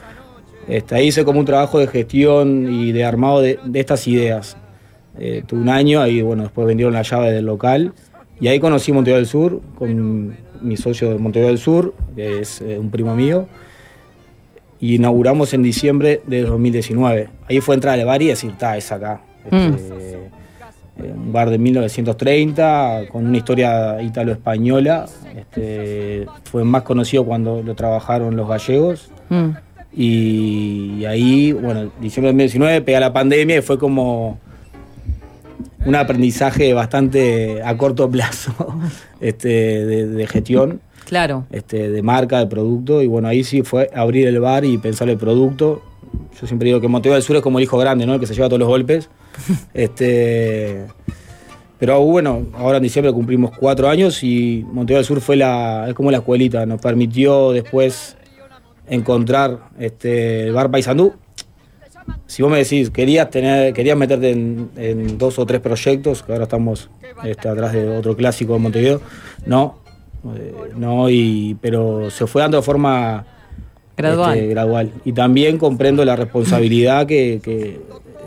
Este, 0.68 0.96
ahí 0.96 1.08
hice 1.08 1.26
como 1.26 1.40
un 1.40 1.46
trabajo 1.46 1.80
de 1.80 1.88
gestión 1.88 2.72
y 2.72 2.92
de 2.92 3.04
armado 3.04 3.42
de, 3.42 3.60
de 3.66 3.80
estas 3.80 4.08
ideas. 4.08 4.56
Eh, 5.18 5.44
tuve 5.46 5.60
un 5.62 5.70
año, 5.70 6.02
ahí 6.02 6.22
bueno, 6.22 6.44
después 6.44 6.66
vendieron 6.68 6.94
la 6.94 7.02
llave 7.02 7.32
del 7.32 7.46
local. 7.46 7.94
Y 8.40 8.48
ahí 8.48 8.60
conocí 8.60 8.92
Montevideo 8.92 9.18
del 9.18 9.28
Sur 9.28 9.62
con 9.78 10.36
mi 10.62 10.78
socio 10.78 11.10
de 11.12 11.18
Montevideo 11.18 11.50
del 11.50 11.60
Sur, 11.60 11.94
que 12.16 12.40
es 12.40 12.62
eh, 12.62 12.78
un 12.80 12.90
primo 12.90 13.16
mío. 13.16 13.48
Y 14.86 14.96
inauguramos 14.98 15.52
en 15.56 15.64
diciembre 15.64 16.22
de 16.28 16.44
2019. 16.44 17.30
Ahí 17.50 17.60
fue 17.60 17.74
entrar 17.74 18.00
al 18.00 18.06
bar 18.06 18.22
y 18.22 18.28
decir, 18.28 18.52
está, 18.52 18.78
es 18.78 18.92
acá. 18.92 19.20
Este, 19.44 20.14
eh, 20.14 21.12
un 21.12 21.34
bar 21.34 21.50
de 21.50 21.58
1930 21.58 23.06
con 23.12 23.26
una 23.26 23.36
historia 23.36 24.00
italo-española. 24.00 25.08
Este, 25.36 26.28
fue 26.44 26.64
más 26.64 26.84
conocido 26.84 27.26
cuando 27.26 27.64
lo 27.64 27.74
trabajaron 27.74 28.36
los 28.36 28.48
gallegos. 28.48 29.10
Mm. 29.30 29.50
Y 29.92 31.06
ahí, 31.06 31.52
bueno, 31.52 31.90
diciembre 32.00 32.28
de 32.28 32.44
2019 32.44 32.82
pega 32.82 33.00
la 33.00 33.12
pandemia 33.12 33.58
y 33.58 33.62
fue 33.64 33.80
como 33.80 34.38
un 35.84 35.96
aprendizaje 35.96 36.76
bastante 36.76 37.64
a 37.64 37.76
corto 37.76 38.08
plazo 38.12 38.54
este, 39.20 39.48
de, 39.48 40.08
de 40.10 40.28
gestión, 40.28 40.80
Claro. 41.06 41.46
este, 41.52 41.90
de 41.90 42.02
marca, 42.02 42.40
de 42.40 42.48
producto. 42.48 43.02
Y 43.02 43.08
bueno, 43.08 43.28
ahí 43.28 43.44
sí 43.44 43.62
fue 43.62 43.90
abrir 43.94 44.28
el 44.28 44.40
bar 44.40 44.66
y 44.66 44.78
pensar 44.78 45.10
el 45.10 45.18
producto. 45.18 45.82
Yo 46.40 46.48
siempre 46.48 46.68
digo 46.68 46.82
que 46.82 46.88
Montevideo 46.88 47.16
del 47.16 47.24
Sur 47.24 47.36
es 47.36 47.42
como 47.42 47.60
el 47.60 47.64
hijo 47.64 47.78
grande, 47.78 48.06
¿no? 48.06 48.14
El 48.16 48.20
que 48.20 48.28
se 48.28 48.34
lleva 48.34 48.48
todos 48.48 48.60
los 48.60 48.68
golpes. 48.68 49.10
este, 49.74 50.86
pero 51.80 52.02
bueno, 52.02 52.48
ahora 52.54 52.78
en 52.78 52.84
diciembre 52.84 53.12
cumplimos 53.12 53.52
cuatro 53.58 53.90
años 53.90 54.24
y 54.24 54.66
Montevideo 54.68 54.98
del 54.98 55.06
Sur 55.06 55.22
fue 55.22 55.36
la, 55.36 55.86
es 55.90 55.94
como 55.94 56.12
la 56.12 56.18
escuelita, 56.18 56.66
nos 56.66 56.82
permitió 56.82 57.52
después 57.52 58.16
encontrar 58.88 59.60
este, 59.80 60.48
el 60.48 60.54
bar 60.54 60.72
Paysandú. 60.72 61.14
Si 62.28 62.44
vos 62.44 62.52
me 62.52 62.60
decís, 62.60 62.92
querías 62.92 63.30
tener, 63.30 63.74
querías 63.74 63.98
meterte 63.98 64.30
en, 64.30 64.70
en 64.78 65.18
dos 65.18 65.40
o 65.40 65.46
tres 65.46 65.60
proyectos, 65.60 66.22
que 66.22 66.32
ahora 66.32 66.44
estamos 66.44 66.90
este, 67.24 67.50
atrás 67.50 67.74
de 67.74 67.98
otro 67.98 68.16
clásico 68.16 68.54
de 68.54 68.60
Montevideo, 68.60 69.02
no, 69.46 69.80
no, 70.76 71.10
y, 71.10 71.58
pero 71.62 72.10
se 72.10 72.26
fue 72.28 72.42
dando 72.42 72.58
de 72.58 72.64
forma 72.64 73.26
Gradual. 73.98 74.38
este, 74.38 74.50
gradual. 74.50 74.92
Y 75.06 75.14
también 75.14 75.58
comprendo 75.58 76.04
la 76.06 76.16
responsabilidad 76.16 77.06
que, 77.08 77.40
que- 77.44 77.80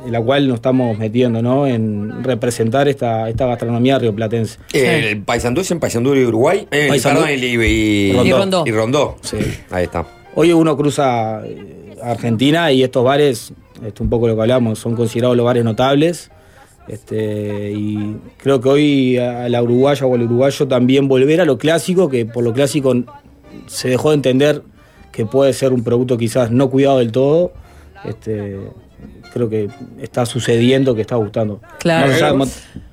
en 0.06 0.12
la 0.12 0.22
cual 0.22 0.46
nos 0.48 0.54
estamos 0.56 0.96
metiendo, 0.96 1.42
¿no? 1.42 1.66
En 1.66 2.22
representar 2.22 2.86
esta, 2.88 3.28
esta 3.28 3.46
gastronomía 3.46 3.98
rioplatense. 3.98 4.58
El 4.72 5.20
Paysandú 5.22 5.60
es 5.60 5.70
en 5.72 5.80
Paysandú 5.80 6.14
y 6.14 6.24
Uruguay. 6.24 6.66
Eh, 6.70 6.88
perdón, 7.02 7.28
y, 7.30 7.32
y- 7.44 8.10
Y 8.16 8.32
Rondó. 8.32 8.64
Y 8.66 8.70
Rondó. 8.70 9.16
Sí. 9.22 9.36
Ahí 9.70 9.84
está. 9.84 10.06
Hoy 10.34 10.52
uno 10.52 10.76
cruza 10.76 11.42
eh, 11.44 11.96
Argentina 12.02 12.70
y 12.70 12.84
estos 12.84 13.04
bares, 13.04 13.52
esto 13.84 14.04
un 14.04 14.08
poco 14.08 14.28
lo 14.28 14.36
que 14.36 14.40
hablamos, 14.42 14.78
son 14.78 14.94
considerados 14.94 15.36
los 15.36 15.44
bares 15.44 15.64
notables. 15.64 16.30
Este, 16.88 17.70
y 17.72 18.16
creo 18.38 18.60
que 18.60 18.68
hoy 18.68 19.18
a 19.18 19.48
la 19.48 19.62
uruguaya 19.62 20.06
o 20.06 20.14
al 20.14 20.22
uruguayo 20.22 20.66
también 20.68 21.06
volver 21.08 21.40
a 21.40 21.44
lo 21.44 21.58
clásico, 21.58 22.08
que 22.08 22.24
por 22.24 22.42
lo 22.44 22.52
clásico 22.54 22.94
se 23.66 23.88
dejó 23.90 24.10
de 24.10 24.16
entender 24.16 24.62
que 25.12 25.26
puede 25.26 25.52
ser 25.52 25.72
un 25.72 25.84
producto 25.84 26.16
quizás 26.16 26.50
no 26.50 26.70
cuidado 26.70 26.98
del 26.98 27.12
todo. 27.12 27.52
Este, 28.04 28.58
creo 29.34 29.48
que 29.50 29.68
está 30.00 30.24
sucediendo, 30.24 30.94
que 30.94 31.02
está 31.02 31.16
gustando. 31.16 31.60
De 32.06 32.14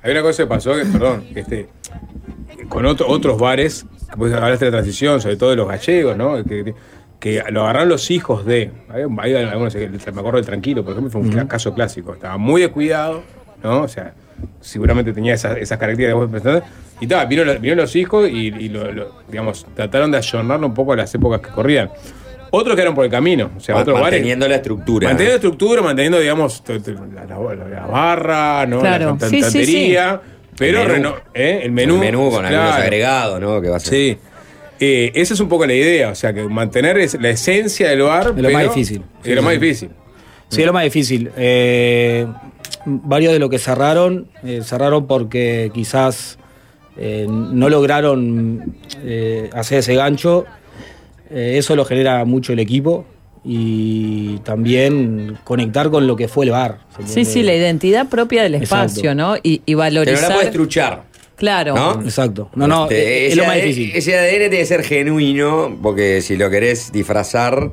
Hay, 0.02 0.10
una 0.12 0.22
cosa 0.22 0.42
que 0.42 0.46
pasó, 0.48 0.74
que, 0.74 0.84
perdón, 0.84 1.24
este, 1.34 1.68
con 2.68 2.84
otro- 2.86 3.08
otros 3.08 3.38
bares, 3.38 3.86
vos 4.16 4.32
hablaste 4.32 4.66
de 4.66 4.70
la 4.72 4.76
transición, 4.78 5.20
sobre 5.20 5.36
todo 5.36 5.50
de 5.50 5.56
los 5.56 5.68
gallegos, 5.68 6.16
¿no? 6.16 6.42
Que, 6.44 6.74
que 7.20 7.42
lo 7.50 7.62
agarraron 7.62 7.88
los 7.88 8.10
hijos 8.10 8.44
de. 8.44 8.70
Hay, 8.90 9.02
hay 9.18 9.44
algunos, 9.44 9.74
me 9.74 9.86
acuerdo 10.20 10.32
del 10.36 10.44
Tranquilo, 10.46 10.82
por 10.84 10.92
ejemplo, 10.92 11.10
fue 11.10 11.20
un 11.22 11.46
caso 11.46 11.72
clásico. 11.72 12.12
Estaba 12.14 12.36
muy 12.36 12.60
descuidado, 12.60 13.22
¿no? 13.62 13.82
O 13.82 13.88
sea, 13.88 14.12
seguramente 14.60 15.12
tenía 15.12 15.34
esas, 15.34 15.56
esas 15.56 15.78
características 15.78 16.28
presentaste. 16.30 16.68
Y 17.00 17.06
tal, 17.06 17.28
los- 17.34 17.54
vinieron 17.56 17.78
los 17.78 17.94
hijos 17.96 18.28
y, 18.28 18.46
y 18.48 18.68
lo, 18.68 18.90
lo- 18.92 19.12
digamos, 19.28 19.66
trataron 19.74 20.10
de 20.10 20.18
ayornarlo 20.18 20.66
un 20.66 20.74
poco 20.74 20.92
a 20.92 20.96
las 20.96 21.14
épocas 21.14 21.40
que 21.40 21.48
corrían. 21.50 21.90
Otros 22.50 22.74
quedaron 22.76 22.94
por 22.94 23.04
el 23.04 23.10
camino. 23.10 23.50
O 23.56 23.60
sea, 23.60 23.76
otros 23.76 23.94
bares. 24.00 24.12
manteniendo 24.12 24.48
la 24.48 24.54
estructura. 24.56 25.08
Manteniendo 25.08 25.32
la 25.32 25.36
estructura, 25.36 25.82
manteniendo, 25.82 26.18
digamos, 26.20 26.62
la, 26.66 27.24
la- 27.54 27.68
la 27.68 27.86
barra, 27.86 28.66
¿no? 28.66 28.80
Claro. 28.80 29.12
La 29.12 29.18
tan- 29.18 29.30
Sí, 29.30 29.36
sí, 29.36 29.42
tantería. 29.42 30.20
Pero 30.56 30.82
El 30.82 30.88
menú. 30.92 31.10
¿eh? 31.34 31.60
el 31.64 31.72
menú. 31.72 31.94
El 31.94 32.00
menú 32.00 32.30
con 32.30 32.46
algunos 32.46 32.66
claro. 32.70 32.82
agregados, 32.82 33.40
¿no? 33.40 33.60
Que 33.60 33.68
va 33.68 33.76
a 33.76 33.80
ser. 33.80 33.90
Sí. 33.92 34.18
Eh, 34.80 35.10
esa 35.14 35.34
es 35.34 35.40
un 35.40 35.48
poco 35.48 35.66
la 35.66 35.74
idea, 35.74 36.10
o 36.10 36.14
sea, 36.14 36.32
que 36.32 36.42
mantener 36.44 36.96
es- 36.98 37.20
la 37.20 37.28
esencia 37.30 37.90
del 37.90 38.02
bar. 38.02 38.32
Es 38.34 38.42
lo 38.42 38.50
más 38.50 38.62
difícil. 38.62 39.02
Es 39.22 39.34
lo 39.34 39.40
Sí, 39.42 39.44
más 39.44 39.52
difícil. 39.60 39.90
Sí, 40.48 40.60
es 40.60 40.66
lo 40.66 40.72
más 40.72 40.84
difícil. 40.84 41.30
Eh, 41.36 42.26
varios 42.84 43.32
de 43.32 43.38
los 43.38 43.50
que 43.50 43.58
cerraron, 43.58 44.28
eh, 44.44 44.60
cerraron 44.62 45.06
porque 45.06 45.70
quizás 45.74 46.38
eh, 46.96 47.26
no 47.28 47.68
lograron 47.68 48.76
eh, 49.02 49.50
hacer 49.52 49.78
ese 49.78 49.94
gancho. 49.94 50.44
Eh, 51.30 51.54
eso 51.58 51.76
lo 51.76 51.84
genera 51.84 52.24
mucho 52.24 52.52
el 52.52 52.58
equipo 52.58 53.04
y 53.44 54.38
también 54.38 55.38
conectar 55.44 55.90
con 55.90 56.06
lo 56.06 56.16
que 56.16 56.28
fue 56.28 56.46
el 56.46 56.52
bar. 56.52 56.78
¿se 56.96 57.06
Sí, 57.06 57.24
sí, 57.24 57.42
la 57.42 57.54
identidad 57.54 58.08
propia 58.08 58.42
del 58.42 58.54
Exacto. 58.56 58.86
espacio, 58.86 59.14
¿no? 59.14 59.36
Y, 59.36 59.40
y 59.42 59.60
Pero 59.66 59.78
valorizar. 59.78 60.22
no 60.22 60.28
la 60.28 60.34
puedes 60.36 60.52
truchar. 60.52 61.02
Claro. 61.36 61.74
¿No? 61.74 62.02
Exacto. 62.02 62.48
No, 62.54 62.66
no, 62.66 62.84
Este, 62.84 63.26
es, 63.28 63.36
lo 63.36 63.44
más 63.44 63.56
difícil. 63.56 63.90
Ese 63.94 64.18
ADN 64.18 64.30
tiene 64.30 64.50
que 64.58 64.66
ser 64.66 64.82
genuino, 64.82 65.78
porque 65.82 66.22
si 66.22 66.36
lo 66.36 66.48
querés 66.48 66.90
disfrazar, 66.92 67.70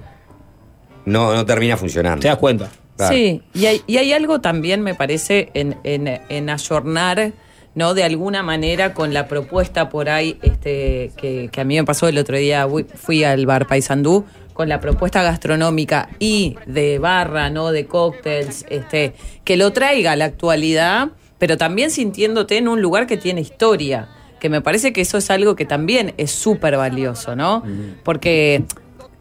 no, 1.06 1.34
no 1.34 1.46
termina 1.46 1.78
funcionando. 1.78 2.22
Te 2.22 2.28
das 2.28 2.38
cuenta. 2.38 2.70
Sí, 3.10 3.42
y 3.54 3.66
hay, 3.66 3.82
y 3.88 3.98
hay 3.98 4.14
algo 4.14 4.40
también, 4.40 4.82
me 4.82 4.94
parece, 4.96 5.50
en, 5.54 5.78
en, 5.84 6.08
en 6.08 6.50
ayornar, 6.50 7.34
¿no? 7.76 7.94
De 7.96 8.04
alguna 8.04 8.44
manera 8.44 8.94
con 8.94 9.14
la 9.14 9.28
propuesta 9.28 9.90
por 9.90 10.10
ahí, 10.10 10.38
este, 10.44 11.12
que, 11.18 11.50
que 11.52 11.62
a 11.62 11.64
mí 11.64 11.76
me 11.76 11.84
pasó 11.84 12.08
el 12.08 12.18
otro 12.18 12.38
día, 12.38 12.68
fui, 12.96 13.24
al 13.24 13.46
bar 13.46 13.66
Paysandú, 13.66 14.26
con 14.54 14.70
la 14.70 14.80
propuesta 14.80 15.24
gastronómica 15.24 16.10
y 16.20 16.56
de 16.68 17.00
barra, 17.00 17.50
¿no? 17.50 17.72
De 17.72 17.88
cócteles, 17.88 18.66
este, 18.70 19.16
que 19.44 19.58
lo 19.58 19.74
traiga 19.74 20.12
a 20.12 20.16
la 20.16 20.26
actualidad, 20.26 21.10
pero 21.40 21.58
también 21.58 21.90
sintiéndote 21.90 22.58
en 22.58 22.68
un 22.68 22.80
lugar 22.80 23.08
que 23.08 23.18
tiene 23.18 23.42
historia. 23.42 24.08
que 24.40 24.50
me 24.50 24.60
parece 24.62 24.92
que 24.92 25.00
eso 25.00 25.18
es 25.18 25.32
algo 25.32 25.56
que 25.56 25.64
también 25.64 26.14
es 26.18 26.30
súper 26.30 26.76
valioso, 26.76 27.34
¿no? 27.34 27.64
Porque 28.04 28.66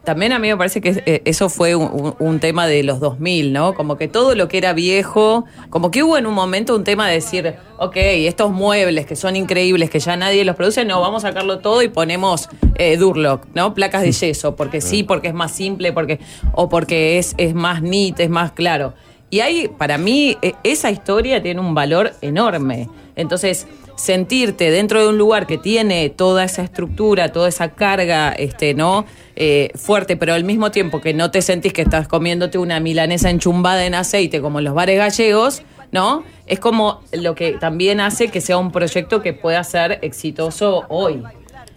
también 0.03 0.33
a 0.33 0.39
mí 0.39 0.49
me 0.49 0.57
parece 0.57 0.81
que 0.81 1.01
eh, 1.05 1.21
eso 1.25 1.49
fue 1.49 1.75
un, 1.75 2.39
tema 2.39 2.67
de 2.67 2.83
los 2.83 2.99
2000, 2.99 3.53
¿no? 3.53 3.73
Como 3.73 3.97
que 3.97 4.07
todo 4.07 4.35
lo 4.35 4.47
que 4.47 4.57
era 4.57 4.73
viejo, 4.73 5.45
como 5.69 5.91
que 5.91 6.03
hubo 6.03 6.17
en 6.17 6.25
un 6.25 6.33
momento 6.33 6.75
un 6.75 6.83
tema 6.83 7.07
de 7.07 7.15
decir, 7.15 7.55
ok, 7.77 7.95
estos 7.95 8.51
muebles 8.51 9.05
que 9.05 9.15
son 9.15 9.35
increíbles, 9.35 9.89
que 9.89 9.99
ya 9.99 10.17
nadie 10.17 10.43
los 10.43 10.55
produce, 10.55 10.83
no, 10.83 10.99
vamos 10.99 11.23
a 11.23 11.29
sacarlo 11.29 11.59
todo 11.59 11.81
y 11.83 11.87
ponemos 11.87 12.49
eh, 12.75 12.97
Durlock, 12.97 13.45
¿no? 13.53 13.73
Placas 13.73 14.01
de 14.01 14.11
yeso, 14.11 14.55
porque 14.55 14.81
sí, 14.81 15.03
porque 15.03 15.29
es 15.29 15.33
más 15.33 15.51
simple, 15.51 15.93
porque 15.93 16.19
o 16.51 16.67
porque 16.67 17.17
es, 17.17 17.33
es 17.37 17.53
más 17.53 17.81
neat, 17.81 18.19
es 18.19 18.29
más 18.29 18.51
claro. 18.51 18.93
Y 19.29 19.39
ahí, 19.39 19.67
para 19.67 19.97
mí, 19.97 20.37
e- 20.41 20.53
esa 20.63 20.91
historia 20.91 21.41
tiene 21.41 21.59
un 21.59 21.73
valor 21.73 22.13
enorme. 22.21 22.89
Entonces, 23.15 23.67
sentirte 23.95 24.69
dentro 24.71 25.01
de 25.01 25.09
un 25.09 25.17
lugar 25.17 25.47
que 25.47 25.57
tiene 25.57 26.09
toda 26.09 26.43
esa 26.43 26.63
estructura, 26.63 27.31
toda 27.31 27.49
esa 27.49 27.69
carga, 27.69 28.31
este, 28.31 28.73
¿no? 28.73 29.05
Eh, 29.35 29.71
fuerte, 29.75 30.15
pero 30.15 30.35
al 30.35 30.43
mismo 30.43 30.69
tiempo 30.69 31.01
que 31.01 31.13
no 31.15 31.31
te 31.31 31.41
sentís 31.41 31.73
que 31.73 31.81
estás 31.81 32.07
comiéndote 32.07 32.59
una 32.59 32.79
milanesa 32.79 33.31
enchumbada 33.31 33.83
en 33.85 33.95
aceite 33.95 34.41
como 34.41 34.59
en 34.59 34.65
los 34.65 34.75
bares 34.75 34.99
gallegos, 34.99 35.63
¿no? 35.91 36.23
Es 36.45 36.59
como 36.59 37.01
lo 37.11 37.33
que 37.33 37.53
también 37.53 37.99
hace 37.99 38.27
que 38.27 38.41
sea 38.41 38.57
un 38.57 38.71
proyecto 38.71 39.23
que 39.23 39.33
pueda 39.33 39.63
ser 39.63 39.97
exitoso 40.03 40.83
hoy. 40.87 41.23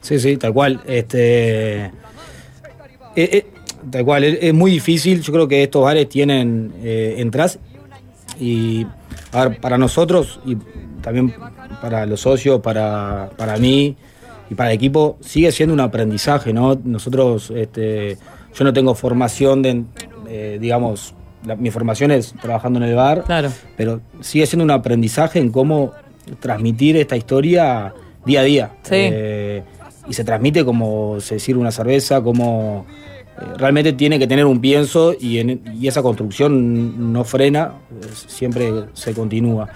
Sí, 0.03 0.19
sí, 0.19 0.37
tal 0.37 0.53
cual. 0.53 0.83
Este, 0.87 1.85
eh, 1.87 1.91
eh, 3.17 3.47
tal 3.91 4.05
cual, 4.05 4.25
es, 4.25 4.39
es 4.43 4.53
muy 4.53 4.71
difícil. 4.71 5.23
Yo 5.23 5.33
creo 5.33 5.49
que 5.49 5.63
estos 5.63 5.83
bares 5.83 6.11
tienen 6.11 6.75
entradas 6.83 7.59
y 8.39 8.87
para 9.63 9.79
nosotros 9.79 10.41
y 10.45 10.57
también 11.01 11.33
para 11.81 12.05
los 12.05 12.21
socios, 12.21 12.61
para, 12.61 13.31
para 13.37 13.57
mí 13.57 13.97
y 14.51 14.55
para 14.55 14.71
el 14.71 14.77
equipo, 14.77 15.17
sigue 15.21 15.51
siendo 15.53 15.73
un 15.75 15.81
aprendizaje, 15.81 16.53
¿no? 16.53 16.79
Nosotros, 16.85 17.51
este, 17.55 18.17
yo 18.55 18.65
no 18.65 18.73
tengo 18.73 18.95
formación 18.95 19.63
de, 19.63 19.83
eh, 20.29 20.59
digamos, 20.61 21.15
la- 21.45 21.57
mi 21.57 21.71
formación 21.71 22.11
es 22.11 22.35
trabajando 22.41 22.79
en 22.79 22.85
el 22.87 22.95
bar, 22.95 23.25
Claro. 23.25 23.51
pero 23.77 24.01
sigue 24.21 24.47
siendo 24.47 24.65
un 24.65 24.71
aprendizaje 24.71 25.39
en 25.39 25.51
cómo 25.51 25.93
transmitir 26.41 26.97
esta 26.97 27.17
historia 27.17 27.93
día 28.25 28.41
a 28.41 28.45
día. 28.45 28.71
Sí. 28.83 28.91
Eh, 28.95 29.63
y 30.09 30.13
se 30.13 30.25
transmite 30.25 30.65
como 30.65 31.21
se 31.21 31.39
sirve 31.39 31.61
una 31.61 31.71
cerveza, 31.73 32.21
como 32.23 32.87
eh, 33.39 33.45
realmente 33.59 33.93
tiene 33.93 34.19
que 34.19 34.27
tener 34.27 34.45
un 34.47 34.61
pienso 34.61 35.15
y, 35.19 35.39
en- 35.39 35.61
y 35.79 35.87
esa 35.89 36.03
construcción 36.03 37.13
no 37.13 37.23
frena, 37.25 37.73
siempre 38.27 38.71
se 38.95 39.13
continúa. 39.13 39.69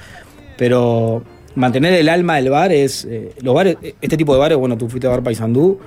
Pero 0.56 1.22
mantener 1.55 1.94
el 1.94 2.09
alma 2.09 2.36
del 2.36 2.51
bar 2.51 2.72
es. 2.72 3.05
eh, 3.05 3.32
los 3.42 3.55
bares, 3.55 3.76
este 4.01 4.16
tipo 4.16 4.32
de 4.34 4.40
bares, 4.40 4.59
bueno, 4.59 4.76
tú 4.78 4.88
fuiste 4.88 5.07
a 5.07 5.11
Bar 5.11 5.22
Paysandú, 5.22 5.78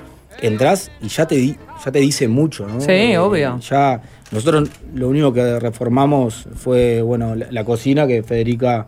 entras 0.42 0.92
y 1.02 1.08
ya 1.08 1.26
te, 1.28 1.36
di- 1.36 1.56
ya 1.86 1.92
te 1.92 2.00
dice 2.00 2.28
mucho, 2.28 2.68
¿no? 2.68 2.82
Sí, 2.82 3.16
obvio. 3.16 3.60
Ya, 3.60 4.02
nosotros 4.32 4.70
lo 4.96 5.10
único 5.10 5.32
que 5.34 5.60
reformamos 5.60 6.48
fue, 6.56 7.02
bueno, 7.02 7.36
la, 7.36 7.48
la 7.52 7.64
cocina, 7.64 8.08
que 8.08 8.24
Federica, 8.24 8.88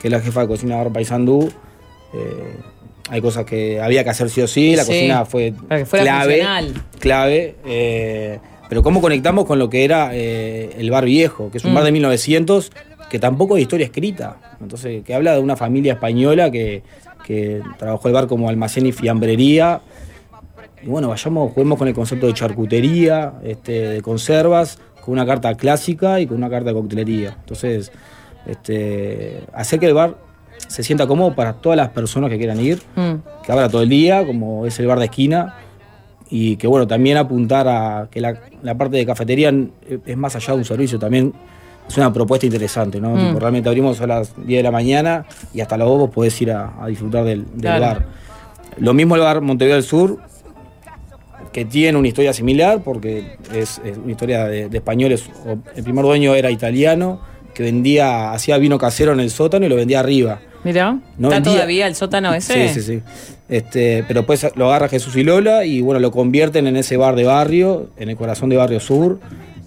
que 0.00 0.08
es 0.08 0.12
la 0.12 0.20
jefa 0.20 0.42
de 0.42 0.46
cocina 0.48 0.76
de 0.78 0.84
Bar 0.84 0.92
Paysandú, 0.92 1.50
eh, 2.14 2.56
hay 3.10 3.20
cosas 3.20 3.44
que 3.44 3.80
había 3.80 4.02
que 4.04 4.10
hacer 4.10 4.30
sí 4.30 4.40
o 4.40 4.46
sí, 4.48 4.76
la 4.76 4.84
Sí, 4.84 4.92
cocina 4.92 5.24
fue 5.26 5.52
para 5.68 5.80
que 5.80 5.86
fuera 5.86 6.04
clave, 6.04 6.34
funcional. 6.36 6.74
clave, 7.00 7.56
eh, 7.66 8.38
pero 8.68 8.82
cómo 8.82 9.00
conectamos 9.02 9.44
con 9.44 9.58
lo 9.58 9.68
que 9.68 9.84
era 9.84 10.10
eh, 10.14 10.70
el 10.78 10.90
bar 10.90 11.04
viejo, 11.04 11.50
que 11.50 11.58
es 11.58 11.64
un 11.64 11.72
Mm. 11.72 11.74
bar 11.74 11.84
de 11.84 11.92
1900 11.92 12.72
que 13.14 13.20
tampoco 13.20 13.54
hay 13.54 13.62
historia 13.62 13.86
escrita, 13.86 14.38
entonces 14.60 15.04
que 15.04 15.14
habla 15.14 15.34
de 15.34 15.38
una 15.38 15.54
familia 15.54 15.92
española 15.92 16.50
que, 16.50 16.82
que 17.24 17.62
trabajó 17.78 18.08
el 18.08 18.14
bar 18.14 18.26
como 18.26 18.48
almacén 18.48 18.86
y 18.86 18.90
fiambrería, 18.90 19.82
y 20.82 20.88
bueno, 20.88 21.10
vayamos, 21.10 21.52
juguemos 21.52 21.78
con 21.78 21.86
el 21.86 21.94
concepto 21.94 22.26
de 22.26 22.34
charcutería, 22.34 23.34
este, 23.44 23.70
de 23.88 24.02
conservas, 24.02 24.80
con 25.00 25.12
una 25.12 25.24
carta 25.24 25.54
clásica 25.54 26.18
y 26.18 26.26
con 26.26 26.38
una 26.38 26.50
carta 26.50 26.70
de 26.70 26.74
coctelería. 26.74 27.36
Entonces, 27.38 27.92
este, 28.48 29.44
hacer 29.52 29.78
que 29.78 29.86
el 29.86 29.94
bar 29.94 30.16
se 30.66 30.82
sienta 30.82 31.06
cómodo 31.06 31.36
para 31.36 31.52
todas 31.52 31.76
las 31.76 31.90
personas 31.90 32.30
que 32.30 32.36
quieran 32.38 32.58
ir, 32.60 32.82
Mm. 32.96 33.12
que 33.46 33.52
abra 33.52 33.68
todo 33.68 33.82
el 33.82 33.88
día, 33.90 34.26
como 34.26 34.66
es 34.66 34.76
el 34.80 34.88
bar 34.88 34.98
de 34.98 35.04
esquina, 35.04 35.54
y 36.30 36.56
que 36.56 36.66
bueno, 36.66 36.84
también 36.88 37.16
apuntar 37.16 37.68
a 37.68 38.08
que 38.10 38.20
la, 38.20 38.40
la 38.64 38.74
parte 38.76 38.96
de 38.96 39.06
cafetería 39.06 39.50
n- 39.50 39.68
es 40.04 40.16
más 40.16 40.34
allá 40.34 40.54
de 40.54 40.58
un 40.58 40.64
servicio, 40.64 40.98
también 40.98 41.32
es 41.88 41.96
una 41.98 42.12
propuesta 42.12 42.46
interesante, 42.46 43.00
¿no? 43.00 43.10
Mm. 43.14 43.26
Tipo, 43.28 43.40
realmente 43.40 43.68
abrimos 43.68 44.00
a 44.00 44.06
las 44.06 44.34
10 44.36 44.58
de 44.58 44.62
la 44.62 44.70
mañana 44.70 45.26
y 45.52 45.60
hasta 45.60 45.76
las 45.76 45.86
2 45.86 45.98
vos 45.98 46.10
podés 46.10 46.40
ir 46.42 46.50
a, 46.52 46.72
a 46.82 46.86
disfrutar 46.86 47.24
del, 47.24 47.44
del 47.52 47.60
Claro. 47.60 47.80
bar. 47.80 48.06
Lo 48.78 48.94
mismo 48.94 49.14
el 49.14 49.20
bar 49.20 49.40
Montevideo 49.40 49.76
del 49.76 49.84
Sur, 49.84 50.18
que 51.52 51.64
tiene 51.64 51.96
una 51.98 52.08
historia 52.08 52.32
similar, 52.32 52.82
porque 52.82 53.36
es, 53.54 53.80
es 53.84 53.96
una 53.96 54.10
historia 54.10 54.46
de, 54.46 54.68
de 54.68 54.76
españoles. 54.78 55.24
El 55.76 55.84
primer 55.84 56.04
dueño 56.04 56.34
era 56.34 56.50
italiano, 56.50 57.20
que 57.54 57.62
vendía, 57.62 58.32
hacía 58.32 58.58
vino 58.58 58.78
casero 58.78 59.12
en 59.12 59.20
el 59.20 59.30
sótano 59.30 59.64
y 59.66 59.68
lo 59.68 59.76
vendía 59.76 60.00
arriba. 60.00 60.40
Mirá, 60.64 60.98
No 61.18 61.28
¿está 61.28 61.36
vendía- 61.36 61.52
todavía 61.52 61.86
el 61.86 61.94
sótano 61.94 62.34
ese? 62.34 62.68
Sí, 62.68 62.80
sí, 62.80 62.94
sí. 62.96 63.02
Este, 63.48 64.02
pero 64.08 64.20
después 64.22 64.44
lo 64.56 64.66
agarra 64.66 64.88
Jesús 64.88 65.14
y 65.16 65.22
Lola 65.22 65.64
y 65.64 65.80
bueno, 65.82 66.00
lo 66.00 66.10
convierten 66.10 66.66
en 66.66 66.76
ese 66.76 66.96
bar 66.96 67.14
de 67.14 67.24
barrio, 67.24 67.90
en 67.98 68.08
el 68.08 68.16
corazón 68.16 68.48
de 68.48 68.56
Barrio 68.56 68.80
Sur. 68.80 69.20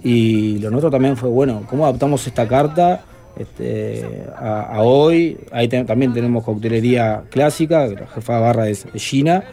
Y 0.08 0.60
lo 0.60 0.70
nuestro 0.70 0.90
también 0.90 1.18
fue, 1.18 1.30
bueno, 1.30 1.64
¿cómo 1.70 1.86
adaptamos 1.86 2.26
esta 2.28 2.48
carta 2.48 3.02
este, 3.38 4.24
a, 4.36 4.62
a 4.78 4.82
hoy? 4.82 5.38
Ahí 5.52 5.68
te- 5.68 5.84
también 5.84 6.14
tenemos 6.14 6.44
coctelería 6.46 7.24
clásica, 7.30 7.88
la 7.88 8.08
jefa 8.08 8.36
de 8.36 8.42
barra 8.42 8.70
es, 8.70 8.86
es 8.94 9.04
Gina. 9.04 9.44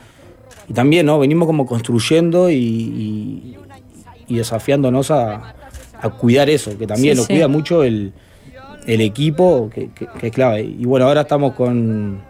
Y 0.68 0.72
también, 0.72 1.06
¿no? 1.06 1.18
Venimos 1.18 1.46
como 1.46 1.66
construyendo 1.66 2.48
y, 2.50 2.54
y- 2.56 3.56
y 4.28 4.36
desafiándonos 4.36 5.10
a, 5.10 5.54
a 6.00 6.08
cuidar 6.10 6.48
eso, 6.48 6.78
que 6.78 6.86
también 6.86 7.14
Sí, 7.14 7.20
lo 7.20 7.26
sí. 7.26 7.32
cuida 7.34 7.48
mucho 7.48 7.82
el, 7.82 8.12
el 8.86 9.00
equipo, 9.00 9.68
que, 9.74 9.90
que- 9.90 10.06
que 10.06 10.26
es 10.28 10.32
clave. 10.32 10.62
Y 10.62 10.84
bueno, 10.84 11.06
ahora 11.06 11.22
estamos 11.22 11.54
con 11.54 12.20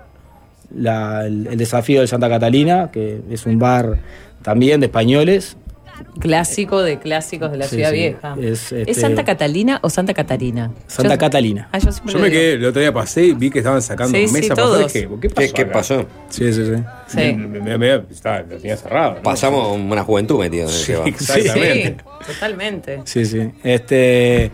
la- 0.75 1.27
el, 1.27 1.47
el 1.49 1.59
desafío 1.59 2.01
de 2.01 2.07
Santa 2.07 2.29
Catalina, 2.29 2.91
que 2.91 3.21
es 3.31 3.45
un 3.47 3.59
bar 3.59 3.99
también 4.43 4.81
de 4.81 4.87
españoles. 4.87 5.57
Clásico 6.19 6.83
de 6.83 6.99
clásicos 6.99 7.51
de 7.51 7.59
la 7.59 7.67
Sí, 7.67 7.77
ciudad 7.77 7.91
sí. 7.91 7.97
vieja. 7.97 8.37
Es, 8.41 8.73
¿Es, 8.73 8.73
este, 8.73 8.95
Santa 8.95 9.25
Catalina 9.25 9.79
o 9.83 9.91
Santa 9.91 10.15
Catarina? 10.15 10.71
Santa 10.87 11.15
Yo- 11.15 11.19
Catalina. 11.19 11.69
Ah, 11.73 11.79
yo 11.79 12.19
me 12.19 12.31
quedé, 12.31 12.53
el 12.55 12.65
otro 12.65 12.81
día 12.81 12.93
pasé 12.93 13.25
y 13.27 13.33
vi 13.33 13.51
que 13.51 13.59
estaban 13.59 13.83
sacando 13.83 14.17
Sí, 14.17 14.27
sí, 14.29 14.33
mesa 14.33 14.55
todos. 14.55 14.77
para 14.77 14.87
dije, 14.93 15.09
¿qué 15.21 15.29
pasó? 15.31 15.55
¿Qué, 15.55 15.67
pasó? 15.67 16.07
Sí, 16.29 16.53
sí, 16.53 16.65
sí. 16.67 16.83
Sí. 17.09 17.33
Me, 17.35 17.61
me- 17.61 17.79
me- 17.79 17.95
estaba- 18.11 18.41
lo 18.41 18.57
tenía 18.57 18.77
cerrado. 18.77 19.15
¿no? 19.17 19.23
Pasamos 19.23 19.77
una 19.79 20.03
juventud 20.05 20.39
metidos 20.41 20.89
en 20.89 21.07
exactamente. 21.09 21.97
Sí, 22.27 22.33
totalmente. 22.33 23.01
Sí, 23.05 23.25
sí. 23.25 23.51
Este, 23.63 24.51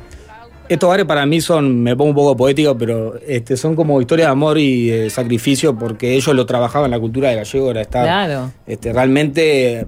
estos 0.69 0.89
bares 0.89 1.05
para 1.07 1.27
mí 1.27 1.41
son, 1.41 1.83
me 1.83 1.97
pongo 1.97 2.11
un 2.11 2.17
poco 2.17 2.37
poético, 2.37 2.77
pero 2.79 3.19
este, 3.27 3.57
son 3.57 3.75
como 3.77 4.01
historias 4.01 4.29
de 4.29 4.33
amor 4.33 4.59
y 4.59 4.89
de 4.89 5.11
sacrificio 5.11 5.77
porque 5.77 6.15
ellos 6.15 6.35
lo 6.35 6.47
trabajaban, 6.47 6.91
la 6.91 6.99
cultura 7.01 7.31
de 7.31 7.37
gallego 7.37 7.71
era 7.71 7.81
estar 7.81 8.05
Claro. 8.05 8.53
este, 8.67 8.93
realmente 8.93 9.87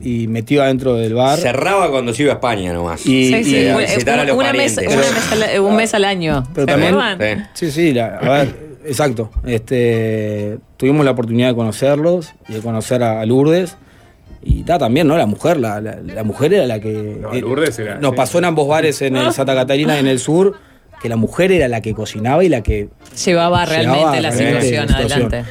y 0.00 0.28
metido 0.28 0.62
adentro 0.62 0.94
del 0.94 1.14
bar. 1.14 1.38
Cerraba 1.38 1.90
cuando 1.90 2.12
se 2.12 2.22
iba 2.24 2.32
a 2.32 2.34
España 2.36 2.72
nomás. 2.72 3.04
Y- 3.06 3.32
Sí, 3.32 3.44
sí, 3.44 3.56
y- 3.56 3.66
una- 3.68 3.78
visitar 3.78 4.18
a 4.20 4.24
los 4.24 4.36
una 4.36 4.52
mes- 4.52 4.74
parientes. 4.74 4.96
una 4.96 5.12
mes 5.40 5.52
al- 5.54 5.60
un 5.60 5.76
mes 5.76 5.94
al 5.94 6.04
año. 6.04 6.44
Pero 6.54 6.66
¿Se 6.66 6.72
también, 6.72 7.46
sí, 7.54 7.70
sí, 7.70 7.92
la- 7.94 8.16
a 8.18 8.28
ver, 8.30 8.54
exacto. 8.84 9.30
Este, 9.46 10.58
tuvimos 10.76 11.04
la 11.04 11.12
oportunidad 11.12 11.48
de 11.48 11.54
conocerlos 11.54 12.32
y 12.48 12.54
de 12.54 12.60
conocer 12.60 13.02
a, 13.02 13.20
a 13.20 13.26
Lourdes. 13.26 13.76
Y 14.48 14.62
ta, 14.62 14.78
también, 14.78 15.08
¿no? 15.08 15.16
La 15.16 15.26
mujer, 15.26 15.56
la, 15.56 15.80
la- 15.80 15.96
la 16.00 16.22
mujer 16.22 16.52
era 16.54 16.66
la 16.66 16.78
que. 16.78 17.16
No, 17.20 17.32
Lourdes 17.32 17.78
era- 17.78 17.96
Nos 17.96 18.10
sí. 18.12 18.16
pasó 18.16 18.38
en 18.38 18.44
ambos 18.44 18.68
bares, 18.68 19.02
en 19.02 19.16
el 19.16 19.32
Santa 19.32 19.54
Catarina 19.54 19.96
y 19.96 20.00
en 20.00 20.06
el 20.06 20.20
sur, 20.20 20.54
que 21.02 21.08
la 21.08 21.16
mujer 21.16 21.50
era 21.52 21.66
la 21.68 21.80
que 21.80 21.94
cocinaba 21.94 22.44
y 22.44 22.48
la 22.48 22.62
que. 22.62 22.88
Llevaba 23.24 23.64
realmente 23.64 23.98
Llevaba 23.98 24.20
la 24.20 24.30
realmente 24.30 24.62
situación 24.62 24.86
la 24.86 24.96
situación. 24.98 25.22
adelante. 25.32 25.50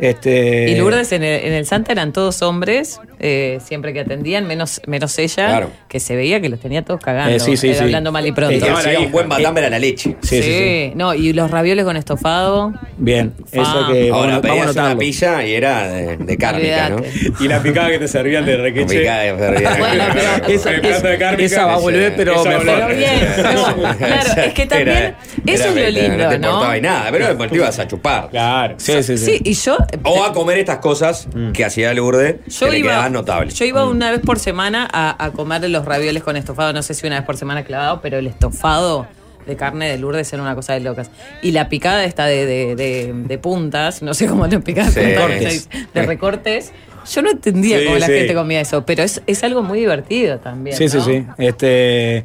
Este, 0.00 0.70
Y 0.70 0.74
Lourdes 0.76 1.12
en 1.12 1.22
el, 1.22 1.44
en 1.44 1.52
el 1.52 1.66
Santa 1.66 1.92
eran 1.92 2.12
todos 2.12 2.40
hombres, 2.42 3.00
eh, 3.18 3.58
siempre 3.64 3.92
que 3.92 4.00
atendían, 4.00 4.46
menos, 4.46 4.80
menos 4.86 5.18
ella, 5.18 5.46
Claro. 5.48 5.70
que 5.88 6.00
se 6.00 6.16
veía 6.16 6.40
que 6.40 6.48
los 6.48 6.58
tenía 6.60 6.82
todos 6.82 7.00
cagando, 7.00 7.36
Eh, 7.36 7.40
sí, 7.40 7.56
sí, 7.56 7.68
eh, 7.70 7.74
sí. 7.74 7.80
hablando 7.84 8.10
mal 8.12 8.26
y 8.26 8.32
pronto. 8.32 8.64
Eh, 8.64 8.70
hacía 8.70 8.98
un 9.00 9.12
buen 9.12 9.30
a 9.30 9.38
la 9.70 9.78
leche. 9.78 10.16
Sí, 10.22 10.42
sí, 10.42 10.42
sí. 10.42 10.92
no, 10.94 11.14
y 11.14 11.32
los 11.32 11.50
ravioles 11.50 11.84
con 11.84 11.96
estofado. 11.96 12.72
Bien, 12.96 13.32
eso 13.52 13.62
Ah. 13.64 13.88
que. 13.92 14.10
Ahora 14.10 14.38
vamos, 14.38 14.40
pedías 14.40 14.74
vamos 14.74 14.76
una 14.92 14.98
pizza 14.98 15.44
y 15.44 15.52
era 15.54 15.88
de, 15.88 16.16
de 16.16 16.36
cárnica, 16.38 16.88
¿no? 16.90 17.02
Y 17.38 17.48
la 17.48 17.62
picada 17.62 17.90
que 17.90 17.98
te 17.98 18.08
servían 18.08 18.46
de 18.46 18.56
requeche. 18.56 19.00
Picada 19.00 19.22
de 19.22 19.34
ferrería. 19.36 19.76
Bueno, 19.78 20.04
pero- 20.14 20.54
Esa, 20.54 20.70
El 20.70 20.80
plato 20.80 21.06
de 21.08 21.18
cárnica. 21.18 21.44
esa 21.46 21.66
va 21.66 21.74
a 21.74 21.78
volver, 21.78 22.14
pero 22.16 22.42
mejor. 22.44 22.64
Pero 22.64 22.88
bien, 22.88 23.20
no, 23.54 23.96
claro, 23.98 24.42
es 24.42 24.52
que 24.54 24.66
también, 24.66 24.88
Era- 24.88 25.08
eso 25.46 25.64
era- 25.68 25.88
es 25.88 25.94
lo 25.94 26.00
lindo, 26.00 26.24
No 26.24 26.30
te 26.30 26.38
¿no? 26.38 26.46
importaba 26.48 26.78
y 26.78 26.80
nada, 26.80 27.08
pero 27.12 27.26
después 27.28 27.50
te 27.50 27.56
ibas 27.56 27.78
a 27.78 27.86
chupar. 27.86 28.28
Claro. 28.30 28.74
Sí, 28.78 29.02
sí, 29.02 29.18
sí. 29.18 29.24
Sí, 29.26 29.40
y 29.44 29.52
yo... 29.54 29.76
O 30.04 30.24
a 30.24 30.32
comer 30.32 30.58
estas 30.58 30.78
cosas 30.78 31.28
que 31.52 31.64
hacía 31.64 31.92
Lourdes, 31.94 32.36
Yo 32.46 32.66
que 32.66 32.72
le 32.72 32.82
quedaban 32.82 33.12
notables. 33.12 33.54
yo 33.54 33.64
iba 33.64 33.86
una 33.86 34.10
vez 34.10 34.20
por 34.20 34.38
semana 34.38 34.88
a, 34.92 35.22
a 35.24 35.30
comer 35.32 35.68
los 35.68 35.84
ravioles 35.84 36.22
con 36.22 36.36
estofado. 36.36 36.72
No 36.72 36.82
sé 36.82 36.94
si 36.94 37.06
una 37.06 37.16
vez 37.16 37.26
por 37.26 37.36
semana 37.36 37.64
clavado, 37.64 38.00
pero 38.00 38.18
el 38.18 38.26
estofado 38.26 39.06
de 39.46 39.56
carne 39.56 39.88
de 39.90 39.98
Lourdes 39.98 40.32
era 40.32 40.42
una 40.42 40.54
cosa 40.54 40.74
de 40.74 40.80
locas. 40.80 41.10
Y 41.42 41.52
la 41.52 41.68
picada 41.68 42.04
esta 42.04 42.26
de, 42.26 42.46
de, 42.46 42.76
de- 42.76 43.12
de 43.14 43.38
puntas, 43.38 44.02
no 44.02 44.14
sé 44.14 44.26
cómo 44.26 44.46
lo 44.46 44.60
picada 44.60 44.90
Sí. 44.90 45.00
de 45.00 45.14
Recortes. 45.16 45.68
de 45.94 46.02
recortes. 46.02 46.72
Yo 47.10 47.22
no 47.22 47.30
entendía 47.30 47.78
Sí, 47.78 47.84
cómo 47.86 47.98
la 47.98 48.06
sí. 48.06 48.12
gente 48.12 48.34
comía 48.34 48.60
eso, 48.60 48.84
pero 48.84 49.02
es, 49.02 49.22
es 49.26 49.42
algo 49.42 49.62
muy 49.62 49.80
divertido 49.80 50.38
también. 50.38 50.76
Sí, 50.76 50.88
sí, 50.88 50.98
¿no? 50.98 51.04
sí. 51.04 51.24
Este, 51.38 52.22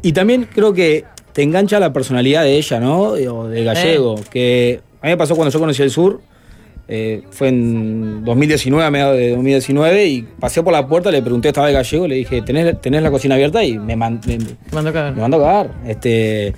y 0.00 0.12
también 0.12 0.48
creo 0.52 0.72
que 0.72 1.04
te 1.32 1.42
engancha 1.42 1.80
la 1.80 1.92
personalidad 1.92 2.42
de 2.44 2.56
ella, 2.56 2.78
¿no? 2.78 3.00
O 3.02 3.48
de 3.48 3.64
gallego. 3.64 4.14
Que 4.30 4.80
a 5.02 5.06
mí 5.06 5.12
me 5.12 5.16
pasó 5.16 5.34
cuando 5.34 5.52
yo 5.52 5.58
conocí 5.58 5.82
el 5.82 5.90
sur. 5.90 6.20
Eh, 6.88 7.22
fue 7.30 7.48
en 7.48 8.24
2019, 8.24 8.84
a 8.84 8.90
mediados 8.90 9.16
de 9.16 9.30
2019, 9.30 10.06
y 10.06 10.22
pasé 10.22 10.62
por 10.62 10.72
la 10.72 10.86
puerta, 10.86 11.10
le 11.10 11.22
pregunté, 11.22 11.48
estaba 11.48 11.68
el 11.68 11.74
gallego, 11.74 12.06
le 12.08 12.16
dije, 12.16 12.42
¿tenés, 12.42 12.80
tenés 12.80 13.02
la 13.02 13.10
cocina 13.10 13.34
abierta? 13.34 13.64
Y 13.64 13.78
me, 13.78 13.96
man- 13.96 14.20
me, 14.26 14.38
mandó 14.72 14.90
a 14.90 14.92
cagar. 14.92 15.14
me 15.14 15.20
mandó 15.22 15.36
a 15.38 15.40
cagar. 15.40 15.70
Este, 15.86 16.52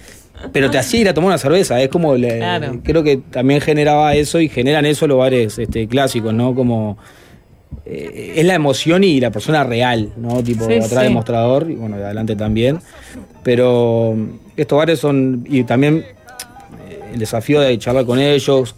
pero 0.53 0.71
te 0.71 0.79
hacía 0.79 1.01
ir 1.03 1.09
a 1.09 1.15
tomar 1.15 1.29
una 1.29 1.39
cerveza, 1.39 1.81
es 1.81 1.89
como, 1.89 2.17
le- 2.17 2.39
Claro. 2.39 2.81
creo 2.83 3.03
que 3.03 3.19
también 3.19 3.61
generaba 3.61 4.15
eso 4.15 4.41
y 4.41 4.49
generan 4.49 4.85
eso 4.87 5.07
los 5.07 5.19
bares 5.19 5.59
este, 5.59 5.87
clásicos, 5.87 6.35
¿no? 6.35 6.55
Como 6.55 6.99
eh, 7.87 8.33
es 8.37 8.45
la 8.45 8.55
emoción 8.55 9.05
y 9.05 9.21
la 9.21 9.31
persona 9.31 9.63
real, 9.63 10.13
¿no? 10.17 10.43
Tipo, 10.43 10.67
Sí, 10.67 10.75
atrás 10.75 10.89
sí. 10.91 10.97
del 10.97 11.13
mostrador 11.13 11.71
y 11.71 11.75
bueno, 11.75 11.97
de 11.97 12.05
adelante 12.05 12.35
también. 12.35 12.81
Pero 13.43 14.17
estos 14.57 14.77
bares 14.79 14.99
son, 14.99 15.45
y 15.49 15.65
también 15.65 15.99
eh, 16.89 17.01
el 17.13 17.19
desafío 17.19 17.61
de 17.61 17.79
charlar 17.79 18.05
con 18.07 18.19
ellos. 18.19 18.75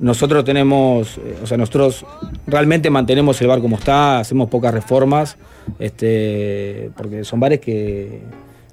Nosotros 0.00 0.44
tenemos, 0.44 1.18
eh, 1.18 1.36
o 1.42 1.46
sea, 1.46 1.56
nosotros 1.58 2.04
realmente 2.46 2.88
mantenemos 2.90 3.40
el 3.42 3.46
bar 3.48 3.60
como 3.60 3.76
está, 3.76 4.18
hacemos 4.18 4.48
pocas 4.48 4.72
reformas, 4.72 5.36
este, 5.78 6.90
porque 6.96 7.22
son 7.24 7.38
bares 7.40 7.60
que, 7.60 8.22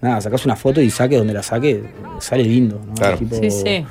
nada, 0.02 0.22
sacas 0.22 0.46
una 0.46 0.56
foto 0.56 0.82
y 0.82 0.90
saque 0.90 1.18
donde 1.18 1.34
la 1.34 1.44
saque, 1.44 1.84
sale 2.20 2.44
lindo, 2.44 2.80
¿no? 2.88 2.94
Tipo- 3.18 3.40
Sí, 3.42 3.52
sí. 3.52 3.86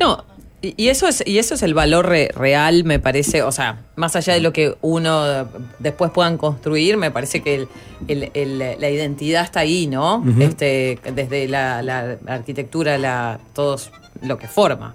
No, 0.00 0.24
y 0.60 0.88
eso 0.88 1.06
es, 1.08 1.22
y 1.26 1.38
eso 1.38 1.54
es 1.54 1.62
el 1.62 1.74
valor 1.74 2.06
re- 2.08 2.30
real, 2.34 2.84
me 2.84 2.98
parece, 2.98 3.42
o 3.42 3.52
sea, 3.52 3.80
más 3.96 4.14
allá 4.16 4.34
de 4.34 4.40
lo 4.40 4.52
que 4.52 4.74
uno 4.80 5.48
después 5.78 6.10
puedan 6.12 6.36
construir, 6.38 6.96
me 6.96 7.10
parece 7.10 7.42
que 7.42 7.54
el- 7.56 7.68
el- 8.08 8.30
el- 8.34 8.58
la 8.58 8.90
identidad 8.90 9.44
está 9.44 9.60
ahí, 9.60 9.86
¿no? 9.86 10.24
Este, 10.40 10.98
desde 11.14 11.46
la, 11.48 11.82
la 11.82 12.16
arquitectura, 12.26 12.98
la, 12.98 13.38
todos 13.54 13.90
lo 14.22 14.36
que 14.38 14.48
forma. 14.48 14.94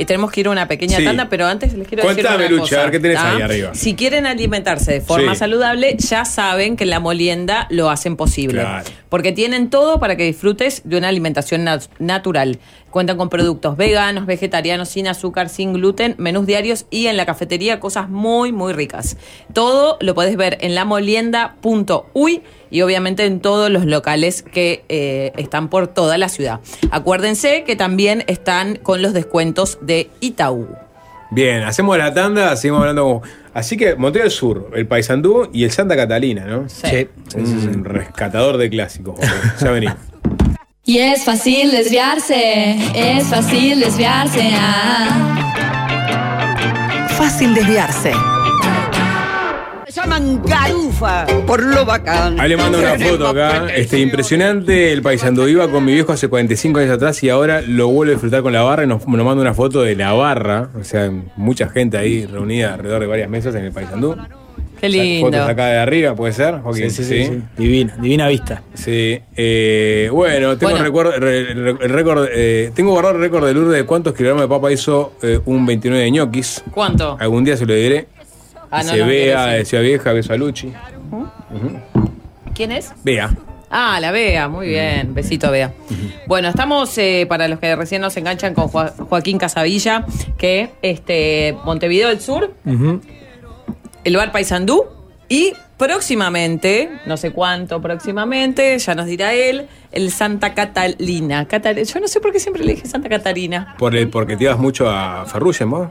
Eh, 0.00 0.06
tenemos 0.06 0.30
que 0.32 0.40
ir 0.40 0.46
a 0.46 0.50
una 0.50 0.66
pequeña 0.66 0.96
Sí. 0.96 1.04
tanda, 1.04 1.28
pero 1.28 1.46
antes 1.46 1.74
les 1.74 1.86
quiero 1.86 2.08
decir 2.08 2.24
una 2.26 2.48
Lucha, 2.48 2.60
cosa. 2.62 2.80
a 2.80 2.82
ver 2.84 2.90
qué 2.92 3.00
tenés 3.00 3.18
¿tá? 3.18 3.36
ahí 3.36 3.42
arriba. 3.42 3.70
Si 3.74 3.94
quieren 3.94 4.26
alimentarse 4.26 4.92
de 4.92 5.00
forma 5.02 5.34
Sí. 5.34 5.40
saludable, 5.40 5.94
ya 5.98 6.24
saben 6.24 6.76
que 6.78 6.84
en 6.84 6.90
la 6.90 7.00
molienda 7.00 7.66
lo 7.68 7.90
hacen 7.90 8.16
posible. 8.16 8.62
Claro. 8.62 8.84
Porque 9.10 9.32
tienen 9.32 9.68
todo 9.68 10.00
para 10.00 10.16
que 10.16 10.24
disfrutes 10.24 10.80
de 10.84 10.96
una 10.96 11.08
alimentación 11.08 11.66
nat- 11.66 11.88
natural. 11.98 12.58
Cuentan 12.90 13.16
con 13.16 13.28
productos 13.28 13.76
veganos, 13.76 14.26
vegetarianos, 14.26 14.88
sin 14.88 15.06
azúcar, 15.06 15.48
sin 15.48 15.72
gluten, 15.72 16.14
menús 16.18 16.46
diarios 16.46 16.86
y 16.90 17.06
en 17.06 17.16
la 17.16 17.24
cafetería 17.24 17.78
cosas 17.78 18.08
muy, 18.08 18.52
muy 18.52 18.72
ricas. 18.72 19.16
Todo 19.52 19.96
lo 20.00 20.14
podés 20.14 20.36
ver 20.36 20.58
en 20.60 20.74
lamolienda.uy 20.74 22.42
y 22.70 22.82
obviamente 22.82 23.24
en 23.26 23.40
todos 23.40 23.70
los 23.70 23.86
locales 23.86 24.42
que 24.42 24.84
eh, 24.88 25.32
están 25.36 25.68
por 25.68 25.86
toda 25.86 26.18
la 26.18 26.28
ciudad. 26.28 26.60
Acuérdense 26.90 27.64
que 27.64 27.76
también 27.76 28.24
están 28.26 28.76
con 28.76 29.02
los 29.02 29.12
descuentos 29.12 29.78
de 29.80 30.10
Itaú. 30.20 30.68
Bien, 31.30 31.62
hacemos 31.62 31.96
la 31.96 32.12
tanda, 32.12 32.56
seguimos 32.56 32.80
hablando 32.80 33.04
como. 33.04 33.22
Así 33.54 33.76
que 33.76 33.94
Montevideo 33.94 34.24
del 34.24 34.32
Sur, 34.32 34.70
el 34.74 34.86
Paysandú 34.86 35.48
y 35.52 35.64
el 35.64 35.70
Santa 35.70 35.96
Catalina, 35.96 36.44
¿no? 36.44 36.68
Sí. 36.68 37.08
Un 37.36 37.84
rescatador 37.84 38.58
de 38.58 38.68
clásicos. 38.68 39.18
Ya 39.60 39.70
venimos. 39.70 39.96
Y 40.84 40.98
es 40.98 41.24
fácil 41.24 41.70
desviarse, 41.70 42.76
es 42.94 43.24
fácil 43.28 43.80
desviarse. 43.80 44.50
ah. 44.54 45.46
Fácil 47.10 47.54
desviarse. 47.54 48.12
Se 49.86 49.92
llaman 50.00 50.40
garufa 50.44 51.26
por 51.46 51.62
lo 51.62 51.84
bacán. 51.84 52.40
Ahí 52.40 52.48
le 52.48 52.56
mando 52.56 52.78
una 52.78 52.98
foto 52.98 53.28
acá. 53.28 53.66
Este, 53.74 53.98
impresionante 54.00 54.92
el 54.92 55.02
paisando. 55.02 55.46
Iba 55.48 55.68
con 55.70 55.84
mi 55.84 55.92
viejo 55.92 56.12
hace 56.12 56.28
45 56.28 56.78
años 56.78 56.92
atrás 56.92 57.22
y 57.22 57.28
ahora 57.28 57.60
lo 57.60 57.88
vuelve 57.88 58.12
a 58.12 58.14
disfrutar 58.14 58.42
con 58.42 58.52
la 58.52 58.62
barra 58.62 58.84
y 58.84 58.86
nos, 58.86 59.06
nos 59.06 59.24
manda 59.26 59.42
una 59.42 59.54
foto 59.54 59.82
de 59.82 59.96
la 59.96 60.12
barra. 60.12 60.70
O 60.80 60.84
sea, 60.84 61.10
mucha 61.36 61.68
gente 61.68 61.98
ahí 61.98 62.24
reunida 62.24 62.74
alrededor 62.74 63.00
de 63.02 63.06
varias 63.06 63.28
mesas 63.28 63.54
en 63.54 63.64
el 63.64 63.72
paisandú. 63.72 64.16
Qué 64.80 64.88
lindo. 64.88 65.26
Fotos 65.30 65.48
acá 65.48 65.66
de 65.66 65.78
arriba, 65.78 66.14
¿puede 66.14 66.32
ser? 66.32 66.54
Joaquín? 66.60 66.90
Sí, 66.90 67.04
sí, 67.04 67.24
sí, 67.24 67.24
sí. 67.26 67.42
Divina, 67.58 67.96
divina 68.00 68.28
vista. 68.28 68.62
Sí. 68.74 69.20
eh, 69.36 70.08
bueno, 70.12 70.56
tengo 70.56 70.72
Bueno. 70.72 71.10
re- 71.18 71.54
re- 71.54 71.72
récord. 71.88 72.28
eh, 72.32 72.70
tengo 72.74 72.92
guardado 72.92 73.16
el 73.16 73.20
récord 73.20 73.46
de 73.46 73.52
Lourdes 73.54 73.74
de 73.76 73.84
cuántos 73.84 74.14
kilogramos 74.14 74.42
de 74.42 74.48
papa 74.48 74.72
hizo 74.72 75.12
eh, 75.22 75.38
un 75.44 75.66
29 75.66 76.02
de 76.04 76.10
ñoquis. 76.10 76.64
¿Cuánto? 76.72 77.16
Algún 77.20 77.44
día 77.44 77.56
se 77.56 77.66
lo 77.66 77.74
diré. 77.74 78.06
Ah, 78.70 78.82
no, 78.82 78.90
se 78.90 78.98
no, 78.98 79.06
vea, 79.06 79.36
quiero 79.44 79.58
de 79.58 79.64
Ciudad 79.64 79.82
Vieja, 79.84 80.12
beso 80.12 80.32
a 80.32 80.36
Luchi. 80.36 80.72
¿Quién 82.54 82.72
es? 82.72 82.92
Vea. 83.04 83.30
Ah, 83.70 83.98
la 84.00 84.10
Bea, 84.10 84.48
muy 84.48 84.68
bien. 84.68 85.14
Besito 85.14 85.46
a 85.46 85.50
Bea. 85.50 85.72
Bueno, 86.26 86.48
estamos, 86.48 86.96
eh, 86.98 87.24
para 87.28 87.46
los 87.48 87.58
que 87.60 87.74
recién 87.76 88.00
nos 88.02 88.16
enganchan, 88.16 88.52
con 88.54 88.66
Joa- 88.68 88.92
Joaquín 89.08 89.38
Casavilla, 89.38 90.04
que 90.38 90.70
este 90.82 91.56
Montevideo 91.64 92.08
del 92.08 92.20
Sur, 92.20 92.52
el 94.04 94.16
bar 94.16 94.32
Paysandú, 94.32 94.84
y 95.28 95.52
próximamente, 95.76 96.90
no 97.06 97.16
sé 97.16 97.30
cuánto 97.30 97.80
próximamente, 97.80 98.78
ya 98.78 98.94
nos 98.94 99.06
dirá 99.06 99.32
él, 99.34 99.68
el 99.92 100.10
Santa 100.10 100.54
Catalina. 100.54 101.46
Cata- 101.46 101.72
Yo 101.72 102.00
no 102.00 102.08
sé 102.08 102.20
por 102.20 102.32
qué 102.32 102.40
siempre 102.40 102.64
le 102.64 102.74
dije 102.74 102.86
Santa 102.88 103.08
Catarina. 103.08 103.74
Por 103.78 103.94
el, 103.94 104.08
porque 104.08 104.36
te 104.36 104.44
ibas 104.44 104.58
mucho 104.58 104.88
a 104.90 105.24
Ferrugem, 105.26 105.70
vos. 105.70 105.88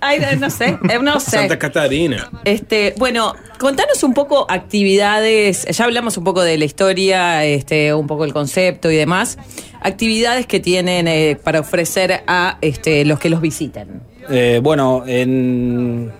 Ay, 0.00 0.18
no 0.40 0.50
sé, 0.50 0.78
eh, 0.90 0.98
no 1.00 1.20
sé. 1.20 1.30
Santa 1.32 1.58
Catarina. 1.58 2.28
Este, 2.44 2.94
bueno, 2.96 3.34
contanos 3.58 4.02
un 4.02 4.14
poco 4.14 4.46
actividades, 4.48 5.64
ya 5.66 5.84
hablamos 5.84 6.16
un 6.16 6.24
poco 6.24 6.42
de 6.42 6.58
la 6.58 6.64
historia, 6.64 7.44
este, 7.44 7.94
un 7.94 8.06
poco 8.06 8.24
el 8.24 8.32
concepto 8.32 8.90
y 8.90 8.96
demás. 8.96 9.38
Actividades 9.80 10.46
que 10.46 10.58
tienen 10.60 11.06
eh, 11.08 11.38
para 11.42 11.60
ofrecer 11.60 12.24
a 12.26 12.58
este, 12.60 13.04
los 13.04 13.18
que 13.20 13.30
los 13.30 13.40
visiten. 13.40 14.00
Eh, 14.28 14.58
bueno, 14.60 15.04
en, 15.06 16.12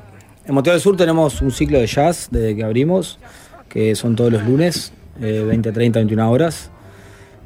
en 0.46 0.54
Montevideo 0.54 0.74
del 0.74 0.80
Sur 0.80 0.96
tenemos 0.96 1.42
un 1.42 1.50
ciclo 1.50 1.78
de 1.80 1.86
jazz 1.86 2.28
desde 2.30 2.54
que 2.54 2.62
abrimos, 2.62 3.18
que 3.68 3.96
son 3.96 4.14
todos 4.14 4.32
los 4.32 4.44
lunes, 4.44 4.92
eh, 5.20 5.44
20, 5.44 5.72
30, 5.72 5.98
21 5.98 6.30
horas. 6.30 6.70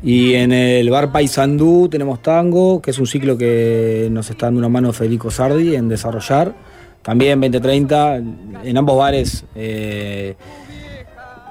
Y 0.02 0.34
en 0.34 0.52
el 0.52 0.88
bar 0.90 1.10
Paysandú 1.10 1.88
tenemos 1.88 2.20
tango, 2.20 2.82
que 2.82 2.90
es 2.90 2.98
un 2.98 3.06
ciclo 3.06 3.38
que 3.38 4.08
nos 4.10 4.28
está 4.28 4.46
dando 4.46 4.58
una 4.58 4.68
mano 4.68 4.92
Federico 4.92 5.30
Sardi 5.30 5.74
en 5.74 5.88
desarrollar. 5.88 6.54
También 7.02 7.40
20-30, 7.40 8.62
en 8.64 8.76
ambos 8.76 8.98
bares 8.98 9.44
eh, 9.54 10.36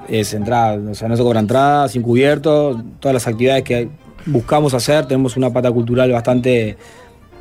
es 0.08 0.32
entrada, 0.34 0.90
o 0.90 0.94
sea, 0.94 1.08
no 1.08 1.16
se 1.16 1.22
cobra 1.22 1.40
entrada, 1.40 1.88
sin 1.88 2.02
cubierto, 2.02 2.80
todas 3.00 3.14
las 3.14 3.26
actividades 3.26 3.64
que 3.64 3.88
buscamos 4.26 4.74
hacer, 4.74 5.06
tenemos 5.06 5.36
una 5.36 5.52
pata 5.52 5.72
cultural 5.72 6.12
bastante 6.12 6.76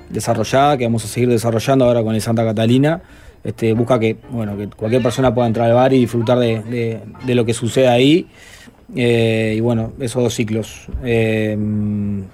desarrollada, 0.10 0.78
que 0.78 0.86
vamos 0.86 1.06
a 1.06 1.08
seguir 1.08 1.30
desarrollando 1.30 1.86
ahora 1.86 2.02
con 2.02 2.16
el 2.16 2.22
Santa 2.22 2.44
Catalina. 2.44 3.02
Este, 3.44 3.74
busca 3.74 4.00
que, 4.00 4.18
bueno, 4.32 4.58
que 4.58 4.68
cualquier 4.68 5.02
persona 5.02 5.34
pueda 5.34 5.48
entrar 5.48 5.68
al 5.70 5.74
bar 5.76 5.94
y 5.94 6.00
disfrutar 6.00 6.40
de, 6.40 6.62
de- 6.64 7.00
de 7.26 7.36
lo 7.36 7.46
que 7.46 7.54
sucede 7.54 7.88
ahí. 7.88 8.28
Eh, 8.96 9.54
y 9.56 9.60
bueno, 9.60 9.94
esos 10.00 10.24
dos 10.24 10.34
ciclos. 10.34 10.88
Eh, 11.04 11.56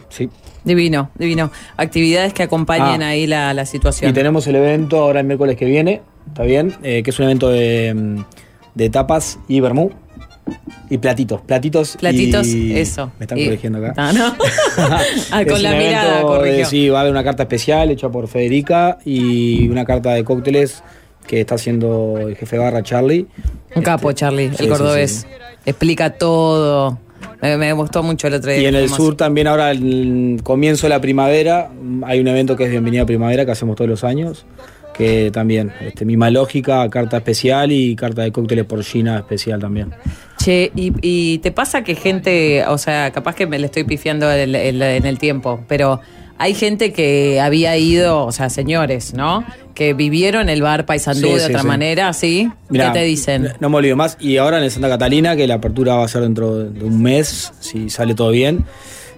sí. 0.09 0.29
Divino, 0.63 1.11
divino. 1.15 1.51
Actividades 1.77 2.33
que 2.33 2.43
acompañen 2.43 3.03
Ah. 3.03 3.09
ahí 3.09 3.27
la, 3.27 3.53
la 3.53 3.65
situación. 3.65 4.09
Y 4.09 4.13
tenemos 4.13 4.47
el 4.47 4.55
evento 4.55 4.99
ahora 4.99 5.19
el 5.19 5.25
miércoles 5.27 5.57
que 5.57 5.65
viene, 5.65 6.01
¿está 6.27 6.43
bien? 6.43 6.73
Eh, 6.81 7.03
que 7.03 7.09
es 7.11 7.19
un 7.19 7.25
evento 7.25 7.49
de, 7.49 8.23
de 8.73 8.89
tapas 8.89 9.37
y 9.47 9.59
vermú. 9.59 9.91
Y 10.89 10.97
platitos, 10.99 11.41
platitos. 11.41 11.97
Platitos, 11.97 12.47
y- 12.47 12.77
eso. 12.77 13.11
Me 13.19 13.23
están 13.23 13.37
Y- 13.39 13.45
corrigiendo 13.45 13.79
acá. 13.79 13.93
Ah, 13.97 14.13
¿no? 14.13 14.35
Ah, 15.31 15.43
con 15.45 15.61
la 15.63 15.71
mirada 15.71 16.17
de- 16.17 16.21
corrigió. 16.23 16.65
sí, 16.67 16.89
va 16.89 16.99
a 16.99 17.01
haber 17.01 17.11
una 17.11 17.23
carta 17.23 17.43
especial 17.43 17.89
hecha 17.89 18.09
por 18.09 18.27
Federica 18.27 18.99
y 19.05 19.67
una 19.69 19.85
carta 19.85 20.13
de 20.13 20.23
cócteles 20.23 20.83
que 21.27 21.41
está 21.41 21.55
haciendo 21.55 22.17
el 22.19 22.35
jefe 22.35 22.57
barra 22.59 22.83
Charlie. 22.83 23.25
Un 23.75 23.81
capo, 23.81 24.11
Charlie, 24.11 24.49
sí, 24.55 24.63
el 24.63 24.69
cordobés. 24.69 25.11
sí. 25.11 25.27
Explica 25.65 26.11
todo. 26.11 26.99
Me, 27.41 27.57
me 27.57 27.73
gustó 27.73 28.03
mucho 28.03 28.27
el 28.27 28.35
otro 28.35 28.51
día. 28.51 28.61
Y 28.61 28.65
en 28.67 28.75
el 28.75 28.89
sur 28.89 29.17
también 29.17 29.47
ahora 29.47 29.71
el 29.71 30.39
comienzo 30.43 30.85
de 30.85 30.89
la 30.91 31.01
primavera 31.01 31.71
hay 32.03 32.19
un 32.19 32.27
evento 32.27 32.55
que 32.55 32.65
es 32.65 32.69
Bienvenida 32.69 33.05
Primavera 33.07 33.45
que 33.45 33.51
hacemos 33.51 33.75
todos 33.75 33.89
los 33.89 34.03
años 34.03 34.45
que 34.93 35.29
también 35.33 35.73
este, 35.81 36.05
misma 36.05 36.29
lógica 36.29 36.87
carta 36.89 37.17
especial 37.17 37.69
y 37.71 37.95
carta 37.97 38.21
de 38.21 38.31
cócteles 38.31 38.63
por 38.65 38.81
China 38.83 39.17
especial 39.17 39.59
también 39.59 39.91
Che, 40.45 40.71
y, 40.75 40.93
y 41.01 41.39
te 41.39 41.51
pasa 41.51 41.83
que 41.83 41.95
gente, 41.95 42.63
o 42.67 42.77
sea, 42.77 43.09
capaz 43.11 43.33
que 43.33 43.47
me 43.47 43.57
le 43.57 43.65
estoy 43.65 43.83
pifiando 43.83 44.29
el- 44.31 44.53
el- 44.53 44.79
en 44.79 45.05
el 45.07 45.17
tiempo, 45.17 45.61
pero 45.67 46.01
hay 46.37 46.53
gente 46.53 46.93
que 46.93 47.39
había 47.41 47.75
ido, 47.77 48.23
o 48.25 48.31
sea, 48.31 48.51
señores, 48.51 49.15
¿no? 49.15 49.43
Que 49.73 49.95
vivieron 49.95 50.47
el 50.49 50.61
bar 50.61 50.85
Paysandú 50.85 51.29
Sí, 51.29 51.33
de 51.33 51.39
sí, 51.39 51.45
otra 51.47 51.61
sí. 51.61 51.67
manera, 51.67 52.13
¿sí? 52.13 52.51
Mirá, 52.69 52.91
¿Qué 52.93 52.99
te 52.99 53.05
dicen? 53.05 53.53
No 53.59 53.69
me 53.69 53.77
olvido 53.77 53.95
más. 53.95 54.17
Y 54.19 54.37
ahora 54.37 54.59
en 54.59 54.65
el 54.65 54.69
Santa 54.69 54.87
Catalina, 54.89 55.35
que 55.35 55.47
la 55.47 55.55
apertura 55.55 55.95
va 55.95 56.05
a 56.05 56.07
ser 56.07 56.21
dentro 56.21 56.59
de 56.63 56.83
un 56.85 57.01
mes, 57.01 57.51
si 57.59 57.89
sale 57.89 58.13
todo 58.13 58.29
bien. 58.29 58.65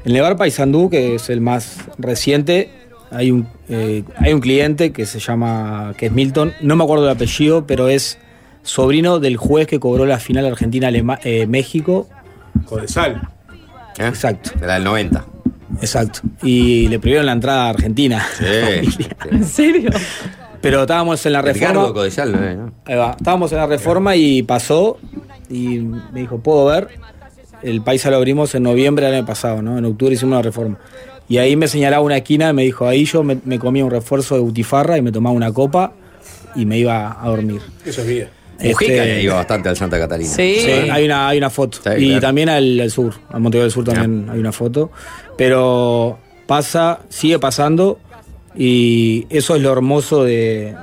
En 0.06 0.16
el 0.16 0.22
bar 0.22 0.38
Paysandú, 0.38 0.90
que 0.90 1.16
es 1.16 1.30
el 1.30 1.42
más 1.42 1.76
reciente, 1.98 2.70
hay 3.12 3.32
un, 3.32 3.50
eh, 3.68 4.04
hay 4.18 4.32
un 4.32 4.40
cliente 4.40 4.94
que 4.94 5.06
se 5.06 5.20
llama, 5.20 5.94
que 5.98 6.06
es 6.06 6.12
Milton, 6.14 6.54
no 6.62 6.78
me 6.78 6.86
acuerdo 6.86 7.04
el 7.04 7.12
apellido, 7.12 7.68
pero 7.68 7.90
es 7.90 8.18
sobrino 8.68 9.20
del 9.20 9.38
juez 9.38 9.66
que 9.66 9.80
cobró 9.80 10.06
la 10.06 10.20
final 10.20 10.46
Argentina-México. 10.46 12.08
Codesal. 12.66 13.22
Exacto. 13.98 14.52
Era 14.62 14.76
del 14.76 14.84
90. 14.84 15.26
Exacto. 15.82 16.20
Y 16.44 16.88
le 16.88 17.00
prohibieron 17.00 17.26
la 17.26 17.32
entrada 17.32 17.68
a 17.68 17.70
Argentina. 17.70 18.26
Sí. 18.38 19.08
¿En 19.32 19.46
serio? 19.46 19.90
Pero 20.62 20.82
estábamos 20.82 21.26
en 21.26 21.34
la 21.34 21.42
reforma. 21.42 21.94
Codesal, 21.94 22.32
¿no? 22.32 22.74
Ahí 22.86 22.96
va. 22.96 23.16
Estábamos 23.18 23.52
en 23.52 23.58
la 23.58 23.68
reforma 23.68 24.16
y 24.16 24.44
pasó 24.44 24.98
y 25.50 25.80
me 25.80 26.22
dijo, 26.22 26.40
¿puedo 26.40 26.66
ver? 26.66 26.90
El 27.64 27.82
paisa 27.82 28.12
lo 28.12 28.18
abrimos 28.18 28.54
en 28.54 28.64
noviembre 28.64 29.06
del 29.06 29.16
año 29.16 29.26
pasado, 29.26 29.62
¿no? 29.62 29.78
En 29.78 29.86
octubre 29.86 30.14
hicimos 30.14 30.36
la 30.36 30.42
reforma. 30.42 30.78
Y 31.30 31.38
ahí 31.38 31.56
me 31.56 31.68
señalaba 31.68 32.04
una 32.04 32.18
esquina 32.18 32.50
y 32.50 32.54
me 32.54 32.64
dijo, 32.64 32.88
ahí 32.88 33.06
yo 33.06 33.24
me, 33.24 33.40
me 33.44 33.60
comía 33.60 33.84
un 33.84 33.92
refuerzo 33.92 34.36
de 34.36 34.42
butifarra 34.42 34.98
y 34.98 35.02
me 35.02 35.12
tomaba 35.12 35.36
una 35.36 35.52
copa 35.52 35.94
y 36.56 36.66
me 36.66 36.78
iba 36.78 37.18
a 37.22 37.28
dormir. 37.28 37.62
Eso 37.86 38.02
es 38.02 38.08
vida. 38.08 38.28
Mujica 38.60 38.94
Este- 38.94 39.06
le 39.16 39.24
iba 39.24 39.36
bastante 39.36 39.70
al 39.70 39.78
Santa 39.78 40.00
Catalina. 40.00 40.30
Sí, 40.30 40.42
hay 40.92 41.06
una, 41.06 41.28
hay 41.28 41.38
una 41.38 41.50
foto. 41.50 41.78
Sí, 41.84 41.90
y 41.98 42.06
claro. 42.08 42.22
también 42.22 42.50
al, 42.50 42.80
al 42.80 42.92
sur, 42.92 43.14
a 43.30 43.40
Montevideo 43.40 43.64
del 43.64 43.72
Sur 43.72 43.84
también 43.86 44.30
hay 44.30 44.40
una 44.40 44.52
foto. 44.52 44.92
Pero 45.38 46.18
pasa, 46.48 47.00
sigue 47.10 47.38
pasando 47.40 48.00
y 48.56 49.28
eso 49.30 49.56
es 49.56 49.62
lo 49.62 49.72
hermoso 49.72 50.24
de, 50.24 50.74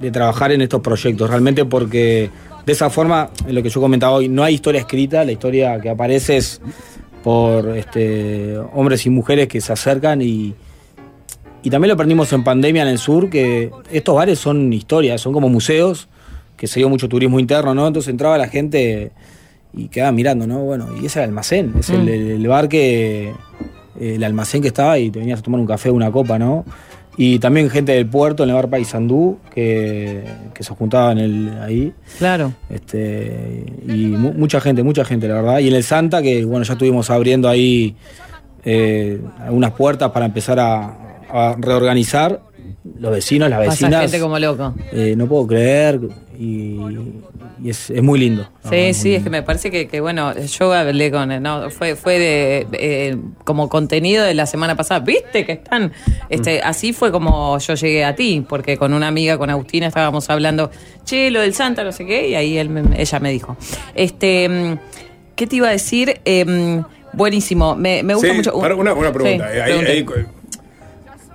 de 0.00 0.10
trabajar 0.10 0.50
en 0.52 0.62
estos 0.62 0.80
proyectos, 0.80 1.28
realmente 1.30 1.64
porque 1.64 2.30
de 2.66 2.72
esa 2.72 2.90
forma, 2.90 3.30
en 3.46 3.54
lo 3.54 3.62
que 3.62 3.68
yo 3.70 3.80
comentaba 3.80 4.12
hoy, 4.14 4.28
no 4.28 4.42
hay 4.42 4.54
historia 4.54 4.80
escrita, 4.80 5.24
la 5.24 5.32
historia 5.32 5.80
que 5.80 5.88
aparece 5.90 6.36
es 6.36 6.60
por 7.22 7.76
este, 7.76 8.56
hombres 8.74 9.06
y 9.06 9.10
mujeres 9.10 9.46
que 9.48 9.60
se 9.60 9.72
acercan 9.72 10.20
y, 10.22 10.54
y 11.62 11.70
también 11.70 11.88
lo 11.88 11.94
aprendimos 11.94 12.32
en 12.32 12.42
pandemia 12.42 12.82
en 12.82 12.88
el 12.88 12.98
sur, 12.98 13.30
que 13.30 13.70
estos 13.92 14.14
bares 14.14 14.38
son 14.38 14.72
historias, 14.72 15.20
son 15.20 15.32
como 15.32 15.48
museos, 15.48 16.08
que 16.60 16.66
se 16.66 16.78
dio 16.78 16.90
mucho 16.90 17.08
turismo 17.08 17.40
interno, 17.40 17.74
¿no? 17.74 17.86
Entonces 17.86 18.10
entraba 18.10 18.36
la 18.36 18.46
gente 18.48 19.12
y 19.72 19.88
quedaba 19.88 20.12
mirando, 20.12 20.46
¿no? 20.46 20.58
Bueno, 20.60 20.88
y 20.94 20.98
ese 20.98 21.06
es 21.06 21.16
el 21.16 21.22
almacén, 21.24 21.72
es 21.80 21.88
el, 21.88 22.02
Mm. 22.02 22.08
el- 22.08 22.30
el 22.32 22.46
bar 22.46 22.68
que. 22.68 23.32
el 23.98 24.22
almacén 24.24 24.60
que 24.62 24.68
estaba 24.68 24.98
y 24.98 25.10
te 25.10 25.18
venías 25.18 25.40
a 25.40 25.42
tomar 25.42 25.60
un 25.60 25.66
café 25.66 25.88
o 25.90 25.94
una 25.94 26.10
copa, 26.10 26.38
¿no? 26.38 26.64
Y 27.16 27.38
también 27.38 27.68
gente 27.70 27.92
del 27.92 28.06
puerto, 28.06 28.44
en 28.44 28.48
el 28.50 28.54
bar 28.54 28.68
Paysandú, 28.70 29.38
que, 29.54 30.22
que 30.54 30.62
se 30.62 30.74
juntaba 30.74 31.12
en 31.12 31.18
el, 31.18 31.50
ahí. 31.60 31.92
Claro. 32.18 32.52
Este, 32.70 33.64
y 33.86 34.06
mu- 34.08 34.32
mucha 34.32 34.60
gente, 34.60 34.82
mucha 34.82 35.04
gente, 35.04 35.28
la 35.28 35.34
verdad. 35.34 35.58
Y 35.58 35.68
en 35.68 35.74
el 35.74 35.82
Santa, 35.82 36.22
que 36.22 36.44
bueno, 36.46 36.64
ya 36.64 36.74
estuvimos 36.74 37.10
abriendo 37.10 37.48
ahí 37.48 37.94
eh, 38.64 39.20
algunas 39.40 39.72
puertas 39.72 40.10
para 40.12 40.26
empezar 40.26 40.58
a, 40.60 40.96
a 41.30 41.56
reorganizar. 41.58 42.40
Los 42.98 43.10
vecinos, 43.12 43.50
las 43.50 43.58
Pasa 43.58 43.70
vecinas. 43.70 44.00
gente 44.02 44.20
como 44.20 44.38
loco. 44.38 44.74
eh, 44.92 45.14
no 45.16 45.26
puedo 45.26 45.46
creer 45.46 46.00
y, 46.40 46.80
y 47.62 47.68
es, 47.68 47.90
es 47.90 48.02
muy 48.02 48.18
lindo. 48.18 48.48
Sí, 48.68 48.94
sí, 48.94 49.14
es 49.14 49.22
que 49.22 49.28
me 49.28 49.42
parece 49.42 49.70
que, 49.70 49.86
que, 49.88 50.00
bueno, 50.00 50.34
yo 50.34 50.72
hablé 50.72 51.10
con 51.10 51.30
él, 51.30 51.42
¿no? 51.42 51.68
Fue, 51.70 51.96
fue 51.96 52.18
de, 52.18 52.66
eh, 52.72 53.16
como 53.44 53.68
contenido 53.68 54.24
de 54.24 54.32
la 54.32 54.46
semana 54.46 54.74
pasada. 54.74 55.00
¿Viste 55.00 55.44
que 55.44 55.52
están? 55.52 55.92
Este, 56.30 56.62
así 56.62 56.94
fue 56.94 57.12
como 57.12 57.58
yo 57.58 57.74
llegué 57.74 58.04
a 58.06 58.14
ti, 58.14 58.42
porque 58.48 58.78
con 58.78 58.94
una 58.94 59.08
amiga, 59.08 59.36
con 59.36 59.50
Agustina, 59.50 59.86
estábamos 59.88 60.30
hablando, 60.30 60.70
che, 61.04 61.30
lo 61.30 61.40
del 61.42 61.52
Santa, 61.52 61.84
no 61.84 61.92
sé 61.92 62.06
qué, 62.06 62.28
y 62.28 62.34
ahí 62.34 62.56
él 62.56 62.70
me- 62.70 63.00
ella 63.00 63.20
me 63.20 63.30
dijo. 63.32 63.58
Este, 63.94 64.48
mm, 64.48 64.78
¿qué 65.36 65.46
te 65.46 65.56
iba 65.56 65.68
a 65.68 65.72
decir? 65.72 66.20
Em, 66.24 66.82
buenísimo, 67.12 67.76
me, 67.76 68.02
me 68.02 68.14
gusta 68.14 68.30
Sí, 68.30 68.34
mucho. 68.36 68.58
para 68.58 68.74
una, 68.76 68.94
una 68.94 69.12
pregunta. 69.12 69.46
Sí, 69.52 69.58
Eh, 69.58 69.62
ahí- 69.62 69.72
ahí- 69.72 70.04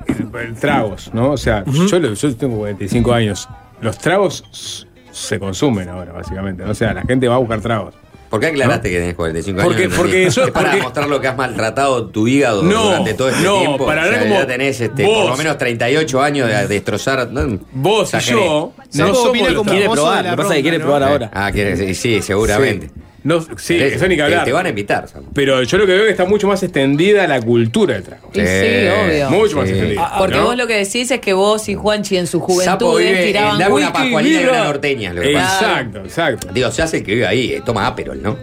el, 0.07 0.30
el 0.48 0.56
tragos, 0.56 1.11
¿no? 1.14 1.32
O 1.32 1.38
sea, 1.38 1.64
yo, 1.65 1.99
lo- 1.99 2.14
yo 2.14 2.36
tengo 2.36 2.57
45 2.57 3.14
años. 3.14 3.48
Los 3.82 3.98
tragos 3.98 4.88
se 5.15 5.39
consumen 5.39 5.87
ahora, 5.89 6.11
básicamente. 6.11 6.63
O 6.63 6.73
sea, 6.75 6.93
la 6.93 7.01
gente 7.03 7.27
va 7.27 7.35
a 7.35 7.37
buscar 7.39 7.61
tragos. 7.61 7.93
¿Por 8.29 8.39
qué 8.41 8.47
aclaraste 8.47 8.89
que 8.89 8.97
tenés 8.99 9.15
45 9.15 9.61
Porque- 9.63 9.83
años? 9.83 9.93
Porque 9.95 10.25
eso- 10.25 10.43
es 10.43 10.51
para 10.51 10.71
porque- 10.71 10.83
mostrar 10.83 11.07
lo 11.07 11.21
que 11.21 11.27
has 11.27 11.37
maltratado 11.37 12.07
tu 12.07 12.27
hígado 12.27 12.63
No, 12.63 12.85
durante 12.85 13.13
todo 13.13 13.29
este 13.29 13.43
no, 13.43 13.59
tiempo. 13.59 13.85
para 13.85 14.03
O 14.03 14.09
sea, 14.09 14.19
como 14.19 14.33
ya 14.35 14.47
tenés 14.47 14.81
este, 14.81 15.05
por 15.05 15.13
vos. 15.15 15.29
lo 15.29 15.37
menos 15.37 15.57
38 15.57 16.21
años 16.21 16.49
de 16.49 16.67
destrozar. 16.67 17.29
¿no? 17.31 17.59
Vos 17.71 18.13
y 18.13 18.19
yo 18.19 18.73
no 18.95 19.15
somos 19.15 19.51
los 19.51 19.63
Quiere 19.65 19.89
probar, 19.89 20.25
lo 20.25 20.31
que 20.31 20.37
pasa 20.37 20.49
es 20.49 20.55
que 20.57 20.61
quiere 20.63 20.79
probar 20.79 21.03
ahora. 21.03 21.31
Ah, 21.33 21.51
quiere, 21.53 21.77
sí, 21.77 21.93
sí, 21.95 22.21
seguramente. 22.21 22.89
No, 23.26 23.41
sí, 23.57 23.77
Te- 23.80 23.95
eso 23.95 24.07
ni 24.07 24.15
que 24.15 24.22
hablar. 24.22 24.45
Te, 24.45 24.52
van 24.52 24.68
a 24.68 24.69
invitar. 24.69 25.07
Sam. 25.07 25.23
Pero 25.34 25.64
yo 25.64 25.77
lo 25.80 25.85
que 25.88 25.93
veo 25.93 26.02
es 26.02 26.06
que 26.06 26.11
está 26.11 26.26
mucho 26.26 26.47
más 26.47 26.61
extendida 26.61 27.26
la 27.27 27.41
cultura 27.41 27.95
del 27.95 28.03
trago. 28.03 28.30
Y 28.34 28.39
sí, 28.39 28.45
obvio. 28.45 29.30
Mucho 29.31 29.57
más 29.57 29.65
Sí. 29.68 29.72
extendida. 29.73 30.11
Porque 30.19 30.35
¿no? 30.38 30.43
vos 30.45 30.56
lo 30.56 30.68
que 30.68 30.76
decís 30.77 31.10
es 31.10 31.19
que 31.19 31.34
vos 31.34 31.68
y 31.68 31.73
Juanchi 31.76 32.18
en 32.18 32.27
su 32.27 32.39
juventud 32.39 32.99
tiraban 32.99 33.57
Dame 33.57 33.73
una 33.73 33.91
pascualina 33.91 34.41
y 34.41 34.43
una 34.45 34.64
norteña. 34.65 35.11
lo 35.14 35.22
que 35.23 35.34
pasa. 35.34 35.69
Exacto, 35.81 35.99
exacto. 36.06 36.47
Digo, 36.53 36.69
se 36.72 36.81
hace 36.84 36.97
el 36.97 37.03
que 37.03 37.14
vive 37.15 37.26
ahí, 37.27 37.52
eh, 37.53 37.61
toma 37.65 37.88
Aperol, 37.88 38.22
¿no? 38.22 38.38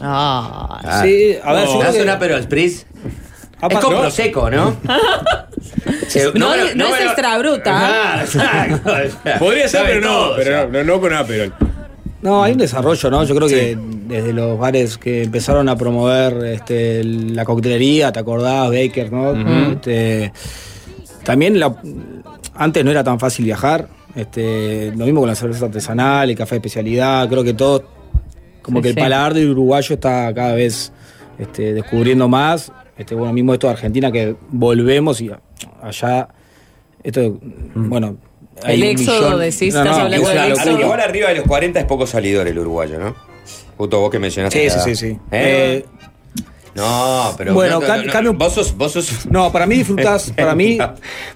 Ah. 0.00 0.80
Ah. 0.84 1.02
Sí, 1.04 1.36
a 1.42 1.52
ver, 1.52 1.64
yo 1.66 1.72
¿Me 1.74 1.78
creo 1.78 1.82
das 1.84 1.94
que- 1.96 2.02
un 2.02 2.08
Aperol 2.10 2.42
Spritz? 2.42 2.86
Ha 3.60 3.66
Es 3.68 3.78
con 3.78 3.92
¿no? 3.94 4.00
Prosecco, 4.00 4.50
¿no? 4.50 4.76
Se- 6.08 6.32
No, 6.34 6.54
no 6.74 6.94
es 6.96 7.02
extra 7.04 7.38
bruta. 7.38 7.72
Ah, 7.72 8.20
exacto. 8.22 8.92
Podría 9.38 9.68
ser, 9.68 9.82
pero 9.86 10.00
no, 10.00 10.30
pero 10.36 10.66
no, 10.66 10.72
no, 10.72 10.84
no 10.84 11.00
con 11.00 11.12
Aperol. 11.14 11.54
No, 12.24 12.42
hay 12.42 12.52
un 12.52 12.58
desarrollo, 12.58 13.10
¿no? 13.10 13.22
Yo 13.24 13.34
creo 13.34 13.48
que 13.48 13.76
desde 14.08 14.32
los 14.32 14.58
bares 14.58 14.96
que 14.96 15.24
empezaron 15.24 15.68
a 15.68 15.76
promover 15.76 16.42
este, 16.46 17.04
la 17.04 17.44
coctelería, 17.44 18.10
¿te 18.12 18.18
acordás? 18.20 18.70
Baker, 18.70 19.12
¿no? 19.12 19.32
Este, 19.72 20.32
también 21.22 21.60
la- 21.60 21.76
antes 22.54 22.82
no 22.84 22.90
era 22.90 23.04
tan 23.04 23.20
fácil 23.20 23.44
viajar. 23.44 23.88
Este, 24.14 24.90
lo 24.96 25.04
mismo 25.04 25.20
con 25.20 25.28
la 25.28 25.34
cerveza 25.34 25.66
artesanal, 25.66 26.30
el 26.30 26.36
café 26.36 26.54
de 26.54 26.58
especialidad. 26.60 27.28
Creo 27.28 27.44
que 27.44 27.52
todo, 27.52 27.84
como 28.62 28.78
Sí, 28.78 28.82
que 28.84 28.88
el 28.90 28.94
paladar 28.94 29.34
del 29.34 29.50
uruguayo 29.50 29.94
está 29.94 30.32
cada 30.32 30.54
vez 30.54 30.92
este, 31.38 31.74
descubriendo 31.74 32.26
más. 32.28 32.72
Este, 32.96 33.14
bueno, 33.14 33.32
mismo 33.34 33.52
esto 33.52 33.66
de 33.66 33.72
Argentina 33.74 34.10
que 34.10 34.34
volvemos 34.50 35.20
y 35.20 35.30
allá, 35.82 36.28
esto, 37.02 37.38
bueno. 37.74 38.16
Hay 38.62 38.74
El 38.76 38.82
un 38.82 38.88
éxodo, 39.00 39.20
millón- 39.30 39.40
decís, 39.40 39.74
No, 39.74 39.82
estás 39.82 39.98
hablando 39.98 40.28
del 40.28 40.52
éxodo. 40.52 40.80
Igual 40.80 41.00
arriba 41.00 41.28
de 41.30 41.34
los 41.36 41.46
40 41.46 41.80
es 41.80 41.86
poco 41.86 42.06
salidor 42.06 42.46
el 42.46 42.58
uruguayo, 42.58 42.98
¿no? 42.98 43.16
Justo 43.76 44.00
vos 44.00 44.10
que 44.10 44.18
mencionaste. 44.18 44.70
Sí, 44.70 44.76
la 44.76 44.82
sí, 44.84 44.94
sí, 44.94 45.08
sí. 45.12 45.18
¿Eh? 45.32 45.84
Eh, 46.74 46.80
no, 46.80 47.34
pero. 47.38 47.54
Bueno, 47.54 47.80
no, 47.80 47.86
no, 47.86 48.02
no, 48.02 48.12
cambio- 48.12 48.32
Vos 48.34 48.52
sos. 48.52 48.76
Vos 48.76 48.92
sos 48.92 49.26
No, 49.26 49.52
para 49.52 49.64
mí 49.66 49.76
disfrutás, 49.76 50.30
para 50.36 50.54
mí 50.54 50.76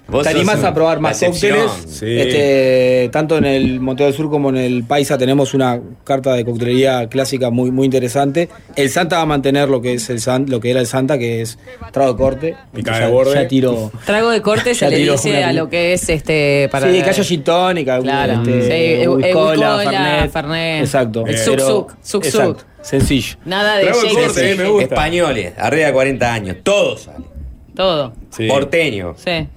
Vos 0.07 0.23
te 0.23 0.29
animás 0.29 0.63
a 0.63 0.73
probar 0.73 0.99
más 0.99 1.19
cócteles. 1.23 1.71
Sí. 1.87 2.05
Este, 2.19 3.09
tanto 3.11 3.37
en 3.37 3.45
el 3.45 3.79
Monteo 3.79 4.05
del 4.07 4.15
Sur 4.15 4.29
como 4.29 4.49
en 4.49 4.57
el 4.57 4.83
Paisa 4.83 5.17
tenemos 5.17 5.53
una 5.53 5.79
carta 6.03 6.33
de 6.33 6.43
coctelería 6.45 7.07
clásica 7.07 7.49
muy, 7.49 7.71
muy 7.71 7.85
interesante. 7.85 8.49
El 8.75 8.89
Santa 8.89 9.17
va 9.17 9.21
a 9.23 9.25
mantener 9.25 9.69
lo 9.69 9.81
que 9.81 9.93
es 9.93 10.09
el 10.09 10.19
San- 10.19 10.49
lo 10.49 10.59
que 10.59 10.71
era 10.71 10.79
el 10.81 10.87
Santa, 10.87 11.17
que 11.17 11.41
es 11.41 11.57
trago 11.91 12.11
de 12.13 12.17
corte. 12.17 12.55
Picada 12.73 12.99
de 13.05 13.11
borde. 13.11 13.33
Ya 13.35 13.47
tiro. 13.47 13.91
Trago 14.05 14.29
de 14.31 14.41
corte 14.41 14.73
se 14.75 14.85
Ya 14.85 14.89
le 14.89 14.97
dice 14.97 15.29
una- 15.37 15.47
a 15.49 15.53
lo 15.53 15.69
que 15.69 15.93
es 15.93 16.09
este 16.09 16.67
para 16.71 16.91
sí, 16.91 16.99
haya 17.01 17.23
gin 17.23 17.43
tónica, 17.43 17.99
Claro. 17.99 18.33
este, 18.41 18.61
Sí, 18.63 18.71
eh, 18.71 19.03
eh, 19.03 19.33
Fernet. 19.33 20.31
Fernet. 20.31 20.83
Exacto. 20.83 21.25
El 21.25 21.35
Pero- 21.45 21.67
suk 21.67 21.91
suk, 21.91 21.95
suk 22.03 22.25
suk. 22.25 22.33
Exacto. 22.41 22.65
Sencillo. 22.81 23.37
Nada 23.45 23.77
de 23.77 23.91
corte, 23.91 24.07
shake, 24.09 24.37
eh, 24.37 24.55
me 24.55 24.63
shake. 24.63 24.69
gusta. 24.71 24.95
Españoles, 24.95 25.53
arriba 25.57 25.87
de 25.87 25.93
40 25.93 26.33
años. 26.33 26.57
Todo 26.63 26.97
sale. 26.97 27.25
Todo. 27.75 28.13
Sí. 28.31 28.47
Porteño. 28.47 29.15
Sí. 29.17 29.47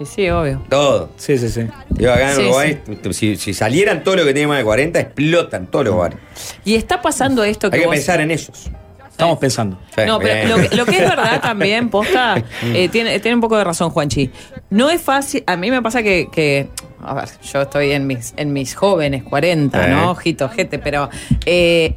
Y 0.00 0.06
sí, 0.06 0.28
obvio. 0.30 0.62
Todo. 0.68 1.10
Sí, 1.16 1.38
sí, 1.38 1.48
sí. 1.48 1.62
Digo, 1.90 2.10
acá 2.12 2.30
en 2.30 2.36
Sí, 2.36 2.42
Uruguay, 2.42 2.80
si, 3.12 3.36
si 3.36 3.54
salieran 3.54 4.02
todos 4.02 4.16
los 4.18 4.26
que 4.26 4.32
tienen 4.32 4.48
más 4.48 4.58
de 4.58 4.64
40, 4.64 5.00
explotan 5.00 5.66
todos 5.66 5.84
los 5.84 5.96
bares. 5.96 6.18
Y 6.64 6.74
está 6.74 7.00
pasando 7.00 7.44
esto 7.44 7.70
que 7.70 7.76
Hay 7.76 7.80
que 7.82 7.86
vos- 7.86 7.94
pensar 7.96 8.20
en 8.20 8.30
esos. 8.30 8.70
Estamos 9.10 9.38
pensando. 9.38 9.78
No, 10.06 10.18
pero 10.18 10.56
lo, 10.56 10.68
que- 10.68 10.74
lo 10.76 10.86
que 10.86 10.96
es 10.96 11.08
verdad 11.08 11.40
también, 11.40 11.90
posta, 11.90 12.42
eh, 12.74 12.88
tiene, 12.88 13.20
tiene 13.20 13.34
un 13.36 13.40
poco 13.42 13.56
de 13.58 13.64
razón, 13.64 13.90
Juanchi. 13.90 14.30
No 14.70 14.90
es 14.90 15.00
fácil, 15.02 15.44
a 15.46 15.56
mí 15.56 15.70
me 15.70 15.80
pasa 15.82 16.02
que, 16.02 16.28
que- 16.32 16.68
a 17.04 17.14
ver, 17.14 17.28
yo 17.52 17.62
estoy 17.62 17.92
en 17.92 18.06
mis, 18.06 18.32
en 18.36 18.52
mis 18.52 18.74
jóvenes 18.74 19.22
40, 19.22 19.86
¿no? 19.88 20.10
Ojito, 20.12 20.48
gente, 20.48 20.78
pero 20.78 21.10
eh, 21.46 21.96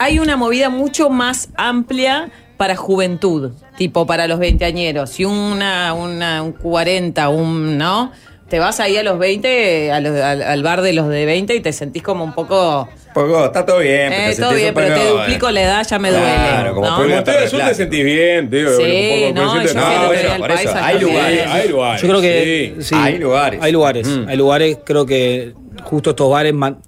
hay 0.00 0.18
una 0.18 0.36
movida 0.36 0.70
mucho 0.70 1.10
más 1.10 1.50
amplia 1.56 2.30
para 2.56 2.74
juventud, 2.74 3.52
tipo 3.76 4.06
para 4.06 4.26
los 4.26 4.38
veinteañeros. 4.38 5.10
Si 5.10 5.26
una, 5.26 5.92
una, 5.92 6.42
un 6.42 6.52
40, 6.52 7.28
un, 7.28 7.76
¿no? 7.76 8.10
Te 8.48 8.58
vas 8.58 8.80
ahí 8.80 8.96
a 8.96 9.02
los 9.02 9.18
20, 9.18 9.92
a 9.92 10.00
los- 10.00 10.18
al, 10.20 10.42
al 10.42 10.62
bar 10.62 10.80
de 10.80 10.92
los 10.94 11.08
de 11.08 11.24
20 11.26 11.54
y 11.54 11.60
te 11.60 11.72
sentís 11.72 12.02
como 12.02 12.24
un 12.24 12.32
poco... 12.34 12.88
Poco, 13.14 13.44
está 13.44 13.64
todo 13.66 13.78
bien. 13.78 14.12
Eh, 14.12 14.34
todo 14.38 14.54
bien, 14.54 14.72
pero 14.74 14.94
te 14.94 15.08
duplico 15.08 15.48
eh. 15.48 15.52
la 15.52 15.62
edad, 15.62 15.86
ya 15.86 15.98
me 15.98 16.10
duele. 16.10 16.24
Claro, 16.26 16.74
como 16.74 16.86
¿no? 16.88 16.96
Como 16.96 17.14
ustedes 17.18 17.50
te 17.50 17.74
sentís 17.74 18.04
bien, 18.04 18.48
digo, 18.50 18.70
Sí, 18.76 19.24
un 19.28 19.34
poco 19.34 19.54
no, 19.54 19.62
yo 19.64 19.74
No, 19.74 20.06
bueno, 20.06 20.38
por 20.38 20.50
eso, 20.52 20.74
hay 20.80 20.98
lugares. 21.00 21.46
Hay 21.46 21.68
lugares. 21.68 22.02
Yo 22.02 22.08
creo 22.08 22.20
que 22.20 22.74
sí. 22.78 22.82
sí, 22.88 22.94
Hay 22.98 23.18
lugares. 23.18 23.60
Hay 23.62 23.72
lugares. 23.72 24.06
Mm. 24.08 24.28
Hay 24.28 24.36
lugares, 24.36 24.78
creo 24.84 25.04
que 25.06 25.52
justo 25.84 26.10
estos 26.10 26.30
bares 26.30 26.54
man- 26.54 26.78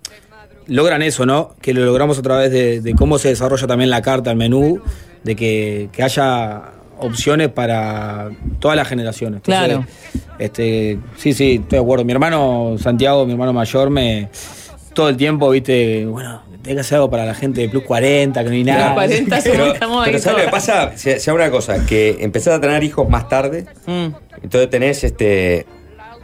logran 0.72 1.02
eso, 1.02 1.24
¿no? 1.26 1.54
Que 1.60 1.72
lo 1.74 1.84
logramos 1.84 2.18
a 2.18 2.22
través 2.22 2.50
de, 2.50 2.80
de 2.80 2.94
cómo 2.94 3.18
se 3.18 3.28
desarrolla 3.28 3.66
también 3.66 3.90
la 3.90 4.02
carta, 4.02 4.30
el 4.30 4.36
menú, 4.36 4.80
de 5.22 5.36
que, 5.36 5.88
que 5.92 6.02
haya 6.02 6.62
opciones 6.98 7.48
para 7.48 8.30
todas 8.60 8.76
las 8.76 8.88
generaciones. 8.88 9.38
Entonces, 9.44 9.64
Claro. 9.64 9.86
Este, 10.38 10.98
sí, 11.16 11.32
sí, 11.32 11.54
estoy 11.62 11.78
de 11.78 11.82
acuerdo. 11.82 12.04
Mi 12.04 12.12
hermano 12.12 12.76
Santiago, 12.78 13.24
mi 13.26 13.32
hermano 13.32 13.52
mayor, 13.52 13.90
me 13.90 14.28
todo 14.94 15.08
el 15.08 15.16
tiempo, 15.16 15.48
viste, 15.50 16.04
bueno, 16.06 16.42
tengo 16.62 16.76
que 16.76 16.80
hacer 16.80 16.96
algo 16.96 17.10
para 17.10 17.24
la 17.24 17.34
gente 17.34 17.60
de 17.62 17.68
Plus 17.68 17.82
40, 17.84 18.42
que 18.44 18.48
no 18.50 18.54
hay 18.54 18.64
nada. 18.64 18.94
pero, 19.42 19.74
pero 20.04 20.18
¿sabes 20.18 20.38
lo 20.38 20.44
que 20.44 20.50
pasa? 20.50 20.92
Se, 20.96 21.18
se 21.18 21.32
una 21.32 21.50
cosa, 21.50 21.84
que 21.86 22.16
empezás 22.20 22.54
a 22.54 22.60
tener 22.60 22.82
hijos 22.84 23.08
más 23.08 23.28
tarde, 23.28 23.66
Mm. 23.86 24.08
entonces 24.42 24.70
tenés 24.70 25.02
este. 25.04 25.66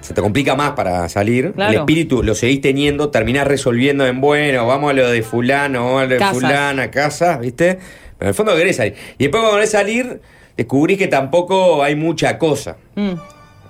Se 0.00 0.14
te 0.14 0.20
complica 0.20 0.54
más 0.54 0.72
para 0.72 1.08
salir. 1.08 1.52
Claro. 1.52 1.72
El 1.72 1.78
espíritu 1.80 2.22
lo 2.22 2.34
seguís 2.34 2.60
teniendo, 2.60 3.10
terminás 3.10 3.46
resolviendo 3.46 4.06
en 4.06 4.20
bueno, 4.20 4.66
vamos 4.66 4.90
a 4.90 4.94
lo 4.94 5.10
de 5.10 5.22
fulano, 5.22 5.84
vamos 5.84 6.02
a 6.02 6.04
lo 6.04 6.10
de 6.10 6.18
Casas. 6.18 6.34
fulana, 6.34 6.90
casa, 6.90 7.38
¿viste? 7.38 7.78
Pero 8.18 8.20
en 8.20 8.28
el 8.28 8.34
fondo 8.34 8.56
querés 8.56 8.76
salir. 8.76 8.94
Y 9.18 9.24
después 9.24 9.42
cuando 9.42 9.56
querés 9.56 9.70
salir, 9.70 10.20
descubrís 10.56 10.98
que 10.98 11.08
tampoco 11.08 11.82
hay 11.82 11.94
mucha 11.94 12.38
cosa. 12.38 12.76
Mm. 12.94 13.14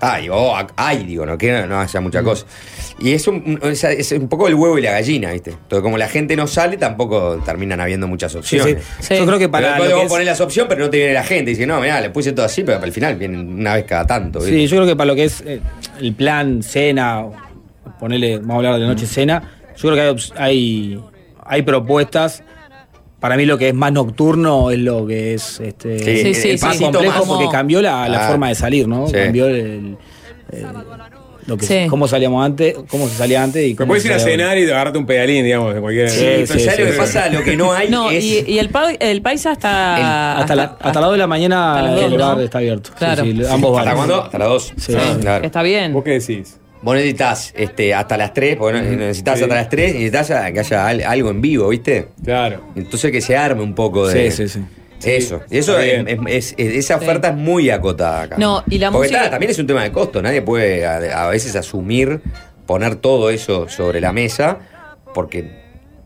Ay, 0.00 0.28
oh, 0.30 0.56
ay, 0.76 1.04
digo, 1.04 1.26
no 1.26 1.36
que 1.36 1.66
no, 1.66 1.80
haya 1.80 2.00
mucha 2.00 2.22
cosa. 2.22 2.46
Y 3.00 3.12
es 3.12 3.26
un, 3.26 3.58
es, 3.62 4.12
un 4.12 4.28
poco 4.28 4.46
el 4.46 4.54
huevo 4.54 4.78
y 4.78 4.82
la 4.82 4.92
gallina, 4.92 5.32
¿viste? 5.32 5.50
Entonces, 5.50 5.82
como 5.82 5.98
la 5.98 6.08
gente 6.08 6.36
no 6.36 6.46
sale, 6.46 6.76
tampoco 6.76 7.42
terminan 7.44 7.80
habiendo 7.80 8.06
muchas 8.06 8.34
opciones. 8.34 8.84
sí. 9.00 9.16
Yo 9.16 9.26
creo 9.26 9.38
que 9.38 9.48
para 9.48 9.76
Pero 9.76 9.90
lo 9.90 9.96
que 9.96 10.02
es- 10.04 10.08
ponés 10.08 10.26
las 10.26 10.40
opciones, 10.40 10.68
pero 10.68 10.84
no 10.84 10.90
te 10.90 10.98
viene 10.98 11.14
la 11.14 11.24
gente. 11.24 11.50
Dice, 11.50 11.66
no, 11.66 11.80
mirá, 11.80 12.00
le 12.00 12.10
puse 12.10 12.32
todo 12.32 12.46
así, 12.46 12.62
pero 12.62 12.80
al 12.82 12.92
final 12.92 13.16
vienen 13.16 13.60
una 13.60 13.74
vez 13.74 13.84
cada 13.84 14.06
tanto. 14.06 14.38
¿viste? 14.38 14.54
Sí, 14.54 14.66
yo 14.68 14.76
creo 14.76 14.86
que 14.86 14.96
para 14.96 15.08
lo 15.08 15.14
que 15.16 15.24
es 15.24 15.40
eh, 15.44 15.60
el 16.00 16.14
plan, 16.14 16.62
cena, 16.62 17.24
ponerle, 17.98 18.38
vamos 18.38 18.54
a 18.54 18.56
hablar 18.68 18.80
de 18.80 18.86
noche 18.86 19.06
cena, 19.06 19.42
yo 19.76 19.90
creo 19.90 20.14
que 20.14 20.22
hay, 20.36 21.00
hay 21.44 21.62
propuestas. 21.62 22.42
Para 23.20 23.36
mí 23.36 23.44
lo 23.46 23.58
que 23.58 23.68
es 23.68 23.74
más 23.74 23.92
nocturno 23.92 24.70
es 24.70 24.78
lo 24.78 25.06
que 25.06 25.34
es 25.34 25.58
este, 25.60 25.98
Sí, 25.98 26.22
Sí, 26.22 26.34
sí, 26.40 26.50
el 26.50 26.58
sí. 26.58 26.64
más 26.64 26.76
complejo 26.78 27.18
más. 27.18 27.26
porque 27.26 27.48
cambió 27.50 27.82
la, 27.82 28.08
la 28.08 28.24
Ah. 28.26 28.28
forma 28.28 28.48
de 28.48 28.54
salir, 28.54 28.86
¿no? 28.86 29.06
Sí. 29.08 29.14
Cambió 29.14 29.46
el, 29.48 29.96
el- 30.52 30.66
lo 31.46 31.56
que 31.56 31.64
Sí. 31.64 31.86
cómo 31.88 32.06
salíamos 32.06 32.44
antes, 32.44 32.76
cómo 32.90 33.08
se 33.08 33.14
salía 33.16 33.42
antes 33.42 33.66
y 33.66 33.74
cómo 33.74 33.88
puedes 33.88 34.04
ir 34.04 34.12
a 34.12 34.18
cenar 34.18 34.58
y 34.58 34.64
agarrarte 34.64 34.98
un 34.98 35.06
pedalín, 35.06 35.42
digamos, 35.44 35.74
de 35.74 35.80
cualquier. 35.80 36.10
Sí, 36.10 36.18
pero 36.20 36.46
sí, 36.46 36.60
¿sabes 36.60 36.78
lo 36.80 36.86
que 36.86 36.92
sí. 36.92 36.98
pasa? 36.98 37.28
Lo 37.30 37.42
que 37.42 37.56
no 37.56 37.72
hay 37.72 37.88
No, 37.88 38.10
es- 38.10 38.22
y, 38.22 38.44
y 38.46 38.58
el, 38.58 38.68
pa- 38.68 38.92
el 38.92 39.22
paisa 39.22 39.52
está. 39.52 40.36
Hasta, 40.38 40.54
la- 40.54 40.76
hasta 40.78 41.00
las 41.00 41.08
2 41.08 41.12
de 41.12 41.18
la 41.18 41.26
mañana 41.26 41.78
hasta 41.78 42.04
el 42.04 42.18
bar 42.18 42.36
¿no? 42.36 42.42
está 42.42 42.58
abierto. 42.58 42.90
Sí, 42.90 42.96
Claro. 42.98 43.24
sí, 43.24 43.42
ambos 43.50 43.78
¿Hasta 43.78 43.94
cuándo? 43.94 44.22
Hasta 44.22 44.38
las 44.38 44.48
2. 44.48 44.72
Sí. 44.76 44.92
Está 45.42 45.62
bien. 45.62 45.92
¿Vos 45.94 46.04
qué 46.04 46.10
decís? 46.20 46.58
Vos 46.80 46.94
necesitas 46.94 47.52
este, 47.56 47.92
hasta 47.92 48.16
las 48.16 48.32
3, 48.32 48.56
porque 48.56 48.80
necesitas 48.80 49.38
Sí. 49.38 49.44
hasta 49.44 49.54
las 49.56 49.68
3 49.68 49.94
y 49.96 49.98
necesitas 50.10 50.52
que 50.52 50.60
haya 50.60 50.86
al- 50.86 51.02
algo 51.02 51.30
en 51.30 51.40
vivo, 51.40 51.68
¿viste? 51.68 52.08
Claro. 52.24 52.62
Entonces 52.76 53.10
que 53.10 53.20
se 53.20 53.36
arme 53.36 53.62
un 53.62 53.74
poco 53.74 54.06
de. 54.06 54.30
Sí, 54.30 54.48
sí, 54.48 54.60
sí. 54.60 54.64
Eso. 55.10 55.42
Y 55.50 55.58
eso 55.58 55.78
es, 55.78 56.04
es- 56.26 56.54
es- 56.56 56.74
esa 56.76 56.96
oferta 56.96 57.28
es 57.28 57.34
muy 57.36 57.70
acotada 57.70 58.22
acá. 58.22 58.36
No, 58.38 58.64
y 58.68 58.78
la 58.78 58.90
Porque 58.90 59.06
música- 59.08 59.18
está, 59.20 59.30
también 59.30 59.50
es 59.50 59.58
un 59.58 59.66
tema 59.66 59.82
de 59.84 59.92
costo. 59.92 60.20
Nadie 60.22 60.42
puede 60.42 60.84
a, 60.86 61.26
a 61.26 61.30
veces 61.30 61.54
asumir, 61.56 62.20
poner 62.66 62.96
todo 62.96 63.30
eso 63.30 63.68
sobre 63.68 64.00
la 64.00 64.12
mesa, 64.12 64.58
porque 65.14 65.50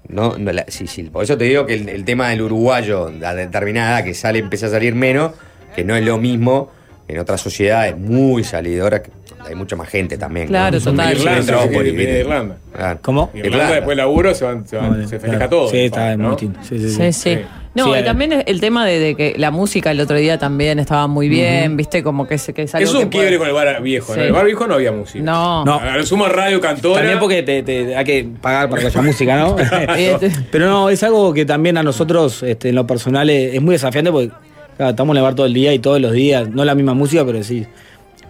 no, 0.09 0.37
no 0.39 0.53
la- 0.53 0.67
sí, 0.69 0.87
sí. 0.87 1.05
Por 1.05 1.25
eso 1.25 1.37
te 1.39 1.45
digo 1.45 1.65
que 1.67 1.75
el, 1.75 1.89
el 1.89 2.05
tema 2.05 2.29
del 2.31 2.43
uruguayo 2.43 3.11
a 3.25 3.35
determinada 3.35 3.99
edad 3.99 4.05
que 4.05 4.15
sale, 4.15 4.39
empieza 4.41 4.67
a 4.67 4.71
salir 4.71 4.95
menos, 4.95 5.33
que 5.75 5.85
no 5.85 5.97
es 5.97 6.05
lo 6.05 6.19
mismo 6.19 6.71
en 7.09 7.19
otras 7.19 7.41
sociedades 7.41 7.97
muy 7.97 8.45
salidoras, 8.45 9.03
hay 9.47 9.55
mucha 9.55 9.77
más 9.77 9.89
gente 9.89 10.17
también. 10.19 10.47
Claro, 10.49 10.79
Son 10.81 10.97
total. 10.97 11.13
Irlanda, 11.13 11.41
Irlanda, 11.41 11.53
Metrópolis, 11.67 11.95
viene 11.97 12.13
de 12.13 12.19
¿viste? 12.19 12.21
Irlanda. 12.29 12.57
Claro. 12.75 12.99
¿Cómo? 13.03 13.31
Irlanda, 13.35 13.71
después 13.75 13.89
del 13.89 13.97
laburo 13.99 14.35
se, 14.35 14.45
van, 14.45 14.67
se, 14.67 14.77
van- 14.77 15.03
se 15.03 15.09
festeja 15.19 15.37
Claro. 15.37 15.51
todo. 15.51 15.69
Sí, 15.71 15.79
está 15.79 16.17
¿no? 16.17 16.23
muy 16.29 16.31
distinto. 16.33 16.61
Sí, 16.63 16.79
sí, 16.79 16.89
sí. 16.91 16.97
Sí, 16.97 17.13
sí. 17.13 17.39
No, 17.75 17.87
Sí, 17.95 18.01
y 18.01 18.05
también 18.05 18.33
es 18.35 18.45
el 18.49 18.61
tema 18.61 18.85
de, 18.85 18.99
de 18.99 19.15
que 19.15 19.35
la 19.39 19.51
música 19.51 19.91
el 19.93 20.01
otro 20.01 20.15
día 20.19 20.39
también 20.39 20.79
estaba 20.79 21.07
muy 21.07 21.31
bien, 21.31 21.75
viste, 21.79 22.03
como 22.03 22.29
que, 22.29 22.37
se- 22.37 22.53
que 22.53 22.63
es 22.65 22.75
algo 22.75 22.87
Es 22.87 22.95
un 22.95 23.01
que 23.01 23.07
puede- 23.07 23.29
quiebre 23.29 23.39
con 23.39 23.49
el 23.49 23.55
bar 23.55 23.83
viejo. 23.83 24.09
¿no? 24.09 24.15
Sí. 24.15 24.21
En 24.21 24.27
el 24.27 24.33
bar 24.35 24.45
viejo 24.45 24.67
no 24.67 24.75
había 24.75 24.93
música. 24.93 25.25
No. 25.25 25.65
No. 25.65 25.77
A 25.81 25.97
lo 25.97 26.05
sumo 26.05 26.27
radio 26.29 26.61
cantora. 26.61 26.99
También 27.01 27.19
porque 27.19 27.43
te, 27.43 27.63
te- 27.63 27.97
hay 27.97 28.05
que 28.05 28.29
pagar 28.43 28.69
para 28.69 28.83
que 28.83 28.89
haya 28.89 29.01
música, 29.01 29.37
¿no? 29.39 29.57
Pero 30.51 30.67
no, 30.69 30.91
es 30.91 31.03
algo 31.03 31.33
que 31.33 31.45
también 31.47 31.79
a 31.79 31.83
nosotros, 31.83 32.43
este, 32.43 32.69
en 32.71 32.75
lo 32.75 32.87
personal, 32.87 33.29
es, 33.31 33.55
es 33.55 33.63
muy 33.63 33.73
desafiante 33.73 34.11
porque 34.13 34.31
claro, 34.77 34.91
estamos 34.91 35.15
en 35.15 35.19
el 35.19 35.23
bar 35.23 35.35
todo 35.35 35.47
el 35.47 35.55
día 35.55 35.73
y 35.73 35.79
todos 35.79 35.99
los 36.01 36.13
días, 36.13 36.49
no 36.51 36.65
la 36.67 36.75
misma 36.75 36.93
música, 36.95 37.25
pero 37.25 37.43
sí. 37.43 37.67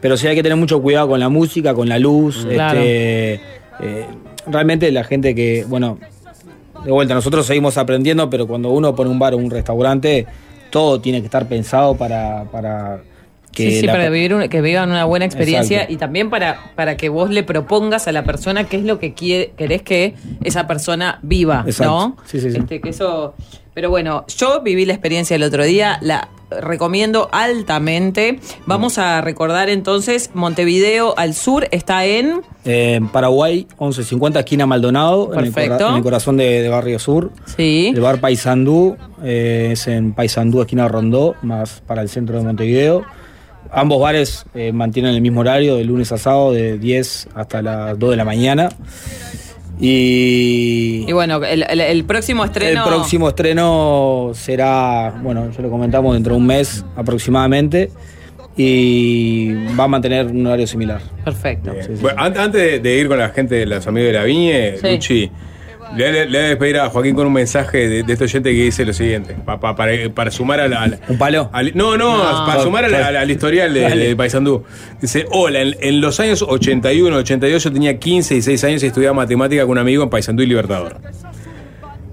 Pero 0.02 0.16
sí 0.18 0.26
hay 0.26 0.34
que 0.34 0.42
tener 0.42 0.58
mucho 0.58 0.82
cuidado 0.82 1.08
con 1.08 1.18
la 1.20 1.30
música, 1.30 1.72
con 1.72 1.88
la 1.88 1.98
luz. 1.98 2.44
Claro. 2.46 2.78
este, 2.80 3.34
eh, 3.80 4.06
realmente 4.46 4.92
la 4.92 5.04
gente 5.04 5.34
que, 5.34 5.64
bueno, 5.66 5.98
de 6.84 6.90
vuelta, 6.90 7.14
nosotros 7.14 7.46
seguimos 7.46 7.78
aprendiendo, 7.78 8.28
pero 8.28 8.46
cuando 8.46 8.70
uno 8.70 8.94
pone 8.94 9.08
un 9.10 9.18
bar 9.18 9.32
o 9.32 9.38
un 9.38 9.50
restaurante, 9.50 10.26
todo 10.70 11.00
tiene 11.00 11.20
que 11.20 11.26
estar 11.26 11.46
pensado 11.46 11.94
para, 11.94 12.44
para 12.50 13.00
que 13.52 13.70
sí, 13.70 13.80
sí, 13.82 13.86
para 13.86 14.08
vivir 14.08 14.34
un- 14.34 14.48
que 14.48 14.60
vivan 14.62 14.90
una 14.90 15.04
buena 15.04 15.24
experiencia 15.26 15.76
Exacto. 15.76 15.92
y 15.94 15.96
también 15.98 16.30
para, 16.30 16.72
para 16.74 16.96
que 16.96 17.08
vos 17.08 17.30
le 17.30 17.42
propongas 17.44 18.08
a 18.08 18.12
la 18.12 18.24
persona 18.24 18.64
qué 18.64 18.78
es 18.78 18.84
lo 18.84 18.98
que 18.98 19.12
quiere, 19.14 19.52
querés 19.56 19.82
que 19.82 20.14
esa 20.42 20.66
persona 20.66 21.18
viva, 21.22 21.62
Exacto. 21.66 21.92
¿no? 21.92 22.16
Sí, 22.24 22.40
sí, 22.40 22.50
sí. 22.50 22.58
Este, 22.58 22.80
que 22.80 22.88
eso, 22.88 23.34
pero 23.74 23.90
bueno, 23.90 24.24
yo 24.36 24.60
viví 24.62 24.84
la 24.84 24.92
experiencia 24.92 25.36
el 25.36 25.42
otro 25.42 25.64
día, 25.64 25.98
la 26.02 26.28
recomiendo 26.50 27.28
altamente. 27.32 28.38
Vamos 28.66 28.98
a 28.98 29.20
recordar 29.20 29.70
entonces, 29.70 30.30
Montevideo 30.34 31.14
al 31.16 31.34
sur 31.34 31.68
está 31.70 32.04
en 32.04 32.42
Eh, 32.64 32.94
en 32.94 33.08
Paraguay, 33.08 33.66
1150, 33.80 34.40
esquina 34.40 34.66
Maldonado, 34.66 35.32
en 35.32 35.46
el, 35.46 35.52
Perfecto. 35.52 35.88
en 35.88 35.96
el 35.96 36.02
corazón 36.02 36.36
de, 36.36 36.62
de 36.62 36.68
Barrio 36.68 36.98
Sur. 36.98 37.32
Sí. 37.56 37.92
El 37.94 38.00
bar 38.00 38.20
Paysandú 38.20 38.96
eh, 39.24 39.70
es 39.72 39.86
en 39.88 40.12
Paysandú, 40.12 40.60
esquina 40.60 40.86
Rondó, 40.88 41.34
más 41.42 41.82
para 41.86 42.02
el 42.02 42.08
centro 42.08 42.38
de 42.38 42.44
Montevideo. 42.44 43.04
Ambos 43.74 44.00
bares 44.00 44.44
eh, 44.54 44.70
mantienen 44.70 45.14
el 45.14 45.22
mismo 45.22 45.40
horario, 45.40 45.76
de 45.76 45.84
lunes 45.84 46.12
a 46.12 46.18
sábado, 46.18 46.52
de 46.52 46.76
10 46.78 47.28
hasta 47.34 47.62
las 47.62 47.98
2 47.98 48.10
de 48.10 48.16
la 48.16 48.24
mañana. 48.24 48.68
Y, 49.84 51.04
y 51.08 51.12
bueno, 51.12 51.42
el, 51.44 51.64
el- 51.68 51.80
el 51.80 52.04
próximo 52.04 52.44
estreno 52.44 52.84
el 52.84 52.88
próximo 52.88 53.28
estreno 53.28 54.30
será, 54.32 55.12
bueno, 55.22 55.50
ya 55.50 55.60
lo 55.60 55.70
comentamos, 55.70 56.14
dentro 56.14 56.34
de 56.34 56.38
un 56.40 56.46
mes 56.46 56.84
aproximadamente. 56.96 57.90
Y 58.56 59.54
va 59.78 59.84
a 59.84 59.88
mantener 59.88 60.26
un 60.26 60.46
horario 60.46 60.66
similar. 60.66 61.00
Perfecto. 61.24 61.72
Sí, 61.80 61.96
sí, 61.96 62.02
Bueno, 62.02 62.22
an- 62.22 62.36
antes 62.38 62.82
de, 62.82 62.96
ir 62.98 63.08
con 63.08 63.18
la 63.18 63.30
gente 63.30 63.54
de 63.56 63.66
los 63.66 63.86
amigos 63.86 64.08
de 64.08 64.12
la 64.18 64.24
Viñe, 64.24 64.76
Sí. 64.76 64.88
Luchi, 64.90 65.30
le, 65.96 66.12
le- 66.12 66.26
le 66.26 66.38
voy 66.38 66.46
a 66.46 66.48
despedir 66.50 66.78
a 66.78 66.88
Joaquín 66.90 67.14
con 67.14 67.26
un 67.26 67.32
mensaje 67.32 67.88
de, 67.88 68.02
de 68.02 68.12
este 68.12 68.24
oyente 68.24 68.50
que 68.50 68.64
dice 68.64 68.84
lo 68.84 68.92
siguiente: 68.92 69.34
pa- 69.44 69.58
pa- 69.60 69.74
para, 69.76 69.92
para 70.14 70.30
sumar 70.30 70.60
a 70.60 70.68
la. 70.68 70.82
a 70.82 70.86
la- 70.88 70.98
¿Un 71.08 71.18
palo? 71.18 71.50
al- 71.52 71.72
no, 71.74 71.96
no, 71.96 72.16
No. 72.18 72.46
para 72.46 72.62
sumar 72.62 72.84
a 72.84 72.88
la- 72.88 73.06
a 73.08 73.12
la- 73.12 73.20
al 73.20 73.30
historial 73.30 73.72
de, 73.74 73.88
de 73.88 74.16
Paysandú. 74.16 74.64
Dice: 75.00 75.26
Hola, 75.30 75.60
en, 75.62 75.76
en 75.80 76.00
los 76.00 76.18
años 76.20 76.42
81, 76.42 77.16
82, 77.16 77.64
yo 77.64 77.72
tenía 77.72 77.98
15 77.98 78.36
y 78.36 78.42
6 78.42 78.64
años 78.64 78.82
y 78.82 78.86
estudiaba 78.86 79.14
matemática 79.14 79.62
con 79.62 79.72
un 79.72 79.78
amigo 79.78 80.02
en 80.02 80.10
Paysandú 80.10 80.42
y 80.42 80.46
Libertador. 80.46 80.96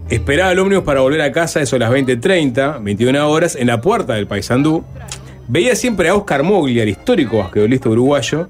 Esperaba 0.10 0.52
el 0.52 0.60
ómnibus 0.60 0.84
para 0.84 1.02
volver 1.02 1.22
a 1.22 1.32
casa, 1.32 1.62
eso 1.62 1.76
a 1.76 1.80
las 1.80 1.92
20.30, 1.92 2.84
21 2.84 3.30
horas, 3.30 3.56
en 3.56 3.68
la 3.68 3.80
puerta 3.80 4.16
del 4.16 4.26
Paysandú. 4.26 4.84
Veía 5.48 5.76
siempre 5.76 6.10
a 6.10 6.16
Oscar 6.16 6.42
Moglia, 6.44 6.84
el 6.84 6.90
histórico 6.90 7.38
basquetbolista 7.40 7.90
uruguayo, 7.90 8.50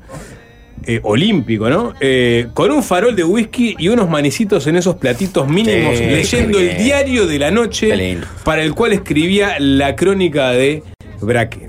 eh, 0.85 0.99
olímpico, 1.03 1.69
¿no? 1.69 1.93
Eh, 1.99 2.47
con 2.53 2.71
un 2.71 2.81
farol 2.83 3.15
de 3.15 3.23
whisky 3.23 3.75
y 3.77 3.89
unos 3.89 4.09
manicitos 4.09 4.65
en 4.67 4.75
esos 4.77 4.95
platitos 4.95 5.47
mínimos, 5.47 5.97
Sí, 5.97 6.05
leyendo 6.05 6.59
el 6.59 6.77
diario 6.77 7.27
de 7.27 7.39
la 7.39 7.51
noche, 7.51 8.17
para 8.43 8.63
el 8.63 8.73
cual 8.73 8.93
escribía 8.93 9.55
la 9.59 9.95
crónica 9.95 10.51
de 10.51 10.83
Braque. 11.21 11.67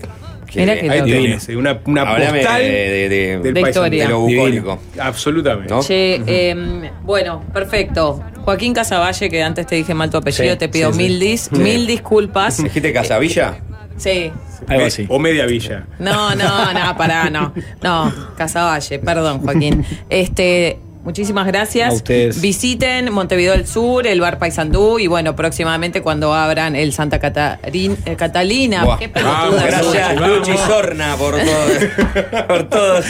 Mira 0.52 0.74
que 0.80 0.90
Ahí 0.90 1.02
tenés, 1.08 1.48
eh, 1.48 1.56
una, 1.56 1.78
postal 1.80 2.60
de, 2.60 2.68
de- 2.68 3.08
de- 3.08 3.38
del 3.38 3.54
De 3.54 3.60
historia. 3.60 4.02
de 4.02 4.08
lo 4.10 4.18
bucólico. 4.20 4.80
Absolutamente. 4.98 5.72
¿No? 5.72 5.80
Che, 5.80 6.20
eh, 6.26 6.90
bueno, 7.04 7.44
perfecto. 7.52 8.20
Joaquín 8.38 8.74
Casavalle, 8.74 9.28
que 9.30 9.42
antes 9.44 9.64
te 9.68 9.76
dije 9.76 9.94
mal 9.94 10.10
tu 10.10 10.16
apellido, 10.16 10.52
Sí, 10.54 10.58
te 10.58 10.68
pido 10.68 10.92
sí, 10.92 10.98
sí. 10.98 11.04
mil, 11.04 11.20
dis- 11.20 11.52
mil 11.52 11.86
disculpas. 11.86 12.60
¿Dijiste 12.60 12.92
Casavilla? 12.92 13.58
Sí. 13.96 14.32
Algo 14.68 14.80
Me- 14.82 14.86
así. 14.86 15.06
O 15.08 15.18
media 15.18 15.46
villa. 15.46 15.86
No, 15.98 16.34
no, 16.34 16.72
no, 16.72 16.96
pará, 16.96 17.30
no. 17.30 17.52
No, 17.82 18.12
Casavalle, 18.36 18.98
perdón, 18.98 19.40
Joaquín. 19.40 19.84
Este, 20.08 20.78
muchísimas 21.04 21.46
gracias. 21.46 21.90
A 21.90 21.92
ustedes. 21.94 22.40
Visiten 22.40 23.12
Montevideo 23.12 23.52
del 23.52 23.66
Sur, 23.66 24.06
el 24.06 24.20
bar 24.20 24.38
Paysandú 24.38 24.98
y 24.98 25.06
bueno, 25.06 25.34
próximamente 25.36 26.02
cuando 26.02 26.34
abran 26.34 26.76
el 26.76 26.92
Santa 26.92 27.20
Catarín- 27.20 27.96
eh, 28.06 28.16
Catalina. 28.16 28.84
Buah. 28.84 28.98
Qué 28.98 29.08
pelotuda. 29.08 29.64
Gracias, 29.66 30.16
Luchi 30.20 30.56
Sorna, 30.56 31.16
por, 31.16 31.34
todo- 31.38 32.46
por 32.48 32.68
todos 32.70 33.04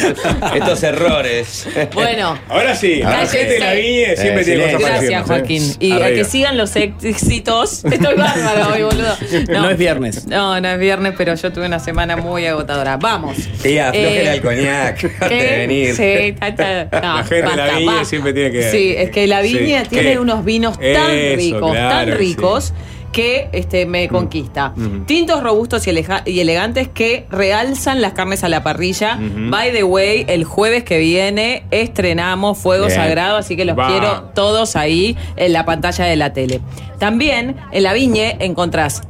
estos 0.54 0.82
errores. 0.82 1.66
Bueno. 1.94 2.38
Ahora 2.48 2.74
sí, 2.74 2.96
la 3.02 3.10
Cállese. 3.10 3.38
gente 3.38 3.52
de 3.54 3.58
la 3.60 3.72
Viñe 3.74 4.16
siempre 4.16 4.42
Eh, 4.42 4.44
tiene 4.44 4.64
cosas 4.64 4.80
para 4.82 4.94
Gracias, 4.96 5.26
Joaquín. 5.26 5.62
¿eh? 5.72 5.76
Y 5.80 5.92
a 5.92 6.06
que 6.14 6.24
sigan 6.24 6.56
los 6.56 6.74
éxitos. 6.76 7.84
Estoy 7.90 8.14
bárbaro 8.16 8.74
hoy, 8.74 8.82
boludo. 8.82 9.16
No 9.50 9.70
es 9.70 9.76
viernes. 9.78 10.26
No, 10.26 10.60
no 10.60 10.68
es 10.68 10.78
viernes, 10.78 11.14
pero 11.16 11.34
yo 11.34 11.52
tuve 11.52 11.66
una 11.66 11.78
semana 11.80 12.16
muy 12.16 12.46
agotadora. 12.46 12.96
Vamos. 12.96 13.36
Tía, 13.62 13.88
aflojele 13.88 14.24
Eh, 14.24 14.30
al 14.30 14.40
coñac. 14.40 14.96
¿Qué? 15.28 15.34
de 15.34 15.56
venir. 15.58 15.94
Sí, 15.96 16.02
está, 16.40 16.48
está. 16.48 17.00
No, 17.00 17.16
La 17.18 17.24
gente 17.24 17.50
de 17.50 17.56
la 17.56 17.79
viña 17.80 18.04
siempre 18.04 18.32
tiene 18.32 18.50
que- 18.52 18.70
Sí, 18.70 18.94
es 18.96 19.10
que 19.10 19.26
la 19.26 19.42
Sí, 19.42 19.56
viña 19.58 19.82
tiene 19.84 20.18
unos 20.18 20.44
vinos 20.44 20.78
tan 20.78 21.10
Eso, 21.10 21.36
ricos, 21.36 21.70
claro 21.72 22.10
tan 22.10 22.18
ricos, 22.18 22.72
que 23.12 23.48
este, 23.52 23.86
me 23.86 24.06
conquista. 24.08 24.72
Ujú. 24.76 25.00
Tintos 25.04 25.42
robustos 25.42 25.84
y, 25.86 25.90
elegantes 26.40 26.88
que 26.88 27.26
realzan 27.30 28.00
las 28.00 28.12
carnes 28.12 28.44
a 28.44 28.48
la 28.48 28.62
parrilla. 28.62 29.18
By 29.20 29.72
the 29.72 29.82
way, 29.82 30.24
el 30.28 30.44
jueves 30.44 30.84
que 30.84 30.98
viene 30.98 31.64
estrenamos 31.72 32.58
Fuego 32.58 32.86
Bien. 32.86 32.96
Sagrado, 32.96 33.36
así 33.36 33.56
que 33.56 33.64
los 33.64 33.76
Va. 33.76 33.88
quiero 33.88 34.30
todos 34.34 34.76
ahí 34.76 35.16
en 35.36 35.52
la 35.52 35.64
pantalla 35.64 36.04
de 36.04 36.14
la 36.16 36.32
tele. 36.32 36.60
También 36.98 37.56
en 37.72 37.82
la 37.82 37.92
viñe 37.94 38.36
encontrás 38.40 39.02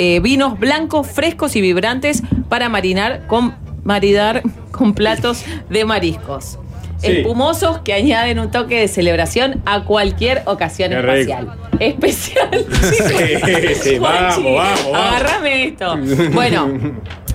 eh, 0.00 0.20
vinos 0.20 0.56
blancos, 0.60 1.08
frescos 1.08 1.56
y 1.56 1.60
vibrantes 1.60 2.22
para 2.48 2.68
marinar 2.68 3.26
con 3.26 3.56
maridar 3.82 4.42
con 4.70 4.94
platos 4.94 5.44
de 5.68 5.84
mariscos. 5.84 6.58
Sí. 6.98 7.06
Espumosos 7.18 7.78
que 7.78 7.92
añaden 7.94 8.38
un 8.40 8.50
toque 8.50 8.80
de 8.80 8.88
celebración 8.88 9.62
a 9.66 9.84
cualquier 9.84 10.42
ocasión 10.46 10.90
Qué 10.90 11.00
rico. 11.00 11.32
espacial. 11.32 11.48
Especial. 11.78 12.66
Sí, 12.78 13.74
sí, 13.90 13.98
vamos, 13.98 14.42
vamos, 14.42 14.54
vamos. 14.54 14.86
Agárrame 14.94 15.64
esto. 15.64 15.96
Bueno, 16.32 16.68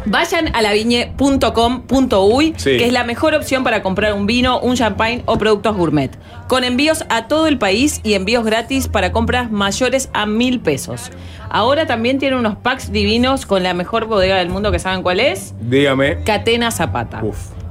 vayan 0.06 0.54
a 0.54 0.62
laviñe.com.uy, 0.62 2.54
Sí. 2.58 2.78
que 2.78 2.86
es 2.88 2.92
la 2.94 3.04
mejor 3.06 3.36
opción 3.36 3.64
para 3.64 3.82
comprar 3.82 4.14
un 4.14 4.26
vino, 4.28 4.60
un 4.60 4.76
champagne 4.76 5.24
o 5.26 5.38
productos 5.38 5.76
gourmet. 5.78 6.12
Con 6.48 6.64
envíos 6.66 7.06
a 7.10 7.28
todo 7.28 7.48
el 7.48 7.58
país 7.58 8.02
y 8.04 8.14
envíos 8.16 8.44
gratis 8.44 8.88
para 8.90 9.12
compras 9.14 9.50
mayores 9.52 10.10
a 10.14 10.26
mil 10.26 10.60
pesos. 10.60 11.10
Ahora 11.50 11.86
también 11.88 12.20
tiene 12.20 12.36
unos 12.36 12.58
packs 12.58 12.92
divinos 12.92 13.46
con 13.46 13.64
la 13.64 13.74
mejor 13.74 14.06
bodega 14.08 14.38
del 14.38 14.50
mundo, 14.50 14.72
que 14.72 14.80
saben 14.80 15.04
cuál 15.04 15.20
es. 15.22 15.54
Dígame. 15.62 16.24
Catena 16.24 16.70
Zapata. 16.72 17.22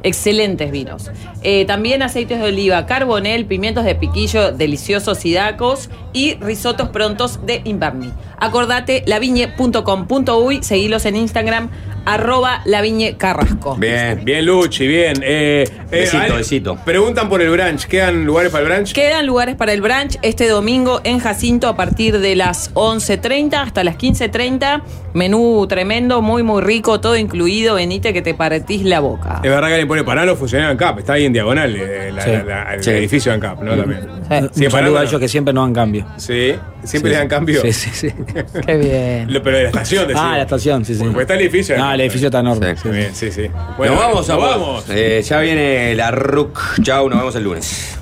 Excelentes 0.02 0.70
vinos. 0.70 1.10
Eh, 1.42 1.64
también 1.64 2.02
aceites 2.02 2.40
de 2.40 2.46
oliva, 2.46 2.86
carbonel, 2.86 3.46
pimientos 3.46 3.84
de 3.84 3.94
piquillo 3.94 4.52
deliciosos 4.52 5.24
y 5.24 5.34
dacos 5.34 5.90
y 6.12 6.34
risotos 6.34 6.88
prontos 6.88 7.44
de 7.46 7.62
Inverni. 7.64 8.12
Acordate, 8.38 9.04
laviñe.com.uy, 9.06 10.62
seguilos 10.62 11.06
en 11.06 11.16
Instagram, 11.16 11.70
arroba 12.04 12.62
laviñecarrasco. 12.64 13.76
Bien, 13.76 14.24
bien, 14.24 14.44
Luchi, 14.46 14.86
bien. 14.86 15.14
Eh, 15.22 15.64
eh, 15.68 15.70
Besito, 15.90 16.22
Ale, 16.22 16.34
besito. 16.36 16.76
Preguntan 16.84 17.28
por 17.28 17.42
el 17.42 17.50
brunch. 17.50 17.86
¿Quedan 17.86 18.24
lugares 18.24 18.50
para 18.50 18.64
el 18.64 18.70
brunch? 18.72 18.92
Quedan 18.92 19.26
lugares 19.26 19.56
para 19.56 19.72
el 19.72 19.80
brunch 19.80 20.18
este 20.22 20.48
domingo 20.48 21.00
en 21.04 21.18
Jacinto 21.18 21.68
a 21.68 21.76
partir 21.76 22.18
de 22.18 22.36
las 22.36 22.72
11.30 22.74 23.54
hasta 23.62 23.84
las 23.84 23.96
15.30. 23.96 24.82
Menú 25.14 25.66
tremendo, 25.68 26.22
muy, 26.22 26.42
muy 26.42 26.62
rico, 26.62 27.00
todo 27.00 27.16
incluido. 27.16 27.74
Venite 27.74 28.12
que 28.12 28.22
te 28.22 28.34
partís 28.34 28.82
la 28.84 29.00
boca. 29.00 29.40
Es 29.42 29.50
verdad 29.50 29.68
que 29.68 29.74
alguien 29.74 29.88
pone 29.88 30.04
Panalo 30.04 30.36
funcionario 30.36 30.70
ANCAP. 30.72 31.00
Está 31.00 31.14
ahí 31.14 31.26
en 31.26 31.32
diagonal 31.32 31.76
eh, 31.76 32.10
la- 32.12 32.22
Sí. 32.22 32.30
la- 32.30 32.42
la- 32.44 32.74
el 32.74 32.82
Sí. 32.82 32.90
edificio 32.90 33.30
de 33.30 33.34
ANCAP, 33.36 33.62
¿no? 33.62 33.76
También. 33.76 34.08
Un 34.08 34.18
Sí, 34.52 34.64
saludo 34.64 34.70
Panalo, 34.70 34.98
a 34.98 35.02
ellos 35.04 35.20
que 35.20 35.28
siempre 35.28 35.52
nos 35.52 35.66
dan 35.66 35.74
cambio. 35.74 36.06
Sí, 36.16 36.54
siempre 36.84 37.10
Sí, 37.10 37.14
le 37.14 37.18
dan 37.18 37.28
cambio. 37.28 37.62
Sí, 37.62 37.72
sí, 37.72 37.90
sí. 37.92 38.09
Qué 38.66 38.76
bien. 38.76 39.32
Lo- 39.32 39.42
pero 39.42 39.56
de 39.56 39.62
la 39.64 39.68
estación, 39.70 40.06
decís. 40.06 40.22
Ah, 40.24 40.36
la 40.36 40.42
estación, 40.42 40.84
sí, 40.84 40.94
sí. 40.94 41.04
Porque 41.04 41.22
está 41.22 41.34
el 41.34 41.40
edificio. 41.42 41.76
Ah, 41.78 41.94
el 41.94 42.00
edificio 42.02 42.28
está 42.28 42.40
enorme. 42.40 42.76
Sí, 42.76 42.88
bien, 42.88 43.14
sí, 43.14 43.30
sí. 43.30 43.48
nos 43.48 43.78
vamos, 43.96 44.28
nos 44.28 44.38
vamos. 44.38 44.84
Eh, 44.88 45.22
ya 45.26 45.40
viene 45.40 45.94
la 45.94 46.10
RUC. 46.10 46.80
Chao, 46.82 47.09
nos 47.09 47.18
vemos 47.18 47.34
el 47.36 47.44
lunes. 47.44 47.98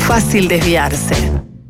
Fácil 0.00 0.48
desviarse. 0.48 1.31